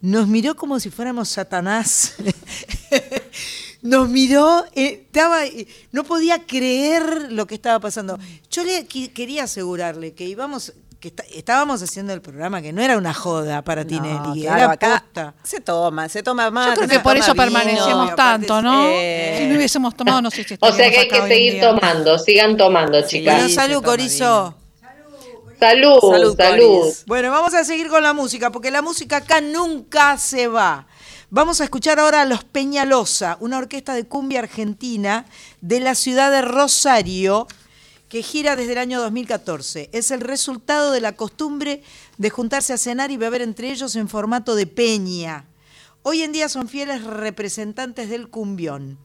nos 0.01 0.27
miró 0.27 0.55
como 0.55 0.79
si 0.79 0.89
fuéramos 0.89 1.27
Satanás. 1.29 2.15
nos 3.81 4.09
miró, 4.09 4.65
eh, 4.73 5.03
estaba, 5.05 5.45
eh, 5.45 5.67
no 5.91 6.03
podía 6.05 6.45
creer 6.45 7.31
lo 7.31 7.45
que 7.45 7.55
estaba 7.55 7.79
pasando. 7.79 8.17
Yo 8.49 8.63
le 8.63 8.85
quería 8.87 9.43
asegurarle 9.43 10.13
que 10.13 10.23
íbamos, 10.25 10.73
que 11.01 11.09
está- 11.09 11.23
estábamos 11.33 11.81
haciendo 11.81 12.13
el 12.13 12.21
programa, 12.21 12.61
que 12.61 12.71
no 12.71 12.81
era 12.81 12.97
una 12.97 13.13
joda 13.13 13.61
para 13.63 13.85
Tinelli, 13.85 14.41
claro, 14.43 14.57
era 14.63 14.71
acá 14.71 15.03
posta. 15.05 15.33
Se 15.43 15.59
toma, 15.59 16.07
se 16.07 16.23
toma 16.23 16.49
más. 16.51 16.67
Yo 16.67 16.73
creo 16.75 16.87
que 16.87 16.99
por 17.01 17.17
eso 17.17 17.35
permanecemos 17.35 18.15
tanto, 18.15 18.61
¿no? 18.61 18.83
si 19.37 19.45
no 19.45 19.55
hubiésemos 19.55 19.95
tomado, 19.95 20.21
no 20.21 20.31
sé 20.31 20.45
si 20.45 20.55
O 20.59 20.71
sea 20.71 20.89
que 20.89 20.99
hay 20.99 21.07
que 21.09 21.27
seguir 21.27 21.59
tomando, 21.61 22.17
sigan 22.17 22.55
tomando, 22.55 22.91
Bueno, 22.99 23.07
chicas. 23.09 23.53
salud, 23.53 23.83
Corizo. 23.83 24.55
Salud, 25.59 25.99
Salud, 25.99 26.37
salud. 26.37 26.93
Bueno, 27.05 27.31
vamos 27.31 27.53
a 27.53 27.65
seguir 27.65 27.89
con 27.89 28.01
la 28.01 28.13
música, 28.13 28.49
porque 28.49 28.71
la 28.71 28.81
música 28.81 29.17
acá 29.17 29.41
nunca 29.41 30.17
se 30.17 30.47
va. 30.47 30.87
Vamos 31.29 31.59
a 31.59 31.65
escuchar 31.65 31.99
ahora 31.99 32.21
a 32.21 32.25
Los 32.25 32.45
Peñalosa, 32.45 33.35
una 33.41 33.57
orquesta 33.57 33.93
de 33.93 34.07
cumbia 34.07 34.39
argentina 34.39 35.25
de 35.59 35.81
la 35.81 35.95
ciudad 35.95 36.31
de 36.31 36.41
Rosario, 36.41 37.45
que 38.07 38.23
gira 38.23 38.55
desde 38.55 38.71
el 38.71 38.77
año 38.77 39.01
2014. 39.01 39.89
Es 39.91 40.11
el 40.11 40.21
resultado 40.21 40.91
de 40.91 41.01
la 41.01 41.17
costumbre 41.17 41.83
de 42.17 42.29
juntarse 42.29 42.71
a 42.71 42.77
cenar 42.77 43.11
y 43.11 43.17
beber 43.17 43.41
entre 43.41 43.69
ellos 43.69 43.97
en 43.97 44.07
formato 44.07 44.55
de 44.55 44.65
peña. 44.65 45.45
Hoy 46.01 46.23
en 46.23 46.31
día 46.31 46.47
son 46.49 46.69
fieles 46.69 47.03
representantes 47.03 48.09
del 48.09 48.29
cumbión. 48.29 48.97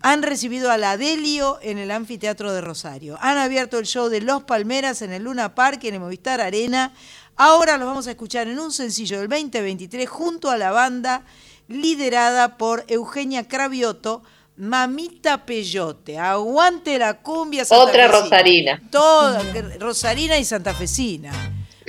Han 0.00 0.22
recibido 0.22 0.70
a 0.70 0.78
la 0.78 0.96
Delio 0.96 1.58
en 1.60 1.76
el 1.78 1.90
Anfiteatro 1.90 2.52
de 2.52 2.60
Rosario. 2.60 3.18
Han 3.20 3.36
abierto 3.36 3.78
el 3.78 3.86
show 3.86 4.08
de 4.08 4.20
Los 4.20 4.44
Palmeras 4.44 5.02
en 5.02 5.12
el 5.12 5.24
Luna 5.24 5.54
Park 5.54 5.80
y 5.82 5.88
en 5.88 5.94
el 5.94 6.00
Movistar 6.00 6.40
Arena. 6.40 6.92
Ahora 7.36 7.76
los 7.76 7.86
vamos 7.88 8.06
a 8.06 8.10
escuchar 8.12 8.46
en 8.48 8.58
un 8.60 8.70
sencillo 8.72 9.18
del 9.18 9.28
2023 9.28 10.08
junto 10.08 10.48
a 10.50 10.56
la 10.56 10.70
banda 10.70 11.24
liderada 11.68 12.56
por 12.56 12.84
Eugenia 12.86 13.48
Cravioto, 13.48 14.22
Mamita 14.56 15.44
Peyote. 15.44 16.16
Aguante 16.18 16.96
la 16.98 17.20
cumbia 17.20 17.64
Otra 17.68 18.08
santafesina. 18.08 18.08
rosarina. 18.20 18.82
Toda, 18.90 19.42
rosarina 19.80 20.38
y 20.38 20.44
santafesina. 20.44 21.32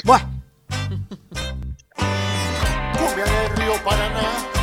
Buah. 0.04 0.37
Río 3.68 3.76
Paraná. 3.84 4.57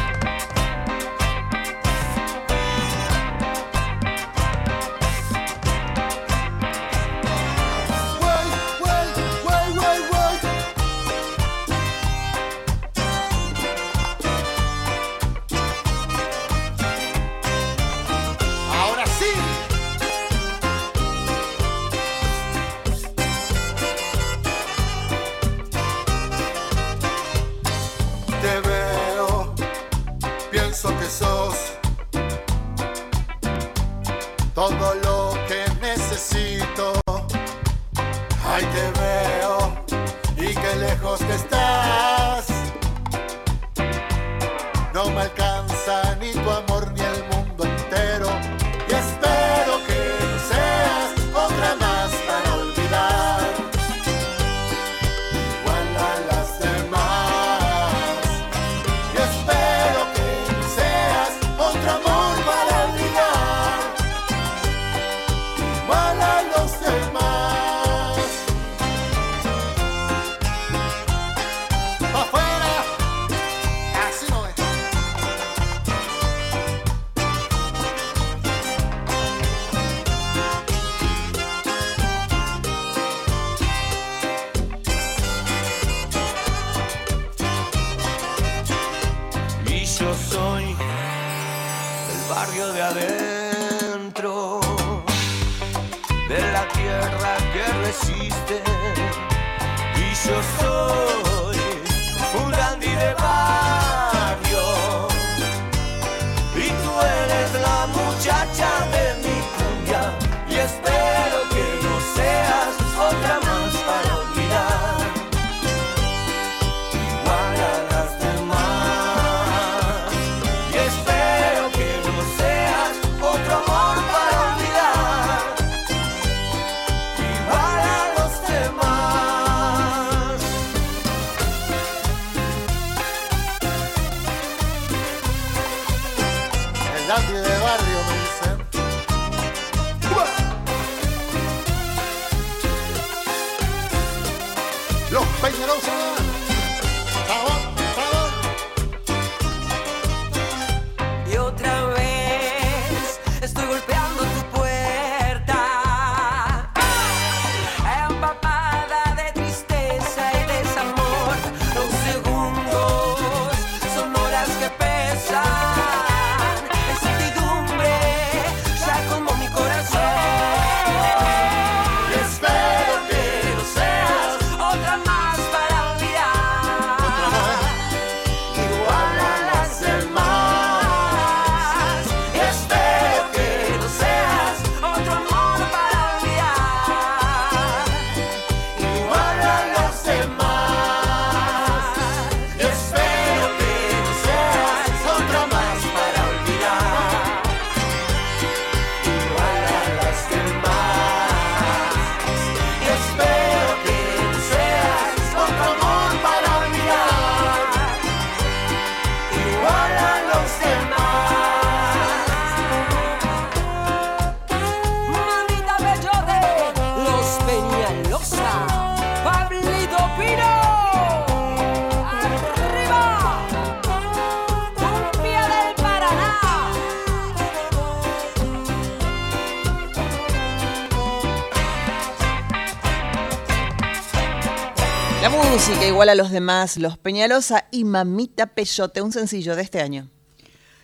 Igual 235.86 236.08
a 236.08 236.14
los 236.14 236.30
demás, 236.30 236.76
Los 236.78 236.96
Peñalosa 236.98 237.66
y 237.70 237.84
Mamita 237.84 238.46
Peyote, 238.46 239.02
un 239.02 239.12
sencillo 239.12 239.54
de 239.54 239.62
este 239.62 239.80
año. 239.80 240.08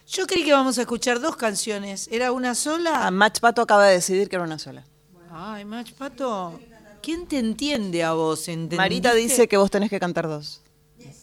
Yo 0.06 0.26
creí 0.26 0.44
que 0.44 0.52
vamos 0.52 0.78
a 0.78 0.82
escuchar 0.82 1.20
dos 1.20 1.36
canciones. 1.36 2.08
¿Era 2.10 2.32
una 2.32 2.54
sola? 2.54 3.06
Ah, 3.06 3.10
Match 3.10 3.40
Pato 3.40 3.62
acaba 3.62 3.86
de 3.86 3.94
decidir 3.94 4.28
que 4.28 4.36
era 4.36 4.44
una 4.44 4.58
sola. 4.58 4.84
Ay, 5.30 5.64
Match 5.64 5.92
Pato. 5.92 6.58
¿Quién 7.02 7.26
te 7.26 7.38
entiende 7.38 8.02
a 8.02 8.12
vos? 8.12 8.48
¿Entendiste? 8.48 8.76
Marita 8.76 9.14
dice 9.14 9.48
que 9.48 9.56
vos 9.56 9.70
tenés 9.70 9.88
que 9.88 10.00
cantar 10.00 10.28
dos. 10.28 10.60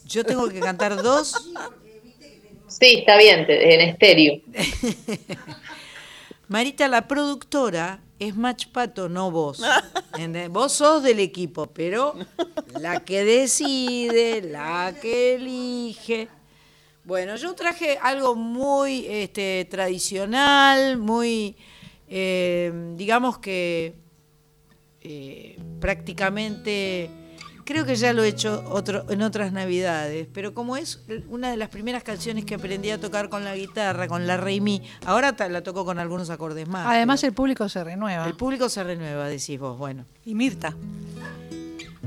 Yo 0.06 0.24
tengo 0.24 0.48
que 0.48 0.58
cantar 0.60 1.00
dos. 1.00 1.34
Sí, 2.66 2.96
está 2.98 3.16
bien, 3.16 3.46
en 3.48 3.80
estéreo. 3.80 4.40
Marita, 6.48 6.88
la 6.88 7.06
productora, 7.06 8.00
es 8.18 8.36
Match 8.36 8.66
Pato, 8.68 9.08
no 9.08 9.30
vos. 9.30 9.62
¿Entendés? 10.14 10.48
Vos 10.48 10.72
sos 10.72 11.02
del 11.02 11.20
equipo, 11.20 11.66
pero 11.66 12.14
la 12.80 13.04
que 13.04 13.24
decide, 13.24 14.42
la 14.42 14.94
que 15.00 15.34
elige. 15.34 16.28
Bueno, 17.04 17.36
yo 17.36 17.54
traje 17.54 17.98
algo 18.02 18.34
muy 18.34 19.06
este, 19.08 19.66
tradicional, 19.70 20.98
muy, 20.98 21.56
eh, 22.08 22.70
digamos 22.96 23.38
que 23.38 23.94
eh, 25.00 25.58
prácticamente, 25.80 27.10
creo 27.68 27.84
que 27.84 27.96
ya 27.96 28.14
lo 28.14 28.24
he 28.24 28.28
hecho 28.28 28.64
otro, 28.70 29.04
en 29.10 29.20
otras 29.20 29.52
navidades, 29.52 30.26
pero 30.32 30.54
como 30.54 30.78
es 30.78 31.02
una 31.28 31.50
de 31.50 31.58
las 31.58 31.68
primeras 31.68 32.02
canciones 32.02 32.46
que 32.46 32.54
aprendí 32.54 32.88
a 32.88 32.98
tocar 32.98 33.28
con 33.28 33.44
la 33.44 33.54
guitarra, 33.54 34.08
con 34.08 34.26
la 34.26 34.38
Rey 34.38 34.62
Mi, 34.62 34.82
ahora 35.04 35.36
la 35.50 35.62
toco 35.62 35.84
con 35.84 35.98
algunos 35.98 36.30
acordes 36.30 36.66
más. 36.66 36.86
Además 36.86 37.22
el 37.24 37.34
público 37.34 37.68
se 37.68 37.84
renueva. 37.84 38.26
El 38.26 38.36
público 38.36 38.70
se 38.70 38.82
renueva, 38.82 39.28
decís 39.28 39.60
vos, 39.60 39.76
bueno. 39.76 40.06
Y 40.24 40.34
Mirta. 40.34 40.74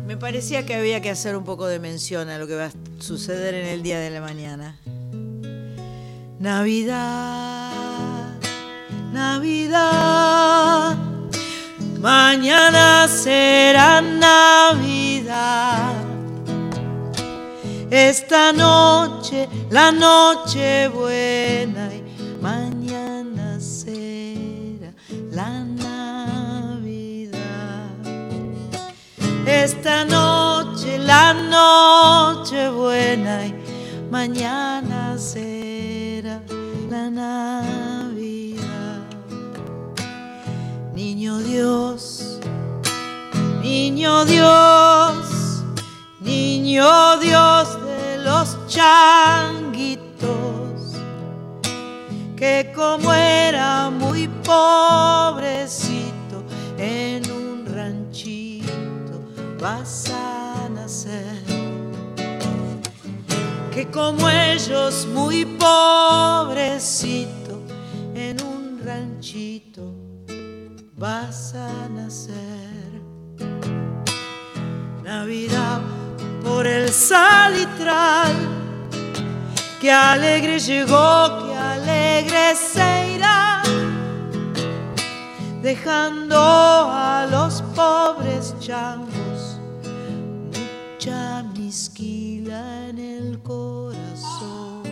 Me 0.08 0.18
parecía 0.18 0.66
que 0.66 0.74
había 0.74 1.00
que 1.00 1.12
hacer 1.12 1.36
un 1.36 1.44
poco 1.44 1.68
de 1.68 1.78
mención 1.78 2.30
a 2.30 2.40
lo 2.40 2.48
que 2.48 2.56
va 2.56 2.66
a 2.66 2.72
suceder 2.98 3.54
en 3.54 3.68
el 3.68 3.84
día 3.84 4.00
de 4.00 4.10
la 4.10 4.20
mañana. 4.20 4.80
Navidad, 6.40 7.72
Navidad, 9.14 10.98
mañana 12.02 13.08
será 13.08 14.02
Navidad. 14.02 15.94
Esta 17.92 18.52
noche, 18.54 19.48
la 19.70 19.92
noche 19.92 20.88
buena 20.88 21.94
y 21.94 22.02
mañana 22.42 23.60
será 23.60 24.92
la 25.32 25.64
Navidad. 25.64 27.42
Esta 29.46 30.06
noche, 30.06 30.98
la 31.00 31.34
noche 31.34 32.70
buena 32.70 33.46
y 33.46 33.54
mañana 34.10 35.18
será 35.18 36.42
la 36.90 37.10
Navidad. 37.10 37.52
Niño 40.96 41.40
Dios, 41.40 41.91
niño 44.02 44.26
Dios, 44.26 45.62
niño 46.22 47.20
Dios 47.20 47.78
de 47.86 48.18
los 48.18 48.58
changuitos, 48.66 50.02
que 52.36 52.74
como 52.76 53.14
era 53.14 53.92
muy 53.92 54.28
pobrecito 54.44 56.44
en 56.80 57.32
un 57.32 57.64
ranchito 57.68 59.22
vas 59.60 60.10
a 60.10 60.68
nacer. 60.70 61.44
Que 63.72 63.86
como 63.92 64.28
ellos 64.28 65.06
muy 65.14 65.46
pobrecito 65.46 65.70
en 68.16 68.42
un 68.42 68.82
ranchito 68.84 69.94
vas 70.98 71.54
a 71.54 71.88
nacer. 71.90 72.71
Navidad 75.18 75.82
por 76.42 76.66
el 76.66 76.88
salitral, 76.88 78.34
que 79.82 79.92
alegre 79.92 80.58
llegó, 80.58 81.48
que 81.48 81.54
alegre 81.54 82.56
se 82.56 83.16
irá, 83.16 83.62
dejando 85.62 86.38
a 86.38 87.28
los 87.30 87.62
pobres 87.76 88.56
changos 88.62 89.60
mucha 90.94 91.44
misquila 91.58 92.88
en 92.88 92.98
el 92.98 93.40
corazón. 93.44 94.84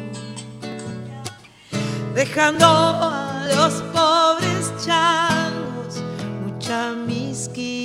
dejando 2.14 2.66
a 2.68 3.48
los 3.56 3.74
pobres 3.94 4.74
changos 4.86 6.04
mucha 6.44 6.92
misquila 7.08 7.79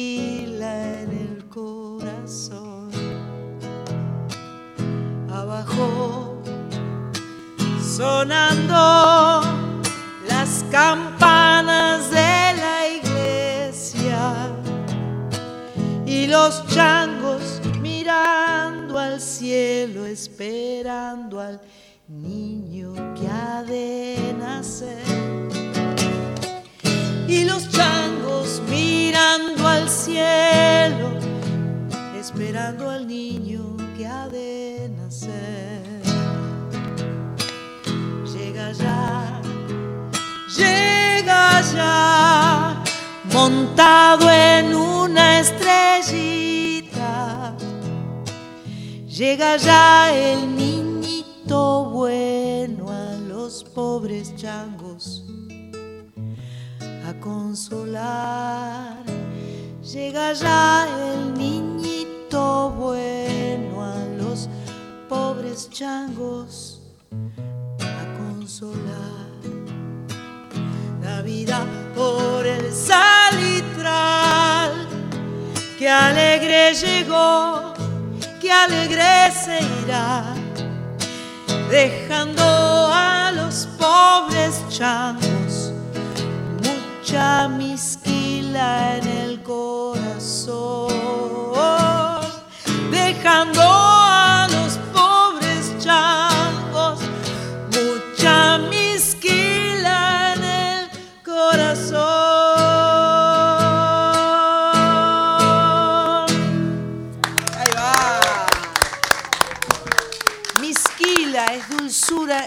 Sonando 7.96 9.42
las 10.28 10.64
campanas 10.72 12.10
de 12.10 12.54
la 12.56 12.88
iglesia 12.88 14.48
y 16.04 16.26
los 16.26 16.66
changos 16.66 17.60
mirando 17.80 18.98
al 18.98 19.20
cielo 19.20 20.06
esperando 20.06 21.40
al 21.40 21.60
niño 22.08 22.92
que 23.14 23.28
ha 23.28 23.62
de 23.62 24.34
nacer. 24.38 25.02
Y 27.28 27.44
los 27.44 27.70
changos 27.70 28.60
mirando 28.68 29.66
al 29.66 29.88
cielo, 29.88 31.10
esperando 32.18 32.90
al 32.90 33.06
niño 33.06 33.76
que 33.96 34.06
ha 34.06 34.28
de 34.28 34.83
Llega 38.32 38.72
ya, 38.72 39.40
llega 40.56 41.62
ya, 41.72 42.84
montado 43.32 44.30
en 44.30 44.74
una 44.74 45.40
estrellita. 45.40 46.84
Llega 49.06 49.56
ya 49.56 50.12
el 50.14 50.54
niñito 50.54 51.86
bueno 51.90 52.90
a 52.90 53.16
los 53.26 53.64
pobres 53.64 54.36
changos 54.36 55.24
a 57.08 57.14
consolar. 57.20 59.04
Llega 59.82 60.32
ya 60.32 60.86
el 60.98 61.34
niñito 61.34 62.70
bueno 62.70 63.84
a 63.84 64.13
pobres 65.08 65.68
changos 65.70 66.80
a 67.80 68.04
consolar. 68.18 69.24
Navidad 71.00 71.66
por 71.94 72.46
el 72.46 72.72
salitral, 72.72 73.12
que 75.78 75.88
alegre 75.88 76.74
llegó, 76.74 77.74
que 78.40 78.50
alegre 78.50 79.30
se 79.32 79.60
irá, 79.84 80.34
dejando 81.70 82.42
a 82.92 83.32
los 83.32 83.68
pobres 83.78 84.62
changos 84.68 85.72
mucha 86.62 87.48
misquila 87.48 88.96
en 88.96 89.06
el 89.06 89.42
corazón, 89.42 90.88
dejando 92.90 93.73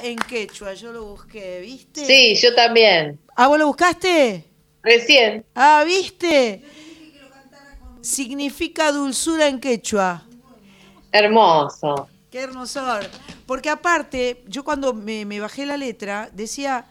en 0.07 0.17
quechua, 0.17 0.73
yo 0.73 0.91
lo 0.91 1.05
busqué, 1.05 1.61
¿viste? 1.61 2.05
Sí, 2.05 2.35
yo 2.35 2.53
también. 2.55 3.19
¿Ah, 3.35 3.47
vos 3.47 3.59
lo 3.59 3.67
buscaste? 3.67 4.45
Recién. 4.83 5.45
Ah, 5.53 5.83
¿viste? 5.85 6.63
Significa 8.01 8.91
dulzura 8.91 9.47
en 9.47 9.59
quechua. 9.59 10.23
Hermoso. 11.11 12.07
Qué 12.31 12.39
hermosor. 12.39 13.05
Porque 13.45 13.69
aparte, 13.69 14.43
yo 14.47 14.63
cuando 14.63 14.93
me, 14.93 15.25
me 15.25 15.39
bajé 15.39 15.65
la 15.65 15.77
letra, 15.77 16.29
decía 16.33 16.85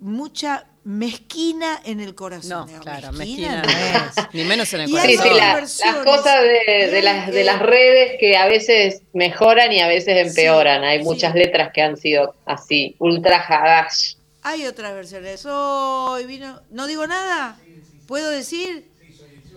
mucha 0.00 0.66
mezquina 0.86 1.80
en 1.84 1.98
el 1.98 2.14
corazón. 2.14 2.70
No, 2.72 2.80
claro, 2.80 3.10
mezquina 3.12 3.62
mezquina 3.62 3.62
no 3.62 4.22
es. 4.22 4.34
Ni 4.34 4.44
menos 4.44 4.72
en 4.72 4.82
el 4.82 4.88
Y 4.88 4.92
corazón. 4.92 5.10
Sí, 5.10 5.18
sí, 5.18 5.34
la- 5.34 5.92
las 5.92 6.04
cosas 6.04 6.42
de, 6.42 6.88
de 6.92 7.02
las, 7.02 7.26
de 7.32 7.42
las 7.44 7.58
redes 7.60 8.12
que 8.20 8.36
a 8.36 8.46
veces 8.46 9.02
mejoran 9.12 9.72
y 9.72 9.80
a 9.80 9.88
veces 9.88 10.28
empeoran. 10.28 10.84
Hay 10.84 11.02
muchas 11.02 11.34
letras 11.34 11.70
que 11.74 11.82
han 11.82 11.96
sido 11.96 12.36
así, 12.46 12.94
ultra 13.00 13.38
hadash. 13.44 14.14
Hay 14.42 14.64
otras 14.66 14.94
versiones. 14.94 15.44
Hoy 15.44 16.24
vino. 16.24 16.60
¿No 16.70 16.86
digo 16.86 17.04
nada? 17.08 17.58
¿Puedo 18.06 18.30
decir? 18.30 18.86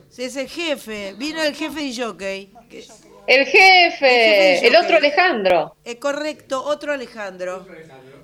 Sí, 0.10 0.23
Es 0.23 0.35
el 0.35 0.49
jefe. 0.49 1.14
Vino 1.15 1.43
el 1.43 1.53
jefe 1.56 1.84
y 1.84 1.95
jockey. 1.95 2.51
que- 2.72 2.88
El 3.27 3.45
jefe, 3.45 4.53
El 4.56 4.56
jefe 4.56 4.68
el, 4.68 4.76
otro. 4.76 4.97
Alejandro. 4.97 5.76
Eh, 5.85 5.99
correcto, 5.99 6.64
otro 6.65 6.91
Alejandro. 6.91 7.68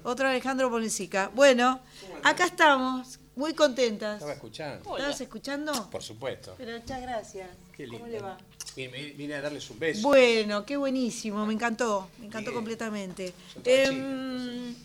Otro 0.03 0.27
Alejandro 0.27 0.69
Polisica. 0.71 1.29
Bueno, 1.35 1.81
acá 2.25 2.45
estamos, 2.45 3.19
muy 3.35 3.53
contentas. 3.53 4.15
Estaba 4.15 4.33
escuchando. 4.33 4.95
¿Estabas 4.95 5.21
escuchando? 5.21 5.89
Por 5.89 6.01
supuesto. 6.01 6.55
Pero 6.57 6.77
muchas 6.77 7.01
gracias. 7.01 7.49
Qué 7.75 7.87
¿Cómo 7.87 8.05
lindo. 8.05 8.11
le 8.11 8.21
va? 8.21 8.37
Vine, 8.75 9.13
vine 9.15 9.35
a 9.35 9.41
darles 9.41 9.69
un 9.69 9.79
beso. 9.79 10.01
Bueno, 10.01 10.65
qué 10.65 10.75
buenísimo, 10.75 11.45
me 11.45 11.53
encantó, 11.53 12.09
me 12.19 12.25
encantó 12.25 12.51
Bien. 12.51 12.55
completamente. 12.55 13.33
Em, 13.63 14.75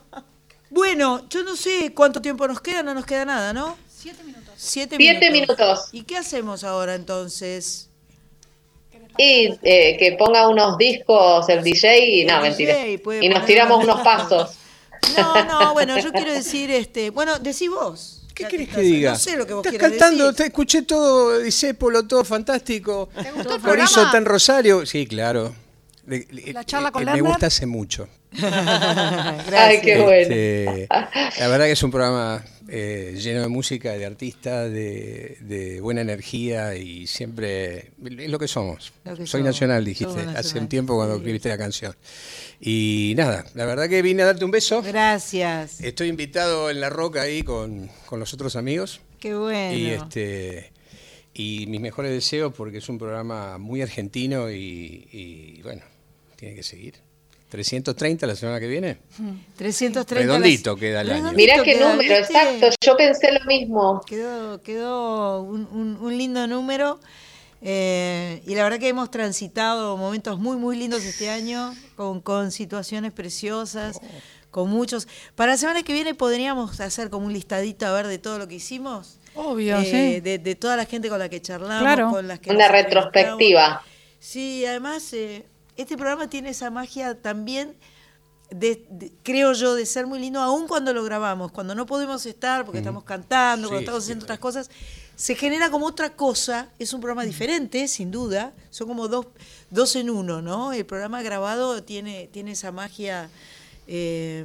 bueno, 0.70 1.28
yo 1.28 1.42
no 1.44 1.56
sé 1.56 1.94
cuánto 1.94 2.20
tiempo 2.20 2.46
nos 2.46 2.60
queda, 2.60 2.82
no 2.82 2.92
nos 2.92 3.06
queda 3.06 3.24
nada, 3.24 3.52
¿no? 3.52 3.78
Siete 3.88 4.22
minutos. 4.24 4.54
Siete, 4.56 4.96
Siete 4.98 5.30
minutos. 5.30 5.88
¿Y 5.92 6.02
qué 6.02 6.16
hacemos 6.16 6.64
ahora 6.64 6.94
entonces? 6.94 7.88
Y 9.18 9.58
eh, 9.62 9.96
que 9.98 10.16
ponga 10.18 10.48
unos 10.48 10.78
discos 10.78 11.48
el 11.48 11.62
DJ 11.62 12.20
y 12.20 12.24
no, 12.24 12.40
mentira. 12.40 12.86
Y 12.86 13.28
nos 13.28 13.44
tiramos 13.44 13.84
unos 13.84 14.00
pasos. 14.00 14.56
No, 15.16 15.44
no, 15.44 15.72
bueno, 15.72 15.98
yo 15.98 16.12
quiero 16.12 16.32
decir, 16.32 16.70
este, 16.70 17.10
bueno, 17.10 17.38
decí 17.38 17.68
vos. 17.68 18.22
¿Qué 18.34 18.46
querés 18.46 18.68
que 18.68 18.80
diga? 18.80 19.12
No 19.12 19.18
sé 19.18 19.36
lo 19.36 19.46
que 19.46 19.54
vos 19.54 19.66
Estás 19.66 19.80
cantando, 19.80 20.24
decir. 20.24 20.36
te 20.36 20.44
escuché 20.46 20.82
todo, 20.82 21.38
Disépolo, 21.40 22.06
todo 22.06 22.24
fantástico. 22.24 23.08
¿Te 23.14 23.32
gustó 23.32 23.56
el 23.56 23.60
Florizo 23.60 23.94
programa? 23.94 24.12
tan 24.12 24.24
Rosario. 24.24 24.86
Sí, 24.86 25.06
claro. 25.06 25.54
La 26.06 26.64
charla 26.64 26.90
con 26.90 27.06
eh, 27.08 27.12
Me 27.12 27.20
gusta 27.20 27.46
hace 27.46 27.66
mucho. 27.66 28.08
Ay, 28.32 29.80
qué 29.82 30.00
bueno. 30.00 30.34
Este, 30.34 30.88
la 31.38 31.48
verdad 31.48 31.66
que 31.66 31.72
es 31.72 31.82
un 31.82 31.90
programa 31.90 32.42
eh, 32.72 33.16
lleno 33.18 33.42
de 33.42 33.48
música, 33.48 33.92
de 33.92 34.06
artistas, 34.06 34.70
de, 34.70 35.38
de 35.40 35.80
buena 35.80 36.02
energía 36.02 36.76
y 36.76 37.06
siempre 37.06 37.90
es 38.04 38.30
lo 38.30 38.38
que 38.38 38.46
somos. 38.46 38.92
Lo 39.04 39.12
que 39.16 39.26
Soy 39.26 39.40
somos. 39.40 39.46
nacional, 39.46 39.84
dijiste, 39.84 40.20
hace 40.36 40.58
un 40.58 40.68
tiempo 40.68 40.94
cuando 40.94 41.16
escribiste 41.16 41.48
la 41.48 41.58
canción. 41.58 41.96
Y 42.60 43.14
nada, 43.16 43.44
la 43.54 43.66
verdad 43.66 43.88
que 43.88 44.02
vine 44.02 44.22
a 44.22 44.26
darte 44.26 44.44
un 44.44 44.52
beso. 44.52 44.82
Gracias. 44.82 45.80
Estoy 45.80 46.08
invitado 46.08 46.70
en 46.70 46.80
La 46.80 46.90
Roca 46.90 47.22
ahí 47.22 47.42
con, 47.42 47.90
con 48.06 48.20
los 48.20 48.32
otros 48.34 48.54
amigos. 48.54 49.00
Qué 49.18 49.34
bueno. 49.34 49.76
Y 49.76 49.90
este 49.90 50.72
y 51.34 51.66
mis 51.66 51.80
mejores 51.80 52.10
deseos 52.12 52.52
porque 52.54 52.78
es 52.78 52.88
un 52.88 52.98
programa 52.98 53.58
muy 53.58 53.82
argentino 53.82 54.50
y, 54.50 55.08
y, 55.10 55.62
bueno, 55.62 55.82
tiene 56.36 56.54
que 56.54 56.62
seguir. 56.62 56.94
330 57.50 58.26
la 58.26 58.36
semana 58.36 58.58
que 58.60 58.66
viene. 58.68 58.98
330. 59.56 60.14
Redondito 60.14 60.70
las- 60.72 60.80
queda 60.80 61.00
el 61.02 61.10
año. 61.10 61.16
Redondito 61.30 61.36
Mirá 61.52 61.62
qué 61.62 61.74
número, 61.78 61.98
¿viste? 61.98 62.18
exacto. 62.18 62.66
Yo 62.80 62.96
pensé 62.96 63.32
lo 63.32 63.44
mismo. 63.46 64.00
Quedó, 64.06 64.62
quedó 64.62 65.42
un, 65.42 65.68
un- 65.72 65.98
un 66.00 66.16
lindo 66.18 66.46
número. 66.46 67.00
eh, 67.62 68.42
y 68.46 68.54
la 68.54 68.62
verdad 68.64 68.78
que 68.78 68.88
hemos 68.88 69.10
transitado 69.10 69.96
momentos 69.98 70.38
muy, 70.38 70.56
muy 70.56 70.76
lindos 70.76 71.04
este 71.04 71.28
año, 71.28 71.74
con, 71.94 72.20
con 72.22 72.50
situaciones 72.52 73.12
preciosas, 73.12 73.98
Oh. 74.02 74.06
con 74.50 74.70
muchos. 74.70 75.06
Para 75.34 75.52
la 75.52 75.58
semana 75.58 75.82
que 75.82 75.92
viene 75.92 76.14
podríamos 76.14 76.80
hacer 76.80 77.10
como 77.10 77.26
un 77.26 77.32
listadito 77.34 77.84
a 77.86 77.92
ver 77.92 78.06
de 78.06 78.18
todo 78.18 78.38
lo 78.38 78.48
que 78.48 78.54
hicimos. 78.54 79.18
Obvio, 79.34 79.78
eh, 79.78 79.84
sí. 79.84 80.20
de, 80.20 80.38
de 80.38 80.54
toda 80.54 80.76
la 80.76 80.86
gente 80.86 81.08
con 81.10 81.18
la 81.18 81.28
que 81.28 81.42
charlamos, 81.42 81.80
Claro. 81.82 82.10
con 82.10 82.26
las 82.28 82.40
que 82.40 82.50
Una 82.50 82.68
retrospectiva. 82.68 83.82
Sí, 84.18 84.64
además 84.64 85.12
eh, 85.12 85.44
este 85.80 85.96
programa 85.96 86.28
tiene 86.30 86.50
esa 86.50 86.70
magia 86.70 87.20
también, 87.20 87.76
de, 88.50 88.84
de- 88.90 89.12
creo 89.22 89.52
yo, 89.52 89.74
de 89.74 89.86
ser 89.86 90.06
muy 90.06 90.18
lindo, 90.18 90.40
aun 90.40 90.66
cuando 90.66 90.92
lo 90.92 91.04
grabamos, 91.04 91.52
cuando 91.52 91.74
no 91.74 91.86
podemos 91.86 92.26
estar 92.26 92.64
porque 92.64 92.78
estamos 92.78 93.04
cantando, 93.04 93.68
cuando 93.68 93.78
Sí, 93.78 93.84
estamos 93.84 94.02
sí, 94.04 94.06
haciendo 94.06 94.24
otras 94.24 94.38
cosas, 94.40 94.70
se 95.14 95.34
genera 95.36 95.70
como 95.70 95.86
otra 95.86 96.16
cosa, 96.16 96.68
es 96.78 96.92
un 96.92 97.00
programa 97.00 97.24
diferente, 97.24 97.86
sin 97.88 98.10
duda, 98.10 98.52
son 98.70 98.88
como 98.88 99.06
dos, 99.06 99.26
dos 99.70 99.94
en 99.96 100.10
uno, 100.10 100.40
¿no? 100.42 100.72
El 100.72 100.84
programa 100.86 101.22
grabado 101.22 101.82
tiene, 101.82 102.28
tiene 102.32 102.52
esa 102.52 102.72
magia 102.72 103.28
eh, 103.86 104.44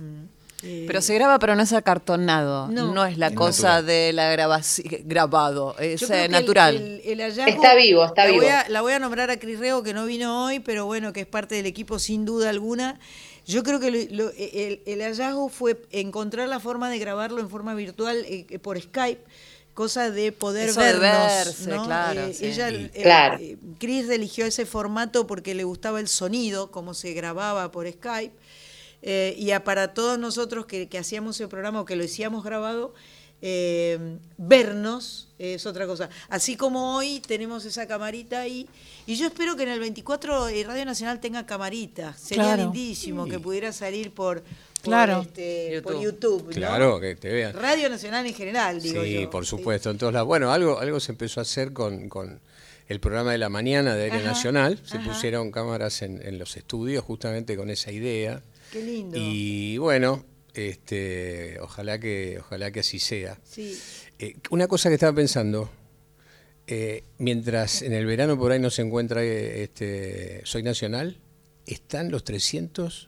pero 0.62 1.02
se 1.02 1.14
graba, 1.14 1.38
pero 1.40 1.56
no 1.56 1.64
es 1.64 1.74
acartonado. 1.74 2.68
No, 2.68 3.06
es 3.06 3.18
la 3.18 3.34
cosa 3.34 3.82
de 3.82 4.14
la 4.14 4.32
grabación 4.32 4.88
grabado, 5.04 5.76
es 5.80 6.02
eh, 6.10 6.28
natural. 6.30 7.02
está 7.04 7.76
vivo, 7.76 8.06
está 8.06 8.26
la 8.26 8.32
vivo. 8.32 8.44
Voy 8.44 8.52
a, 8.52 8.70
la 8.70 8.82
voy 8.82 8.94
a 8.94 9.00
nombrar 9.00 9.30
a 9.30 9.38
Cris 9.38 9.60
Rego, 9.60 9.84
que 9.84 9.94
no 9.94 10.06
vino 10.06 10.46
hoy, 10.46 10.60
pero 10.60 10.86
bueno, 10.86 11.14
que 11.14 11.22
es 11.22 11.28
parte 11.28 11.56
del 11.56 11.66
equipo 11.66 12.00
sin 12.00 12.26
duda 12.26 12.50
alguna. 12.50 13.00
Yo 13.46 13.64
creo 13.64 13.80
que 13.80 13.88
el, 13.90 15.02
hallazgo 15.02 15.50
fue 15.50 15.80
encontrar 15.92 16.48
la 16.48 16.60
forma 16.60 16.90
de 16.90 16.98
grabarlo 16.98 17.42
en 17.42 17.50
forma 17.50 17.76
virtual 17.76 18.26
eh, 18.28 18.60
por 18.60 18.82
Skype 18.82 19.22
cosa 19.76 20.10
de 20.10 20.32
poder 20.32 20.74
vernos, 20.74 21.68
claro, 21.86 22.22
eh, 22.22 22.38
ella, 22.40 23.38
Cris 23.78 24.10
eligió 24.10 24.46
ese 24.46 24.66
formato 24.66 25.28
porque 25.28 25.54
le 25.54 25.66
gustaba 25.66 26.00
el 26.00 26.08
sonido, 26.08 26.72
como 26.72 26.94
se 26.94 27.14
grababa 27.14 27.70
por 27.72 27.86
Skype. 27.86 28.34
Eh, 29.08 29.36
y 29.38 29.52
para 29.60 29.94
todos 29.94 30.18
nosotros 30.18 30.66
que, 30.66 30.90
hacíamos 30.98 31.40
el 31.40 31.48
programa 31.48 31.80
o 31.82 31.86
que 31.86 31.96
lo 31.96 32.04
hacíamos 32.04 32.44
grabado, 32.44 32.96
eh, 33.40 34.18
vernos 34.36 35.30
es 35.38 35.68
otra 35.68 35.86
cosa. 35.86 36.10
Así 36.28 36.58
como 36.58 36.96
hoy 36.96 37.20
tenemos 37.20 37.66
esa 37.66 37.86
camarita 37.86 38.40
ahí, 38.40 38.68
y 39.06 39.16
yo 39.16 39.28
espero 39.28 39.56
que 39.56 39.62
en 39.62 39.70
el 39.70 39.80
24 39.80 40.48
eh, 40.48 40.64
Radio 40.64 40.86
Nacional 40.86 41.20
tenga 41.20 41.46
camarita. 41.46 42.18
Sería 42.18 42.58
lindísimo 42.58 43.28
que 43.28 43.40
pudiera 43.40 43.72
salir 43.72 44.12
por, 44.12 44.44
claro. 44.82 45.22
Este, 45.22 45.74
YouTube. 45.74 45.84
por 45.84 46.02
YouTube. 46.02 46.54
Claro, 46.56 47.00
que 47.00 47.16
te 47.16 47.32
vean. 47.32 47.54
Radio 47.54 47.88
Nacional 47.90 48.26
en 48.26 48.34
general, 48.34 48.82
digo 48.82 49.04
sí, 49.04 49.22
yo. 49.22 49.30
por 49.30 49.46
supuesto. 49.46 49.92
En 49.92 50.00
todos 50.00 50.26
Bueno, 50.26 50.52
algo, 50.52 50.80
algo 50.80 51.00
se 51.00 51.12
empezó 51.12 51.42
a 51.42 51.44
hacer 51.44 51.74
con, 51.74 52.10
con 52.10 52.40
el 52.88 53.00
programa 53.00 53.34
de 53.34 53.38
la 53.38 53.50
mañana 53.50 53.94
de 53.94 54.06
Aire 54.06 54.24
Nacional. 54.24 54.80
Se 54.84 54.98
pusieron 54.98 55.52
cámaras 55.52 56.02
en, 56.02 56.26
en 56.26 56.40
los 56.40 56.58
estudios 56.58 57.04
justamente 57.04 57.56
con 57.56 57.70
esa 57.70 57.92
idea. 57.92 58.42
Qué 58.76 58.82
lindo. 58.82 59.18
Y 59.18 59.78
bueno, 59.78 60.26
este, 60.54 61.58
ojalá 61.62 61.98
que, 61.98 62.40
ojalá 62.42 62.72
que 62.72 62.82
así 62.82 63.00
sea. 63.00 63.40
Sí. 63.46 63.80
Eh, 64.20 64.36
una 64.50 64.68
cosa 64.68 64.90
que 64.90 64.96
estaba 64.96 65.16
pensando, 65.16 65.70
eh, 66.68 67.06
mientras 67.18 67.84
en 67.84 67.94
el 67.94 68.06
verano 68.06 68.38
por 68.38 68.52
ahí 68.52 68.60
no 68.60 68.70
se 68.70 68.82
encuentra 68.82 69.24
eh, 69.24 69.64
este, 69.64 70.42
Soy 70.44 70.62
Nacional, 70.62 71.22
están 71.66 72.12
los 72.12 72.26
300, 72.26 73.08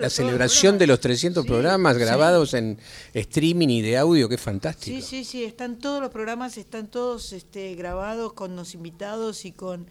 la 0.00 0.10
celebración 0.10 0.76
de 0.76 0.88
los 0.88 0.98
300 0.98 1.46
programas 1.46 1.96
grabados 1.96 2.52
en 2.54 2.80
streaming 3.12 3.68
y 3.68 3.80
de 3.80 3.96
audio, 3.96 4.28
que 4.28 4.34
es 4.34 4.40
fantástico. 4.40 4.96
Sí, 4.96 5.02
sí, 5.02 5.24
sí, 5.24 5.44
están 5.44 5.78
todos 5.78 6.00
los 6.00 6.10
programas, 6.10 6.58
están 6.58 6.88
todos 6.88 7.32
este, 7.32 7.76
grabados 7.76 8.32
con 8.32 8.56
los 8.56 8.74
invitados 8.74 9.44
y 9.44 9.52
con... 9.52 9.88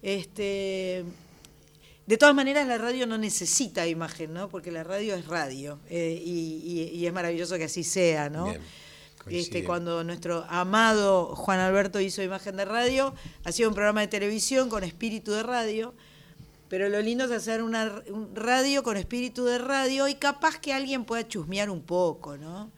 este 0.00 1.04
de 2.06 2.16
todas 2.16 2.34
maneras, 2.34 2.66
la 2.66 2.78
radio 2.78 3.06
no 3.06 3.16
necesita 3.16 3.86
imagen, 3.86 4.34
¿no? 4.34 4.48
Porque 4.48 4.70
la 4.70 4.82
radio 4.82 5.14
es 5.14 5.26
radio 5.26 5.78
eh, 5.88 6.20
y, 6.24 7.06
es 7.06 7.12
maravilloso 7.12 7.56
que 7.56 7.64
así 7.64 7.84
sea, 7.84 8.28
¿no? 8.28 8.52
este, 9.28 9.64
cuando 9.64 10.02
nuestro 10.02 10.44
amado 10.48 11.36
Juan 11.36 11.60
Alberto 11.60 12.00
hizo 12.00 12.22
imagen 12.22 12.56
de 12.56 12.64
radio, 12.64 13.14
hacía 13.44 13.68
un 13.68 13.74
programa 13.74 14.00
de 14.00 14.08
televisión 14.08 14.68
con 14.68 14.82
espíritu 14.82 15.32
de 15.32 15.42
radio, 15.42 15.94
pero 16.68 16.88
lo 16.88 17.00
lindo 17.00 17.24
es 17.24 17.30
hacer 17.30 17.62
una 17.62 18.02
un 18.08 18.34
radio 18.34 18.82
con 18.82 18.96
espíritu 18.96 19.44
de 19.44 19.58
radio 19.58 20.08
y 20.08 20.14
capaz 20.14 20.58
que 20.58 20.72
alguien 20.72 21.04
pueda 21.04 21.26
chusmear 21.26 21.70
un 21.70 21.82
poco, 21.82 22.36
¿no? 22.36 22.72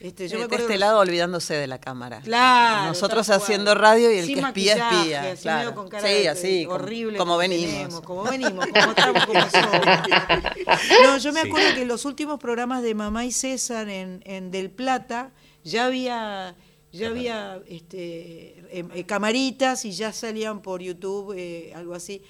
Este, 0.00 0.28
yo 0.28 0.46
de 0.46 0.56
este 0.56 0.76
lado 0.76 0.98
olvidándose 0.98 1.54
de 1.54 1.66
la 1.66 1.80
cámara. 1.80 2.20
Claro. 2.20 2.88
Nosotros 2.88 3.30
haciendo 3.30 3.74
radio 3.74 4.12
y 4.12 4.18
el 4.18 4.26
que 4.26 4.40
espía, 4.40 4.74
espía. 4.74 5.32
Así 5.32 5.42
claro. 5.42 5.74
con 5.74 5.88
cara 5.88 6.06
sí, 6.06 6.26
así. 6.26 6.66
Horrible. 6.66 7.16
Como, 7.16 7.36
venimos. 7.36 8.00
como 8.02 8.24
venimos, 8.24 8.66
como 8.66 8.90
estamos, 8.90 9.26
como 9.26 9.40
somos. 9.50 9.86
No, 11.02 11.18
yo 11.18 11.32
me 11.32 11.40
acuerdo 11.40 11.74
que 11.74 11.82
en 11.82 11.88
los 11.88 12.04
últimos 12.04 12.38
programas 12.38 12.82
de 12.82 12.94
Mamá 12.94 13.24
y 13.24 13.32
César 13.32 13.88
en, 13.88 14.22
en 14.26 14.50
Del 14.50 14.70
Plata 14.70 15.32
ya 15.62 15.86
había 15.86 16.54
ya 16.94 17.08
había 17.08 17.60
este, 17.66 18.78
em, 18.78 18.88
eh, 18.94 19.04
camaritas 19.04 19.84
y 19.84 19.90
ya 19.90 20.12
salían 20.12 20.62
por 20.62 20.80
YouTube, 20.80 21.34
eh, 21.36 21.72
algo 21.74 21.92
así. 21.92 22.22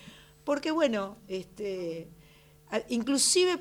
Porque 0.42 0.70
bueno, 0.70 1.18
este, 1.28 2.08
inclusive 2.88 3.58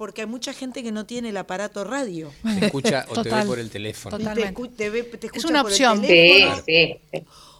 porque 0.00 0.22
hay 0.22 0.26
mucha 0.26 0.54
gente 0.54 0.82
que 0.82 0.92
no 0.92 1.04
tiene 1.04 1.28
el 1.28 1.36
aparato 1.36 1.84
radio. 1.84 2.32
Te 2.58 2.64
escucha 2.64 3.04
o 3.10 3.22
te 3.22 3.28
ve 3.28 3.44
por 3.44 3.58
el 3.58 3.68
teléfono. 3.68 4.16
Te, 4.16 4.90
es 5.34 5.44
una 5.44 5.60
opción. 5.60 6.02
Sí, 6.02 6.46
sí, 6.64 6.96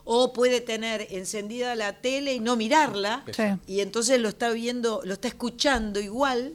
O 0.04 0.32
puede 0.32 0.62
tener 0.62 1.06
encendida 1.10 1.74
la 1.74 2.00
tele 2.00 2.32
y 2.32 2.40
no 2.40 2.56
mirarla. 2.56 3.24
Y 3.66 3.80
entonces 3.80 4.18
lo 4.22 4.30
está 4.30 4.48
viendo, 4.52 5.02
lo 5.04 5.12
está 5.12 5.28
escuchando 5.28 6.00
igual. 6.00 6.54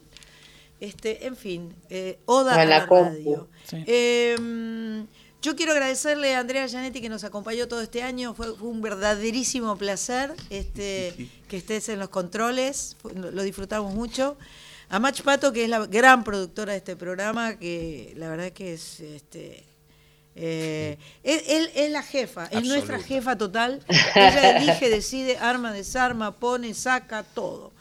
Este, 0.79 1.27
en 1.27 1.35
fin, 1.35 1.71
eh, 1.91 2.17
Oda 2.25 2.59
a 2.59 2.65
la, 2.65 2.87
radio. 2.87 3.47
Em, 3.71 5.05
yo 5.39 5.55
quiero 5.55 5.73
agradecerle 5.73 6.33
a 6.33 6.39
Andrea 6.39 6.65
Gianetti 6.65 6.99
que 6.99 7.09
nos 7.09 7.23
acompañó 7.23 7.67
todo 7.67 7.81
este 7.81 8.01
año. 8.01 8.33
Fue, 8.33 8.51
un 8.53 8.81
verdaderísimo 8.81 9.77
placer 9.77 10.33
este, 10.49 11.29
que 11.47 11.57
estés 11.57 11.89
en 11.89 11.99
los 11.99 12.09
controles. 12.09 12.97
lo 13.13 13.43
disfrutamos 13.43 13.93
mucho. 13.93 14.35
A 14.89 14.99
Mach 14.99 15.21
Pato, 15.21 15.51
que 15.51 15.63
es 15.63 15.69
la 15.69 15.85
gran 15.87 16.23
productora 16.23 16.73
de 16.73 16.77
este 16.77 16.95
programa, 16.95 17.57
que 17.57 18.13
la 18.15 18.29
verdad 18.29 18.51
que 18.51 18.73
es 18.73 18.99
este 18.99 19.63
eh, 20.37 20.97
él, 21.23 21.69
es 21.75 21.91
la 21.91 22.03
jefa, 22.03 22.47
es 22.51 22.63
nuestra 22.65 22.99
jefa 22.99 23.37
total. 23.37 23.81
Ella 24.15 24.57
elige, 24.57 24.89
decide, 24.89 25.37
arma, 25.37 25.71
desarma, 25.71 26.33
pone, 26.33 26.73
saca, 26.73 27.23
todo. 27.23 27.71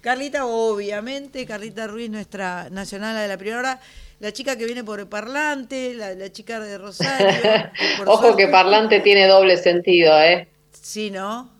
Carlita, 0.00 0.46
obviamente, 0.46 1.44
Carlita 1.46 1.88
Ruiz, 1.88 2.08
nuestra 2.08 2.70
nacional 2.70 3.16
de 3.16 3.26
la 3.26 3.36
primera 3.36 3.58
hora, 3.58 3.80
la 4.20 4.32
chica 4.32 4.56
que 4.56 4.64
viene 4.64 4.84
por 4.84 5.00
el 5.00 5.08
parlante, 5.08 5.94
la, 5.94 6.30
chica 6.30 6.60
de 6.60 6.78
Rosario. 6.78 7.26
Ojo 8.06 8.36
que 8.36 8.46
parlante 8.46 9.00
tiene 9.00 9.26
doble 9.26 9.56
sentido, 9.56 10.16
¿eh? 10.20 10.46
Sí, 10.80 11.10
¿no? 11.10 11.50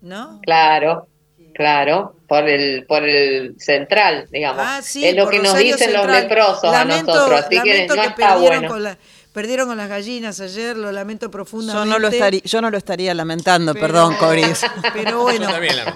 ¿No? 0.00 0.40
Claro. 0.42 1.08
Claro, 1.54 2.14
por 2.26 2.48
el 2.48 2.84
por 2.86 3.04
el 3.04 3.54
central, 3.58 4.26
digamos. 4.30 4.62
Ah, 4.66 4.80
sí, 4.82 5.04
es 5.04 5.14
lo 5.14 5.28
que 5.28 5.38
nos 5.38 5.56
dicen 5.56 5.92
los 5.92 6.06
leprosos 6.06 6.74
a 6.74 6.84
nosotros, 6.84 7.40
así 7.40 7.60
que 7.62 7.86
no 7.86 7.94
está 7.94 8.36
bueno. 8.36 8.68
Con 8.68 8.82
la, 8.82 8.98
perdieron 9.32 9.68
con 9.68 9.76
las 9.76 9.88
gallinas 9.88 10.40
ayer, 10.40 10.76
lo 10.76 10.90
lamento 10.92 11.30
profundamente. 11.30 11.88
Yo 11.88 11.92
no 11.92 11.98
lo 11.98 12.08
estaría, 12.08 12.40
yo 12.42 12.60
no 12.60 12.70
lo 12.70 12.78
estaría 12.78 13.14
lamentando, 13.14 13.74
perdón, 13.74 14.14
Coris. 14.18 14.62
Pero 14.92 15.22
bueno, 15.22 15.48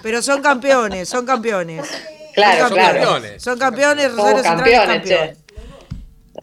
pero 0.02 0.22
son 0.22 0.42
campeones, 0.42 1.08
son 1.08 1.26
campeones. 1.26 1.88
Claro, 2.34 2.68
son 2.68 2.76
claro. 2.76 3.00
Campeones. 3.00 3.42
Son 3.42 3.58
campeones, 3.58 4.12
Rosario 4.12 4.42
Central 4.42 4.68
es 4.68 4.80
campeón. 4.80 5.36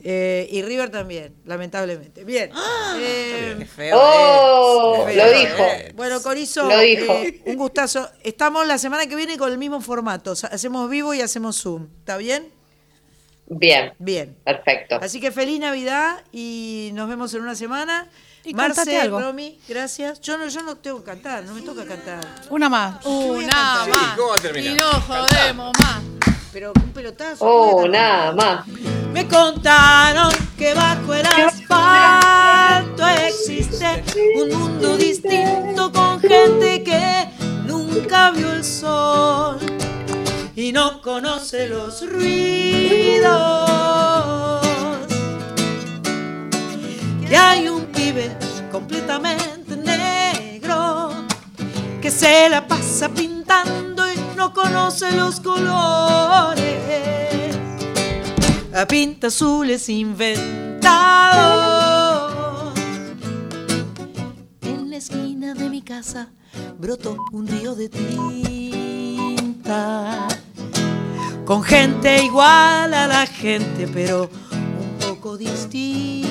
Eh, 0.09 0.47
y 0.49 0.61
River 0.61 0.89
también, 0.89 1.35
lamentablemente. 1.43 2.23
Bien. 2.23 2.49
Eh, 2.97 3.55
Qué 3.59 3.65
feo 3.65 3.99
oh, 4.01 5.05
lo 5.05 5.31
dijo. 5.33 5.65
Bueno, 5.95 6.21
Corizo, 6.21 6.63
lo 6.63 6.79
dijo. 6.79 7.11
Eh, 7.11 7.41
un 7.45 7.57
gustazo. 7.57 8.09
Estamos 8.23 8.65
la 8.65 8.77
semana 8.77 9.05
que 9.07 9.17
viene 9.17 9.37
con 9.37 9.51
el 9.51 9.57
mismo 9.57 9.81
formato. 9.81 10.31
Hacemos 10.31 10.89
vivo 10.89 11.13
y 11.13 11.19
hacemos 11.19 11.61
Zoom. 11.61 11.89
¿Está 11.99 12.15
bien? 12.15 12.47
Bien. 13.47 13.91
Bien. 13.99 14.37
Perfecto. 14.45 14.97
Así 15.01 15.19
que 15.19 15.33
feliz 15.33 15.59
Navidad 15.59 16.23
y 16.31 16.91
nos 16.93 17.09
vemos 17.09 17.33
en 17.33 17.41
una 17.41 17.55
semana. 17.55 18.07
Y 18.45 18.53
Marce, 18.53 18.97
algo. 18.97 19.19
Romy, 19.19 19.59
gracias. 19.67 20.21
Yo 20.21 20.37
no, 20.37 20.47
yo 20.47 20.61
no 20.61 20.77
tengo 20.77 20.99
que 20.99 21.03
cantar, 21.03 21.43
no 21.43 21.53
me 21.53 21.63
toca 21.63 21.83
cantar. 21.83 22.25
Una 22.49 22.69
más. 22.69 23.05
Una 23.05 23.85
más. 23.93 24.15
¿Cómo 24.15 24.29
va 24.29 24.35
a 24.35 24.39
terminar? 24.39 24.71
Y 24.71 24.75
no 24.77 24.89
jodemos 25.01 25.73
más. 25.77 26.36
Pero 26.59 26.73
un 26.75 26.89
pelotazo. 26.89 27.45
Oh, 27.45 27.87
nada 27.87 28.31
más. 28.31 28.67
Me 29.13 29.27
contaron 29.27 30.31
que 30.57 30.73
bajo 30.73 31.13
el 31.13 31.23
asfalto 31.23 33.07
existe 33.07 34.03
un 34.35 34.49
mundo 34.57 34.97
distinto 34.97 35.91
con 35.91 36.19
gente 36.19 36.81
que 36.81 37.29
nunca 37.67 38.31
vio 38.31 38.53
el 38.53 38.63
sol 38.63 39.59
y 40.55 40.71
no 40.71 40.99
conoce 40.99 41.67
los 41.67 42.01
ruidos. 42.09 43.29
Y 47.29 47.35
hay 47.35 47.69
un 47.69 47.85
pibe 47.85 48.35
completamente 48.71 49.77
negro 49.77 51.11
que 52.01 52.09
se 52.09 52.49
la 52.49 52.67
pasa 52.67 53.09
pintando 53.09 54.06
no 54.37 54.53
conoce 54.53 55.11
los 55.13 55.39
colores. 55.39 56.77
A 58.73 58.85
pinta 58.85 59.27
azules 59.27 59.89
inventados. 59.89 60.93
En 64.61 64.91
la 64.91 64.97
esquina 64.97 65.55
de 65.55 65.69
mi 65.69 65.81
casa 65.81 66.29
brotó 66.77 67.17
un 67.31 67.47
río 67.47 67.73
de 67.73 67.89
tinta. 67.89 69.47
Con 71.43 71.63
gente 71.63 72.23
igual 72.23 72.93
a 72.93 73.07
la 73.07 73.25
gente, 73.25 73.87
pero 73.91 74.29
un 74.51 74.99
poco 74.99 75.35
distinta. 75.35 76.27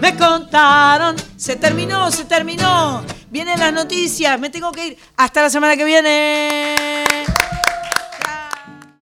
Me 0.00 0.16
contaron, 0.16 1.16
se 1.36 1.56
terminó, 1.56 2.10
se 2.10 2.24
terminó. 2.24 3.02
Vienen 3.34 3.58
las 3.58 3.72
noticias, 3.72 4.38
me 4.38 4.48
tengo 4.48 4.70
que 4.70 4.86
ir. 4.86 4.96
Hasta 5.16 5.42
la 5.42 5.50
semana 5.50 5.76
que 5.76 5.84
viene. 5.84 7.03